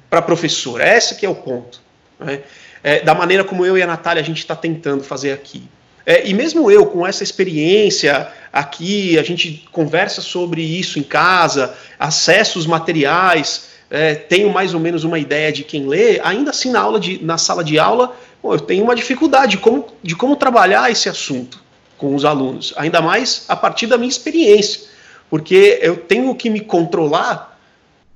para 0.09 0.21
professor. 0.21 0.81
Esse 0.81 1.15
que 1.15 1.25
é 1.25 1.29
o 1.29 1.35
ponto. 1.35 1.81
Né? 2.19 2.41
É, 2.83 3.01
da 3.01 3.13
maneira 3.13 3.43
como 3.43 3.65
eu 3.65 3.77
e 3.77 3.81
a 3.81 3.87
Natália 3.87 4.21
a 4.21 4.25
gente 4.25 4.39
está 4.39 4.55
tentando 4.55 5.03
fazer 5.03 5.31
aqui. 5.31 5.63
É, 6.05 6.27
e 6.27 6.33
mesmo 6.33 6.71
eu, 6.71 6.85
com 6.85 7.05
essa 7.05 7.23
experiência 7.23 8.29
aqui, 8.51 9.19
a 9.19 9.23
gente 9.23 9.67
conversa 9.71 10.21
sobre 10.21 10.61
isso 10.61 10.97
em 10.97 11.03
casa, 11.03 11.75
acessa 11.99 12.57
os 12.57 12.65
materiais, 12.65 13.69
é, 13.91 14.15
tenho 14.15 14.49
mais 14.49 14.73
ou 14.73 14.79
menos 14.79 15.03
uma 15.03 15.19
ideia 15.19 15.51
de 15.51 15.63
quem 15.63 15.87
lê, 15.87 16.19
ainda 16.23 16.51
assim 16.51 16.71
na, 16.71 16.79
aula 16.79 16.99
de, 16.99 17.23
na 17.23 17.37
sala 17.37 17.63
de 17.63 17.77
aula, 17.77 18.15
bom, 18.41 18.53
eu 18.53 18.59
tenho 18.59 18.83
uma 18.83 18.95
dificuldade 18.95 19.51
de 19.51 19.57
como, 19.57 19.85
de 20.01 20.15
como 20.15 20.35
trabalhar 20.35 20.89
esse 20.89 21.09
assunto 21.09 21.61
com 21.97 22.15
os 22.15 22.23
alunos, 22.25 22.73
ainda 22.77 23.01
mais 23.01 23.45
a 23.47 23.55
partir 23.55 23.85
da 23.85 23.97
minha 23.97 24.09
experiência 24.09 24.88
porque 25.29 25.79
eu 25.81 25.97
tenho 25.97 26.33
que 26.35 26.49
me 26.49 26.59
controlar 26.59 27.57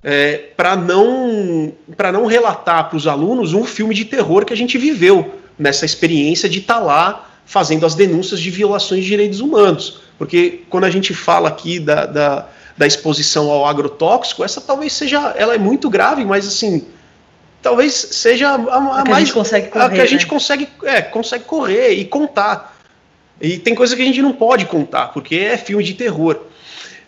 é, 0.03 0.37
para 0.57 0.75
não 0.75 1.71
para 1.95 2.11
não 2.11 2.25
relatar 2.25 2.89
para 2.89 2.97
os 2.97 3.07
alunos 3.07 3.53
um 3.53 3.63
filme 3.63 3.95
de 3.95 4.05
terror 4.05 4.45
que 4.45 4.53
a 4.53 4.57
gente 4.57 4.77
viveu 4.77 5.35
nessa 5.57 5.85
experiência 5.85 6.49
de 6.49 6.59
estar 6.59 6.75
tá 6.75 6.79
lá 6.79 7.29
fazendo 7.45 7.85
as 7.85 7.95
denúncias 7.95 8.39
de 8.39 8.49
violações 8.49 9.03
de 9.03 9.09
direitos 9.09 9.39
humanos. 9.39 9.99
Porque 10.17 10.63
quando 10.69 10.85
a 10.85 10.89
gente 10.89 11.13
fala 11.13 11.49
aqui 11.49 11.79
da, 11.79 12.05
da, 12.05 12.47
da 12.77 12.87
exposição 12.87 13.49
ao 13.49 13.65
agrotóxico, 13.65 14.43
essa 14.43 14.61
talvez 14.61 14.93
seja, 14.93 15.33
ela 15.37 15.55
é 15.55 15.57
muito 15.57 15.89
grave, 15.89 16.23
mas 16.25 16.47
assim, 16.47 16.85
talvez 17.61 17.93
seja 17.93 18.49
a, 18.49 18.55
a, 18.55 19.01
a 19.01 19.05
mais 19.05 19.29
a, 19.29 19.33
correr, 19.33 19.69
a 19.73 19.89
que 19.89 20.01
a 20.01 20.05
gente 20.05 20.25
né? 20.25 20.29
consegue, 20.29 20.69
é, 20.83 21.01
consegue 21.01 21.43
correr 21.45 21.91
e 21.91 22.05
contar. 22.05 22.77
E 23.41 23.57
tem 23.57 23.75
coisa 23.75 23.95
que 23.95 24.01
a 24.01 24.05
gente 24.05 24.21
não 24.21 24.33
pode 24.33 24.65
contar, 24.65 25.07
porque 25.07 25.35
é 25.35 25.57
filme 25.57 25.83
de 25.83 25.93
terror. 25.93 26.39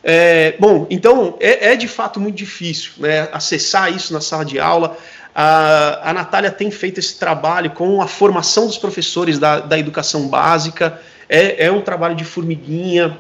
É, 0.08 0.56
bom, 0.60 0.86
então 0.88 1.36
é, 1.40 1.72
é, 1.72 1.76
de 1.76 1.88
fato 1.88 2.20
muito 2.20 2.36
difícil 2.36 2.92
né, 3.00 3.28
acessar 3.32 3.92
isso 3.92 4.14
na 4.14 4.22
sala 4.22 4.46
de 4.46 4.60
aula. 4.60 4.96
A, 5.34 6.12
a 6.12 6.14
Natália 6.14 6.52
tem 6.52 6.70
feito 6.70 7.00
esse 7.00 7.18
trabalho 7.18 7.72
com 7.72 8.00
a 8.00 8.08
formação 8.08 8.68
dos 8.68 8.78
professores 8.78 9.40
da, 9.40 9.62
da 9.62 9.80
educação 9.80 10.28
básica, 10.28 11.02
é, 11.28 11.66
é 11.66 11.72
um 11.72 11.82
trabalho 11.82 12.16
de 12.16 12.24
formiguinha. 12.24 13.20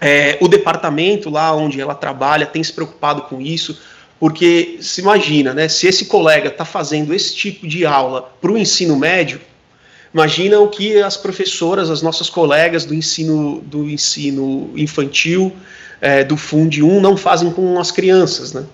É, 0.00 0.36
o 0.40 0.48
departamento 0.48 1.30
lá 1.30 1.54
onde 1.54 1.80
ela 1.80 1.94
trabalha 1.94 2.44
tem 2.44 2.64
se 2.64 2.72
preocupado 2.72 3.22
com 3.22 3.40
isso, 3.40 3.80
porque 4.18 4.78
se 4.80 5.00
imagina, 5.00 5.54
né, 5.54 5.68
se 5.68 5.86
esse 5.86 6.06
colega 6.06 6.48
está 6.48 6.64
fazendo 6.64 7.14
esse 7.14 7.36
tipo 7.36 7.68
de 7.68 7.86
aula 7.86 8.32
para 8.40 8.50
o 8.50 8.58
ensino 8.58 8.96
médio, 8.96 9.40
imagina 10.12 10.58
o 10.58 10.68
que 10.68 11.00
as 11.00 11.16
professoras, 11.16 11.88
as 11.88 12.02
nossas 12.02 12.28
colegas 12.28 12.84
do 12.84 12.94
ensino, 12.94 13.60
do 13.60 13.88
ensino 13.88 14.72
infantil, 14.76 15.54
é, 16.00 16.24
do 16.24 16.36
Fundo 16.36 16.86
1 16.86 17.00
não 17.00 17.16
fazem 17.16 17.50
com 17.50 17.78
as 17.78 17.90
crianças, 17.90 18.52
né? 18.52 18.64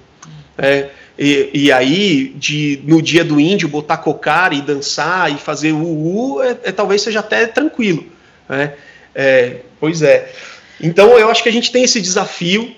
É, 0.58 0.88
e, 1.18 1.50
e, 1.52 1.72
aí, 1.72 2.34
de, 2.36 2.80
no 2.84 3.00
dia 3.00 3.24
do 3.24 3.40
índio, 3.40 3.68
botar 3.68 3.96
cocar 3.96 4.52
e 4.52 4.60
dançar 4.60 5.32
e 5.32 5.36
fazer 5.36 5.72
o 5.72 5.82
u, 5.82 6.42
é, 6.42 6.50
é, 6.64 6.72
talvez 6.72 7.02
seja 7.02 7.20
até 7.20 7.46
tranquilo. 7.46 8.04
Né? 8.48 8.74
É, 9.14 9.56
pois 9.80 10.02
é. 10.02 10.30
Então, 10.80 11.18
eu 11.18 11.30
acho 11.30 11.42
que 11.42 11.48
a 11.48 11.52
gente 11.52 11.72
tem 11.72 11.84
esse 11.84 12.02
desafio 12.02 12.74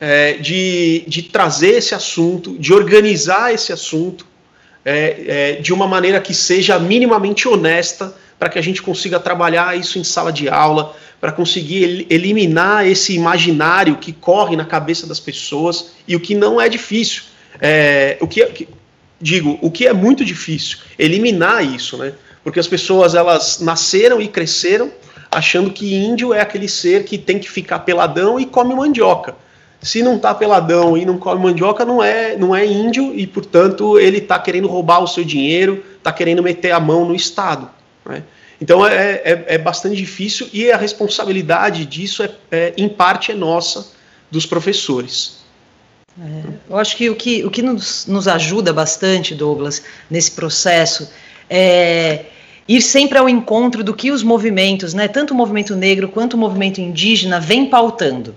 é, 0.00 0.34
de, 0.34 1.04
de 1.08 1.22
trazer 1.22 1.70
esse 1.70 1.94
assunto, 1.94 2.56
de 2.56 2.72
organizar 2.72 3.52
esse 3.52 3.72
assunto 3.72 4.26
é, 4.84 5.16
é, 5.26 5.52
de 5.60 5.72
uma 5.72 5.86
maneira 5.86 6.20
que 6.20 6.34
seja 6.34 6.78
minimamente 6.78 7.48
honesta 7.48 8.14
para 8.42 8.48
que 8.48 8.58
a 8.58 8.62
gente 8.62 8.82
consiga 8.82 9.20
trabalhar 9.20 9.78
isso 9.78 10.00
em 10.00 10.02
sala 10.02 10.32
de 10.32 10.48
aula, 10.48 10.96
para 11.20 11.30
conseguir 11.30 12.08
eliminar 12.10 12.84
esse 12.84 13.14
imaginário 13.14 13.98
que 13.98 14.12
corre 14.12 14.56
na 14.56 14.64
cabeça 14.64 15.06
das 15.06 15.20
pessoas 15.20 15.92
e 16.08 16.16
o 16.16 16.20
que 16.20 16.34
não 16.34 16.60
é 16.60 16.68
difícil. 16.68 17.22
É, 17.60 18.18
o 18.20 18.26
que, 18.26 18.44
que, 18.46 18.68
digo, 19.20 19.60
o 19.62 19.70
que 19.70 19.86
é 19.86 19.92
muito 19.92 20.24
difícil, 20.24 20.78
eliminar 20.98 21.64
isso, 21.64 21.96
né? 21.96 22.14
Porque 22.42 22.58
as 22.58 22.66
pessoas 22.66 23.14
elas 23.14 23.60
nasceram 23.60 24.20
e 24.20 24.26
cresceram 24.26 24.90
achando 25.30 25.70
que 25.70 25.94
índio 25.94 26.34
é 26.34 26.40
aquele 26.40 26.66
ser 26.66 27.04
que 27.04 27.16
tem 27.16 27.38
que 27.38 27.48
ficar 27.48 27.78
peladão 27.78 28.40
e 28.40 28.44
come 28.44 28.74
mandioca. 28.74 29.36
se 29.80 30.02
não 30.02 30.18
tá 30.18 30.34
peladão 30.34 30.96
e 30.96 31.06
não 31.06 31.16
come 31.16 31.40
mandioca, 31.40 31.84
não 31.84 32.02
é, 32.02 32.36
não 32.36 32.56
é 32.56 32.66
índio 32.66 33.14
e, 33.14 33.24
portanto, 33.24 34.00
ele 34.00 34.18
está 34.18 34.36
querendo 34.36 34.66
roubar 34.66 34.98
o 34.98 35.06
seu 35.06 35.22
dinheiro, 35.22 35.84
está 35.96 36.12
querendo 36.12 36.42
meter 36.42 36.72
a 36.72 36.80
mão 36.80 37.04
no 37.04 37.14
Estado. 37.14 37.70
Né? 38.04 38.22
Então 38.60 38.86
é, 38.86 39.14
é, 39.24 39.44
é, 39.48 39.58
bastante 39.58 39.96
difícil 39.96 40.48
e 40.52 40.70
a 40.70 40.76
responsabilidade 40.76 41.84
disso, 41.84 42.22
é, 42.22 42.30
é 42.50 42.74
em 42.76 42.88
parte, 42.88 43.32
é 43.32 43.34
nossa, 43.34 43.92
dos 44.30 44.46
professores. 44.46 45.42
É, 46.20 46.42
eu 46.70 46.76
acho 46.76 46.96
que 46.96 47.10
o 47.10 47.16
que, 47.16 47.44
o 47.44 47.50
que 47.50 47.62
nos, 47.62 48.06
nos 48.06 48.28
ajuda 48.28 48.72
bastante, 48.72 49.34
Douglas, 49.34 49.82
nesse 50.10 50.30
processo 50.32 51.10
é 51.48 52.26
ir 52.68 52.80
sempre 52.80 53.18
ao 53.18 53.28
encontro 53.28 53.82
do 53.82 53.94
que 53.94 54.10
os 54.10 54.22
movimentos, 54.22 54.94
né, 54.94 55.08
tanto 55.08 55.32
o 55.32 55.36
movimento 55.36 55.74
negro 55.74 56.08
quanto 56.08 56.34
o 56.34 56.38
movimento 56.38 56.80
indígena, 56.80 57.40
vem 57.40 57.66
pautando. 57.68 58.34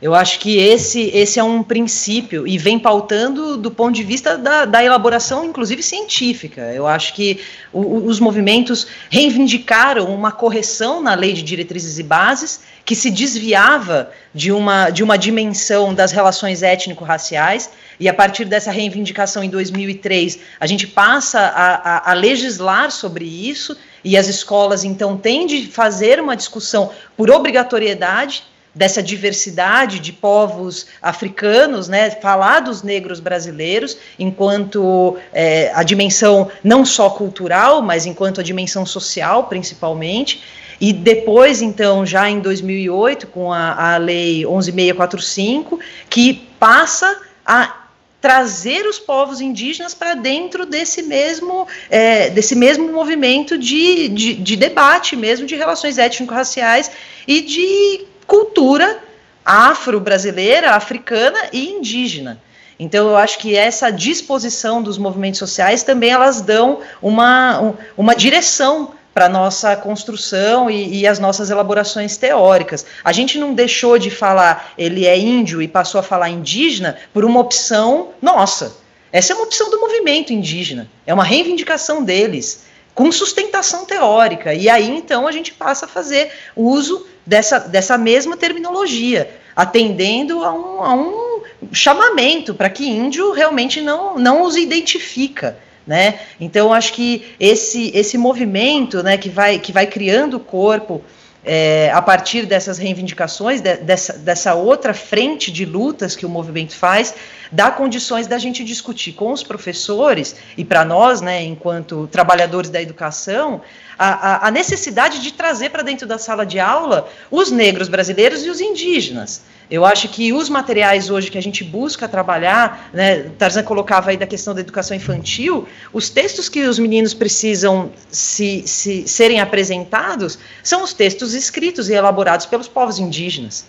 Eu 0.00 0.14
acho 0.14 0.38
que 0.40 0.58
esse, 0.58 1.10
esse 1.14 1.38
é 1.38 1.42
um 1.42 1.62
princípio 1.62 2.46
e 2.46 2.58
vem 2.58 2.78
pautando 2.78 3.56
do 3.56 3.70
ponto 3.70 3.94
de 3.94 4.02
vista 4.02 4.36
da, 4.36 4.66
da 4.66 4.84
elaboração, 4.84 5.44
inclusive 5.46 5.82
científica. 5.82 6.60
Eu 6.74 6.86
acho 6.86 7.14
que 7.14 7.40
o, 7.72 8.04
os 8.04 8.20
movimentos 8.20 8.86
reivindicaram 9.08 10.14
uma 10.14 10.30
correção 10.30 11.00
na 11.00 11.14
lei 11.14 11.32
de 11.32 11.42
diretrizes 11.42 11.98
e 11.98 12.02
bases 12.02 12.60
que 12.84 12.94
se 12.94 13.10
desviava 13.10 14.10
de 14.34 14.52
uma, 14.52 14.90
de 14.90 15.02
uma 15.02 15.16
dimensão 15.16 15.94
das 15.94 16.12
relações 16.12 16.62
étnico-raciais, 16.62 17.70
e 17.98 18.08
a 18.08 18.14
partir 18.14 18.44
dessa 18.44 18.70
reivindicação 18.70 19.42
em 19.42 19.48
2003, 19.48 20.38
a 20.60 20.66
gente 20.66 20.86
passa 20.86 21.40
a, 21.40 21.74
a, 21.74 22.10
a 22.10 22.14
legislar 22.14 22.92
sobre 22.92 23.24
isso, 23.24 23.76
e 24.04 24.16
as 24.16 24.28
escolas 24.28 24.84
então 24.84 25.16
têm 25.16 25.46
de 25.46 25.66
fazer 25.66 26.20
uma 26.20 26.36
discussão 26.36 26.92
por 27.16 27.28
obrigatoriedade 27.28 28.44
dessa 28.76 29.02
diversidade 29.02 29.98
de 29.98 30.12
povos 30.12 30.86
africanos, 31.00 31.88
né, 31.88 32.10
falar 32.10 32.60
dos 32.60 32.82
negros 32.82 33.20
brasileiros 33.20 33.96
enquanto 34.18 35.16
é, 35.32 35.72
a 35.74 35.82
dimensão 35.82 36.50
não 36.62 36.84
só 36.84 37.08
cultural, 37.08 37.80
mas 37.80 38.04
enquanto 38.04 38.40
a 38.40 38.44
dimensão 38.44 38.84
social, 38.84 39.44
principalmente. 39.44 40.42
E 40.78 40.92
depois, 40.92 41.62
então, 41.62 42.04
já 42.04 42.28
em 42.28 42.38
2008, 42.38 43.28
com 43.28 43.50
a, 43.50 43.94
a 43.94 43.96
Lei 43.96 44.42
11.645, 44.42 45.78
que 46.10 46.34
passa 46.60 47.18
a 47.46 47.86
trazer 48.20 48.86
os 48.86 48.98
povos 48.98 49.40
indígenas 49.40 49.94
para 49.94 50.14
dentro 50.14 50.66
desse 50.66 51.02
mesmo, 51.02 51.66
é, 51.88 52.28
desse 52.28 52.54
mesmo 52.54 52.92
movimento 52.92 53.56
de, 53.56 54.08
de, 54.08 54.34
de 54.34 54.56
debate 54.56 55.16
mesmo 55.16 55.46
de 55.46 55.54
relações 55.54 55.96
étnico-raciais 55.96 56.90
e 57.26 57.40
de 57.40 58.04
cultura 58.26 58.98
afro-brasileira, 59.44 60.72
africana 60.72 61.38
e 61.52 61.70
indígena. 61.70 62.40
Então, 62.78 63.08
eu 63.08 63.16
acho 63.16 63.38
que 63.38 63.56
essa 63.56 63.90
disposição 63.90 64.82
dos 64.82 64.98
movimentos 64.98 65.38
sociais 65.38 65.82
também 65.82 66.10
elas 66.10 66.40
dão 66.40 66.80
uma, 67.00 67.74
uma 67.96 68.14
direção 68.14 68.92
para 69.14 69.26
a 69.26 69.28
nossa 69.30 69.74
construção 69.76 70.68
e, 70.68 71.00
e, 71.00 71.06
as 71.06 71.18
nossas 71.18 71.48
elaborações 71.48 72.18
teóricas. 72.18 72.84
A 73.02 73.12
gente 73.12 73.38
não 73.38 73.54
deixou 73.54 73.98
de 73.98 74.10
falar 74.10 74.74
ele 74.76 75.06
é 75.06 75.16
índio 75.16 75.62
e 75.62 75.68
passou 75.68 75.98
a 75.98 76.02
falar 76.02 76.28
indígena 76.28 76.98
por 77.14 77.24
uma 77.24 77.40
opção 77.40 78.10
nossa. 78.20 78.76
Essa 79.10 79.32
é 79.32 79.36
uma 79.36 79.44
opção 79.44 79.70
do 79.70 79.80
movimento 79.80 80.34
indígena, 80.34 80.90
é 81.06 81.14
uma 81.14 81.24
reivindicação 81.24 82.04
deles, 82.04 82.66
com 82.94 83.10
sustentação 83.10 83.86
teórica. 83.86 84.52
E 84.52 84.68
aí, 84.68 84.86
então, 84.86 85.26
a 85.26 85.32
gente 85.32 85.54
passa 85.54 85.86
a 85.86 85.88
fazer 85.88 86.30
uso 86.54 87.06
dessa, 87.26 87.58
dessa 87.58 87.98
mesma 87.98 88.36
terminologia, 88.36 89.28
atendendo 89.54 90.44
a 90.44 90.52
um, 90.52 90.82
a 90.82 90.94
um 90.94 91.42
chamamento 91.72 92.54
para 92.54 92.70
que 92.70 92.88
índio 92.88 93.32
realmente 93.32 93.80
não, 93.80 94.18
não 94.18 94.42
os 94.42 94.56
identifica. 94.56 95.58
Né? 95.86 96.18
Então, 96.40 96.72
acho 96.72 96.92
que 96.92 97.34
esse, 97.38 97.92
esse 97.94 98.18
movimento 98.18 99.02
né, 99.02 99.16
que, 99.16 99.28
vai, 99.28 99.58
que 99.58 99.72
vai 99.72 99.86
criando 99.86 100.36
o 100.36 100.40
corpo 100.40 101.02
é, 101.48 101.92
a 101.94 102.02
partir 102.02 102.44
dessas 102.44 102.76
reivindicações, 102.76 103.60
de, 103.60 103.76
dessa, 103.76 104.14
dessa 104.14 104.54
outra 104.54 104.92
frente 104.92 105.52
de 105.52 105.64
lutas 105.64 106.16
que 106.16 106.26
o 106.26 106.28
movimento 106.28 106.74
faz, 106.74 107.14
dá 107.52 107.70
condições 107.70 108.26
da 108.26 108.36
gente 108.36 108.64
discutir 108.64 109.12
com 109.12 109.30
os 109.30 109.44
professores 109.44 110.34
e 110.56 110.64
para 110.64 110.84
nós, 110.84 111.20
né, 111.20 111.44
enquanto 111.44 112.08
trabalhadores 112.08 112.68
da 112.68 112.82
educação, 112.82 113.60
a, 113.96 114.48
a 114.48 114.50
necessidade 114.50 115.22
de 115.22 115.32
trazer 115.32 115.70
para 115.70 115.82
dentro 115.82 116.04
da 116.04 116.18
sala 116.18 116.44
de 116.44 116.58
aula 116.58 117.08
os 117.30 117.52
negros 117.52 117.88
brasileiros 117.88 118.44
e 118.44 118.50
os 118.50 118.60
indígenas. 118.60 119.42
Eu 119.68 119.84
acho 119.84 120.08
que 120.08 120.32
os 120.32 120.48
materiais 120.48 121.10
hoje 121.10 121.30
que 121.30 121.36
a 121.36 121.42
gente 121.42 121.64
busca 121.64 122.06
trabalhar, 122.06 122.88
né, 122.92 123.30
Tarzan 123.36 123.64
colocava 123.64 124.10
aí 124.10 124.16
da 124.16 124.26
questão 124.26 124.54
da 124.54 124.60
educação 124.60 124.96
infantil, 124.96 125.66
os 125.92 126.08
textos 126.08 126.48
que 126.48 126.60
os 126.62 126.78
meninos 126.78 127.12
precisam 127.12 127.90
se, 128.08 128.62
se 128.64 129.08
serem 129.08 129.40
apresentados 129.40 130.38
são 130.62 130.84
os 130.84 130.92
textos 130.92 131.34
escritos 131.34 131.88
e 131.88 131.94
elaborados 131.94 132.46
pelos 132.46 132.68
povos 132.68 133.00
indígenas. 133.00 133.66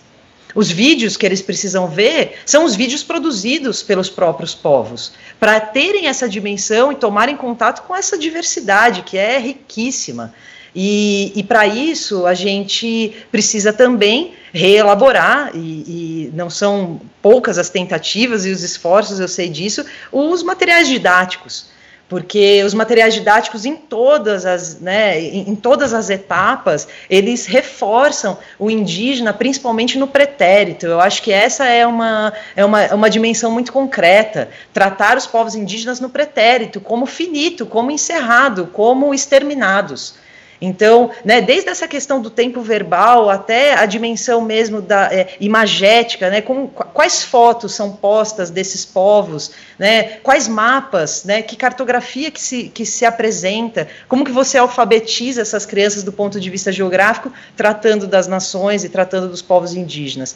Os 0.54 0.70
vídeos 0.70 1.16
que 1.16 1.26
eles 1.26 1.42
precisam 1.42 1.88
ver 1.88 2.38
são 2.46 2.64
os 2.64 2.74
vídeos 2.74 3.02
produzidos 3.02 3.82
pelos 3.82 4.08
próprios 4.08 4.54
povos, 4.54 5.12
para 5.38 5.60
terem 5.60 6.06
essa 6.06 6.28
dimensão 6.28 6.90
e 6.92 6.94
tomarem 6.96 7.36
contato 7.36 7.82
com 7.86 7.94
essa 7.94 8.16
diversidade 8.16 9.02
que 9.02 9.18
é 9.18 9.38
riquíssima. 9.38 10.32
E, 10.74 11.32
e 11.34 11.42
para 11.42 11.66
isso 11.66 12.26
a 12.26 12.34
gente 12.34 13.16
precisa 13.30 13.72
também 13.72 14.34
reelaborar, 14.52 15.50
e, 15.54 15.58
e, 15.58 16.32
não 16.34 16.48
são 16.48 17.00
poucas 17.20 17.58
as 17.58 17.68
tentativas 17.68 18.46
e 18.46 18.50
os 18.50 18.62
esforços, 18.62 19.20
eu 19.20 19.28
sei 19.28 19.48
disso, 19.48 19.84
os 20.12 20.42
materiais 20.42 20.88
didáticos 20.88 21.66
porque 22.08 22.62
os 22.64 22.72
materiais 22.72 23.12
didáticos 23.12 23.66
em 23.66 23.76
todas 23.76 24.46
as, 24.46 24.80
né, 24.80 25.20
em, 25.20 25.54
todas 25.54 25.92
as 25.92 26.08
etapas, 26.08 26.88
eles 27.08 27.44
reforçam 27.44 28.38
o 28.58 28.70
indígena, 28.70 29.32
principalmente 29.32 29.98
no 29.98 30.06
pretérito. 30.06 30.86
Eu 30.86 31.00
acho 31.00 31.22
que 31.22 31.30
essa 31.30 31.66
é 31.66 31.86
uma, 31.86 32.32
é 32.56 32.64
uma, 32.64 32.82
é 32.82 32.94
uma 32.94 33.10
dimensão 33.10 33.50
muito 33.50 33.72
concreta, 33.72 34.48
tratar 34.72 35.18
os 35.18 35.26
povos 35.26 35.54
indígenas 35.54 36.00
no 36.00 36.08
pretérito, 36.08 36.80
como 36.80 37.04
finito, 37.04 37.66
como 37.66 37.90
encerrado, 37.90 38.68
como 38.72 39.12
exterminados. 39.12 40.14
Então, 40.60 41.10
né, 41.24 41.40
desde 41.40 41.70
essa 41.70 41.86
questão 41.86 42.20
do 42.20 42.30
tempo 42.30 42.60
verbal 42.60 43.30
até 43.30 43.74
a 43.74 43.86
dimensão 43.86 44.40
mesmo 44.40 44.82
da 44.82 45.12
é, 45.12 45.36
imagética, 45.40 46.28
né, 46.28 46.40
quais 46.40 47.22
fotos 47.22 47.74
são 47.74 47.92
postas 47.92 48.50
desses 48.50 48.84
povos, 48.84 49.52
né, 49.78 50.18
quais 50.22 50.48
mapas, 50.48 51.22
né, 51.24 51.42
que 51.42 51.54
cartografia 51.54 52.30
que 52.30 52.40
se, 52.40 52.64
que 52.70 52.84
se 52.84 53.04
apresenta, 53.04 53.86
como 54.08 54.24
que 54.24 54.32
você 54.32 54.58
alfabetiza 54.58 55.42
essas 55.42 55.64
crianças 55.64 56.02
do 56.02 56.12
ponto 56.12 56.40
de 56.40 56.50
vista 56.50 56.72
geográfico, 56.72 57.32
tratando 57.56 58.08
das 58.08 58.26
nações 58.26 58.82
e 58.82 58.88
tratando 58.88 59.28
dos 59.28 59.42
povos 59.42 59.74
indígenas. 59.74 60.34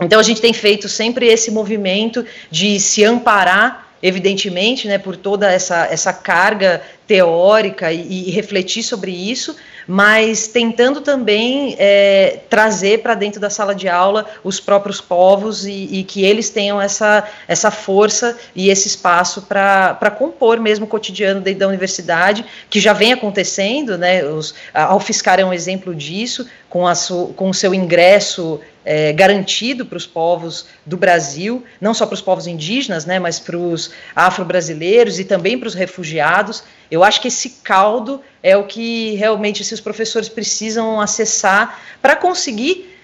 Então, 0.00 0.18
a 0.18 0.22
gente 0.22 0.40
tem 0.40 0.52
feito 0.52 0.88
sempre 0.88 1.26
esse 1.26 1.50
movimento 1.50 2.24
de 2.50 2.78
se 2.80 3.04
amparar 3.04 3.83
evidentemente, 4.04 4.86
né, 4.86 4.98
por 4.98 5.16
toda 5.16 5.50
essa, 5.50 5.86
essa 5.86 6.12
carga 6.12 6.82
teórica 7.06 7.90
e, 7.90 8.28
e 8.28 8.30
refletir 8.30 8.82
sobre 8.82 9.10
isso, 9.10 9.56
mas 9.88 10.46
tentando 10.46 11.00
também 11.00 11.74
é, 11.78 12.40
trazer 12.50 13.00
para 13.00 13.14
dentro 13.14 13.40
da 13.40 13.48
sala 13.48 13.74
de 13.74 13.88
aula 13.88 14.26
os 14.44 14.60
próprios 14.60 15.00
povos 15.00 15.64
e, 15.64 15.88
e, 15.90 16.04
que 16.04 16.22
eles 16.22 16.50
tenham 16.50 16.78
essa, 16.78 17.26
essa 17.48 17.70
força 17.70 18.36
e 18.54 18.68
esse 18.68 18.88
espaço 18.88 19.42
para 19.42 20.14
compor 20.18 20.60
mesmo 20.60 20.84
o 20.84 20.88
cotidiano 20.88 21.40
dentro 21.40 21.60
da 21.60 21.68
universidade, 21.68 22.44
que 22.68 22.80
já 22.80 22.92
vem 22.92 23.14
acontecendo, 23.14 23.96
né, 23.96 24.22
os, 24.22 24.54
a 24.74 24.94
UFSCar 24.94 25.40
é 25.40 25.44
um 25.46 25.52
exemplo 25.52 25.94
disso, 25.94 26.46
com, 26.68 26.86
a 26.86 26.94
su, 26.94 27.32
com 27.36 27.48
o 27.48 27.54
seu 27.54 27.74
ingresso 27.74 28.60
é, 28.84 29.12
garantido 29.12 29.86
para 29.86 29.96
os 29.96 30.06
povos 30.06 30.66
do 30.84 30.96
Brasil, 30.96 31.64
não 31.80 31.94
só 31.94 32.06
para 32.06 32.14
os 32.14 32.20
povos 32.20 32.46
indígenas, 32.46 33.04
né, 33.04 33.18
mas 33.18 33.38
para 33.38 33.56
os 33.56 33.90
afro-brasileiros 34.14 35.18
e 35.18 35.24
também 35.24 35.58
para 35.58 35.68
os 35.68 35.74
refugiados. 35.74 36.62
Eu 36.90 37.02
acho 37.02 37.20
que 37.20 37.28
esse 37.28 37.50
caldo 37.62 38.20
é 38.42 38.56
o 38.56 38.64
que 38.64 39.14
realmente 39.14 39.62
esses 39.62 39.80
professores 39.80 40.28
precisam 40.28 41.00
acessar 41.00 41.80
para 42.02 42.14
conseguir 42.14 42.94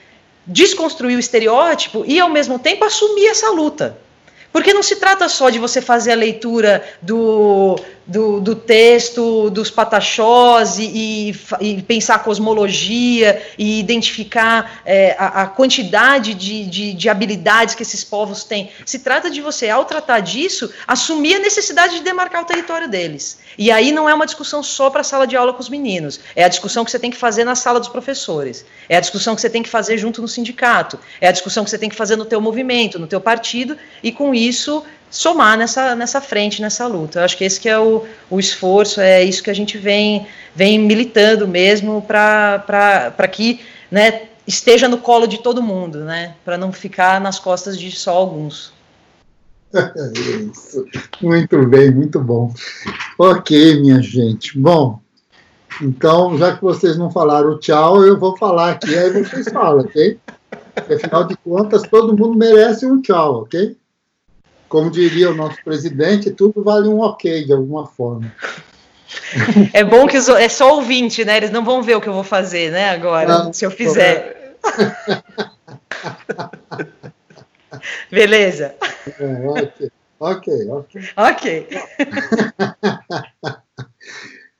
desconstruir 0.47 1.17
o 1.17 1.21
estereótipo 1.21 2.05
e, 2.07 2.19
ao 2.19 2.29
mesmo 2.29 2.59
tempo, 2.59 2.85
assumir 2.85 3.27
essa 3.27 3.51
luta. 3.51 3.97
Porque 4.53 4.75
não 4.75 4.83
se 4.83 4.97
trata 4.97 5.29
só 5.29 5.49
de 5.49 5.59
você 5.59 5.81
fazer 5.81 6.13
a 6.13 6.17
leitura 6.17 6.85
do, 7.01 7.79
do, 8.07 8.41
do 8.41 8.55
texto, 8.55 9.51
dos 9.51 9.71
pataxós 9.71 10.79
e, 10.79 11.35
e, 11.61 11.79
e 11.79 11.83
pensar 11.83 12.17
a 12.17 12.19
cosmologia 12.19 13.41
e 13.57 13.79
identificar 13.79 14.83
é, 14.85 15.15
a, 15.19 15.43
a, 15.43 15.47
quantidade 15.47 16.35
de, 16.35 16.67
de, 16.67 16.93
de, 16.93 17.09
habilidades 17.09 17.75
que 17.75 17.83
esses 17.83 18.03
povos 18.03 18.43
têm. 18.43 18.71
Se 18.85 18.99
trata 18.99 19.31
de 19.31 19.41
você, 19.41 19.69
ao 19.69 19.85
tratar 19.85 20.21
disso, 20.21 20.73
assumir 20.87 21.37
a 21.37 21.39
necessidade 21.39 21.95
de 21.95 22.03
demarcar 22.03 22.43
o 22.43 22.47
território 22.47 22.89
deles. 22.89 23.39
E 23.57 23.71
aí 23.71 23.93
não 23.93 24.09
é 24.09 24.15
uma 24.15 24.27
discussão 24.27 24.63
só 24.63 24.91
para 24.91 25.03
a 25.03 25.05
sala 25.05 25.27
de 25.27 25.37
aula 25.37 25.53
com 25.53 25.61
os 25.61 25.69
meninos, 25.69 26.21
é 26.35 26.45
a 26.45 26.49
discussão 26.49 26.85
que 26.85 26.91
você 26.91 26.99
tem 26.99 27.11
que 27.11 27.17
fazer 27.17 27.45
na 27.45 27.55
sala 27.55 27.79
dos 27.79 27.89
professores, 27.89 28.65
é 28.89 28.97
a 28.97 29.01
discussão 29.01 29.35
que 29.35 29.41
você 29.41 29.51
tem 29.51 29.63
que 29.63 29.69
fazer 29.69 29.99
junto 29.99 30.23
no 30.23 30.29
sindicato, 30.29 30.99
é 31.21 31.29
a 31.29 31.33
discussão 31.33 31.65
que 31.65 31.71
você 31.71 31.79
tem 31.79 31.89
que 31.89 31.97
fazer 31.97 32.17
no 32.17 32.25
teu 32.25 32.41
movimento, 32.41 32.99
no 32.99 33.07
teu 33.07 33.21
partido, 33.21 33.77
e 34.03 34.11
com 34.11 34.35
isso 34.35 34.85
somar 35.11 35.59
nessa, 35.59 35.95
nessa 35.97 36.21
frente, 36.21 36.63
nessa 36.63 36.87
luta. 36.87 37.19
Eu 37.19 37.25
acho 37.25 37.37
que 37.37 37.45
esse 37.45 37.61
que 37.61 37.69
é 37.69 37.79
o, 37.79 38.07
o 38.31 38.39
esforço, 38.39 39.01
é 39.01 39.23
isso 39.23 39.43
que 39.43 39.51
a 39.51 39.55
gente 39.55 39.77
vem, 39.77 40.27
vem 40.55 40.79
militando 40.79 41.49
mesmo 41.49 42.01
para 42.03 43.29
que 43.31 43.61
né, 43.91 44.29
esteja 44.47 44.89
no 44.89 44.99
colo 44.99 45.27
de 45.27 45.43
todo 45.43 45.63
mundo, 45.63 46.05
né, 46.05 46.35
para 46.45 46.57
não 46.57 46.73
ficar 46.73 47.21
nas 47.21 47.39
costas 47.39 47.79
de 47.79 47.91
só 47.91 48.13
alguns. 48.13 48.73
Isso. 49.73 50.85
Muito 51.21 51.67
bem, 51.67 51.91
muito 51.91 52.19
bom. 52.19 52.53
Ok, 53.19 53.81
minha 53.81 54.03
gente. 54.03 54.59
Bom, 54.59 55.01
então, 55.81 56.37
já 56.37 56.57
que 56.57 56.63
vocês 56.63 56.99
não 56.99 57.11
falaram 57.11 57.59
tchau, 57.59 58.05
eu 58.05 58.19
vou 58.19 58.37
falar 58.37 58.73
aqui, 58.73 58.97
aí 58.97 59.25
vocês 59.25 59.49
falam, 59.49 59.85
ok? 59.85 60.19
Afinal 60.77 61.25
de 61.25 61.37
contas, 61.37 61.83
todo 61.83 62.17
mundo 62.17 62.37
merece 62.37 62.85
um 62.87 63.01
tchau, 63.01 63.43
ok? 63.43 63.77
Como 64.71 64.89
diria 64.89 65.31
o 65.31 65.35
nosso 65.35 65.63
presidente, 65.65 66.31
tudo 66.31 66.63
vale 66.63 66.89
um 66.89 67.01
ok 67.01 67.45
de 67.45 67.53
alguma 67.53 67.89
forma. 67.89 68.33
É 69.75 69.83
bom 69.83 70.07
que 70.07 70.17
é 70.17 70.49
só 70.49 70.77
ouvinte, 70.77 71.25
né? 71.25 71.37
Eles 71.37 71.51
não 71.51 71.65
vão 71.65 71.83
ver 71.83 71.97
o 71.97 72.01
que 72.01 72.09
eu 72.09 72.13
vou 72.13 72.23
fazer, 72.23 72.71
né? 72.71 72.91
Agora, 72.91 73.27
não, 73.27 73.53
se 73.53 73.67
eu 73.67 73.71
fizer. 73.71 74.57
Beleza. 78.11 78.75
É, 79.19 79.49
ok, 79.49 79.91
ok, 80.21 80.69
ok. 80.69 81.03
Ok. 81.17 81.67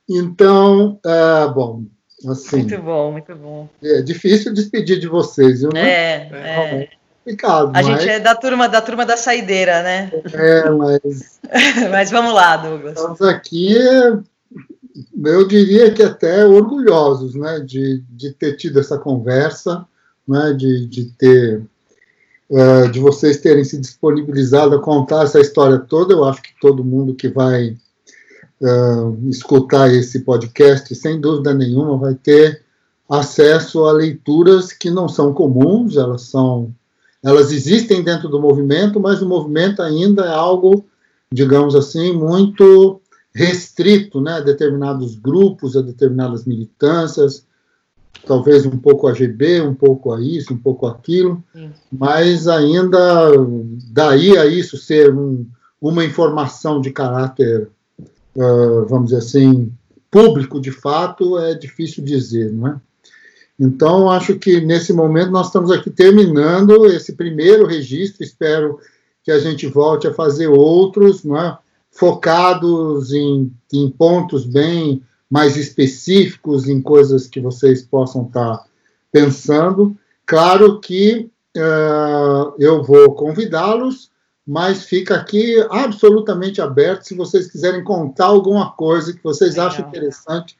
então, 0.09 0.99
é, 1.05 1.47
bom, 1.53 1.85
assim. 2.27 2.57
Muito 2.57 2.77
bom, 2.79 3.13
muito 3.13 3.33
bom. 3.33 3.69
É 3.81 4.01
difícil 4.01 4.53
despedir 4.53 4.99
de 4.99 5.07
vocês, 5.07 5.61
viu? 5.61 5.71
É, 5.73 6.27
é 6.33 6.89
complicado. 7.21 7.69
A 7.69 7.71
mas... 7.71 7.85
gente 7.85 8.09
é 8.09 8.19
da 8.19 8.35
turma 8.35 8.67
da 8.67 8.81
turma 8.81 9.05
da 9.05 9.15
saideira, 9.15 9.81
né? 9.83 10.11
É, 10.33 10.69
mas. 10.69 11.39
mas 11.89 12.11
vamos 12.11 12.33
lá, 12.33 12.57
Douglas. 12.57 12.97
Estamos 12.97 13.21
aqui, 13.21 13.73
eu 15.23 15.47
diria 15.47 15.91
que 15.93 16.03
até 16.03 16.45
orgulhosos, 16.45 17.35
né, 17.35 17.59
de, 17.59 18.03
de 18.09 18.33
ter 18.33 18.55
tido 18.55 18.79
essa 18.79 18.97
conversa, 18.97 19.85
né, 20.27 20.53
de, 20.53 20.85
de 20.87 21.05
ter. 21.11 21.61
Uh, 22.49 22.89
de 22.91 22.99
vocês 22.99 23.37
terem 23.37 23.63
se 23.63 23.79
disponibilizado 23.79 24.75
a 24.75 24.81
contar 24.81 25.23
essa 25.23 25.39
história 25.39 25.79
toda, 25.79 26.13
eu 26.13 26.25
acho 26.25 26.41
que 26.41 26.49
todo 26.59 26.83
mundo 26.83 27.15
que 27.15 27.29
vai 27.29 27.77
uh, 28.59 29.29
escutar 29.29 29.89
esse 29.89 30.19
podcast, 30.19 30.93
sem 30.93 31.21
dúvida 31.21 31.53
nenhuma, 31.53 31.97
vai 31.97 32.13
ter 32.13 32.61
acesso 33.09 33.85
a 33.85 33.93
leituras 33.93 34.73
que 34.73 34.89
não 34.89 35.07
são 35.07 35.33
comuns, 35.33 35.95
elas 35.95 36.23
são 36.23 36.75
elas 37.23 37.51
existem 37.51 38.03
dentro 38.03 38.27
do 38.27 38.41
movimento, 38.41 38.99
mas 38.99 39.21
o 39.21 39.27
movimento 39.27 39.81
ainda 39.81 40.25
é 40.25 40.33
algo, 40.33 40.85
digamos 41.31 41.75
assim, 41.75 42.13
muito 42.13 43.01
restrito 43.33 44.19
né, 44.19 44.33
a 44.33 44.39
determinados 44.39 45.15
grupos, 45.15 45.77
a 45.77 45.81
determinadas 45.81 46.45
militâncias, 46.45 47.45
talvez 48.25 48.65
um 48.65 48.77
pouco 48.77 49.07
a 49.07 49.13
GB, 49.13 49.61
um 49.61 49.73
pouco 49.73 50.13
a 50.13 50.21
isso, 50.21 50.53
um 50.53 50.57
pouco 50.57 50.85
aquilo, 50.85 51.43
Sim. 51.53 51.71
mas 51.91 52.47
ainda 52.47 53.31
daí 53.91 54.37
a 54.37 54.45
isso 54.45 54.77
ser 54.77 55.13
um, 55.13 55.45
uma 55.79 56.03
informação 56.03 56.81
de 56.81 56.91
caráter, 56.91 57.69
uh, 58.35 58.85
vamos 58.87 59.11
dizer 59.11 59.17
assim, 59.17 59.71
público 60.09 60.59
de 60.59 60.71
fato, 60.71 61.39
é 61.39 61.53
difícil 61.53 62.03
dizer, 62.03 62.51
não 62.51 62.67
é? 62.67 62.81
Então, 63.61 64.09
acho 64.09 64.39
que 64.39 64.59
nesse 64.59 64.91
momento 64.91 65.29
nós 65.29 65.45
estamos 65.45 65.69
aqui 65.69 65.91
terminando 65.91 66.87
esse 66.87 67.13
primeiro 67.13 67.67
registro. 67.67 68.23
Espero 68.23 68.79
que 69.23 69.31
a 69.31 69.37
gente 69.37 69.67
volte 69.67 70.07
a 70.07 70.13
fazer 70.15 70.47
outros, 70.47 71.23
é? 71.23 71.57
focados 71.91 73.13
em, 73.13 73.53
em, 73.71 73.87
pontos 73.91 74.45
bem 74.45 75.03
mais 75.29 75.57
específicos, 75.57 76.67
em 76.67 76.81
coisas 76.81 77.27
que 77.27 77.39
vocês 77.39 77.83
possam 77.83 78.23
estar 78.23 78.65
pensando. 79.11 79.95
Claro 80.25 80.79
que 80.79 81.29
uh, 81.55 82.55
eu 82.57 82.81
vou 82.81 83.13
convidá-los, 83.13 84.09
mas 84.43 84.85
fica 84.85 85.17
aqui 85.17 85.63
absolutamente 85.69 86.59
aberto 86.59 87.03
se 87.03 87.13
vocês 87.13 87.45
quiserem 87.45 87.83
contar 87.83 88.25
alguma 88.25 88.71
coisa 88.71 89.13
que 89.13 89.23
vocês 89.23 89.51
Legal. 89.51 89.67
acham 89.67 89.87
interessante 89.87 90.57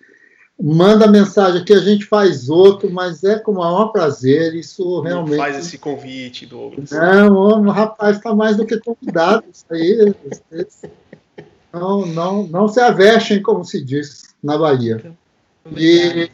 manda 0.62 1.08
mensagem 1.08 1.64
que 1.66 1.74
a 1.74 1.80
gente 1.80 2.06
faz 2.06 2.50
outro, 2.50 2.92
mas 2.92 3.24
é 3.24 3.40
com 3.40 3.52
o 3.52 3.56
maior 3.56 3.88
prazer, 3.88 4.54
isso 4.54 5.02
realmente... 5.02 5.38
Não 5.38 5.44
faz 5.44 5.58
esse 5.58 5.78
convite, 5.78 6.46
Douglas. 6.46 6.92
Não, 6.92 7.66
o 7.66 7.72
rapaz 7.72 8.18
está 8.18 8.36
mais 8.36 8.58
do 8.58 8.66
que 8.66 8.80
convidado, 8.80 9.44
isso 9.52 9.66
aí, 9.72 10.14
não, 11.74 12.06
não, 12.06 12.48
não 12.48 12.68
se 12.68 12.80
avexem, 12.80 13.42
como 13.42 13.66
se 13.66 13.84
diz 13.84 14.36
na 14.44 14.58
Bahia. 14.58 15.14
E, 15.76 16.30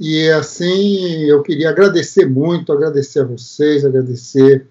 e 0.00 0.28
assim, 0.30 1.24
eu 1.24 1.42
queria 1.42 1.70
agradecer 1.70 2.26
muito, 2.26 2.72
agradecer 2.72 3.20
a 3.20 3.24
vocês, 3.24 3.84
agradecer 3.84 4.66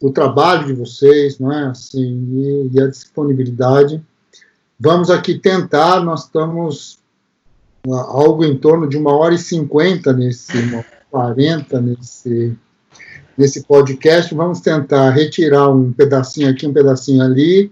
o 0.00 0.10
trabalho 0.10 0.66
de 0.66 0.72
vocês, 0.72 1.38
não 1.38 1.52
é? 1.52 1.66
Assim, 1.66 2.28
e, 2.32 2.70
e 2.72 2.80
a 2.80 2.88
disponibilidade. 2.88 4.02
Vamos 4.78 5.08
aqui 5.08 5.38
tentar, 5.38 6.00
nós 6.00 6.24
estamos 6.24 6.98
algo 7.92 8.44
em 8.44 8.56
torno 8.56 8.88
de 8.88 8.96
uma 8.96 9.14
hora 9.14 9.34
e 9.34 9.38
cinquenta 9.38 10.12
nesse, 10.12 10.56
uma 10.56 10.84
quarenta 11.10 11.80
nesse, 11.80 12.56
nesse 13.36 13.62
podcast. 13.64 14.34
Vamos 14.34 14.60
tentar 14.60 15.10
retirar 15.10 15.68
um 15.70 15.92
pedacinho 15.92 16.48
aqui, 16.50 16.66
um 16.66 16.72
pedacinho 16.72 17.22
ali, 17.22 17.70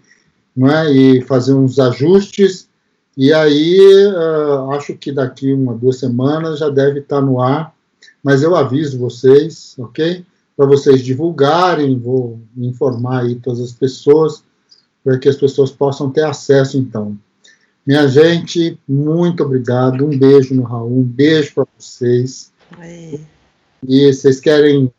não 0.54 0.70
é? 0.70 0.92
e 0.92 1.22
fazer 1.22 1.54
uns 1.54 1.78
ajustes. 1.78 2.68
E 3.16 3.32
aí, 3.32 3.78
uh, 4.06 4.70
acho 4.72 4.94
que 4.94 5.12
daqui 5.12 5.52
uma, 5.52 5.74
duas 5.74 5.98
semanas 5.98 6.58
já 6.58 6.68
deve 6.68 7.00
estar 7.00 7.20
no 7.20 7.40
ar, 7.40 7.74
mas 8.22 8.42
eu 8.42 8.56
aviso 8.56 8.98
vocês, 8.98 9.74
ok? 9.78 10.24
Para 10.56 10.66
vocês 10.66 11.02
divulgarem, 11.02 11.98
vou 11.98 12.40
informar 12.56 13.22
aí 13.22 13.34
todas 13.34 13.60
as 13.60 13.72
pessoas, 13.72 14.42
para 15.04 15.18
que 15.18 15.28
as 15.28 15.36
pessoas 15.36 15.70
possam 15.70 16.10
ter 16.10 16.24
acesso, 16.24 16.78
então. 16.78 17.16
Minha 17.86 18.06
gente, 18.06 18.78
muito 18.88 19.42
obrigado. 19.42 20.06
Um 20.06 20.16
beijo 20.16 20.54
no 20.54 20.62
Raul, 20.62 21.00
um 21.00 21.02
beijo 21.02 21.54
para 21.54 21.66
vocês. 21.76 22.52
Oi. 22.78 23.20
E 23.86 24.12
vocês 24.12 24.38
querem 24.38 24.92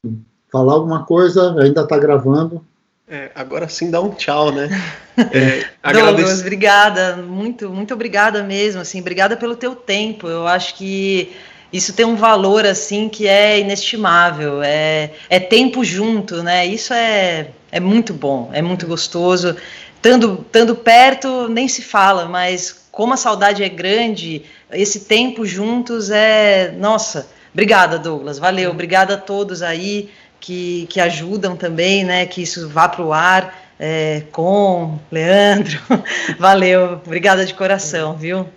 falar 0.51 0.73
alguma 0.73 1.05
coisa? 1.05 1.55
Ainda 1.61 1.81
está 1.81 1.97
gravando? 1.97 2.63
É, 3.07 3.31
agora 3.35 3.69
sim 3.69 3.89
dá 3.89 4.01
um 4.01 4.11
tchau, 4.11 4.51
né? 4.51 4.69
É, 5.31 5.63
Douglas, 5.93 6.41
obrigada, 6.41 7.17
muito, 7.17 7.69
muito 7.69 7.93
obrigada 7.93 8.41
mesmo, 8.41 8.81
assim, 8.81 8.99
obrigada 8.99 9.37
pelo 9.37 9.55
teu 9.55 9.75
tempo. 9.75 10.27
Eu 10.27 10.47
acho 10.47 10.73
que 10.73 11.31
isso 11.71 11.93
tem 11.93 12.03
um 12.03 12.15
valor 12.15 12.65
assim 12.65 13.07
que 13.07 13.27
é 13.27 13.59
inestimável. 13.59 14.63
É, 14.63 15.11
é 15.29 15.39
tempo 15.39 15.83
junto, 15.83 16.41
né? 16.41 16.65
Isso 16.65 16.95
é, 16.95 17.51
é 17.71 17.79
muito 17.79 18.11
bom, 18.11 18.49
é 18.53 18.61
muito 18.63 18.87
gostoso 18.87 19.55
estando, 20.03 20.43
estando 20.45 20.75
perto 20.75 21.47
nem 21.47 21.67
se 21.69 21.81
fala, 21.81 22.25
mas 22.25 22.83
como 22.91 23.13
a 23.13 23.17
saudade 23.17 23.63
é 23.63 23.69
grande, 23.69 24.43
esse 24.71 25.01
tempo 25.01 25.45
juntos 25.45 26.11
é. 26.11 26.71
Nossa, 26.77 27.27
obrigada, 27.53 27.97
Douglas. 27.97 28.37
Valeu, 28.37 28.71
obrigada 28.71 29.13
a 29.13 29.17
todos 29.17 29.61
aí 29.63 30.11
que, 30.39 30.85
que 30.89 30.99
ajudam 30.99 31.55
também, 31.55 32.03
né? 32.03 32.25
Que 32.25 32.41
isso 32.43 32.67
vá 32.67 32.89
para 32.89 33.03
o 33.03 33.13
ar. 33.13 33.63
É, 33.79 34.23
com 34.31 34.99
Leandro, 35.11 35.79
valeu, 36.37 37.01
obrigada 37.05 37.43
de 37.43 37.53
coração, 37.55 38.15
viu? 38.15 38.47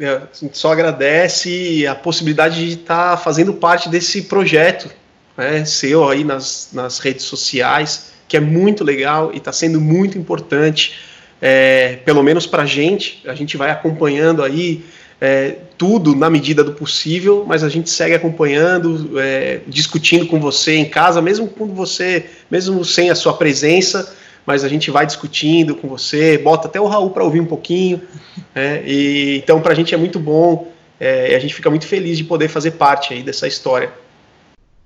É, 0.00 0.08
a 0.08 0.28
gente 0.32 0.56
só 0.56 0.72
agradece 0.72 1.86
a 1.86 1.94
possibilidade 1.94 2.66
de 2.66 2.80
estar 2.80 3.10
tá 3.10 3.16
fazendo 3.16 3.52
parte 3.52 3.90
desse 3.90 4.22
projeto 4.22 4.90
né, 5.36 5.64
seu 5.66 6.08
aí 6.08 6.24
nas, 6.24 6.70
nas 6.72 6.98
redes 6.98 7.26
sociais 7.26 8.12
que 8.32 8.36
é 8.38 8.40
muito 8.40 8.82
legal 8.82 9.30
e 9.34 9.36
está 9.36 9.52
sendo 9.52 9.78
muito 9.78 10.16
importante, 10.16 10.94
é, 11.38 11.96
pelo 12.02 12.22
menos 12.22 12.46
para 12.46 12.62
a 12.62 12.66
gente. 12.66 13.20
A 13.26 13.34
gente 13.34 13.58
vai 13.58 13.70
acompanhando 13.70 14.42
aí 14.42 14.82
é, 15.20 15.56
tudo 15.76 16.16
na 16.16 16.30
medida 16.30 16.64
do 16.64 16.72
possível, 16.72 17.44
mas 17.46 17.62
a 17.62 17.68
gente 17.68 17.90
segue 17.90 18.14
acompanhando, 18.14 19.20
é, 19.20 19.60
discutindo 19.68 20.26
com 20.26 20.40
você 20.40 20.76
em 20.76 20.88
casa, 20.88 21.20
mesmo 21.20 21.46
quando 21.46 21.74
você, 21.74 22.24
mesmo 22.50 22.82
sem 22.86 23.10
a 23.10 23.14
sua 23.14 23.34
presença, 23.34 24.16
mas 24.46 24.64
a 24.64 24.68
gente 24.68 24.90
vai 24.90 25.04
discutindo 25.04 25.74
com 25.74 25.86
você, 25.86 26.38
bota 26.38 26.68
até 26.68 26.80
o 26.80 26.86
Raul 26.86 27.10
para 27.10 27.24
ouvir 27.24 27.40
um 27.40 27.46
pouquinho, 27.46 28.00
Né? 28.54 28.82
E, 28.86 29.40
então, 29.42 29.60
para 29.60 29.72
a 29.72 29.74
gente 29.74 29.94
é 29.94 29.98
muito 29.98 30.18
bom 30.18 30.72
é, 31.00 31.34
a 31.34 31.38
gente 31.38 31.52
fica 31.52 31.68
muito 31.68 31.86
feliz 31.86 32.16
de 32.16 32.22
poder 32.22 32.48
fazer 32.48 32.72
parte 32.72 33.12
aí 33.12 33.22
dessa 33.22 33.48
história. 33.48 33.92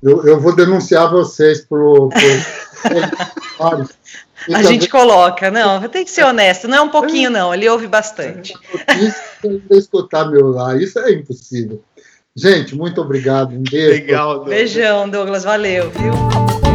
Eu, 0.07 0.24
eu 0.24 0.41
vou 0.41 0.55
denunciar 0.55 1.11
vocês 1.11 1.62
pro. 1.62 2.09
pro... 2.09 3.89
a 4.55 4.62
gente 4.62 4.89
coloca, 4.89 5.51
não, 5.51 5.89
tem 5.89 6.05
que 6.05 6.11
ser 6.12 6.24
honesto, 6.24 6.69
não 6.69 6.77
é 6.77 6.81
um 6.81 6.91
pouquinho, 6.91 7.28
não, 7.28 7.53
ele 7.53 7.69
ouve 7.69 7.89
bastante. 7.89 8.55
Isso 8.97 9.61
escutar 9.70 10.31
meu 10.31 10.51
lá, 10.51 10.77
isso 10.77 11.01
é 11.01 11.11
impossível. 11.11 11.83
Gente, 12.37 12.77
muito 12.77 13.01
obrigado. 13.01 13.53
Um 13.53 13.62
beijo. 13.62 13.91
Legal, 13.91 14.35
Douglas. 14.35 14.55
Beijão, 14.55 15.09
Douglas, 15.09 15.43
valeu, 15.43 15.91
viu? 15.91 16.66